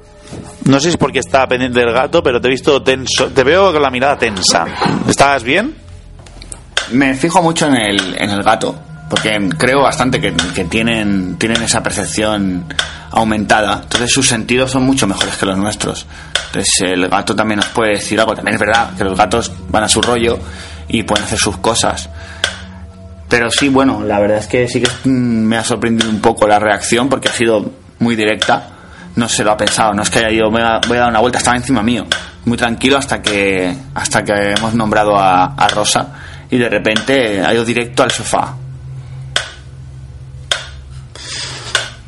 No 0.66 0.80
sé 0.80 0.84
si 0.84 0.90
es 0.90 0.98
porque 0.98 1.20
está 1.20 1.48
pendiente 1.48 1.80
del 1.80 1.94
gato, 1.94 2.24
pero 2.24 2.42
te 2.42 2.48
he 2.48 2.52
visto 2.52 2.82
tenso. 2.82 3.28
Te 3.28 3.44
veo 3.44 3.72
con 3.72 3.82
la 3.82 3.92
mirada 3.92 4.18
tensa. 4.18 4.66
¿Estás 5.08 5.44
bien? 5.44 5.76
Me 6.92 7.14
fijo 7.16 7.42
mucho 7.42 7.68
en 7.68 7.76
el, 7.76 8.16
en 8.22 8.30
el 8.30 8.44
gato, 8.44 8.76
porque 9.10 9.50
creo 9.58 9.82
bastante 9.82 10.20
que, 10.20 10.34
que 10.34 10.66
tienen, 10.66 11.38
tienen 11.38 11.62
esa 11.62 11.84
percepción 11.84 12.66
aumentada. 13.12 13.82
Entonces 13.84 14.12
sus 14.12 14.28
sentidos 14.28 14.72
son 14.72 14.84
mucho 14.84 15.08
mejores 15.08 15.36
que 15.38 15.46
los 15.46 15.58
nuestros. 15.58 16.06
Entonces 16.48 16.74
el 16.82 17.08
gato 17.08 17.36
también 17.36 17.60
nos 17.60 17.70
puede 17.70 17.94
decir 17.94 18.20
algo. 18.20 18.36
También 18.36 18.56
es 18.56 18.60
verdad 18.60 18.96
que 18.98 19.04
los 19.04 19.18
gatos 19.18 19.52
van 19.70 19.84
a 19.84 19.88
su 19.88 20.02
rollo 20.02 20.40
y 20.88 21.04
pueden 21.04 21.24
hacer 21.26 21.40
sus 21.40 21.58
cosas. 21.58 22.10
Pero 23.30 23.50
sí, 23.50 23.70
bueno, 23.70 24.04
la 24.04 24.20
verdad 24.20 24.38
es 24.40 24.48
que 24.48 24.68
sí 24.68 24.82
que 24.82 24.90
mm, 25.10 25.10
me 25.10 25.58
ha 25.58 25.64
sorprendido 25.64 26.10
un 26.10 26.20
poco 26.20 26.48
la 26.48 26.60
reacción 26.60 27.10
porque 27.10 27.30
ha 27.30 27.34
sido 27.34 27.72
muy 28.00 28.16
directa. 28.16 28.70
No 29.16 29.30
se 29.30 29.44
lo 29.44 29.52
ha 29.52 29.58
pensado, 29.58 29.94
no 29.94 30.04
es 30.04 30.10
que 30.10 30.20
haya 30.20 30.30
ido, 30.30 30.52
voy 30.52 30.62
a, 30.62 30.82
voy 30.88 30.98
a 30.98 31.02
dar 31.02 31.10
una 31.10 31.20
vuelta, 31.20 31.38
estaba 31.38 31.56
encima 31.56 31.82
mío. 31.82 32.06
Muy 32.44 32.58
tranquilo 32.58 32.98
hasta 32.98 33.22
que, 33.22 33.74
hasta 33.94 34.24
que 34.24 34.54
hemos 34.58 34.74
nombrado 34.74 35.18
a, 35.18 35.56
a 35.56 35.68
Rosa 35.70 36.08
y 36.50 36.58
de 36.58 36.70
repente 36.70 37.42
ha 37.42 37.54
ido 37.54 37.64
directo 37.64 38.04
al 38.04 38.12
sofá. 38.12 38.56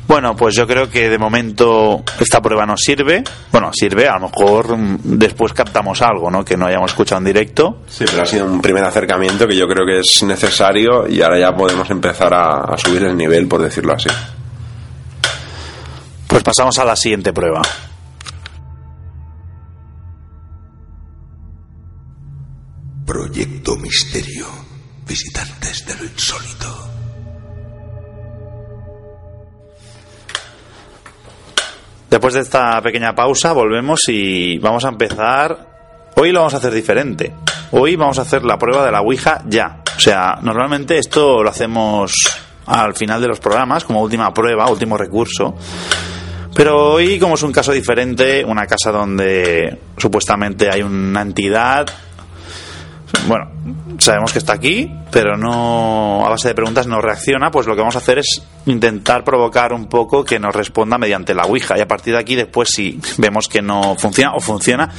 Bueno, 0.08 0.34
pues 0.34 0.56
yo 0.56 0.66
creo 0.66 0.88
que 0.88 1.10
de 1.10 1.18
momento 1.18 2.02
esta 2.18 2.40
prueba 2.40 2.64
nos 2.64 2.80
sirve. 2.80 3.22
Bueno, 3.52 3.70
sirve, 3.74 4.08
a 4.08 4.14
lo 4.18 4.28
mejor 4.28 4.74
mm, 4.74 5.00
después 5.02 5.52
captamos 5.52 6.00
algo, 6.00 6.30
¿no? 6.30 6.42
Que 6.42 6.56
no 6.56 6.66
hayamos 6.66 6.92
escuchado 6.92 7.18
en 7.18 7.26
directo. 7.26 7.82
Sí, 7.86 8.06
pero 8.10 8.22
ha 8.22 8.26
sido 8.26 8.46
un 8.46 8.62
primer 8.62 8.82
acercamiento 8.84 9.46
que 9.46 9.54
yo 9.54 9.68
creo 9.68 9.84
que 9.84 10.00
es 10.00 10.22
necesario 10.22 11.06
y 11.06 11.20
ahora 11.20 11.38
ya 11.38 11.54
podemos 11.54 11.90
empezar 11.90 12.32
a, 12.32 12.60
a 12.62 12.78
subir 12.78 13.04
el 13.04 13.18
nivel, 13.18 13.46
por 13.46 13.60
decirlo 13.60 13.92
así. 13.92 14.08
Pues 16.26 16.42
pasamos 16.42 16.78
a 16.78 16.86
la 16.86 16.96
siguiente 16.96 17.34
prueba. 17.34 17.60
Proyecto 23.04 23.76
Misterio. 23.76 24.46
Visitantes 25.06 25.57
Después 32.10 32.32
de 32.34 32.40
esta 32.40 32.80
pequeña 32.80 33.14
pausa 33.14 33.52
volvemos 33.52 34.08
y 34.08 34.58
vamos 34.58 34.84
a 34.84 34.88
empezar. 34.88 35.66
Hoy 36.16 36.32
lo 36.32 36.40
vamos 36.40 36.54
a 36.54 36.56
hacer 36.56 36.72
diferente. 36.72 37.34
Hoy 37.72 37.96
vamos 37.96 38.18
a 38.18 38.22
hacer 38.22 38.44
la 38.44 38.58
prueba 38.58 38.84
de 38.86 38.92
la 38.92 39.02
Ouija 39.02 39.42
ya. 39.46 39.82
O 39.94 40.00
sea, 40.00 40.38
normalmente 40.40 40.96
esto 40.96 41.42
lo 41.42 41.50
hacemos 41.50 42.12
al 42.64 42.94
final 42.94 43.20
de 43.20 43.28
los 43.28 43.40
programas 43.40 43.84
como 43.84 44.00
última 44.00 44.32
prueba, 44.32 44.70
último 44.70 44.96
recurso. 44.96 45.54
Pero 46.54 46.92
hoy, 46.92 47.18
como 47.18 47.34
es 47.34 47.42
un 47.42 47.52
caso 47.52 47.72
diferente, 47.72 48.42
una 48.42 48.66
casa 48.66 48.90
donde 48.90 49.78
supuestamente 49.98 50.70
hay 50.70 50.82
una 50.82 51.20
entidad, 51.20 51.86
bueno, 53.26 53.50
sabemos 53.98 54.32
que 54.32 54.38
está 54.38 54.54
aquí, 54.54 54.90
pero 55.10 55.36
no 55.36 56.26
a 56.26 56.30
base 56.30 56.48
de 56.48 56.54
preguntas 56.54 56.86
no 56.86 57.00
reacciona, 57.00 57.50
pues 57.50 57.66
lo 57.66 57.74
que 57.74 57.80
vamos 57.80 57.96
a 57.96 57.98
hacer 57.98 58.18
es 58.18 58.42
intentar 58.66 59.24
provocar 59.24 59.72
un 59.72 59.86
poco 59.86 60.24
que 60.24 60.38
nos 60.38 60.54
responda 60.54 60.98
mediante 60.98 61.34
la 61.34 61.44
Ouija 61.44 61.76
y 61.78 61.80
a 61.80 61.88
partir 61.88 62.14
de 62.14 62.20
aquí 62.20 62.34
después 62.34 62.70
si 62.70 63.00
vemos 63.18 63.48
que 63.48 63.62
no 63.62 63.96
funciona 63.96 64.34
o 64.34 64.40
funciona, 64.40 64.90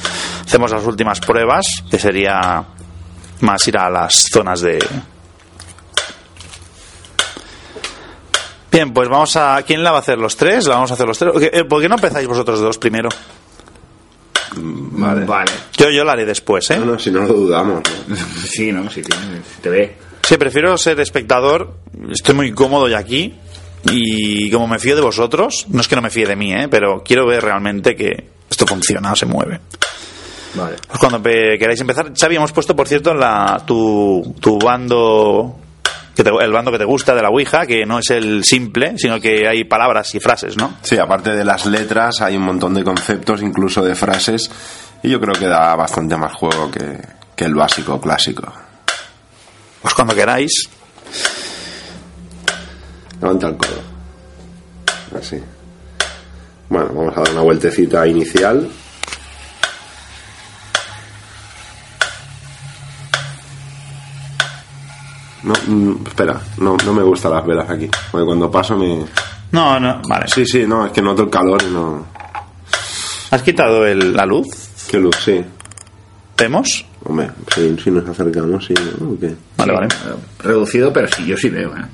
hacemos 0.44 0.70
las 0.70 0.84
últimas 0.84 1.20
pruebas, 1.20 1.84
que 1.90 1.98
sería 1.98 2.64
más 3.40 3.66
ir 3.68 3.78
a 3.78 3.88
las 3.90 4.28
zonas 4.32 4.60
de 4.60 4.78
Bien, 8.72 8.92
pues 8.92 9.08
vamos 9.08 9.36
a 9.36 9.62
¿quién 9.66 9.82
la 9.82 9.90
va 9.90 9.98
a 9.98 10.00
hacer 10.00 10.18
los 10.18 10.36
tres? 10.36 10.66
La 10.66 10.76
vamos 10.76 10.92
a 10.92 10.94
hacer 10.94 11.06
los 11.06 11.18
tres. 11.18 11.32
¿Por 11.64 11.82
qué 11.82 11.88
no 11.88 11.96
empezáis 11.96 12.28
vosotros 12.28 12.60
dos 12.60 12.78
primero? 12.78 13.08
Vale. 14.56 15.24
Vale. 15.26 15.50
Yo 15.76 15.90
yo 15.90 16.04
la 16.04 16.12
haré 16.12 16.24
después, 16.26 16.70
¿eh? 16.70 16.78
No, 16.78 16.84
no, 16.86 16.98
si 16.98 17.10
no 17.10 17.20
lo 17.22 17.32
dudamos. 17.34 17.82
¿no? 18.08 18.16
Sí, 18.48 18.72
¿no? 18.72 18.90
Sí, 18.90 19.02
tiene- 19.02 19.40
te 19.62 19.68
ve. 19.70 19.96
Sí, 20.22 20.36
prefiero 20.36 20.76
ser 20.78 20.98
espectador. 21.00 21.74
Estoy 22.10 22.34
muy 22.34 22.52
cómodo 22.52 22.88
ya 22.88 22.98
aquí. 22.98 23.34
Y 23.90 24.50
como 24.50 24.66
me 24.68 24.78
fío 24.78 24.94
de 24.94 25.00
vosotros, 25.02 25.66
no 25.70 25.80
es 25.80 25.88
que 25.88 25.96
no 25.96 26.02
me 26.02 26.10
fíe 26.10 26.26
de 26.26 26.36
mí, 26.36 26.52
¿eh? 26.52 26.68
pero 26.70 27.02
quiero 27.02 27.26
ver 27.26 27.42
realmente 27.42 27.96
que 27.96 28.24
esto 28.50 28.66
funciona 28.66 29.16
se 29.16 29.24
mueve. 29.26 29.60
Vale. 30.54 30.76
Pues 30.86 30.98
cuando 30.98 31.22
queráis 31.22 31.80
empezar, 31.80 32.12
Xavi, 32.14 32.36
hemos 32.36 32.52
puesto, 32.52 32.76
por 32.76 32.86
cierto, 32.88 33.12
en 33.12 33.20
la, 33.20 33.62
tu, 33.66 34.34
tu 34.40 34.58
bando, 34.58 35.56
que 36.22 36.30
te- 36.30 36.44
el 36.44 36.52
bando 36.52 36.70
que 36.70 36.78
te 36.78 36.84
gusta 36.84 37.14
de 37.14 37.22
la 37.22 37.30
Ouija, 37.30 37.64
que 37.66 37.86
no 37.86 37.98
es 37.98 38.10
el 38.10 38.44
simple, 38.44 38.94
sino 38.98 39.18
que 39.20 39.48
hay 39.48 39.64
palabras 39.64 40.14
y 40.14 40.20
frases, 40.20 40.56
¿no? 40.56 40.74
Sí, 40.82 40.98
aparte 40.98 41.30
de 41.30 41.44
las 41.44 41.64
letras, 41.66 42.20
hay 42.20 42.36
un 42.36 42.42
montón 42.42 42.74
de 42.74 42.84
conceptos, 42.84 43.40
incluso 43.42 43.82
de 43.82 43.94
frases, 43.94 44.50
y 45.02 45.08
yo 45.10 45.20
creo 45.20 45.34
que 45.34 45.46
da 45.46 45.74
bastante 45.76 46.16
más 46.16 46.34
juego 46.34 46.70
que, 46.70 46.98
que 47.34 47.44
el 47.46 47.54
básico 47.54 47.98
clásico. 48.00 48.52
Pues 49.80 49.94
cuando 49.94 50.14
queráis. 50.14 50.68
Levanta 53.22 53.48
el 53.48 53.56
codo. 53.56 53.80
Así. 55.18 55.40
Bueno, 56.68 56.88
vamos 56.94 57.16
a 57.16 57.20
dar 57.22 57.32
una 57.32 57.40
vueltecita 57.42 58.06
inicial. 58.06 58.68
No, 65.42 65.54
mm, 65.66 66.06
espera, 66.06 66.40
no, 66.58 66.76
no 66.84 66.92
me 66.92 67.02
gustan 67.02 67.32
las 67.32 67.46
velas 67.46 67.68
aquí. 67.70 67.88
Porque 68.10 68.26
cuando 68.26 68.50
paso 68.50 68.76
me. 68.76 69.04
No, 69.52 69.80
no, 69.80 70.00
vale. 70.08 70.26
Sí, 70.28 70.44
sí, 70.46 70.64
no, 70.66 70.86
es 70.86 70.92
que 70.92 71.02
noto 71.02 71.22
el 71.22 71.30
calor 71.30 71.62
y 71.62 71.72
no. 71.72 72.06
¿Has 73.30 73.42
quitado 73.42 73.86
el- 73.86 74.12
la 74.14 74.26
luz? 74.26 74.46
Qué 74.88 74.98
luz, 74.98 75.16
sí. 75.24 75.42
¿Vemos? 76.36 76.84
Hombre, 77.04 77.30
si, 77.54 77.76
si 77.78 77.90
nos 77.90 78.08
acercamos, 78.08 78.64
sí, 78.66 78.74
¿no? 78.98 79.10
¿O 79.12 79.18
qué? 79.18 79.34
Vale, 79.56 79.72
vale. 79.72 79.88
Reducido, 80.40 80.92
pero 80.92 81.08
sí, 81.08 81.24
yo 81.26 81.36
sí 81.36 81.48
veo, 81.48 81.70
¿eh? 81.76 81.84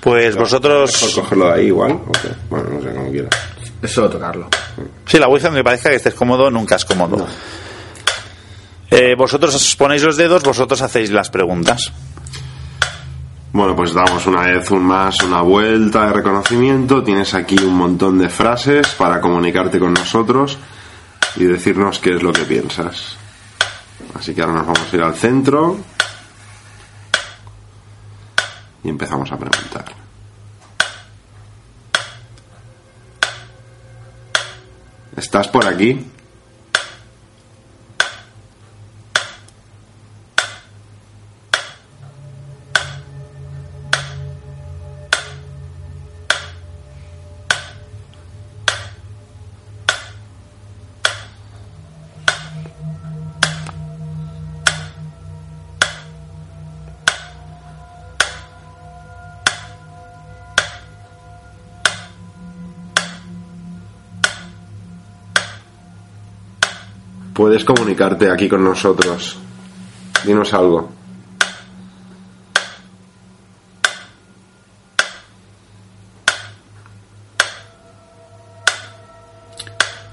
Pues 0.00 0.36
vosotros... 0.36 0.96
¿Por 1.00 1.22
cogerlo 1.22 1.46
de 1.48 1.52
ahí 1.54 1.66
igual? 1.66 1.92
¿O 1.92 2.12
qué? 2.12 2.28
Bueno, 2.48 2.70
no 2.70 2.80
sé, 2.82 2.94
como 2.94 3.10
quieras. 3.10 3.30
Es 3.82 3.90
solo 3.92 4.08
tocarlo. 4.08 4.48
Sí, 5.06 5.18
la 5.18 5.26
Ouija, 5.28 5.48
aunque 5.48 5.64
parezca 5.64 5.90
que 5.90 5.96
estés 5.96 6.14
cómodo, 6.14 6.50
nunca 6.50 6.76
es 6.76 6.84
cómodo. 6.84 7.26
Eh, 8.90 9.14
vosotros 9.16 9.54
os 9.54 9.76
ponéis 9.76 10.02
los 10.02 10.16
dedos, 10.16 10.42
vosotros 10.42 10.80
hacéis 10.80 11.10
las 11.10 11.28
preguntas. 11.28 11.92
Bueno, 13.52 13.74
pues 13.74 13.92
damos 13.92 14.26
una 14.26 14.42
vez 14.42 14.70
un 14.70 14.84
más 14.84 15.22
una 15.22 15.42
vuelta 15.42 16.06
de 16.06 16.12
reconocimiento. 16.12 17.02
Tienes 17.02 17.34
aquí 17.34 17.56
un 17.62 17.74
montón 17.74 18.18
de 18.18 18.28
frases 18.28 18.88
para 18.88 19.20
comunicarte 19.20 19.78
con 19.78 19.94
nosotros 19.94 20.58
y 21.36 21.44
decirnos 21.44 21.98
qué 21.98 22.16
es 22.16 22.22
lo 22.22 22.32
que 22.32 22.42
piensas. 22.42 23.16
Así 24.14 24.34
que 24.34 24.42
ahora 24.42 24.54
nos 24.54 24.66
vamos 24.66 24.92
a 24.92 24.96
ir 24.96 25.02
al 25.02 25.14
centro 25.14 25.78
y 28.84 28.88
empezamos 28.88 29.30
a 29.32 29.38
preguntar. 29.38 29.84
¿Estás 35.16 35.48
por 35.48 35.66
aquí? 35.66 36.06
Puedes 67.48 67.64
comunicarte 67.64 68.30
aquí 68.30 68.46
con 68.46 68.62
nosotros. 68.62 69.38
Dinos 70.22 70.52
algo. 70.52 70.90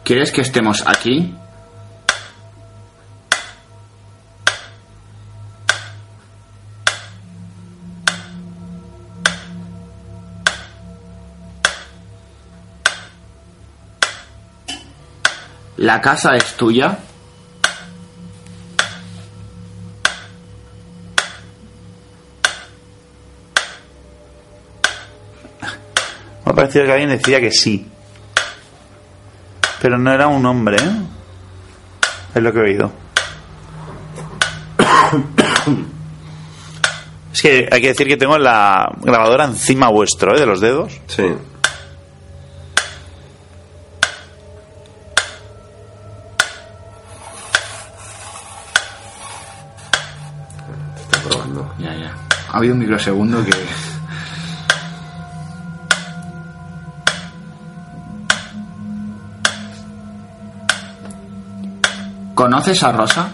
¿Quieres 0.05 0.31
que 0.31 0.39
estemos 0.39 0.81
aquí? 0.87 1.35
¿La 15.75 15.99
casa 15.99 16.37
es 16.37 16.55
tuya? 16.55 16.97
Ha 26.55 26.63
parecido 26.63 26.85
que 26.85 26.91
alguien 26.93 27.09
decía 27.09 27.41
que 27.41 27.51
sí. 27.51 27.85
Pero 29.81 29.97
no 29.97 30.13
era 30.13 30.27
un 30.27 30.45
hombre, 30.45 30.77
¿eh? 30.77 31.01
Es 32.33 32.41
lo 32.41 32.53
que 32.53 32.59
he 32.59 32.61
oído. 32.61 32.91
Es 37.33 37.41
que 37.41 37.67
hay 37.69 37.81
que 37.81 37.89
decir 37.89 38.07
que 38.07 38.15
tengo 38.15 38.37
la 38.37 38.89
grabadora 39.01 39.43
encima 39.43 39.89
vuestro, 39.89 40.33
¿eh? 40.33 40.39
De 40.39 40.45
los 40.45 40.61
dedos. 40.61 41.01
Sí. 41.07 41.25
Está 51.03 51.19
probando. 51.27 51.73
Ya, 51.77 51.93
ya. 51.93 52.15
Ha 52.53 52.57
habido 52.57 52.73
un 52.73 52.79
microsegundo 52.79 53.43
que... 53.43 53.51
¿Conoces 62.45 62.83
a 62.83 62.91
Rosa? 62.91 63.27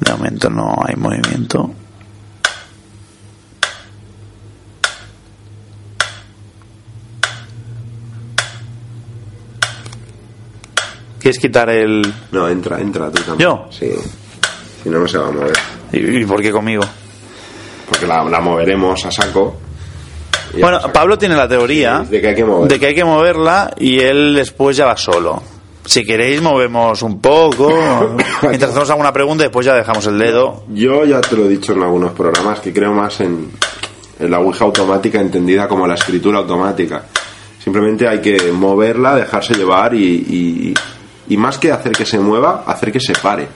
De 0.00 0.12
momento 0.16 0.48
no 0.48 0.74
hay 0.86 0.96
movimiento. 0.96 1.74
¿Quieres 11.30 11.42
quitar 11.42 11.70
el...? 11.70 12.12
No, 12.32 12.48
entra, 12.48 12.80
entra 12.80 13.08
tú 13.08 13.22
también. 13.22 13.48
¿Yo? 13.48 13.66
Sí. 13.70 13.88
Si 14.82 14.90
no, 14.90 14.98
no 14.98 15.06
se 15.06 15.16
va 15.16 15.28
a 15.28 15.30
mover. 15.30 15.52
¿Y 15.92 16.22
y 16.22 16.24
por 16.24 16.42
qué 16.42 16.50
conmigo? 16.50 16.82
Porque 17.88 18.04
la, 18.04 18.24
la 18.24 18.40
moveremos 18.40 19.06
a 19.06 19.12
saco. 19.12 19.56
Bueno. 20.58 20.80
Pablo 20.92 21.16
tiene 21.18 21.36
la 21.36 21.46
teoría 21.46 22.00
de 22.00 22.20
que 22.20 22.26
hay 22.30 22.34
que 22.34 22.44
mover. 22.44 22.68
de 22.68 22.80
que 22.80 22.86
hay 22.86 22.94
que 22.96 23.04
moverla 23.04 23.72
y 23.78 24.00
él 24.00 24.34
después 24.34 24.76
ya 24.76 24.86
va 24.86 24.96
solo. 24.96 25.40
Si 25.84 26.04
queréis 26.04 26.42
movemos 26.42 27.00
un 27.02 27.20
poco, 27.20 27.68
mientras 28.42 28.72
hacemos 28.72 28.90
alguna 28.90 29.12
pregunta 29.12 29.44
después 29.44 29.64
ya 29.64 29.74
dejamos 29.76 30.04
el 30.08 30.18
dedo. 30.18 30.64
Yo 30.70 31.04
ya 31.04 31.20
te 31.20 31.36
lo 31.36 31.44
he 31.44 31.48
dicho 31.48 31.74
en 31.74 31.82
algunos 31.84 32.10
programas 32.10 32.58
que 32.58 32.72
creo 32.72 32.92
más 32.92 33.20
en, 33.20 33.52
en 34.18 34.30
la 34.32 34.40
Ouija 34.40 34.64
automática 34.64 35.20
entendida 35.20 35.68
como 35.68 35.86
la 35.86 35.94
escritura 35.94 36.38
automática. 36.38 37.04
Simplemente 37.62 38.08
hay 38.08 38.20
que 38.20 38.50
moverla, 38.50 39.14
dejarse 39.14 39.54
llevar 39.54 39.94
y, 39.94 40.02
y, 40.02 40.74
y 41.30 41.36
más 41.36 41.58
que 41.58 41.70
hacer 41.70 41.92
que 41.92 42.04
se 42.04 42.18
mueva, 42.18 42.64
hacer 42.66 42.90
que 42.90 42.98
se 42.98 43.12
pare. 43.12 43.48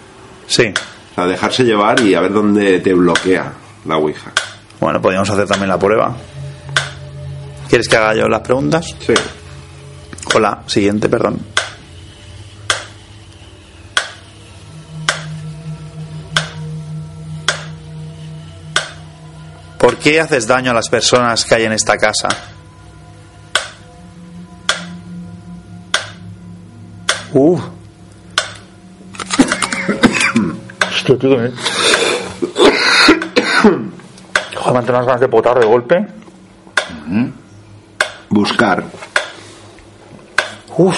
Sí. 0.47 0.73
O 1.11 1.15
sea, 1.17 1.27
dejarse 1.27 1.65
llevar 1.65 1.99
y 2.01 2.15
a 2.15 2.21
ver 2.21 2.33
dónde 2.33 2.79
te 2.79 2.95
bloquea 2.95 3.53
la 3.85 3.97
Ouija. 3.97 4.31
Bueno, 4.79 5.03
podríamos 5.03 5.29
hacer 5.29 5.49
también 5.49 5.69
la 5.69 5.79
prueba. 5.79 6.15
¿Quieres 7.69 7.89
que 7.89 7.97
haga 7.97 8.15
yo 8.15 8.29
las 8.29 8.43
preguntas? 8.43 8.95
Sí. 9.05 9.15
Hola, 10.37 10.63
siguiente, 10.67 11.09
perdón. 11.09 11.41
¿Por 19.79 19.97
qué 19.97 20.21
haces 20.21 20.47
daño 20.47 20.71
a 20.71 20.75
las 20.75 20.89
personas 20.89 21.45
que 21.45 21.57
hay 21.57 21.65
en 21.65 21.73
esta 21.73 21.99
casa? 21.99 22.54
Uh. 27.35 27.59
Hostia, 30.89 31.19
tío, 31.19 31.45
¿eh? 31.45 31.53
Joder, 34.57 34.73
me 34.73 34.79
han 34.79 34.91
unas 34.91 35.07
ganas 35.07 35.21
de 35.21 35.29
potar 35.29 35.59
de 35.59 35.67
golpe. 35.67 36.07
Buscar. 38.31 38.85
Uf. 40.77 40.97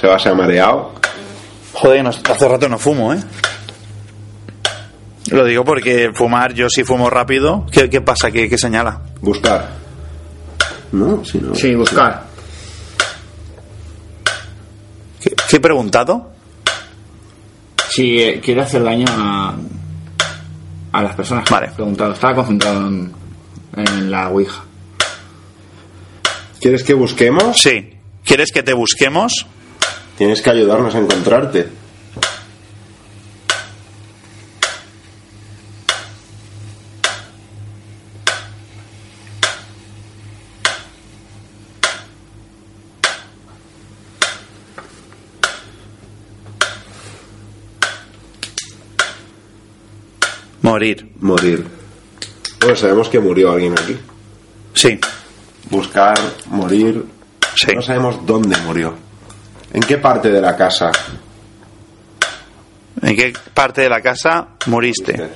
Se 0.00 0.06
va, 0.06 0.18
se 0.18 0.28
ha 0.28 0.34
mareado. 0.34 0.92
Joder, 1.72 2.02
no- 2.04 2.10
hace 2.10 2.48
rato 2.48 2.68
no 2.68 2.78
fumo, 2.78 3.12
¿eh? 3.14 3.20
Lo 5.30 5.44
digo 5.44 5.64
porque 5.64 6.10
fumar, 6.14 6.52
yo 6.52 6.68
sí 6.68 6.84
fumo 6.84 7.08
rápido. 7.08 7.64
¿Qué, 7.72 7.88
qué 7.88 8.00
pasa? 8.02 8.30
¿Qué, 8.30 8.48
qué 8.48 8.58
señala? 8.58 9.00
Buscar. 9.20 9.68
No, 10.92 11.24
si 11.24 11.38
no. 11.38 11.54
Sí, 11.54 11.74
buscar. 11.74 12.24
¿Qué, 15.52 15.56
qué 15.56 15.56
he 15.58 15.60
preguntado? 15.60 16.30
Si 17.90 18.18
eh, 18.18 18.40
quiere 18.42 18.62
hacer 18.62 18.82
daño 18.82 19.04
a, 19.10 19.54
a 20.92 21.02
las 21.02 21.14
personas 21.14 21.44
que 21.44 21.52
Vale. 21.52 21.68
preguntado. 21.68 22.12
Estaba 22.14 22.36
concentrado 22.36 22.88
en, 22.88 23.12
en 23.76 24.10
la 24.10 24.30
Ouija. 24.30 24.64
¿Quieres 26.58 26.82
que 26.82 26.94
busquemos? 26.94 27.58
Sí. 27.60 27.90
¿Quieres 28.24 28.50
que 28.50 28.62
te 28.62 28.72
busquemos? 28.72 29.46
Tienes 30.16 30.40
que 30.40 30.48
ayudarnos 30.48 30.94
a 30.94 30.98
encontrarte. 31.00 31.68
Morir. 50.72 51.06
Morir. 51.20 51.66
Bueno, 52.58 52.76
sabemos 52.76 53.10
que 53.10 53.20
murió 53.20 53.52
alguien 53.52 53.74
aquí. 53.78 53.94
Sí. 54.72 54.98
Buscar, 55.68 56.18
morir. 56.46 57.04
Sí. 57.54 57.72
No 57.74 57.82
sabemos 57.82 58.24
dónde 58.24 58.56
murió. 58.56 58.94
¿En 59.70 59.82
qué 59.82 59.98
parte 59.98 60.30
de 60.30 60.40
la 60.40 60.56
casa? 60.56 60.90
¿En 63.02 63.14
qué 63.14 63.34
parte 63.52 63.82
de 63.82 63.90
la 63.90 64.00
casa 64.00 64.48
moriste. 64.64 65.30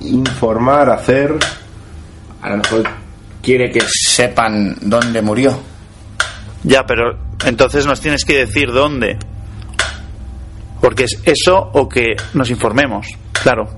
Informar, 0.00 0.88
hacer. 0.88 1.38
A 2.42 2.50
lo 2.50 2.56
mejor 2.58 2.82
quiere 3.40 3.70
que 3.70 3.80
sepan 3.86 4.76
dónde 4.80 5.22
murió. 5.22 5.58
Ya, 6.64 6.84
pero 6.84 7.16
entonces 7.44 7.86
nos 7.86 8.00
tienes 8.00 8.24
que 8.24 8.38
decir 8.38 8.72
dónde. 8.72 9.18
Porque 10.80 11.04
es 11.04 11.20
eso 11.24 11.70
o 11.72 11.88
que 11.88 12.16
nos 12.34 12.50
informemos, 12.50 13.06
claro. 13.32 13.68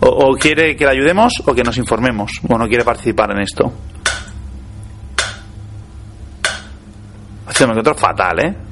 O, 0.00 0.08
o 0.08 0.36
quiere 0.36 0.76
que 0.76 0.84
le 0.84 0.92
ayudemos 0.92 1.32
o 1.44 1.54
que 1.54 1.64
nos 1.64 1.76
informemos. 1.76 2.30
O 2.48 2.56
no 2.56 2.68
quiere 2.68 2.84
participar 2.84 3.32
en 3.32 3.40
esto. 3.40 3.72
Hostia, 7.48 7.66
me 7.66 7.72
encuentro 7.72 7.94
fatal, 7.96 8.38
¿eh? 8.38 8.69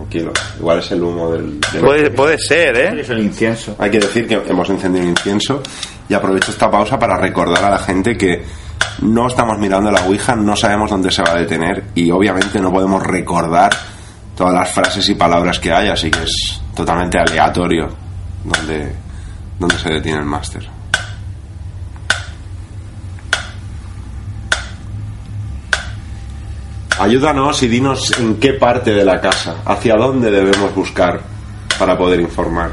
Tranquilo, 0.00 0.32
igual 0.58 0.78
es 0.78 0.90
el 0.92 1.02
humo 1.02 1.30
del... 1.32 1.60
del- 1.60 1.80
Puede, 1.82 2.10
puede 2.10 2.38
ser, 2.38 2.76
¿eh? 2.76 3.00
Es 3.00 3.10
el 3.10 3.20
incienso. 3.20 3.76
Hay 3.78 3.90
que 3.90 3.98
decir 4.00 4.26
que 4.26 4.34
hemos 4.48 4.68
encendido 4.70 5.04
un 5.04 5.10
incienso 5.10 5.62
y 6.08 6.14
aprovecho 6.14 6.50
esta 6.50 6.70
pausa 6.70 6.98
para 6.98 7.16
recordar 7.18 7.62
a 7.64 7.70
la 7.70 7.78
gente 7.78 8.16
que 8.16 8.42
no 9.02 9.26
estamos 9.28 9.58
mirando 9.58 9.90
la 9.90 10.00
Ouija, 10.06 10.34
no 10.36 10.56
sabemos 10.56 10.90
dónde 10.90 11.10
se 11.10 11.22
va 11.22 11.32
a 11.32 11.36
detener 11.36 11.84
y 11.94 12.10
obviamente 12.10 12.60
no 12.60 12.72
podemos 12.72 13.02
recordar 13.06 13.70
todas 14.36 14.54
las 14.54 14.72
frases 14.72 15.06
y 15.10 15.14
palabras 15.14 15.58
que 15.60 15.70
hay, 15.72 15.88
así 15.88 16.10
que 16.10 16.22
es 16.22 16.60
totalmente 16.74 17.18
aleatorio 17.18 17.88
donde, 18.44 18.92
donde 19.58 19.78
se 19.78 19.90
detiene 19.90 20.18
el 20.20 20.24
máster. 20.24 20.66
Ayúdanos 27.00 27.62
y 27.62 27.68
dinos 27.68 28.12
en 28.18 28.36
qué 28.38 28.52
parte 28.52 28.92
de 28.92 29.04
la 29.04 29.20
casa, 29.20 29.56
hacia 29.64 29.96
dónde 29.96 30.30
debemos 30.30 30.74
buscar 30.74 31.20
para 31.78 31.96
poder 31.96 32.20
informar. 32.20 32.70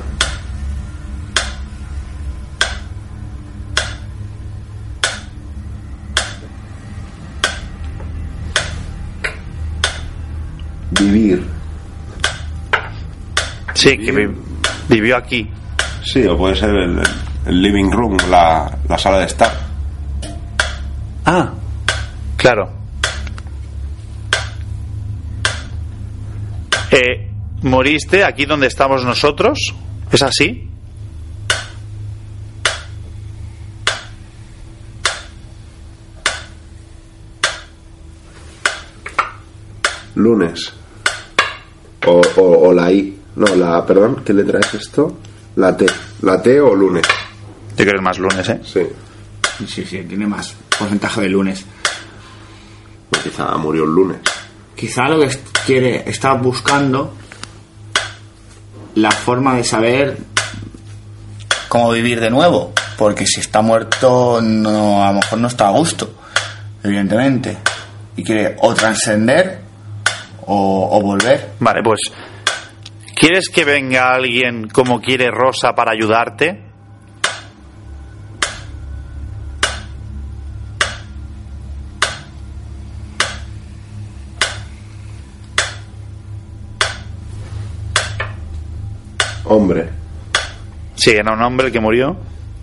Vivir. 10.91 11.45
Sí, 13.74 13.98
que 13.98 14.12
vi- 14.12 14.36
vivió 14.90 15.18
aquí. 15.18 15.49
Sí, 16.04 16.26
o 16.26 16.38
puede 16.38 16.56
ser 16.56 16.70
el, 16.70 16.99
el 17.45 17.62
living 17.62 17.91
room, 17.91 18.18
la, 18.30 18.72
la 18.88 18.98
sala 18.98 19.20
de 19.20 19.26
estar. 19.26 19.52
Ah, 21.26 21.52
claro. 22.38 22.72
Eh, 26.91 27.30
¿Moriste 27.64 28.23
aquí 28.23 28.45
donde 28.45 28.68
estamos 28.68 29.03
nosotros? 29.03 29.59
¿Es 30.11 30.22
así? 30.22 30.69
Lunes. 40.15 40.73
O, 42.05 42.22
o, 42.38 42.68
o 42.68 42.73
la 42.73 42.91
I. 42.91 43.18
No, 43.35 43.55
la, 43.55 43.85
perdón, 43.85 44.23
¿qué 44.26 44.34
letra 44.34 44.59
es 44.59 44.73
esto? 44.73 45.18
La 45.57 45.76
T. 45.76 45.85
La 46.22 46.41
T 46.41 46.59
o 46.59 46.73
lunes. 46.73 47.05
Yo 47.72 47.76
creo 47.76 47.91
que 47.91 47.97
es 47.97 48.01
más 48.01 48.18
lunes, 48.18 48.49
¿eh? 48.49 48.61
Sí. 48.64 48.81
Sí, 49.68 49.84
sí, 49.85 50.03
tiene 50.07 50.26
más 50.27 50.55
porcentaje 50.77 51.22
de 51.22 51.30
lunes. 51.30 51.65
Pues 53.09 53.23
quizá 53.23 53.55
murió 53.57 53.84
el 53.84 53.91
lunes. 53.91 54.19
Quizá 54.76 55.07
lo 55.09 55.19
que 55.19 55.27
quiere, 55.68 56.10
está 56.10 56.31
buscando 56.34 57.14
la 58.95 59.11
forma 59.11 59.56
de 59.56 59.65
saber 59.65 60.18
cómo 61.68 61.91
vivir 61.91 62.22
de 62.22 62.30
nuevo. 62.30 62.72
Porque 62.98 63.27
si 63.27 63.41
está 63.41 63.61
muerto, 63.61 64.39
no, 64.41 65.03
a 65.03 65.10
lo 65.10 65.15
mejor 65.15 65.39
no 65.39 65.48
está 65.49 65.68
a 65.68 65.72
gusto, 65.72 66.15
evidentemente. 66.84 67.57
Y 68.15 68.23
quiere 68.23 68.56
o 68.61 68.73
trascender 68.73 69.60
o, 70.45 70.89
o 70.89 71.02
volver. 71.02 71.52
Vale, 71.60 71.81
pues. 71.84 71.99
¿Quieres 73.14 73.49
que 73.49 73.65
venga 73.65 74.14
alguien 74.14 74.69
como 74.69 75.02
quiere 75.02 75.30
Rosa 75.30 75.73
para 75.76 75.91
ayudarte? 75.91 76.66
Hombre. 89.49 89.90
Sí, 90.95 91.11
era 91.11 91.34
un 91.34 91.41
hombre 91.41 91.68
el 91.68 91.74
que 91.74 91.80
murió. 91.80 92.15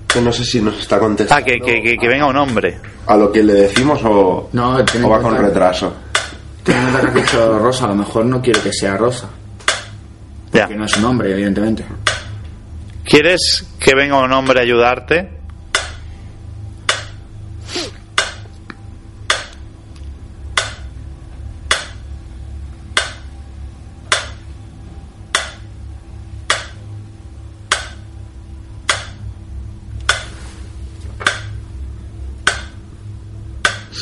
Que 0.08 0.20
no 0.20 0.32
sé 0.32 0.44
si 0.44 0.60
nos 0.60 0.78
está 0.78 0.98
contestando. 0.98 1.42
Ah, 1.42 1.44
que, 1.44 1.60
que, 1.60 1.82
que, 1.82 1.96
que 1.96 2.08
venga 2.08 2.26
un 2.26 2.36
hombre. 2.36 2.78
A 3.06 3.16
lo 3.16 3.30
que 3.32 3.42
le 3.42 3.52
decimos 3.54 4.00
o, 4.04 4.48
No, 4.52 4.76
o 4.76 5.08
va 5.08 5.20
con 5.20 5.36
retraso. 5.36 5.94
Teniendo 6.62 6.88
en 6.88 6.92
cuenta 6.94 7.12
que 7.12 7.18
ha 7.18 7.22
dicho 7.22 7.58
Rosa, 7.58 7.84
a 7.86 7.88
lo 7.88 7.94
mejor 7.96 8.24
no 8.26 8.40
quiere 8.40 8.60
que 8.60 8.72
sea 8.72 8.96
Rosa. 8.96 9.28
Ya. 10.52 10.66
Que 10.68 10.76
no 10.76 10.84
es 10.84 10.96
un 10.96 11.04
hombre, 11.04 11.32
evidentemente. 11.32 11.84
¿Quieres 13.04 13.66
que 13.78 13.94
venga 13.94 14.18
un 14.18 14.32
hombre 14.32 14.60
a 14.60 14.62
ayudarte? 14.62 15.28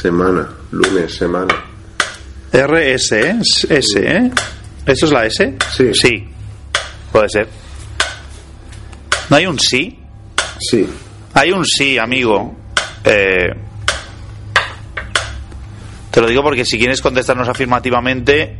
Semana. 0.02 0.48
Lunes, 0.72 1.14
semana. 1.14 1.54
RS, 2.52 3.12
¿eh? 3.12 3.38
S, 3.68 4.00
¿eh? 4.00 4.30
¿Eso 4.84 5.06
es 5.06 5.12
la 5.12 5.26
S? 5.26 5.56
Sí. 5.76 5.94
Sí. 5.94 6.28
Puede 7.12 7.28
ser. 7.28 7.48
¿No 9.30 9.36
hay 9.36 9.46
un 9.46 9.60
sí? 9.60 9.96
Sí. 10.58 10.88
Hay 11.34 11.52
un 11.52 11.64
sí, 11.64 11.98
amigo. 11.98 12.52
Eh, 13.04 13.54
te 16.10 16.20
lo 16.20 16.26
digo 16.26 16.42
porque 16.42 16.64
si 16.64 16.78
quieres 16.78 17.00
contestarnos 17.00 17.48
afirmativamente, 17.48 18.58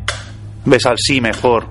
ves 0.64 0.86
al 0.86 0.97
sí 0.97 1.20
mejor. 1.20 1.66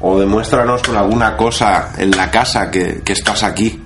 O 0.00 0.20
demuéstranos 0.20 0.82
con 0.82 0.94
alguna 0.94 1.38
cosa 1.38 1.94
en 1.96 2.10
la 2.10 2.30
casa 2.30 2.70
que, 2.70 3.00
que 3.02 3.14
estás 3.14 3.42
aquí. 3.44 3.82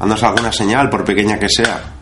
Haznos 0.00 0.24
alguna 0.24 0.50
señal, 0.50 0.90
por 0.90 1.04
pequeña 1.04 1.38
que 1.38 1.48
sea. 1.48 1.99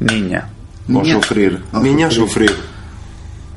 Niña. 0.00 0.48
O 0.88 0.92
Niña. 0.92 1.14
sufrir. 1.14 1.62
O 1.72 1.78
niña 1.78 2.10
sufrir. 2.10 2.50
sufrir. 2.50 2.70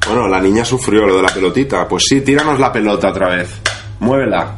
Bueno, 0.06 0.28
la 0.28 0.40
niña 0.40 0.66
sufrió 0.66 1.06
lo 1.06 1.16
de 1.18 1.22
la 1.22 1.34
pelotita. 1.34 1.88
Pues 1.88 2.04
sí, 2.08 2.22
tíranos 2.22 2.60
la 2.60 2.72
pelota 2.72 3.10
otra 3.10 3.30
vez. 3.30 3.62
Muévela. 4.00 4.56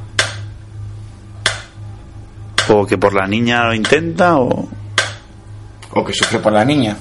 O 2.69 2.85
que 2.85 2.97
por 2.97 3.13
la 3.13 3.27
niña 3.27 3.63
lo 3.65 3.73
intenta 3.73 4.37
o... 4.37 4.67
O 5.91 6.03
que 6.03 6.13
sufre 6.13 6.39
por 6.39 6.51
la 6.51 6.65
niña. 6.65 6.97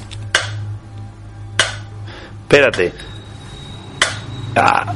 Espérate. 2.43 2.93
Ah, 4.55 4.93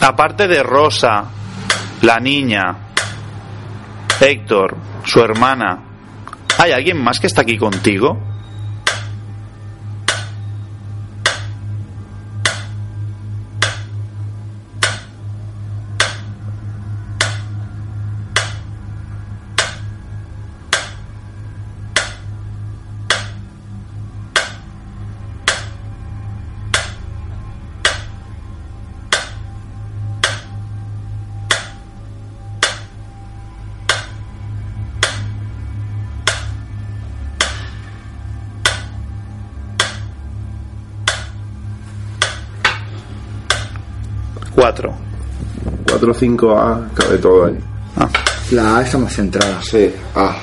aparte 0.00 0.48
de 0.48 0.62
Rosa, 0.62 1.24
la 2.02 2.18
niña, 2.18 2.76
Héctor, 4.20 4.76
su 5.04 5.20
hermana, 5.20 5.78
¿hay 6.58 6.72
alguien 6.72 7.02
más 7.02 7.18
que 7.18 7.28
está 7.28 7.42
aquí 7.42 7.56
contigo? 7.56 8.27
Cuatro. 44.58 44.92
4, 45.88 46.14
5, 46.14 46.58
A, 46.58 46.88
cabe 46.92 47.18
todo 47.18 47.46
ahí. 47.46 47.56
Ah. 47.96 48.08
La 48.50 48.78
A 48.78 48.82
está 48.82 48.98
más 48.98 49.12
centrada. 49.12 49.62
Sí, 49.62 49.94
A. 50.16 50.34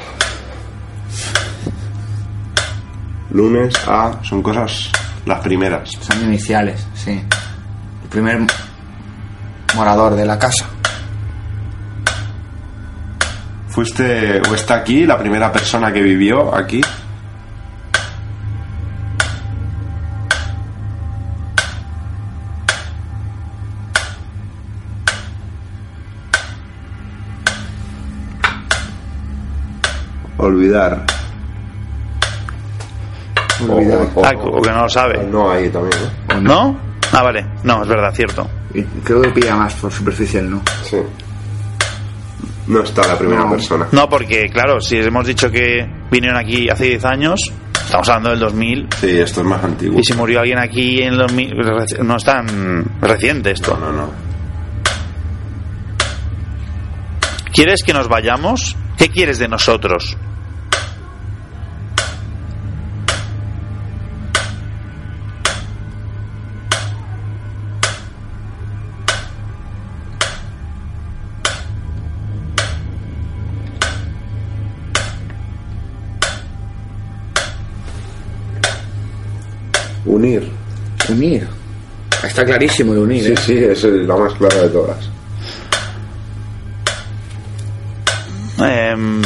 Lunes, 3.31 3.73
A, 3.85 4.17
son 4.23 4.41
cosas 4.41 4.89
las 5.25 5.41
primeras. 5.41 5.89
Son 5.99 6.23
iniciales, 6.23 6.87
sí. 6.93 7.11
El 7.11 8.09
primer 8.09 8.39
morador 9.75 10.15
de 10.15 10.25
la 10.25 10.39
casa. 10.39 10.65
¿Fuiste 13.67 14.39
o 14.49 14.55
está 14.55 14.75
aquí 14.75 15.05
la 15.05 15.17
primera 15.17 15.51
persona 15.51 15.91
que 15.91 16.01
vivió 16.01 16.55
aquí? 16.55 16.79
Olvidar. 30.55 31.05
Olvidar. 33.69 34.07
O- 34.15 34.19
o- 34.21 34.25
Ah, 34.25 34.31
o 34.37 34.61
que 34.61 34.69
no 34.71 34.81
lo 34.83 34.89
sabe. 34.89 35.23
No, 35.29 35.51
ahí 35.51 35.69
también, 35.69 36.01
¿no? 36.29 36.41
¿No? 36.41 36.79
Ah, 37.11 37.23
vale. 37.23 37.45
No, 37.63 37.81
es 37.83 37.87
verdad, 37.89 38.13
cierto. 38.13 38.49
Y 38.73 38.81
creo 39.03 39.21
que 39.21 39.29
pilla 39.29 39.55
más 39.55 39.73
por 39.75 39.91
superficial, 39.91 40.49
¿no? 40.49 40.61
Sí. 40.83 40.97
No 42.67 42.81
está 42.81 43.05
la 43.07 43.17
primera 43.17 43.41
No. 43.43 43.51
persona. 43.51 43.87
No, 43.91 44.09
porque, 44.09 44.47
claro, 44.49 44.79
si 44.81 44.97
hemos 44.97 45.25
dicho 45.27 45.51
que 45.51 45.85
vinieron 46.09 46.37
aquí 46.37 46.67
hace 46.69 46.85
10 46.85 47.05
años, 47.05 47.39
estamos 47.85 48.09
hablando 48.09 48.31
del 48.31 48.39
2000, 48.39 48.87
Sí, 48.99 49.19
esto 49.19 49.41
es 49.41 49.47
más 49.47 49.63
antiguo. 49.63 49.99
y 49.99 50.03
si 50.03 50.13
murió 50.13 50.39
alguien 50.39 50.57
aquí 50.59 51.01
en 51.03 51.13
el 51.13 51.19
2000, 51.19 51.51
reci- 51.53 51.99
no 51.99 52.15
es 52.17 52.23
tan 52.23 52.85
reciente 53.01 53.51
esto. 53.51 53.77
No, 53.79 53.91
no, 53.91 53.97
no. 54.07 54.09
¿Quieres 57.53 57.83
que 57.83 57.93
nos 57.93 58.07
vayamos? 58.09 58.75
¿Qué 58.97 59.09
quieres 59.09 59.37
de 59.39 59.47
nosotros? 59.47 60.17
Unir. 80.25 80.49
Unir. 81.09 81.47
Está 82.23 82.43
clarísimo 82.43 82.93
de 82.93 82.99
unir, 83.01 83.23
Sí, 83.23 83.31
¿eh? 83.31 83.37
sí, 83.37 83.53
es 83.57 83.83
el- 83.83 84.07
la 84.07 84.15
más 84.17 84.33
clara 84.33 84.55
de 84.63 84.69
todas. 84.69 85.09
Em, 88.59 89.21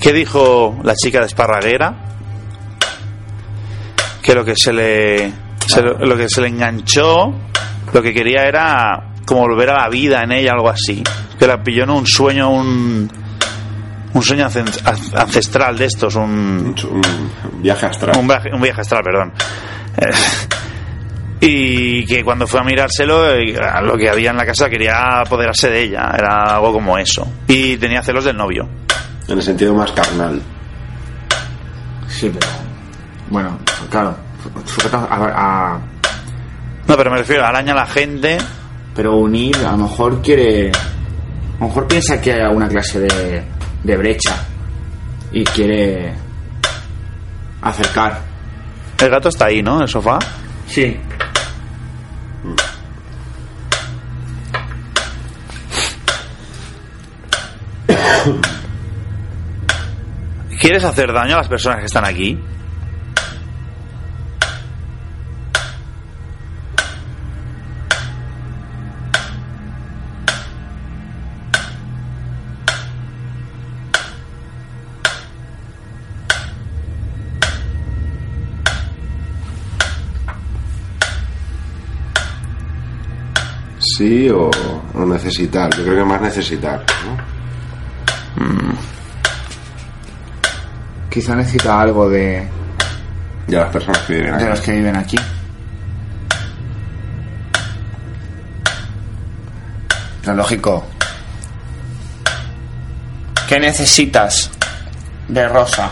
¿Qué 0.00 0.12
dijo 0.12 0.78
la 0.82 0.94
chica 0.94 1.20
de 1.20 1.26
Esparraguera? 1.26 1.94
Que 4.22 4.34
lo 4.34 4.44
que 4.44 4.54
se 4.56 4.72
le, 4.72 5.32
se 5.66 5.80
lo, 5.82 6.16
que 6.16 6.28
se 6.28 6.40
le 6.40 6.48
enganchó, 6.48 7.32
lo 7.92 8.02
que 8.02 8.12
quería 8.12 8.42
era 8.44 9.14
como 9.24 9.42
volver 9.42 9.70
a 9.70 9.82
la 9.82 9.88
vida 9.88 10.22
en 10.22 10.32
ella, 10.32 10.52
algo 10.52 10.68
así. 10.68 11.02
Que 11.38 11.46
la 11.46 11.62
pilló 11.62 11.84
en 11.84 11.90
un 11.90 12.06
sueño, 12.06 12.50
un, 12.50 13.10
un 14.12 14.22
sueño 14.22 14.46
ancestral 14.46 15.78
de 15.78 15.84
estos, 15.86 16.14
un, 16.16 16.74
Un, 16.80 16.92
un 17.52 17.62
viaje 17.62 17.86
astral. 17.86 18.16
un 18.18 18.26
viaje, 18.28 18.50
un 18.52 18.60
viaje 18.60 18.80
astral, 18.80 19.02
perdón. 19.02 19.32
Y 21.40 22.04
que 22.06 22.24
cuando 22.24 22.48
fue 22.48 22.58
a 22.58 22.64
mirárselo, 22.64 23.30
eh, 23.32 23.54
lo 23.82 23.96
que 23.96 24.10
había 24.10 24.30
en 24.30 24.36
la 24.36 24.44
casa 24.44 24.68
quería 24.68 25.20
apoderarse 25.20 25.70
de 25.70 25.82
ella. 25.84 26.10
Era 26.18 26.56
algo 26.56 26.72
como 26.72 26.98
eso. 26.98 27.30
Y 27.46 27.76
tenía 27.76 28.02
celos 28.02 28.24
del 28.24 28.36
novio. 28.36 28.68
En 29.28 29.36
el 29.36 29.42
sentido 29.44 29.72
más 29.72 29.92
carnal. 29.92 30.42
Sí, 32.08 32.28
pero. 32.34 32.46
Bueno, 33.30 33.56
claro. 33.88 34.16
sujeta 34.64 35.06
a, 35.08 35.74
a- 35.74 35.80
No, 36.88 36.96
pero 36.96 37.08
me 37.12 37.18
refiero, 37.18 37.44
araña 37.46 37.72
a 37.72 37.76
la 37.76 37.86
gente. 37.86 38.38
Pero 38.96 39.16
unir, 39.18 39.56
a 39.64 39.70
lo 39.72 39.78
mejor 39.78 40.20
quiere. 40.20 40.70
A 40.72 41.60
lo 41.60 41.68
mejor 41.68 41.86
piensa 41.86 42.20
que 42.20 42.32
hay 42.32 42.40
alguna 42.40 42.66
clase 42.66 42.98
de, 42.98 43.44
de 43.84 43.96
brecha. 43.96 44.44
Y 45.30 45.44
quiere. 45.44 46.14
acercar. 47.62 48.26
El 49.00 49.10
gato 49.10 49.28
está 49.28 49.46
ahí, 49.46 49.62
¿no? 49.62 49.76
En 49.76 49.82
el 49.82 49.88
sofá. 49.88 50.18
Sí. 50.66 50.98
¿Quieres 60.60 60.82
hacer 60.84 61.12
daño 61.12 61.34
a 61.34 61.38
las 61.38 61.48
personas 61.48 61.78
que 61.78 61.86
están 61.86 62.04
aquí? 62.04 62.38
Sí 83.98 84.30
o, 84.30 84.48
o 84.94 85.04
necesitar. 85.06 85.74
Yo 85.76 85.82
creo 85.82 85.96
que 85.96 86.04
más 86.04 86.20
necesitar. 86.20 86.84
¿no? 87.04 87.38
Quizá 91.10 91.34
necesita 91.34 91.80
algo 91.80 92.08
de, 92.08 92.46
a 93.48 93.50
las 93.50 93.72
personas 93.72 93.98
que 94.02 94.14
viven 94.14 94.34
aquí. 94.34 94.44
de 94.44 94.50
los 94.50 94.60
que 94.60 94.72
viven 94.72 94.94
aquí. 94.96 95.16
Lo 100.26 100.34
lógico. 100.34 100.86
¿Qué 103.48 103.58
necesitas 103.58 104.48
de 105.26 105.48
Rosa? 105.48 105.90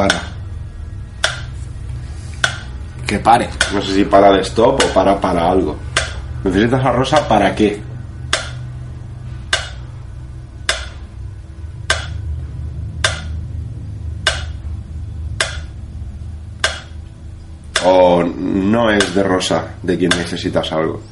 Para. 0.00 0.22
Que 3.06 3.18
pare. 3.18 3.50
No 3.74 3.82
sé 3.82 3.92
si 3.92 4.04
para 4.06 4.32
de 4.32 4.40
stop 4.40 4.80
o 4.82 4.94
para 4.94 5.20
para 5.20 5.50
algo. 5.50 5.76
¿Necesitas 6.42 6.82
a 6.86 6.92
Rosa 6.92 7.28
para 7.28 7.54
qué? 7.54 7.82
O 17.84 18.22
no 18.24 18.90
es 18.90 19.14
de 19.14 19.22
Rosa 19.22 19.74
de 19.82 19.98
quien 19.98 20.12
necesitas 20.16 20.72
algo. 20.72 21.02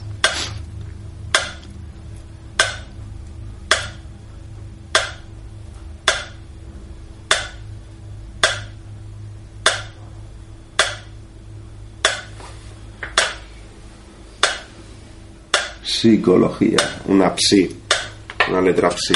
Psicología, 15.99 16.79
una 17.07 17.35
psi, 17.35 17.77
una 18.51 18.61
letra 18.61 18.89
psi. 18.89 19.15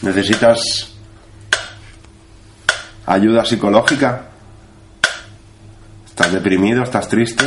¿Necesitas 0.00 0.94
ayuda 3.04 3.44
psicológica? 3.44 4.30
¿Estás 6.06 6.32
deprimido? 6.32 6.82
¿Estás 6.82 7.10
triste? 7.10 7.44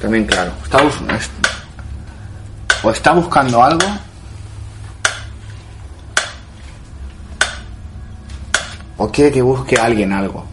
También 0.00 0.26
claro. 0.26 0.52
Está 0.64 0.78
o 2.82 2.90
está 2.90 3.12
buscando 3.12 3.62
algo. 3.62 3.86
O 8.96 9.10
quiere 9.10 9.32
que 9.32 9.42
busque 9.42 9.78
a 9.78 9.84
alguien 9.84 10.12
algo. 10.12 10.46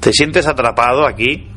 ¿Te 0.00 0.12
sientes 0.12 0.46
atrapado 0.46 1.06
aquí? 1.06 1.55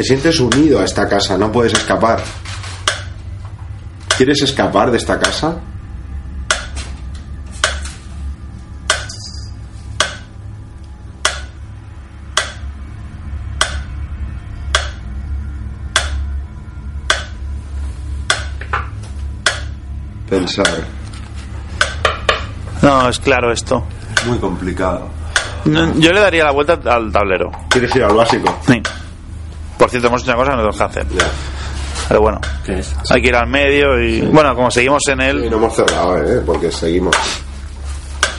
Te 0.00 0.04
sientes 0.04 0.40
unido 0.40 0.80
a 0.80 0.84
esta 0.86 1.06
casa, 1.06 1.36
no 1.36 1.52
puedes 1.52 1.74
escapar. 1.74 2.22
¿Quieres 4.16 4.40
escapar 4.40 4.90
de 4.90 4.96
esta 4.96 5.18
casa? 5.18 5.60
Pensar. 20.30 20.66
No, 22.80 23.06
es 23.10 23.18
claro 23.20 23.52
esto. 23.52 23.84
Es 24.16 24.24
muy 24.26 24.38
complicado. 24.38 25.10
No, 25.66 25.92
Yo 25.98 26.10
le 26.14 26.20
daría 26.20 26.44
la 26.44 26.52
vuelta 26.52 26.80
al 26.86 27.12
tablero. 27.12 27.50
¿Quieres 27.68 27.94
ir 27.94 28.04
al 28.04 28.14
básico? 28.14 28.58
Sí. 28.66 28.80
Por 29.90 30.00
cierto, 30.00 30.06
hemos 30.08 30.22
hecho 30.22 30.30
una 30.32 30.36
cosa 30.38 30.50
que 30.50 30.56
no 30.56 30.62
tenemos 30.62 30.76
que 30.76 30.84
hacer. 30.84 31.08
Ya. 31.08 31.30
Pero 32.08 32.20
bueno, 32.20 32.40
hay 33.10 33.22
que 33.22 33.28
ir 33.28 33.34
al 33.36 33.46
medio 33.48 34.00
y... 34.00 34.20
Bueno, 34.22 34.54
como 34.54 34.70
seguimos 34.70 35.02
en 35.08 35.20
Y 35.20 35.24
él, 35.24 35.50
no 35.50 35.56
hemos 35.56 35.74
cerrado, 35.74 36.16
¿eh? 36.18 36.42
Porque 36.46 36.70
seguimos. 36.72 37.14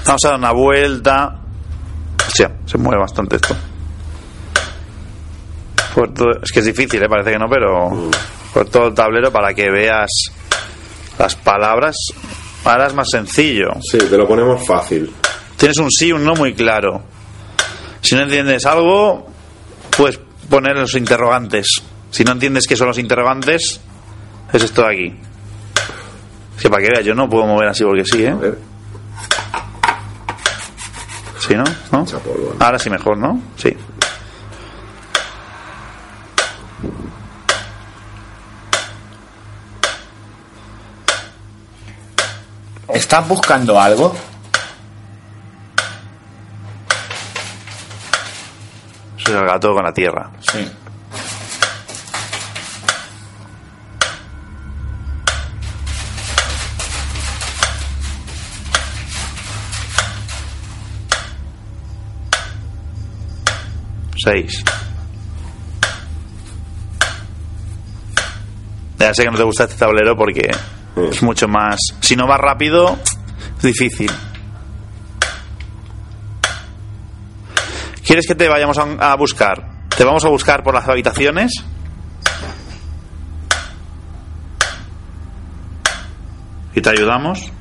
vamos 0.06 0.22
a 0.26 0.30
dar 0.30 0.38
una 0.38 0.52
vuelta. 0.52 1.38
Se 2.66 2.78
mueve 2.78 3.02
bastante 3.02 3.36
esto. 3.36 3.56
Por 5.94 6.14
todo- 6.14 6.32
Es 6.42 6.52
que 6.52 6.60
es 6.60 6.66
difícil, 6.66 7.04
¿eh? 7.04 7.08
parece 7.10 7.32
que 7.32 7.40
no, 7.40 7.50
pero 7.50 8.10
por 8.54 8.66
todo 8.70 8.88
el 8.88 8.94
tablero 8.94 9.32
para 9.32 9.54
que 9.54 9.70
veas 9.70 10.10
las 11.20 11.36
palabras. 11.36 11.96
Ahora 12.64 12.88
es 12.88 12.94
más 12.94 13.10
sencillo. 13.10 13.72
Sí, 13.82 13.98
te 13.98 14.18
lo 14.18 14.28
ponemos 14.28 14.66
fácil. 14.66 15.14
Tienes 15.58 15.78
un 15.78 15.92
sí 15.92 16.08
y 16.08 16.12
un 16.14 16.24
no 16.24 16.34
muy 16.36 16.54
claro. 16.54 17.02
Si 18.02 18.16
no 18.16 18.22
entiendes 18.22 18.66
algo, 18.66 19.28
puedes 19.98 20.20
poner 20.52 20.76
los 20.76 20.94
interrogantes. 20.96 21.82
Si 22.12 22.24
no 22.26 22.34
entiendes 22.34 22.68
qué 22.68 22.76
son 22.76 22.88
los 22.90 23.00
interrogantes, 23.00 23.80
es 24.52 24.64
esto 24.64 24.84
de 24.84 24.94
aquí. 24.94 25.20
Es 26.58 26.62
que 26.62 26.70
para 26.70 26.84
que 26.84 26.90
veas, 26.92 27.06
yo 27.06 27.16
no 27.16 27.28
puedo 27.30 27.48
mover 27.48 27.70
así 27.70 27.84
porque 27.84 28.04
sí, 28.06 28.26
A 28.26 28.32
¿eh? 28.32 28.36
ver. 28.36 28.58
Sí, 31.40 31.56
¿no? 31.56 31.64
¿No? 31.92 32.00
Mucha 32.00 32.20
polvo, 32.20 32.54
¿no? 32.54 32.64
Ahora 32.64 32.78
sí 32.78 32.90
mejor, 32.90 33.18
¿no? 33.18 33.42
Sí. 33.56 33.76
¿Estás 42.90 43.28
buscando 43.28 43.80
algo? 43.80 44.14
Soy 49.32 49.40
el 49.40 49.46
gato 49.46 49.74
con 49.74 49.84
la 49.86 49.94
tierra. 49.94 50.30
Sí. 50.42 50.70
Seis. 64.24 64.64
Ya 69.00 69.14
sé 69.14 69.24
que 69.24 69.32
no 69.32 69.38
te 69.38 69.44
gusta 69.44 69.64
este 69.64 69.76
tablero 69.78 70.16
porque 70.16 70.52
Sí. 70.96 71.02
es 71.12 71.24
mucho 71.24 71.48
más. 71.48 71.78
Si 72.02 72.16
no 72.16 72.28
va 72.28 72.38
rápido, 72.38 73.00
es 73.58 73.64
difícil. 73.64 74.12
¿Quieres 78.12 78.28
que 78.28 78.36
te 78.36 78.50
vayamos 78.50 78.78
a, 78.78 79.16
buscar? 79.16 79.88
¿Te 79.88 80.04
vamos 80.04 80.26
a 80.26 80.28
buscar 80.28 80.64
por 80.64 80.74
las 80.74 80.86
habitaciones? 80.86 81.54
¿Y 86.76 86.82
te 86.82 86.90
ayudamos? 86.90 87.54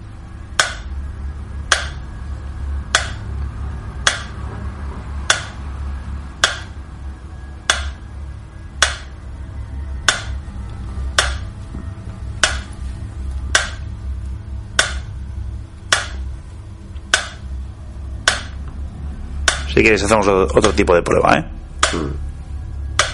Si 19.81 19.85
quieres 19.85 20.03
hacemos 20.05 20.29
otro 20.29 20.73
tipo 20.75 20.95
de 20.95 21.01
prueba, 21.01 21.39
¿eh? 21.39 21.45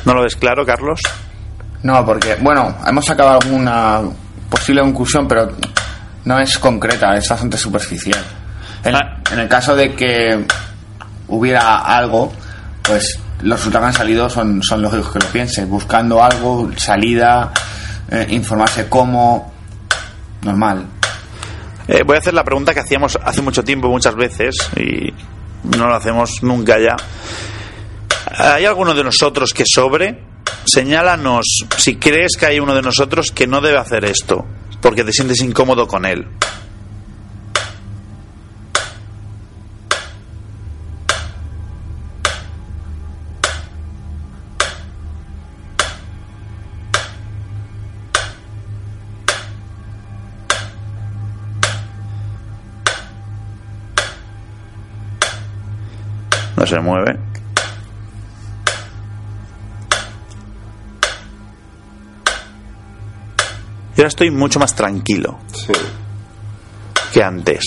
¿No 0.04 0.14
lo 0.14 0.22
ves 0.24 0.34
claro, 0.34 0.66
Carlos? 0.66 0.98
No, 1.84 2.04
porque, 2.04 2.34
bueno, 2.40 2.76
hemos 2.84 3.04
sacado 3.04 3.38
alguna 3.40 4.00
posible 4.50 4.80
conclusión, 4.80 5.28
pero 5.28 5.48
no 6.24 6.40
es 6.40 6.58
concreta, 6.58 7.16
es 7.16 7.28
bastante 7.28 7.56
superficial. 7.56 8.18
En, 8.82 8.96
Ah. 8.96 9.16
en 9.30 9.38
el 9.38 9.48
caso 9.48 9.76
de 9.76 9.94
que 9.94 10.44
hubiera 11.28 11.76
algo, 11.82 12.32
pues 12.82 13.16
los 13.42 13.60
resultados 13.60 13.84
que 13.84 13.86
han 13.86 13.92
salido 13.98 14.28
son, 14.28 14.60
son 14.60 14.82
lógicos 14.82 15.12
que 15.12 15.18
lo 15.20 15.26
pienses. 15.26 15.68
Buscando 15.68 16.20
algo, 16.20 16.68
salida, 16.74 17.52
eh, 18.10 18.26
informarse 18.30 18.88
cómo. 18.88 19.52
Normal. 20.42 20.84
Eh, 21.86 22.02
voy 22.04 22.16
a 22.16 22.18
hacer 22.18 22.34
la 22.34 22.42
pregunta 22.42 22.74
que 22.74 22.80
hacíamos 22.80 23.16
hace 23.22 23.40
mucho 23.40 23.62
tiempo, 23.62 23.88
muchas 23.88 24.16
veces, 24.16 24.56
y 24.76 25.14
no 25.76 25.88
lo 25.88 25.94
hacemos 25.94 26.42
nunca 26.42 26.78
ya. 26.78 26.96
¿Hay 28.38 28.64
alguno 28.64 28.94
de 28.94 29.04
nosotros 29.04 29.52
que 29.52 29.64
sobre? 29.66 30.22
Señálanos 30.64 31.64
si 31.76 31.96
crees 31.96 32.36
que 32.36 32.46
hay 32.46 32.60
uno 32.60 32.74
de 32.74 32.82
nosotros 32.82 33.30
que 33.30 33.46
no 33.46 33.60
debe 33.60 33.78
hacer 33.78 34.04
esto, 34.04 34.44
porque 34.80 35.04
te 35.04 35.12
sientes 35.12 35.40
incómodo 35.40 35.86
con 35.86 36.04
él. 36.04 36.26
No 56.66 56.70
se 56.70 56.80
mueve. 56.80 57.16
Y 63.96 64.00
ahora 64.00 64.08
estoy 64.08 64.30
mucho 64.30 64.58
más 64.58 64.74
tranquilo 64.74 65.38
Sí. 65.52 65.72
que 67.12 67.22
antes. 67.22 67.64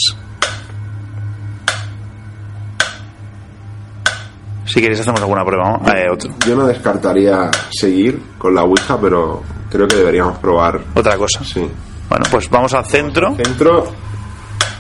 Si 4.66 4.80
queréis 4.80 5.00
hacemos 5.00 5.20
alguna 5.22 5.44
prueba, 5.44 5.80
¿no? 5.84 5.92
Eh, 5.92 6.06
otro- 6.14 6.32
Yo 6.46 6.56
no 6.56 6.68
descartaría 6.68 7.50
seguir 7.72 8.22
con 8.38 8.54
la 8.54 8.62
Ouija, 8.62 9.00
pero 9.02 9.42
creo 9.72 9.88
que 9.88 9.96
deberíamos 9.96 10.38
probar. 10.38 10.80
otra 10.94 11.18
cosa. 11.18 11.44
Sí. 11.44 11.68
Bueno, 12.08 12.26
pues 12.30 12.48
vamos 12.50 12.74
al 12.76 12.86
centro. 12.86 13.36
Centro 13.36 13.92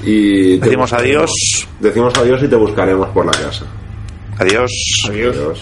y... 0.03 0.57
Decimos 0.59 0.93
adiós. 0.93 1.31
Decimos 1.79 2.13
adiós 2.17 2.41
y 2.43 2.47
te 2.47 2.55
buscaremos 2.55 3.09
por 3.09 3.25
la 3.25 3.31
casa. 3.31 3.65
Adiós. 4.39 4.71
Adiós. 5.09 5.59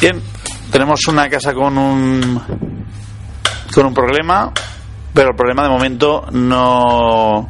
Bien, 0.00 0.22
tenemos 0.70 1.00
una 1.08 1.28
casa 1.28 1.52
con 1.52 1.76
un 1.76 2.42
con 3.74 3.86
un 3.86 3.94
problema, 3.94 4.52
pero 5.14 5.30
el 5.30 5.36
problema 5.36 5.62
de 5.62 5.68
momento 5.68 6.24
no 6.32 7.48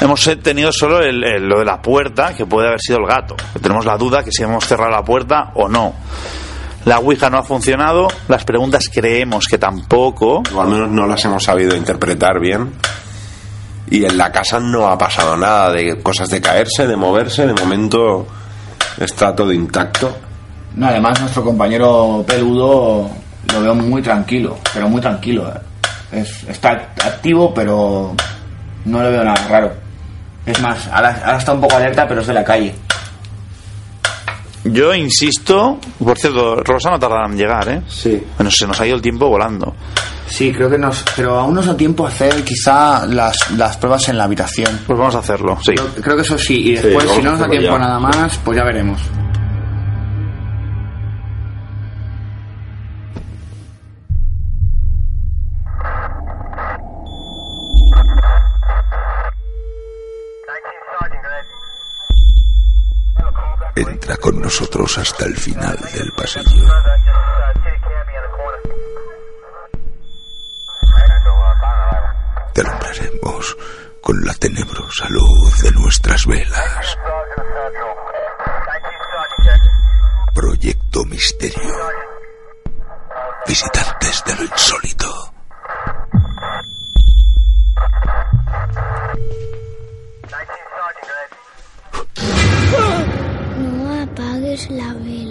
hemos 0.00 0.30
tenido 0.42 0.70
solo 0.72 1.00
el- 1.00 1.24
el- 1.24 1.44
lo 1.48 1.58
de 1.60 1.64
la 1.64 1.80
puerta, 1.80 2.34
que 2.34 2.46
puede 2.46 2.68
haber 2.68 2.80
sido 2.80 2.98
el 2.98 3.06
gato. 3.06 3.34
Tenemos 3.62 3.84
la 3.86 3.96
duda 3.96 4.22
que 4.24 4.30
si 4.32 4.42
hemos 4.42 4.64
cerrado 4.66 4.90
la 4.90 5.02
puerta 5.04 5.52
o 5.54 5.68
no. 5.68 5.94
La 6.84 6.98
Ouija 7.00 7.28
no 7.30 7.38
ha 7.38 7.42
funcionado, 7.42 8.08
las 8.28 8.44
preguntas 8.44 8.88
creemos 8.92 9.46
que 9.46 9.58
tampoco. 9.58 10.42
O 10.54 10.60
al 10.60 10.68
menos 10.68 10.90
no 10.90 11.06
las 11.06 11.24
hemos 11.24 11.42
sabido 11.44 11.76
interpretar 11.76 12.40
bien. 12.40 12.72
Y 13.90 14.04
en 14.04 14.18
la 14.18 14.30
casa 14.30 14.60
no 14.60 14.86
ha 14.88 14.98
pasado 14.98 15.36
nada 15.36 15.72
de 15.72 16.00
cosas 16.02 16.28
de 16.28 16.40
caerse, 16.40 16.86
de 16.86 16.96
moverse. 16.96 17.46
De 17.46 17.54
momento 17.54 18.26
está 18.98 19.34
todo 19.34 19.52
intacto. 19.52 20.16
No, 20.74 20.86
además 20.86 21.20
nuestro 21.20 21.42
compañero 21.42 22.24
peludo 22.26 23.10
lo 23.52 23.60
veo 23.62 23.74
muy 23.74 24.02
tranquilo, 24.02 24.58
pero 24.72 24.88
muy 24.88 25.00
tranquilo. 25.00 25.48
¿eh? 25.48 26.20
Es, 26.20 26.44
está 26.44 26.92
activo, 27.04 27.52
pero 27.54 28.14
no 28.84 29.02
le 29.02 29.10
veo 29.10 29.24
nada 29.24 29.48
raro. 29.48 29.72
Es 30.44 30.60
más, 30.60 30.86
ahora, 30.88 31.20
ahora 31.24 31.38
está 31.38 31.52
un 31.52 31.60
poco 31.60 31.76
alerta, 31.76 32.06
pero 32.06 32.20
es 32.20 32.26
de 32.26 32.34
la 32.34 32.44
calle. 32.44 32.74
Yo 34.64 34.94
insisto, 34.94 35.78
por 36.02 36.18
cierto, 36.18 36.56
Rosa 36.56 36.90
no 36.90 36.98
tardará 36.98 37.26
en 37.26 37.36
llegar, 37.36 37.68
¿eh? 37.68 37.82
Sí. 37.88 38.22
Bueno, 38.36 38.50
se 38.50 38.66
nos 38.66 38.80
ha 38.80 38.86
ido 38.86 38.96
el 38.96 39.02
tiempo 39.02 39.28
volando. 39.28 39.74
Sí, 40.28 40.52
creo 40.52 40.70
que 40.70 40.78
nos. 40.78 41.04
Pero 41.16 41.38
aún 41.38 41.54
nos 41.54 41.66
da 41.66 41.76
tiempo 41.76 42.04
a 42.06 42.08
hacer 42.08 42.44
quizá 42.44 43.06
las, 43.06 43.50
las 43.56 43.76
pruebas 43.76 44.08
en 44.08 44.18
la 44.18 44.24
habitación. 44.24 44.80
Pues 44.86 44.98
vamos 44.98 45.14
a 45.14 45.18
hacerlo, 45.18 45.58
sí. 45.64 45.72
Creo, 45.72 45.86
creo 46.02 46.16
que 46.16 46.22
eso 46.22 46.38
sí, 46.38 46.68
y 46.70 46.74
después, 46.74 47.10
si 47.10 47.22
no 47.22 47.32
nos 47.32 47.40
da 47.40 47.48
tiempo 47.48 47.72
ya. 47.72 47.78
nada 47.78 47.98
más, 47.98 48.38
pues 48.38 48.56
ya 48.56 48.64
veremos. 48.64 49.00
Entra 63.76 64.16
con 64.16 64.40
nosotros 64.40 64.98
hasta 64.98 65.24
el 65.26 65.36
final 65.36 65.78
del 65.94 66.10
pasillo. 66.12 66.66
Te 72.58 72.66
alumbraremos 72.66 73.56
con 74.02 74.24
la 74.24 74.34
tenebrosa 74.34 75.08
luz 75.10 75.62
de 75.62 75.70
nuestras 75.70 76.26
velas. 76.26 76.98
Proyecto 80.34 81.04
Misterio. 81.04 81.76
Visitantes 83.46 84.24
de 84.26 84.34
lo 84.34 84.42
insólito. 84.42 85.32
No 93.58 94.02
apagues 94.02 94.68
la 94.70 94.94
vela. 94.94 95.27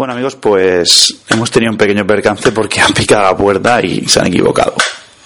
Bueno 0.00 0.14
amigos, 0.14 0.36
pues 0.36 1.14
hemos 1.28 1.50
tenido 1.50 1.72
un 1.72 1.76
pequeño 1.76 2.06
percance 2.06 2.52
porque 2.52 2.80
han 2.80 2.94
picado 2.94 3.22
la 3.22 3.36
puerta 3.36 3.82
y 3.82 4.08
se 4.08 4.18
han 4.18 4.28
equivocado. 4.28 4.72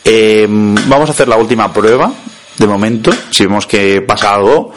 Eh, 0.04 0.48
vamos 0.48 1.08
a 1.08 1.12
hacer 1.12 1.28
la 1.28 1.36
última 1.36 1.72
prueba, 1.72 2.12
de 2.58 2.66
momento, 2.66 3.12
si 3.30 3.46
vemos 3.46 3.68
que 3.68 4.02
pasa 4.02 4.34
algo. 4.34 4.72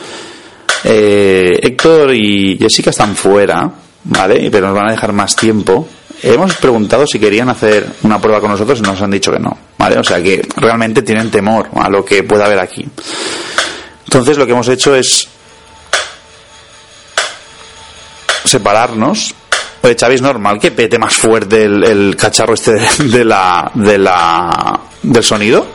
Eh, 0.84 1.58
Héctor 1.64 2.14
y 2.14 2.60
Jessica 2.60 2.92
están 2.92 3.16
fuera, 3.16 3.72
¿vale? 4.04 4.52
Pero 4.52 4.68
nos 4.68 4.76
van 4.76 4.90
a 4.90 4.92
dejar 4.92 5.14
más 5.14 5.36
tiempo. 5.36 5.88
Hemos 6.22 6.54
preguntado 6.58 7.08
si 7.08 7.18
querían 7.18 7.50
hacer 7.50 7.88
una 8.04 8.22
prueba 8.22 8.40
con 8.40 8.52
nosotros 8.52 8.78
y 8.78 8.84
nos 8.84 9.02
han 9.02 9.10
dicho 9.10 9.32
que 9.32 9.40
no, 9.40 9.58
¿vale? 9.80 9.98
O 9.98 10.04
sea 10.04 10.22
que 10.22 10.48
realmente 10.58 11.02
tienen 11.02 11.32
temor 11.32 11.70
a 11.74 11.90
lo 11.90 12.06
que 12.06 12.22
pueda 12.22 12.46
haber 12.46 12.60
aquí. 12.60 12.88
Entonces 14.06 14.38
lo 14.38 14.46
que 14.46 14.52
hemos 14.52 14.68
hecho 14.68 14.94
es 14.94 15.28
separarnos. 18.46 19.34
Oye, 19.88 19.96
Xavi, 19.98 20.16
es 20.16 20.22
normal 20.22 20.60
que 20.60 20.72
pete 20.72 21.00
más 21.00 21.16
fuerte 21.16 21.64
el, 21.64 21.82
el 21.82 22.18
cacharro 22.18 22.56
este 22.56 22.74
de, 22.74 22.88
de 23.06 23.24
la, 23.24 23.72
de 23.74 23.98
la, 23.98 24.82
del 25.02 25.24
sonido. 25.24 25.66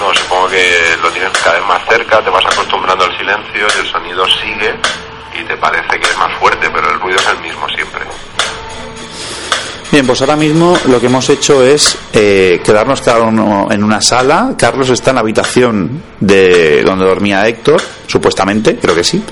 No, 0.00 0.12
supongo 0.12 0.48
que 0.48 0.96
lo 1.00 1.10
tienes 1.10 1.30
cada 1.44 1.60
vez 1.60 1.68
más 1.68 1.82
cerca, 1.88 2.20
te 2.24 2.30
vas 2.30 2.44
acostumbrando 2.44 3.04
al 3.04 3.16
silencio 3.16 3.68
y 3.76 3.86
el 3.86 3.86
sonido 3.86 4.24
sigue 4.26 4.74
y 5.40 5.44
te 5.44 5.56
parece 5.58 6.00
que 6.00 6.10
es 6.10 6.18
más 6.18 6.36
fuerte, 6.40 6.68
pero 6.74 6.90
el 6.90 6.98
ruido 6.98 7.18
es 7.20 7.28
el 7.28 7.38
mismo 7.38 7.68
siempre. 7.68 8.00
Bien, 9.92 10.04
pues 10.04 10.20
ahora 10.22 10.34
mismo 10.34 10.76
lo 10.86 10.98
que 10.98 11.06
hemos 11.06 11.28
hecho 11.30 11.62
es 11.62 11.96
eh, 12.12 12.60
quedarnos 12.64 13.00
cada 13.00 13.20
uno 13.20 13.68
en 13.70 13.84
una 13.84 14.00
sala. 14.00 14.56
Carlos 14.58 14.90
está 14.90 15.10
en 15.10 15.14
la 15.14 15.20
habitación 15.20 16.02
de 16.18 16.82
donde 16.82 17.04
dormía 17.04 17.46
Héctor, 17.46 17.80
supuestamente, 18.08 18.76
creo 18.76 18.96
que 18.96 19.04
sí. 19.04 19.22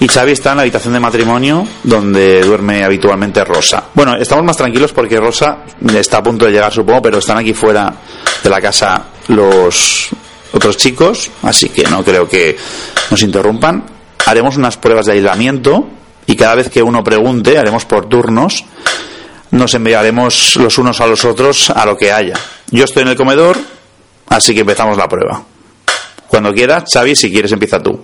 Y 0.00 0.08
Xavi 0.08 0.32
está 0.32 0.52
en 0.52 0.56
la 0.56 0.62
habitación 0.62 0.94
de 0.94 1.00
matrimonio 1.00 1.66
donde 1.84 2.40
duerme 2.42 2.82
habitualmente 2.82 3.44
Rosa. 3.44 3.84
Bueno, 3.94 4.16
estamos 4.16 4.44
más 4.44 4.56
tranquilos 4.56 4.92
porque 4.92 5.20
Rosa 5.20 5.58
está 5.94 6.18
a 6.18 6.22
punto 6.22 6.46
de 6.46 6.52
llegar, 6.52 6.72
supongo, 6.72 7.02
pero 7.02 7.18
están 7.18 7.36
aquí 7.36 7.52
fuera 7.52 7.92
de 8.42 8.50
la 8.50 8.60
casa 8.62 9.04
los 9.28 10.08
otros 10.52 10.76
chicos, 10.78 11.30
así 11.42 11.68
que 11.68 11.84
no 11.84 12.02
creo 12.02 12.26
que 12.26 12.56
nos 13.10 13.22
interrumpan. 13.22 13.84
Haremos 14.24 14.56
unas 14.56 14.78
pruebas 14.78 15.06
de 15.06 15.12
aislamiento 15.12 15.86
y 16.26 16.34
cada 16.34 16.54
vez 16.54 16.70
que 16.70 16.82
uno 16.82 17.04
pregunte, 17.04 17.58
haremos 17.58 17.84
por 17.84 18.08
turnos, 18.08 18.64
nos 19.50 19.74
enviaremos 19.74 20.56
los 20.56 20.78
unos 20.78 21.00
a 21.00 21.06
los 21.06 21.24
otros 21.24 21.70
a 21.70 21.84
lo 21.84 21.96
que 21.96 22.10
haya. 22.10 22.34
Yo 22.70 22.84
estoy 22.84 23.02
en 23.02 23.08
el 23.08 23.16
comedor, 23.16 23.58
así 24.28 24.54
que 24.54 24.60
empezamos 24.60 24.96
la 24.96 25.08
prueba. 25.08 25.42
Cuando 26.28 26.54
quieras, 26.54 26.84
Xavi, 26.90 27.16
si 27.16 27.30
quieres 27.30 27.52
empieza 27.52 27.82
tú. 27.82 28.00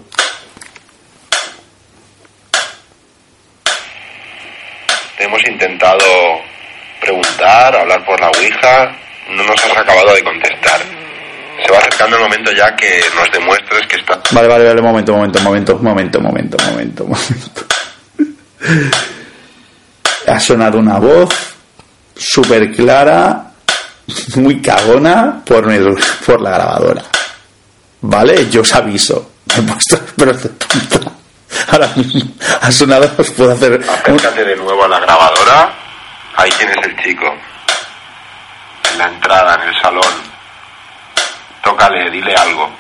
Hemos 5.19 5.41
intentado 5.49 6.05
preguntar, 7.71 7.77
hablar 7.77 8.05
por 8.05 8.21
la 8.21 8.29
Ouija, 8.29 8.97
no 9.31 9.43
nos 9.45 9.65
has 9.65 9.77
acabado 9.77 10.15
de 10.15 10.23
contestar. 10.23 10.81
Se 11.65 11.73
va 11.73 11.79
acercando 11.79 12.17
el 12.17 12.23
momento 12.23 12.53
ya 12.53 12.75
que 12.77 13.01
nos 13.15 13.31
demuestres 13.33 13.87
que 13.89 13.97
está... 13.97 14.21
Vale, 14.31 14.49
vale, 14.49 14.65
vale, 14.65 14.83
momento, 14.83 15.13
momento, 15.15 15.41
momento, 15.41 15.79
momento, 15.79 16.21
momento, 16.21 16.59
momento, 16.65 17.05
momento. 17.07 17.67
Ha 20.27 20.41
sonado 20.41 20.79
una 20.79 20.99
voz 20.99 21.29
súper 22.17 22.73
clara, 22.73 23.53
muy 24.37 24.61
cagona 24.61 25.41
por, 25.45 25.71
el- 25.71 25.95
por 26.27 26.41
la 26.41 26.51
grabadora. 26.51 27.03
Vale, 28.01 28.49
yo 28.51 28.63
os 28.63 28.75
aviso. 28.75 29.31
Me 29.55 29.63
he 29.63 29.67
puesto 29.73 30.01
pero 30.17 30.33
punta. 30.37 31.13
Ahora 31.71 31.89
mismo 31.95 32.33
ha 32.61 32.73
sonado, 32.73 33.09
os 33.17 33.31
puedo 33.31 33.53
hacer. 33.53 33.81
Acércate 33.89 34.45
de 34.45 34.57
nuevo 34.57 34.85
a 34.85 34.89
la 34.89 34.99
grabadora. 34.99 35.73
Ahí 36.37 36.51
tienes 36.59 36.77
el 36.85 36.97
chico. 37.05 37.27
En 38.97 39.01
la 39.01 39.09
entrada, 39.09 39.63
en 39.63 39.69
el 39.69 39.83
salón. 39.83 40.15
Tócale, 41.63 42.11
dile 42.11 42.35
algo. 42.35 42.71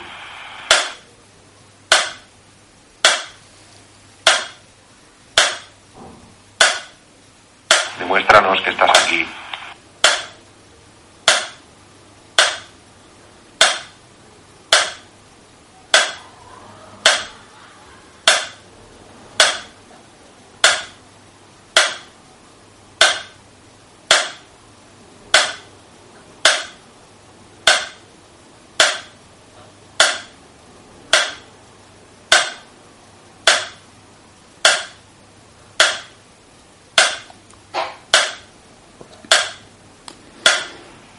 Demuéstranos 7.98 8.62
que 8.62 8.70
estás 8.70 8.90
aquí. 8.98 9.28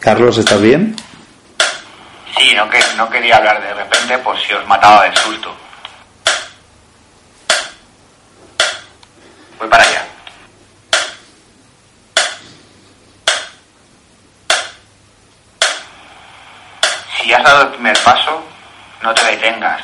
Carlos, 0.07 0.37
¿estás 0.37 0.61
bien? 0.61 0.95
Sí, 2.37 2.53
no, 2.55 2.69
que, 2.69 2.79
no 2.95 3.09
quería 3.09 3.35
hablar 3.35 3.61
de 3.61 3.73
repente, 3.73 4.17
pues 4.19 4.41
si 4.41 4.53
os 4.53 4.65
mataba 4.65 5.03
del 5.03 5.17
susto. 5.17 5.53
Voy 9.59 9.67
para 9.67 9.83
allá. 9.83 10.05
Si 17.21 17.33
has 17.33 17.43
dado 17.43 17.63
el 17.63 17.69
primer 17.71 17.97
paso, 18.01 18.41
no 19.01 19.13
te 19.13 19.25
detengas. 19.25 19.81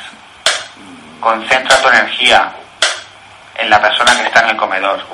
Concentra 1.20 1.76
tu 1.82 1.88
energía 1.90 2.50
en 3.56 3.68
la 3.68 3.78
persona 3.78 4.16
que 4.16 4.26
está 4.28 4.40
en 4.40 4.48
el 4.48 4.56
comedor. 4.56 5.04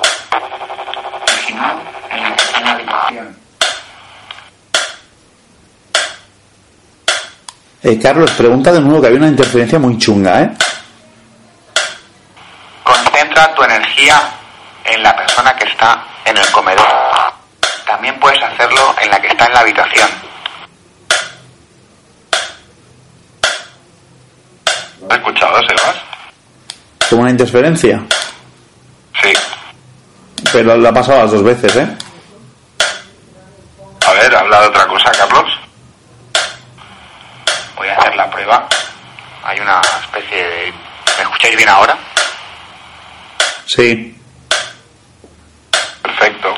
Eh, 7.83 7.97
Carlos, 7.99 8.29
pregunta 8.31 8.71
de 8.71 8.79
nuevo 8.79 9.01
que 9.01 9.07
había 9.07 9.19
una 9.19 9.27
interferencia 9.27 9.79
muy 9.79 9.97
chunga, 9.97 10.41
¿eh? 10.41 10.51
Concentra 12.83 13.53
tu 13.55 13.63
energía 13.63 14.21
en 14.85 15.01
la 15.01 15.15
persona 15.15 15.55
que 15.55 15.65
está 15.65 16.03
en 16.25 16.37
el 16.37 16.45
comedor. 16.51 16.85
También 17.87 18.19
puedes 18.19 18.41
hacerlo 18.43 18.95
en 19.01 19.09
la 19.09 19.19
que 19.19 19.27
está 19.29 19.47
en 19.47 19.53
la 19.53 19.59
habitación. 19.61 20.09
¿Has 25.09 25.17
escuchado, 25.17 25.59
Sebas? 25.67 25.95
Tengo 27.09 27.23
una 27.23 27.31
interferencia, 27.31 28.01
Sí. 29.21 29.33
pero 30.53 30.77
la 30.77 30.89
ha 30.89 30.93
pasado 30.93 31.23
las 31.23 31.31
dos 31.31 31.43
veces, 31.43 31.75
¿eh? 31.75 31.97
A 34.07 34.13
ver, 34.13 34.35
habla 34.35 34.61
de 34.61 34.67
otra 34.67 34.87
cosa, 34.87 35.11
Carlos. 35.11 35.51
Voy 37.75 37.87
a 37.89 37.95
hacer 37.97 38.15
la 38.15 38.29
prueba. 38.29 38.67
Hay 39.43 39.59
una 39.59 39.81
especie 39.81 40.37
de... 40.37 40.73
¿Me 41.17 41.23
escucháis 41.23 41.55
bien 41.57 41.69
ahora? 41.69 41.97
Sí. 43.65 44.15
Perfecto. 46.03 46.53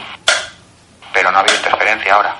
Pero 1.13 1.31
no 1.31 1.37
ha 1.37 1.41
habido 1.41 1.55
interferencia 1.55 2.13
ahora. 2.13 2.35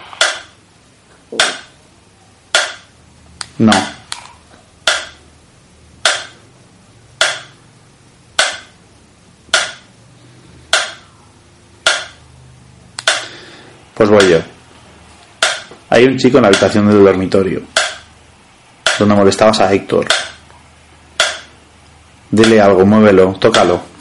No. 3.59 3.71
Pues 13.95 14.09
voy 14.09 14.29
yo. 14.29 14.39
Un 16.05 16.17
chico 16.17 16.37
en 16.37 16.43
la 16.43 16.49
habitación 16.49 16.87
del 16.87 17.03
dormitorio, 17.03 17.61
donde 18.99 19.15
molestabas 19.15 19.61
a 19.61 19.73
Héctor. 19.73 20.05
Dile 22.29 22.59
algo, 22.61 22.85
muévelo, 22.85 23.33
tócalo. 23.39 23.93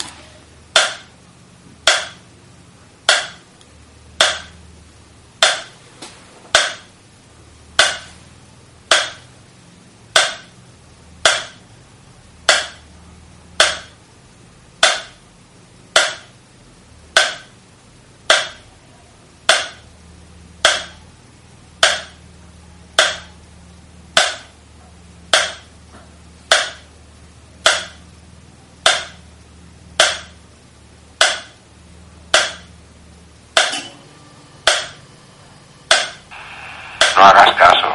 No 37.14 37.28
hagas 37.28 37.54
caso. 37.54 37.86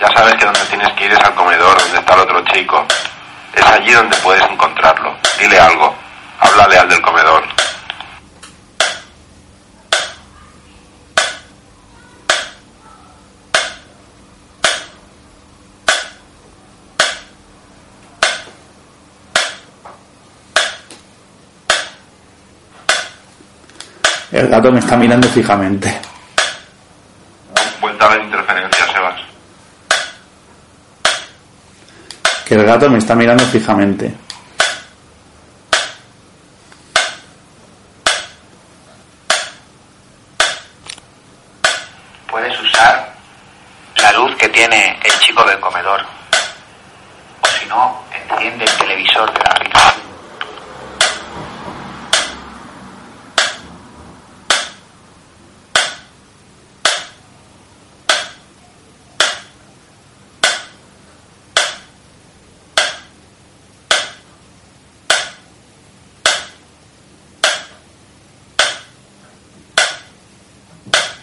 Ya 0.00 0.08
sabes 0.16 0.34
que 0.34 0.44
donde 0.46 0.60
tienes 0.68 0.92
que 0.94 1.04
ir 1.04 1.12
es 1.12 1.20
al 1.20 1.34
comedor, 1.34 1.78
donde 1.80 1.98
está 1.98 2.14
el 2.14 2.20
otro 2.20 2.42
chico. 2.46 2.84
Es 3.54 3.64
allí 3.64 3.92
donde 3.92 4.16
puedes 4.16 4.42
encontrarlo. 4.50 5.14
Dile 5.38 5.60
algo. 5.60 5.94
Háblale 6.40 6.78
al 6.78 6.88
del 6.88 7.02
comedor. 7.02 7.44
El 24.32 24.50
gato 24.62 24.72
me 24.74 24.78
está 24.78 24.96
mirando 24.96 25.28
fijamente. 25.28 26.00
Vuelta 27.80 28.06
a 28.06 28.14
la 28.16 28.22
interferencia, 28.22 28.92
Sebas. 28.92 29.20
Que 32.46 32.54
el 32.54 32.64
gato 32.64 32.88
me 32.88 32.98
está 32.98 33.16
mirando 33.16 33.44
fijamente. 33.46 34.14
Puedes 42.30 42.60
usar 42.60 43.14
la 43.96 44.12
luz 44.12 44.36
que 44.36 44.48
tiene 44.48 44.96
el 45.02 45.18
chico 45.18 45.42
del 45.42 45.58
comedor. 45.58 46.02
O 47.40 47.46
si 47.48 47.66
no, 47.66 48.00
enciende 48.12 48.64
el 48.64 48.76
televisor 48.76 49.32
de 49.32 49.40
la 49.40 49.50
habitación. 49.56 50.02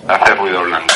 Hace 0.07 0.34
ruido 0.34 0.64
blanco. 0.64 0.95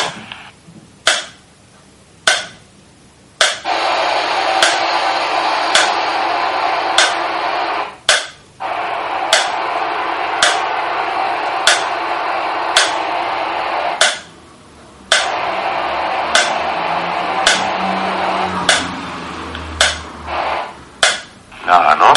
Nada, 21.65 21.95
¿no? 21.95 22.13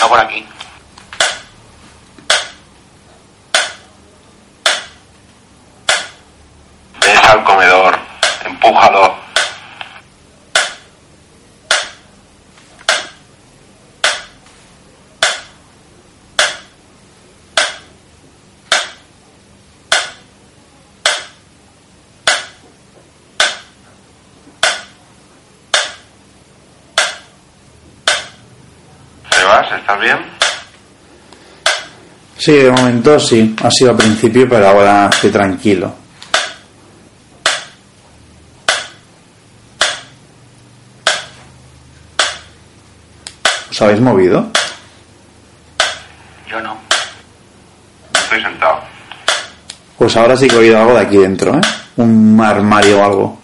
No 0.00 0.08
por 0.08 0.18
aquí. 0.18 0.44
Ves 7.00 7.24
al 7.30 7.44
comedor. 7.44 7.98
Empújalo. 8.44 9.16
Sebas, 29.30 29.64
¿estás 29.76 30.00
bien? 30.00 30.18
Sí, 32.38 32.52
de 32.52 32.70
momento 32.70 33.18
sí. 33.18 33.54
Ha 33.62 33.70
sido 33.70 33.90
al 33.90 33.96
principio, 33.96 34.48
pero 34.48 34.68
ahora 34.68 35.08
estoy 35.12 35.30
tranquilo. 35.30 35.94
¿Os 43.70 43.82
habéis 43.82 44.00
movido? 44.00 44.50
Yo 46.48 46.60
no. 46.60 46.78
Estoy 48.14 48.40
sentado. 48.42 48.80
Pues 49.98 50.16
ahora 50.16 50.36
sí 50.36 50.46
que 50.46 50.56
he 50.56 50.58
oído 50.58 50.78
algo 50.78 50.94
de 50.94 51.00
aquí 51.00 51.16
dentro, 51.16 51.54
¿eh? 51.56 51.60
Un 51.96 52.40
armario 52.42 53.00
o 53.00 53.04
algo. 53.04 53.42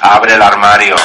Abre 0.00 0.34
el 0.34 0.42
armario. 0.42 0.96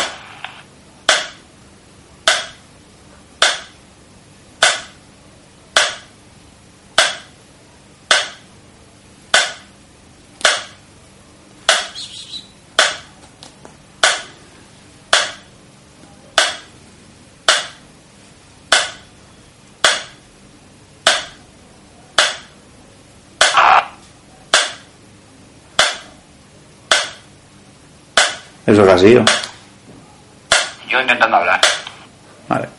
Eso 28.80 28.88
que 28.88 28.94
ha 28.94 28.98
sido. 28.98 29.26
estoy 30.86 31.02
intentando 31.02 31.36
hablar. 31.36 31.60
Vale. 32.48 32.70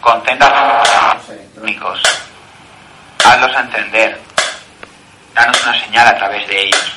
Contenta 0.00 1.16
electrónicos. 1.28 2.02
Hazlos 3.24 3.56
entender. 3.56 4.18
Danos 5.32 5.62
una 5.62 5.80
señal 5.80 6.08
a 6.08 6.16
través 6.18 6.48
de 6.48 6.62
ellos. 6.64 6.92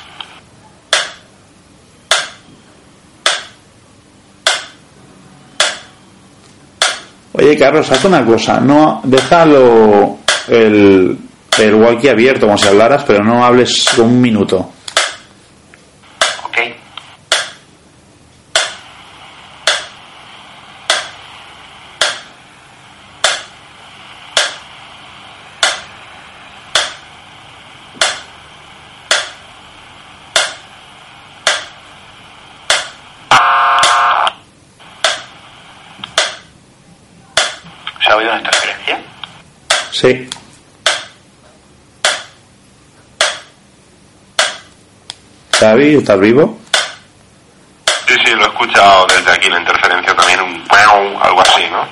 Oye, 7.34 7.56
Carlos, 7.56 7.88
haz 7.92 8.04
una 8.04 8.24
cosa. 8.24 8.58
No, 8.58 9.00
déjalo 9.04 10.18
el, 10.48 11.16
el 11.58 11.74
walkie 11.74 12.08
abierto 12.08 12.46
como 12.46 12.58
si 12.58 12.66
hablaras, 12.66 13.04
pero 13.04 13.22
no 13.22 13.44
hables 13.44 13.96
un 13.98 14.20
minuto. 14.20 14.70
¿Ok? 16.46 16.58
¿Se 38.04 38.10
ha 38.12 38.16
oído 38.16 38.30
una 38.30 38.38
interferencia? 38.38 39.00
Sí. 39.92 40.28
Xavi, 45.74 45.96
¿estás 45.96 46.20
vivo? 46.20 46.56
Sí, 48.06 48.14
sí, 48.24 48.32
lo 48.32 48.44
he 48.44 48.46
escuchado 48.46 49.06
desde 49.08 49.32
aquí, 49.32 49.48
la 49.50 49.58
interferencia 49.58 50.14
también, 50.14 50.40
un 50.40 50.62
algo 51.20 51.40
así, 51.40 51.62
¿no? 51.68 51.84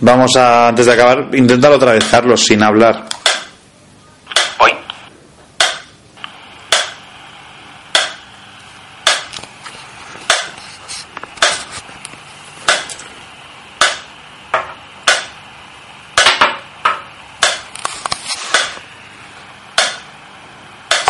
Vamos 0.00 0.34
a, 0.36 0.68
antes 0.68 0.86
de 0.86 0.92
acabar, 0.92 1.28
intentar 1.34 1.70
otra 1.70 1.92
vez, 1.92 2.04
Carlos, 2.10 2.42
sin 2.42 2.64
hablar. 2.64 3.04
Voy. 4.58 4.72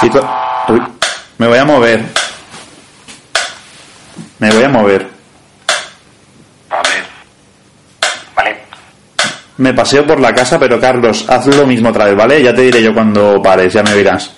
Chico, 0.00 0.26
uy, 0.68 0.82
me 1.36 1.46
voy 1.46 1.58
a 1.58 1.64
mover. 1.66 2.02
Me 4.38 4.50
voy 4.50 4.64
a 4.64 4.68
mover. 4.70 5.10
Vale. 6.70 7.04
Vale. 8.34 8.64
Me 9.70 9.76
paseo 9.76 10.04
por 10.04 10.18
la 10.18 10.34
casa, 10.34 10.58
pero 10.58 10.80
Carlos, 10.80 11.24
haz 11.28 11.46
lo 11.46 11.64
mismo 11.64 11.90
otra 11.90 12.06
vez, 12.06 12.16
¿vale? 12.16 12.42
Ya 12.42 12.52
te 12.52 12.62
diré 12.62 12.82
yo 12.82 12.92
cuando 12.92 13.40
pares, 13.40 13.72
ya 13.72 13.84
me 13.84 13.94
dirás. 13.94 14.32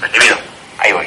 Recibido. 0.00 0.36
Ahí 0.78 0.92
voy. 0.92 1.06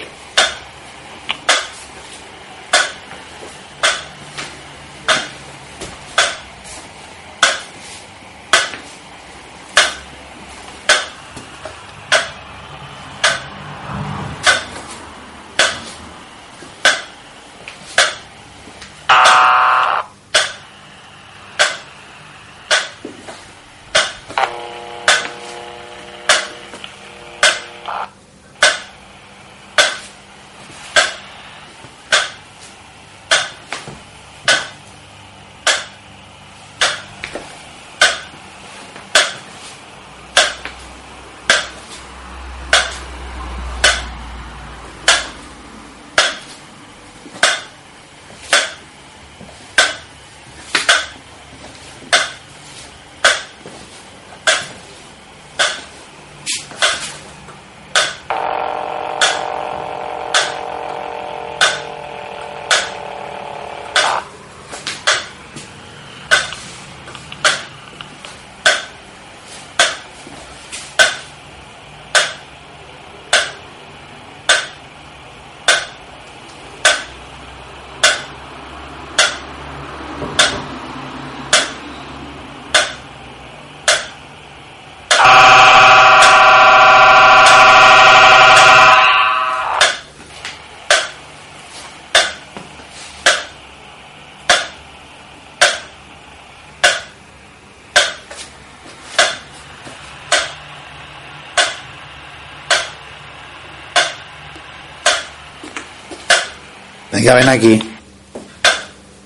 Venga, 107.23 107.35
ven 107.35 107.47
aquí. 107.47 107.79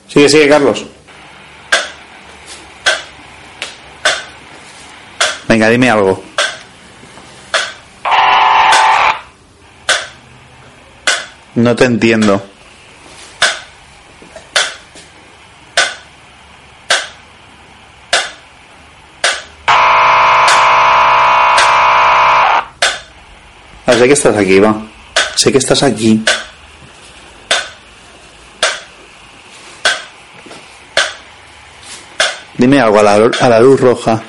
Sigue, 0.07 0.30
sigue, 0.30 0.48
Carlos. 0.48 0.86
Venga, 5.48 5.68
dime 5.68 5.90
algo. 5.90 6.24
No 11.56 11.76
te 11.76 11.86
entiendo. 11.86 12.45
Sé 23.88 24.06
que 24.06 24.14
estás 24.14 24.38
aquí, 24.38 24.60
va. 24.60 24.76
Sé 25.34 25.52
que 25.52 25.57
estás 25.57 25.82
aquí. 25.82 26.24
Dime 32.77 32.85
algo 32.85 32.99
a 32.99 33.03
la, 33.03 33.31
a 33.39 33.49
la 33.49 33.59
luz 33.59 33.79
roja. 33.79 34.21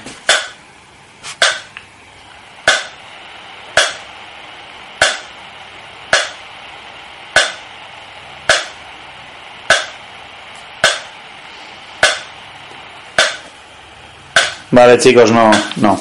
Vale, 14.70 14.98
chicos, 14.98 15.30
no, 15.30 15.50
no. 15.76 16.00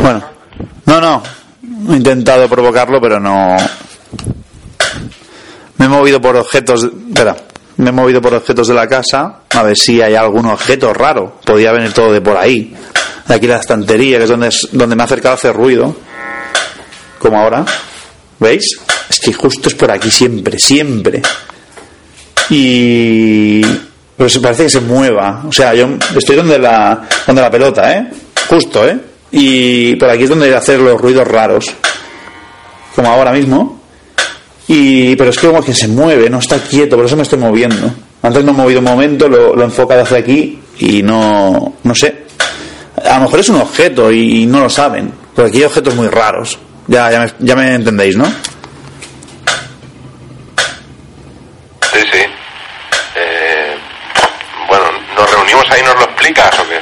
Bueno, 0.00 0.24
no, 0.86 0.98
no. 0.98 1.22
He 1.90 1.96
intentado 1.96 2.48
provocarlo, 2.48 3.02
pero 3.02 3.20
no. 3.20 3.58
Me 5.76 5.84
he 5.84 5.88
movido 5.88 6.22
por 6.22 6.36
objetos. 6.36 6.84
Espera, 6.84 7.36
me 7.82 7.90
he 7.90 7.92
movido 7.92 8.22
por 8.22 8.34
objetos 8.34 8.68
de 8.68 8.74
la 8.74 8.86
casa 8.86 9.40
a 9.50 9.62
ver 9.62 9.76
si 9.76 10.00
hay 10.00 10.14
algún 10.14 10.46
objeto 10.46 10.92
raro. 10.94 11.40
Podía 11.44 11.72
venir 11.72 11.92
todo 11.92 12.12
de 12.12 12.20
por 12.20 12.36
ahí. 12.36 12.74
De 13.26 13.34
aquí 13.34 13.46
la 13.46 13.58
estantería, 13.58 14.18
que 14.18 14.24
es 14.24 14.30
donde, 14.30 14.48
es, 14.48 14.68
donde 14.72 14.96
me 14.96 15.02
ha 15.02 15.06
acercado 15.06 15.32
a 15.32 15.36
hacer 15.36 15.54
ruido. 15.54 15.94
Como 17.18 17.38
ahora. 17.38 17.64
¿Veis? 18.38 18.78
Es 19.08 19.20
que 19.20 19.32
justo 19.32 19.68
es 19.68 19.74
por 19.74 19.90
aquí 19.90 20.10
siempre, 20.10 20.58
siempre. 20.58 21.22
Y. 22.50 23.62
Pues 24.16 24.38
parece 24.38 24.64
que 24.64 24.70
se 24.70 24.80
mueva. 24.80 25.42
O 25.48 25.52
sea, 25.52 25.74
yo 25.74 25.88
estoy 26.16 26.36
donde 26.36 26.58
la, 26.58 27.08
donde 27.26 27.42
la 27.42 27.50
pelota, 27.50 27.96
¿eh? 27.96 28.10
Justo, 28.48 28.86
¿eh? 28.86 28.98
Y 29.32 29.96
por 29.96 30.10
aquí 30.10 30.24
es 30.24 30.28
donde 30.28 30.54
hacer 30.54 30.78
los 30.78 31.00
ruidos 31.00 31.26
raros. 31.26 31.66
como 32.94 33.08
ahora 33.08 33.32
mismo. 33.32 33.81
Y, 34.74 35.16
pero 35.16 35.28
es 35.28 35.38
que 35.38 35.48
como 35.48 35.62
que 35.62 35.74
se 35.74 35.86
mueve, 35.86 36.30
no 36.30 36.38
está 36.38 36.58
quieto, 36.58 36.96
por 36.96 37.04
eso 37.04 37.14
me 37.14 37.24
estoy 37.24 37.38
moviendo. 37.38 37.92
Antes 38.22 38.42
me 38.42 38.52
he 38.52 38.54
movido 38.54 38.78
un 38.78 38.86
momento, 38.86 39.28
lo, 39.28 39.54
lo 39.54 39.60
he 39.60 39.66
enfocado 39.66 40.00
hacia 40.00 40.16
aquí 40.16 40.58
y 40.78 41.02
no, 41.02 41.74
no 41.82 41.94
sé. 41.94 42.22
A 43.04 43.18
lo 43.18 43.24
mejor 43.24 43.40
es 43.40 43.50
un 43.50 43.56
objeto 43.56 44.10
y, 44.10 44.46
no 44.46 44.60
lo 44.60 44.70
saben, 44.70 45.12
porque 45.34 45.50
aquí 45.50 45.58
hay 45.58 45.64
objetos 45.64 45.94
muy 45.94 46.08
raros. 46.08 46.58
Ya, 46.86 47.10
ya, 47.10 47.20
me, 47.20 47.32
ya 47.40 47.54
me 47.54 47.74
entendéis, 47.74 48.16
¿no? 48.16 48.24
Sí, 48.24 48.32
sí. 52.10 52.20
Eh, 53.16 53.76
bueno, 54.68 54.84
¿nos 55.18 55.30
reunimos 55.34 55.70
ahí 55.70 55.80
y 55.82 55.84
nos 55.84 55.96
lo 55.96 56.04
explicas 56.04 56.58
o 56.58 56.62
qué? 56.66 56.80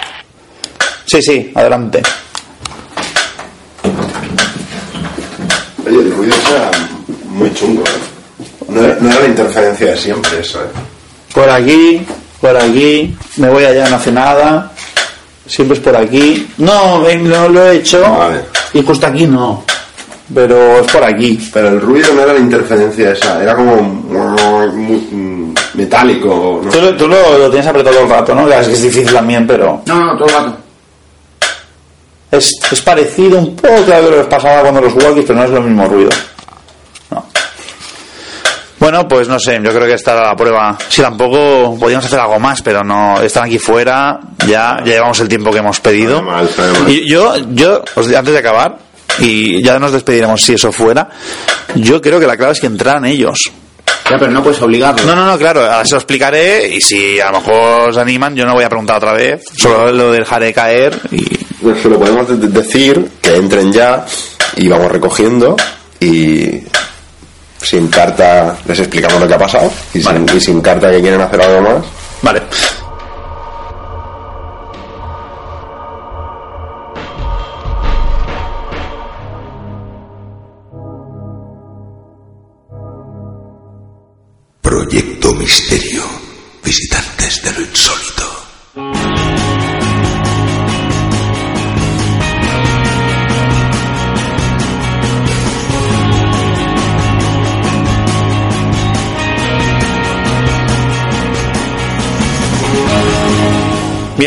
Sí, 1.07 1.21
sí, 1.23 1.53
adelante. 1.57 2.03
Oye, 5.85 5.99
el 5.99 6.13
ruido 6.13 6.37
muy 7.41 7.55
chungo, 7.55 7.83
¿eh? 7.83 8.45
No 8.69 8.85
era, 8.85 8.97
no 9.01 9.11
era 9.11 9.21
la 9.21 9.27
interferencia 9.27 9.87
de 9.89 9.97
siempre 9.97 10.39
eso, 10.41 10.61
¿eh? 10.63 10.69
Por 11.35 11.49
aquí, 11.51 12.07
por 12.41 12.57
aquí, 12.57 13.17
me 13.37 13.49
voy 13.51 13.65
allá, 13.65 13.89
no 13.89 13.97
hace 13.97 14.13
nada. 14.13 14.73
Siempre 15.47 15.77
es 15.77 15.83
por 15.83 15.97
aquí. 15.97 16.49
No, 16.59 17.01
ven, 17.03 17.29
lo, 17.29 17.49
lo 17.49 17.67
he 17.71 17.77
hecho. 17.79 18.01
Vale. 18.03 18.43
Y 18.73 18.83
justo 18.83 19.07
aquí 19.07 19.27
no. 19.27 19.65
Pero 20.33 20.79
es 20.81 20.93
por 20.93 21.03
aquí. 21.03 21.51
Pero 21.53 21.69
el 21.69 21.81
ruido 21.81 22.15
no 22.15 22.23
era 22.23 22.33
la 22.35 22.39
interferencia 22.39 23.11
esa, 23.13 23.43
era 23.43 23.57
como 23.57 23.77
muy, 23.83 24.97
mm, 25.11 25.55
metálico. 25.75 26.61
¿no? 26.65 26.71
Tú, 26.71 26.81
lo- 26.81 26.97
tú 26.97 27.09
lo, 27.09 27.39
lo 27.39 27.51
tienes 27.51 27.67
apretado 27.67 27.97
todo 27.97 28.05
el 28.05 28.11
rato, 28.11 28.35
¿no? 28.35 28.49
Ya, 28.49 28.61
Es 28.61 28.69
que 28.69 28.75
es 28.75 28.83
difícil 28.83 29.13
también, 29.13 29.45
pero 29.47 29.83
No, 29.87 29.99
no, 30.07 30.17
todo 30.17 30.29
el 30.29 30.35
rato. 30.35 30.57
es, 32.31 32.53
es 32.71 32.81
parecido 32.83 33.39
un 33.39 33.57
poco 33.57 33.93
a 33.93 34.01
lo 34.01 34.11
que 34.11 34.25
pasaba 34.29 34.63
cuando 34.63 34.81
los 34.83 34.95
walkies, 34.95 35.25
pero 35.27 35.39
no 35.41 35.45
es 35.47 35.51
lo 35.51 35.61
mismo 35.63 35.85
ruido. 35.87 36.11
No. 38.81 38.87
Bueno, 38.87 39.07
pues 39.07 39.29
no 39.29 39.39
sé, 39.39 39.61
yo 39.63 39.71
creo 39.73 39.87
que 39.87 39.93
esta 39.95 40.13
era 40.13 40.29
la 40.29 40.37
prueba. 40.37 40.77
Si 40.89 41.03
tampoco 41.03 41.77
podíamos 41.79 42.07
hacer 42.07 42.19
algo 42.19 42.41
más, 42.41 42.63
pero 42.63 42.83
no, 42.83 43.21
están 43.21 43.45
aquí 43.45 43.59
fuera, 43.59 44.19
ya, 44.47 44.79
ya 44.85 44.85
llevamos 44.95 45.21
el 45.21 45.29
tiempo 45.29 45.51
que 45.53 45.59
hemos 45.59 45.79
pedido. 45.81 46.23
Y 46.89 47.09
yo, 47.09 47.35
yo, 47.51 47.83
antes 47.97 48.33
de 48.33 48.39
acabar, 48.39 48.79
y 49.19 49.63
ya 49.63 49.79
nos 49.79 49.93
despediremos 49.93 50.41
si 50.43 50.55
eso 50.55 50.73
fuera, 50.73 51.09
yo 51.75 52.01
creo 52.01 52.19
que 52.19 52.27
la 52.27 52.37
clave 52.37 52.53
es 52.53 52.61
que 52.61 52.67
entraran 52.69 53.05
ellos. 53.05 53.51
Ya, 54.11 54.19
pero 54.19 54.31
no 54.33 54.43
puedes 54.43 54.61
obligarlo. 54.63 55.05
No, 55.05 55.15
no, 55.15 55.25
no, 55.27 55.39
claro, 55.39 55.61
ahora 55.61 55.85
se 55.85 55.93
lo 55.93 55.99
explicaré 55.99 56.67
y 56.69 56.81
si 56.81 57.21
a 57.21 57.31
lo 57.31 57.39
mejor 57.41 57.95
se 57.95 58.01
animan, 58.01 58.35
yo 58.35 58.45
no 58.47 58.55
voy 58.55 58.65
a 58.65 58.69
preguntar 58.69 58.97
otra 58.97 59.13
vez, 59.13 59.45
solo 59.57 59.93
lo 59.93 60.11
dejaré 60.11 60.53
caer 60.53 60.99
y 61.13 61.23
Pues 61.63 61.81
se 61.83 61.89
lo 61.91 61.99
podemos 61.99 62.27
de- 62.29 62.37
de- 62.39 62.49
decir, 62.49 63.09
que 63.21 63.37
entren 63.37 63.73
ya 63.73 64.05
y 64.57 64.67
vamos 64.69 64.91
recogiendo 64.91 65.55
y 66.01 66.63
sin 67.61 67.89
carta 67.89 68.57
les 68.67 68.79
explicamos 68.79 69.21
lo 69.21 69.29
que 69.29 69.35
ha 69.35 69.39
pasado 69.39 69.71
y, 69.95 70.03
sin, 70.03 70.27
y 70.35 70.41
sin 70.41 70.61
carta 70.61 70.91
que 70.91 71.01
quieren 71.01 71.21
hacer 71.21 71.41
algo 71.43 71.61
más. 71.63 71.85
Vale. 72.23 72.43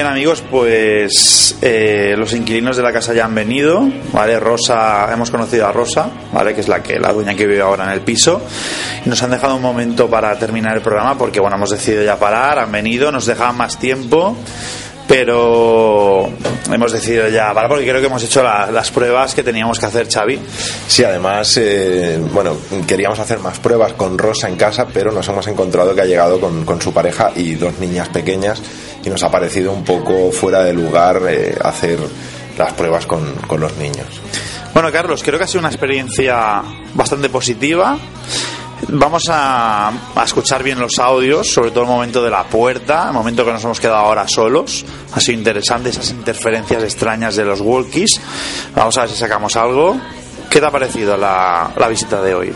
Bien 0.03 0.11
amigos, 0.11 0.43
pues 0.51 1.55
eh, 1.61 2.13
los 2.17 2.33
inquilinos 2.33 2.75
de 2.75 2.83
la 2.83 2.91
casa 2.91 3.13
ya 3.13 3.23
han 3.23 3.33
venido, 3.33 3.87
¿vale? 4.11 4.37
Rosa, 4.37 5.07
hemos 5.13 5.31
conocido 5.31 5.65
a 5.65 5.71
Rosa, 5.71 6.09
¿vale? 6.33 6.53
Que 6.53 6.59
es 6.59 6.67
la 6.67 6.83
que 6.83 6.99
la 6.99 7.13
dueña 7.13 7.35
que 7.35 7.47
vive 7.47 7.61
ahora 7.61 7.85
en 7.85 7.91
el 7.91 8.01
piso. 8.01 8.41
Y 9.05 9.07
nos 9.07 9.23
han 9.23 9.31
dejado 9.31 9.55
un 9.55 9.61
momento 9.61 10.09
para 10.09 10.37
terminar 10.37 10.75
el 10.75 10.81
programa 10.83 11.17
porque, 11.17 11.39
bueno, 11.39 11.55
hemos 11.55 11.69
decidido 11.69 12.03
ya 12.03 12.17
parar, 12.19 12.59
han 12.59 12.69
venido, 12.73 13.13
nos 13.13 13.25
dejaban 13.25 13.55
más 13.55 13.79
tiempo, 13.79 14.35
pero 15.07 16.29
hemos 16.69 16.91
decidido 16.91 17.29
ya 17.29 17.53
parar 17.53 17.69
porque 17.69 17.87
creo 17.87 18.01
que 18.01 18.07
hemos 18.07 18.23
hecho 18.23 18.43
la- 18.43 18.69
las 18.71 18.91
pruebas 18.91 19.33
que 19.33 19.41
teníamos 19.43 19.79
que 19.79 19.85
hacer, 19.85 20.09
Xavi. 20.11 20.37
Sí, 20.85 21.05
además, 21.05 21.55
eh, 21.61 22.19
bueno, 22.33 22.57
queríamos 22.85 23.19
hacer 23.19 23.39
más 23.39 23.57
pruebas 23.59 23.93
con 23.93 24.17
Rosa 24.17 24.49
en 24.49 24.57
casa, 24.57 24.85
pero 24.93 25.13
nos 25.13 25.25
hemos 25.29 25.47
encontrado 25.47 25.95
que 25.95 26.01
ha 26.01 26.05
llegado 26.05 26.41
con, 26.41 26.65
con 26.65 26.81
su 26.81 26.91
pareja 26.93 27.31
y 27.37 27.55
dos 27.55 27.79
niñas 27.79 28.09
pequeñas 28.09 28.61
y 29.03 29.09
nos 29.09 29.23
ha 29.23 29.29
parecido 29.31 29.71
un 29.71 29.83
poco 29.83 30.31
fuera 30.31 30.63
de 30.63 30.73
lugar 30.73 31.21
eh, 31.27 31.55
hacer 31.61 31.99
las 32.57 32.73
pruebas 32.73 33.05
con, 33.05 33.33
con 33.47 33.59
los 33.59 33.75
niños. 33.77 34.07
Bueno, 34.73 34.91
Carlos, 34.91 35.21
creo 35.23 35.37
que 35.37 35.45
ha 35.45 35.47
sido 35.47 35.59
una 35.59 35.69
experiencia 35.69 36.61
bastante 36.93 37.29
positiva. 37.29 37.97
Vamos 38.89 39.29
a, 39.29 39.89
a 40.15 40.23
escuchar 40.23 40.61
bien 40.61 40.79
los 40.79 40.99
audios, 40.99 41.51
sobre 41.51 41.71
todo 41.71 41.83
el 41.83 41.89
momento 41.89 42.21
de 42.21 42.29
la 42.29 42.43
puerta, 42.43 43.07
el 43.07 43.13
momento 43.13 43.45
que 43.45 43.53
nos 43.53 43.63
hemos 43.63 43.79
quedado 43.79 43.97
ahora 43.97 44.27
solos. 44.27 44.85
Ha 45.13 45.19
sido 45.19 45.37
interesante 45.37 45.89
esas 45.89 46.09
interferencias 46.11 46.83
extrañas 46.83 47.35
de 47.35 47.45
los 47.45 47.61
walkies. 47.61 48.19
Vamos 48.75 48.97
a 48.97 49.01
ver 49.01 49.09
si 49.09 49.15
sacamos 49.15 49.55
algo. 49.55 49.97
¿Qué 50.49 50.59
te 50.59 50.65
ha 50.65 50.71
parecido 50.71 51.17
la, 51.17 51.71
la 51.77 51.87
visita 51.87 52.21
de 52.21 52.35
hoy? 52.35 52.53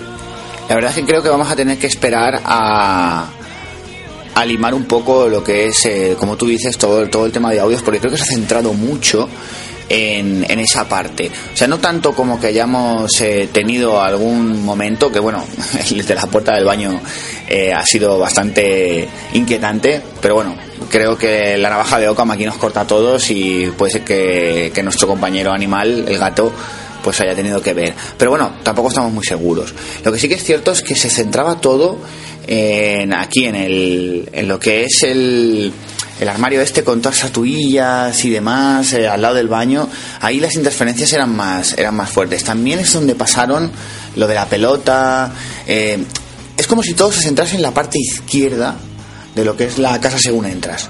La 0.70 0.76
verdad 0.76 0.92
es 0.92 0.98
que 0.98 1.06
creo 1.06 1.24
que 1.24 1.30
vamos 1.30 1.50
a 1.50 1.56
tener 1.56 1.78
que 1.78 1.88
esperar 1.88 2.42
a, 2.44 3.26
a 4.38 4.76
un 4.76 4.86
poco 4.86 5.28
lo 5.28 5.44
que 5.44 5.66
es, 5.68 5.86
eh, 5.86 6.16
como 6.18 6.38
tú 6.38 6.46
dices, 6.46 6.78
todo, 6.78 7.10
todo 7.10 7.26
el 7.26 7.32
tema 7.32 7.50
de 7.52 7.60
audios, 7.60 7.82
porque 7.82 8.00
creo 8.00 8.12
que 8.12 8.18
se 8.18 8.24
ha 8.24 8.28
centrado 8.28 8.72
mucho 8.74 9.28
en, 9.90 10.46
en 10.48 10.60
esa 10.60 10.88
parte. 10.88 11.32
O 11.54 11.58
sea, 11.58 11.68
no 11.68 11.80
tanto 11.80 12.14
como 12.14 12.40
que 12.40 12.48
hayamos 12.48 13.20
eh, 13.22 13.50
tenido 13.52 14.00
algún 14.00 14.64
momento, 14.64 15.12
que 15.12 15.20
bueno, 15.20 15.44
el 15.90 16.06
de 16.06 16.16
la 16.16 16.28
puerta 16.28 16.54
del 16.54 16.66
baño 16.66 17.02
eh, 17.50 17.74
ha 17.74 17.84
sido 17.84 18.20
bastante 18.20 19.10
inquietante, 19.34 20.02
pero 20.22 20.36
bueno, 20.36 20.56
creo 20.92 21.18
que 21.18 21.58
la 21.58 21.72
navaja 21.72 21.98
de 21.98 22.08
Ockham 22.08 22.30
aquí 22.30 22.46
nos 22.46 22.58
corta 22.58 22.82
a 22.82 22.88
todos 22.88 23.32
y 23.32 23.72
puede 23.76 23.92
ser 23.92 24.04
que, 24.04 24.72
que 24.72 24.84
nuestro 24.84 25.08
compañero 25.08 25.52
animal, 25.52 26.06
el 26.08 26.20
gato, 26.20 26.54
pues 27.04 27.20
haya 27.22 27.34
tenido 27.34 27.60
que 27.62 27.74
ver. 27.74 27.96
Pero 28.18 28.32
bueno, 28.32 28.58
tampoco 28.62 28.90
estamos 28.90 29.12
muy 29.12 29.26
seguros. 29.26 29.74
Lo 30.04 30.12
que 30.12 30.20
sí 30.20 30.28
que 30.28 30.36
es 30.36 30.44
cierto 30.44 30.72
es 30.72 30.84
que 30.84 30.96
se 30.96 31.10
centraba 31.10 31.60
todo 31.60 31.98
en 32.48 33.14
aquí 33.14 33.46
en 33.46 33.56
el 33.56 34.30
en 34.32 34.48
lo 34.48 34.60
que 34.60 34.86
es 34.86 35.04
el 35.04 35.72
el 36.20 36.30
armario 36.30 36.62
este 36.62 36.84
con 36.84 37.02
todas 37.02 37.18
estatuillas 37.18 38.24
y 38.26 38.30
demás 38.30 38.94
eh, 38.94 39.08
al 39.08 39.22
lado 39.22 39.36
del 39.36 39.48
baño 39.48 39.88
ahí 40.22 40.40
las 40.40 40.56
interferencias 40.56 41.14
eran 41.14 41.36
más 41.36 41.78
eran 41.78 41.96
más 41.96 42.10
fuertes 42.10 42.44
también 42.44 42.80
es 42.80 42.92
donde 42.94 43.16
pasaron 43.16 43.72
lo 44.16 44.28
de 44.28 44.36
la 44.36 44.48
pelota 44.48 45.32
eh, 45.68 46.04
es 46.58 46.68
como 46.68 46.82
si 46.82 46.94
todo 46.94 47.12
se 47.12 47.22
centrase 47.22 47.56
en 47.56 47.62
la 47.62 47.72
parte 47.72 48.00
izquierda 48.00 48.76
de 49.36 49.46
lo 49.46 49.56
que 49.56 49.66
es 49.66 49.78
la 49.78 50.00
casa 50.00 50.18
según 50.18 50.46
entras 50.46 50.90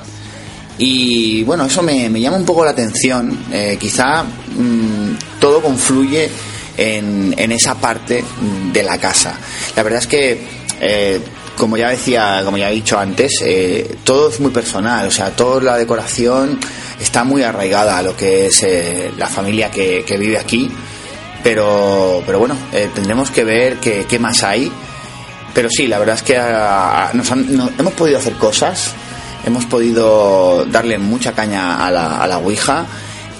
y 0.79 1.43
bueno, 1.43 1.65
eso 1.65 1.81
me, 1.81 2.09
me 2.09 2.21
llama 2.21 2.37
un 2.37 2.45
poco 2.45 2.63
la 2.63 2.71
atención. 2.71 3.45
Eh, 3.51 3.77
quizá 3.79 4.23
mm, 4.23 5.39
todo 5.39 5.61
confluye 5.61 6.29
en, 6.77 7.33
en 7.35 7.51
esa 7.51 7.75
parte 7.75 8.23
de 8.71 8.83
la 8.83 8.99
casa. 8.99 9.35
La 9.75 9.83
verdad 9.83 10.01
es 10.01 10.07
que, 10.07 10.39
como 11.57 11.75
ya 11.75 11.89
decía, 11.89 12.41
como 12.45 12.57
ya 12.57 12.69
he 12.69 12.75
dicho 12.75 12.97
antes, 12.97 13.41
eh, 13.43 13.97
todo 14.03 14.29
es 14.29 14.39
muy 14.39 14.51
personal. 14.51 15.07
O 15.07 15.11
sea, 15.11 15.31
toda 15.31 15.61
la 15.61 15.77
decoración 15.77 16.59
está 16.99 17.23
muy 17.23 17.43
arraigada 17.43 17.97
a 17.97 18.01
lo 18.01 18.15
que 18.15 18.47
es 18.47 18.63
eh, 18.63 19.11
la 19.17 19.27
familia 19.27 19.69
que, 19.71 20.05
vive 20.17 20.37
aquí. 20.37 20.71
Pero, 21.43 22.23
pero 22.25 22.39
bueno, 22.39 22.55
eh, 22.71 22.89
tendremos 22.93 23.31
que 23.31 23.43
ver 23.43 23.77
qué, 23.77 24.19
más 24.19 24.43
hay. 24.43 24.71
Pero 25.53 25.69
sí, 25.69 25.87
la 25.87 25.97
verdad 25.97 26.15
es 26.15 26.23
que 26.23 26.35
hemos 26.35 27.93
podido 27.93 28.19
hacer 28.19 28.33
cosas, 28.33 28.93
hemos 29.43 29.65
podido 29.65 30.65
darle 30.65 30.99
mucha 30.99 31.33
caña 31.33 31.85
a 31.85 31.89
la, 31.89 32.21
a 32.21 32.27
la 32.27 32.37
Ouija 32.37 32.85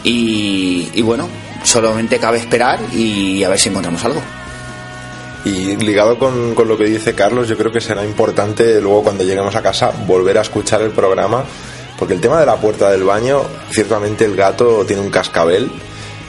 y, 0.04 0.90
y 0.96 1.02
bueno, 1.04 1.30
solamente 1.64 2.18
cabe 2.18 2.40
esperar 2.40 2.80
y 2.92 3.44
a 3.44 3.50
ver 3.50 3.60
si 3.60 3.70
encontramos 3.70 4.04
algo. 4.04 4.22
Y 5.48 5.78
ligado 5.78 6.18
con, 6.20 6.54
con 6.56 6.68
lo 6.68 6.78
que 6.78 6.84
dice 6.86 7.16
Carlos, 7.16 7.48
yo 7.48 7.58
creo 7.58 7.72
que 7.72 7.80
será 7.80 8.04
importante 8.04 8.82
luego 8.82 9.04
cuando 9.04 9.24
lleguemos 9.24 9.56
a 9.56 9.62
casa 9.62 9.92
volver 10.06 10.38
a 10.38 10.42
escuchar 10.42 10.82
el 10.82 10.92
programa, 10.92 11.44
porque 11.98 12.14
el 12.16 12.20
tema 12.22 12.40
de 12.40 12.46
la 12.46 12.58
puerta 12.58 12.92
del 12.92 13.04
baño, 13.04 13.44
ciertamente 13.72 14.26
el 14.26 14.36
gato 14.36 14.84
tiene 14.86 15.02
un 15.02 15.10
cascabel 15.10 15.70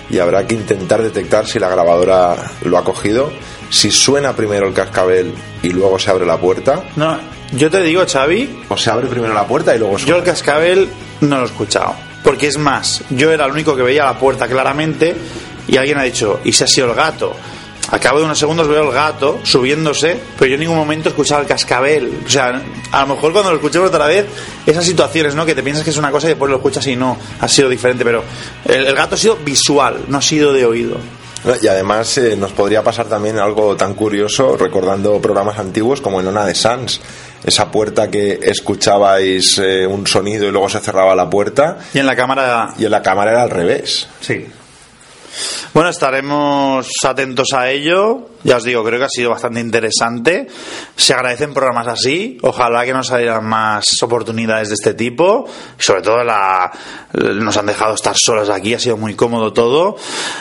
y 0.09 0.19
habrá 0.20 0.47
que 0.47 0.55
intentar 0.55 1.03
detectar 1.03 1.47
si 1.47 1.59
la 1.59 1.69
grabadora 1.69 2.36
lo 2.65 2.78
ha 2.78 2.85
cogido. 2.85 3.32
Si 3.70 3.90
suena 3.90 4.35
primero 4.36 4.66
el 4.69 4.73
cascabel 4.73 5.35
y 5.62 5.70
luego 5.70 5.99
se 5.99 6.11
abre 6.11 6.24
la 6.24 6.39
puerta, 6.39 6.85
No, 6.97 7.19
yo 7.53 7.70
te 7.70 7.82
digo, 7.82 8.05
Xavi, 8.07 8.61
o 8.69 8.77
se 8.77 8.89
abre 8.90 9.09
primero 9.09 9.35
la 9.35 9.47
puerta 9.47 9.74
y 9.74 9.78
luego 9.78 9.95
Yo 9.99 10.05
suena. 10.05 10.16
el 10.19 10.24
cascabel 10.24 10.89
no 11.20 11.36
lo 11.39 11.43
he 11.43 11.47
escuchado. 11.47 11.95
Porque 12.23 12.47
es 12.47 12.57
más, 12.57 13.03
yo 13.11 13.31
era 13.32 13.47
el 13.47 13.53
único 13.53 13.74
que 13.77 13.82
veía 13.82 14.05
la 14.05 14.19
puerta 14.19 14.47
claramente 14.47 15.15
y 15.66 15.77
alguien 15.77 15.99
ha 15.99 16.03
dicho, 16.05 16.40
¿y 16.45 16.53
si 16.53 16.65
ha 16.65 16.66
sido 16.66 16.89
el 16.89 16.95
gato? 16.95 17.35
Al 17.90 18.01
cabo 18.01 18.19
de 18.19 18.24
unos 18.24 18.39
segundos 18.39 18.69
veo 18.69 18.89
el 18.89 18.93
gato 18.93 19.40
subiéndose, 19.43 20.20
pero 20.39 20.48
yo 20.48 20.55
en 20.55 20.60
ningún 20.60 20.77
momento 20.77 21.09
he 21.09 21.12
escuchado 21.12 21.40
el 21.40 21.47
cascabel. 21.47 22.23
O 22.27 22.28
sea, 22.28 22.62
a 22.93 23.01
lo 23.02 23.15
mejor 23.15 23.32
cuando 23.32 23.51
lo 23.51 23.56
escuchemos 23.56 23.89
otra 23.89 24.06
vez, 24.06 24.27
esas 24.66 24.85
situaciones, 24.85 25.35
¿no? 25.35 25.47
Que 25.47 25.55
te 25.55 25.62
piensas 25.62 25.85
que 25.85 25.90
es 25.90 25.97
una 25.97 26.10
cosa 26.10 26.27
y 26.27 26.31
después 26.31 26.51
lo 26.51 26.56
escuchas 26.56 26.86
y 26.86 26.97
no, 26.97 27.16
ha 27.40 27.48
sido 27.48 27.69
diferente. 27.69 28.05
Pero 28.05 28.23
el, 28.66 28.86
el 28.86 28.94
gato 28.94 29.15
ha 29.15 29.19
sido 29.19 29.36
visual, 29.36 30.05
no 30.09 30.19
ha 30.19 30.23
sido 30.23 30.52
de 30.52 30.66
oído. 30.66 30.98
Y 31.62 31.69
además 31.69 32.19
eh, 32.19 32.36
nos 32.36 32.52
podría 32.52 32.82
pasar 32.82 33.06
también 33.06 33.39
algo 33.39 33.77
tan 33.77 33.94
curioso 33.94 34.56
recordando 34.56 35.20
programas 35.20 35.59
antiguos 35.59 36.01
como 36.01 36.20
en 36.20 36.27
Ona 36.27 36.44
de 36.44 36.55
Sans. 36.55 37.01
Esa 37.44 37.70
puerta 37.70 38.10
que 38.10 38.40
escuchabais 38.43 39.59
eh, 39.59 39.86
un 39.86 40.06
sonido 40.06 40.47
y 40.47 40.51
luego 40.51 40.69
se 40.69 40.81
cerraba 40.81 41.15
la 41.15 41.31
puerta 41.31 41.78
Y 41.94 42.01
en 42.01 42.06
la 42.06 42.16
cámara 42.16 42.74
y 42.77 42.85
en 42.85 42.90
la 42.90 43.02
cámara 43.02 43.31
era 43.31 43.43
al 43.43 43.51
revés. 43.51 44.09
Sí. 44.20 44.47
Bueno, 45.74 45.90
estaremos 45.90 46.89
atentos 47.05 47.52
a 47.52 47.70
ello. 47.70 48.31
Ya 48.44 48.56
os 48.56 48.65
digo, 48.65 48.85
creo 48.85 48.98
que 48.98 49.05
ha 49.05 49.10
sido 49.10 49.31
bastante 49.31 49.60
interesante. 49.60 50.47
Se 50.97 51.15
agradecen 51.15 51.52
programas 51.52 51.86
así. 51.89 52.39
Ojalá 52.43 52.85
que 52.85 52.93
nos 52.93 53.09
salieran 53.09 53.44
más 53.47 54.02
oportunidades 54.02 54.69
de 54.69 54.74
este 54.74 54.94
tipo. 54.94 55.47
Sobre 55.78 56.02
todo 56.02 56.24
la, 56.24 56.70
nos 57.12 57.56
han 57.56 57.66
dejado 57.66 57.94
estar 57.94 58.16
solos 58.16 58.48
aquí. 58.51 58.74
Ha 58.74 58.78
sido 58.78 58.97
muy 58.97 59.15
cómodo 59.15 59.52
todo. 59.52 59.97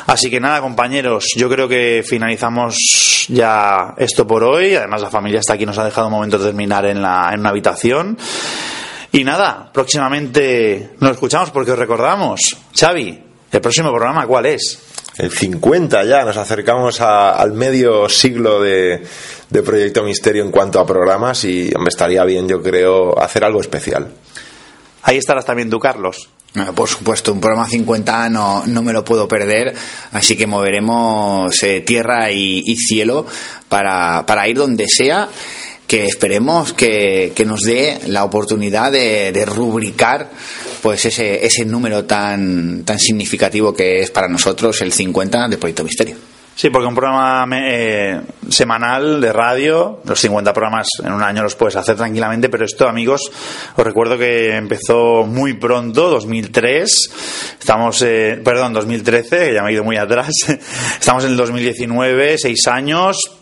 Así 0.06 0.30
que 0.30 0.40
nada, 0.40 0.62
compañeros, 0.62 1.28
yo 1.36 1.50
creo 1.50 1.68
que 1.68 2.04
finalizamos 2.08 3.26
ya 3.28 3.94
esto 3.98 4.26
por 4.26 4.44
hoy. 4.44 4.76
Además, 4.76 5.02
la 5.02 5.10
familia 5.10 5.40
está 5.40 5.54
aquí. 5.54 5.66
Nos 5.66 5.78
ha 5.78 5.86
dejado 5.86 6.08
un 6.08 6.14
momento 6.14 6.38
de 6.38 6.46
terminar 6.46 6.86
en, 6.86 7.02
la, 7.02 7.34
una 7.38 7.50
habitación. 7.50 8.18
Y 9.12 9.24
nada, 9.24 9.70
próximamente 9.74 10.92
nos 11.00 11.12
escuchamos 11.12 11.52
porque 11.52 11.72
os 11.72 11.80
recordamos. 11.80 12.56
Xavi, 12.78 13.24
el 13.52 13.62
próximo 13.62 13.90
programa, 13.90 14.28
¿cuál 14.28 14.46
es? 14.48 14.87
El 15.18 15.32
50 15.32 16.04
ya, 16.06 16.24
nos 16.24 16.38
acercamos 16.38 17.02
a- 17.02 17.32
al 17.32 17.54
medio 17.54 18.08
siglo 18.08 18.62
de, 18.62 19.02
de 19.50 19.64
Proyecto 19.64 20.04
Misterio 20.04 20.44
en 20.44 20.52
cuanto 20.52 20.80
a 20.80 20.86
programas 20.86 21.44
y 21.44 21.72
hombre, 21.76 21.90
estaría 21.90 22.24
bien, 22.24 22.48
yo 22.48 22.62
creo, 22.62 23.18
hacer 23.20 23.44
algo 23.44 23.60
especial. 23.62 24.12
Ahí 25.04 25.18
estarás 25.18 25.46
también 25.46 25.70
tú, 25.70 25.80
Carlos. 25.80 26.30
Bueno, 26.54 26.74
por 26.74 26.88
supuesto, 26.88 27.34
un 27.34 27.42
programa 27.42 27.68
50 27.68 28.30
no, 28.30 28.64
no 28.68 28.82
me 28.82 28.94
lo 28.94 29.04
puedo 29.04 29.28
perder, 29.28 29.74
así 30.12 30.36
que 30.38 30.48
moveremos 30.48 31.62
eh, 31.64 31.82
tierra 31.82 32.32
y, 32.32 32.64
y 32.66 32.76
cielo 32.78 33.26
para, 33.70 34.26
para 34.26 34.48
ir 34.48 34.58
donde 34.58 34.88
sea, 34.88 35.28
que 35.88 36.06
esperemos 36.06 36.74
que, 36.74 37.32
que 37.34 37.46
nos 37.46 37.62
dé 37.62 38.00
la 38.08 38.26
oportunidad 38.26 38.92
de, 38.92 39.32
de 39.32 39.46
rubricar 39.46 40.30
pues 40.82 41.06
ese, 41.06 41.46
ese 41.46 41.66
número 41.66 42.06
tan, 42.06 42.84
tan 42.84 43.00
significativo 43.00 43.74
que 43.74 44.02
es 44.02 44.12
para 44.12 44.28
nosotros 44.28 44.82
el 44.82 44.92
50 44.92 45.48
de 45.48 45.58
Proyecto 45.58 45.84
Misterio. 45.84 46.18
Sí, 46.58 46.72
porque 46.72 46.88
un 46.88 46.96
programa 46.96 47.48
eh, 47.56 48.20
semanal 48.50 49.22
de 49.22 49.32
radio, 49.32 50.02
los 50.04 50.20
50 50.20 50.54
programas 50.54 50.88
en 51.04 51.14
un 51.14 51.22
año 51.22 51.44
los 51.44 51.54
puedes 51.54 51.76
hacer 51.76 51.96
tranquilamente, 51.96 52.50
pero 52.50 52.66
esto, 52.66 52.90
amigos, 52.90 53.32
os 53.76 53.86
recuerdo 53.86 54.18
que 54.18 54.56
empezó 54.56 55.24
muy 55.24 55.54
pronto, 55.54 56.10
2003, 56.10 57.12
estamos, 57.60 58.02
eh, 58.02 58.42
perdón, 58.44 58.74
2013, 58.74 59.50
que 59.50 59.54
ya 59.54 59.62
me 59.62 59.70
he 59.70 59.74
ido 59.74 59.84
muy 59.84 59.98
atrás, 59.98 60.34
estamos 61.00 61.26
en 61.26 61.32
el 61.32 61.38
2019, 61.38 62.40
seis 62.40 62.68
años, 62.68 63.37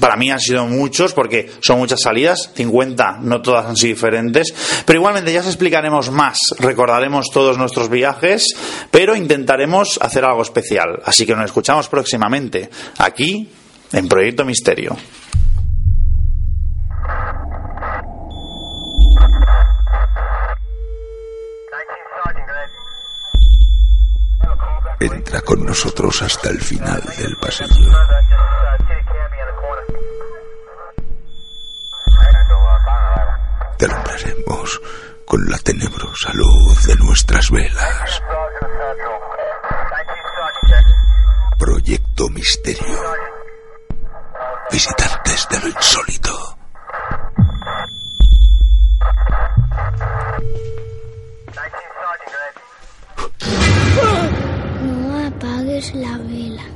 para 0.00 0.16
mí 0.16 0.30
han 0.30 0.40
sido 0.40 0.66
muchos 0.66 1.12
porque 1.12 1.50
son 1.60 1.78
muchas 1.78 2.00
salidas, 2.00 2.50
50, 2.54 3.18
no 3.22 3.42
todas 3.42 3.66
han 3.66 3.76
sido 3.76 3.94
diferentes, 3.94 4.54
pero 4.86 5.00
igualmente 5.00 5.32
ya 5.32 5.40
os 5.40 5.46
explicaremos 5.46 6.10
más, 6.10 6.38
recordaremos 6.58 7.26
todos 7.32 7.58
nuestros 7.58 7.88
viajes, 7.88 8.46
pero 8.90 9.16
intentaremos 9.16 9.98
hacer 10.00 10.24
algo 10.24 10.42
especial, 10.42 11.00
así 11.04 11.26
que 11.26 11.34
nos 11.34 11.46
escuchamos 11.46 11.88
próximamente 11.88 12.70
aquí 12.98 13.48
en 13.92 14.08
Proyecto 14.08 14.44
Misterio. 14.44 14.96
Entra 25.00 25.40
con 25.40 25.66
nosotros 25.66 26.22
hasta 26.22 26.50
el 26.50 26.60
final 26.60 27.02
del 27.18 27.36
pasillo. 27.36 27.90
Te 33.82 33.90
alumbraremos 33.90 34.80
con 35.26 35.44
la 35.50 35.58
tenebrosa 35.58 36.32
luz 36.34 36.86
de 36.86 36.94
nuestras 37.04 37.50
velas. 37.50 38.22
Proyecto 41.58 42.28
Misterio. 42.28 43.00
Visitantes 44.70 45.48
de 45.50 45.58
lo 45.58 45.66
insólito. 45.66 46.56
No 54.84 55.26
apagues 55.26 55.94
la 55.96 56.18
vela. 56.18 56.71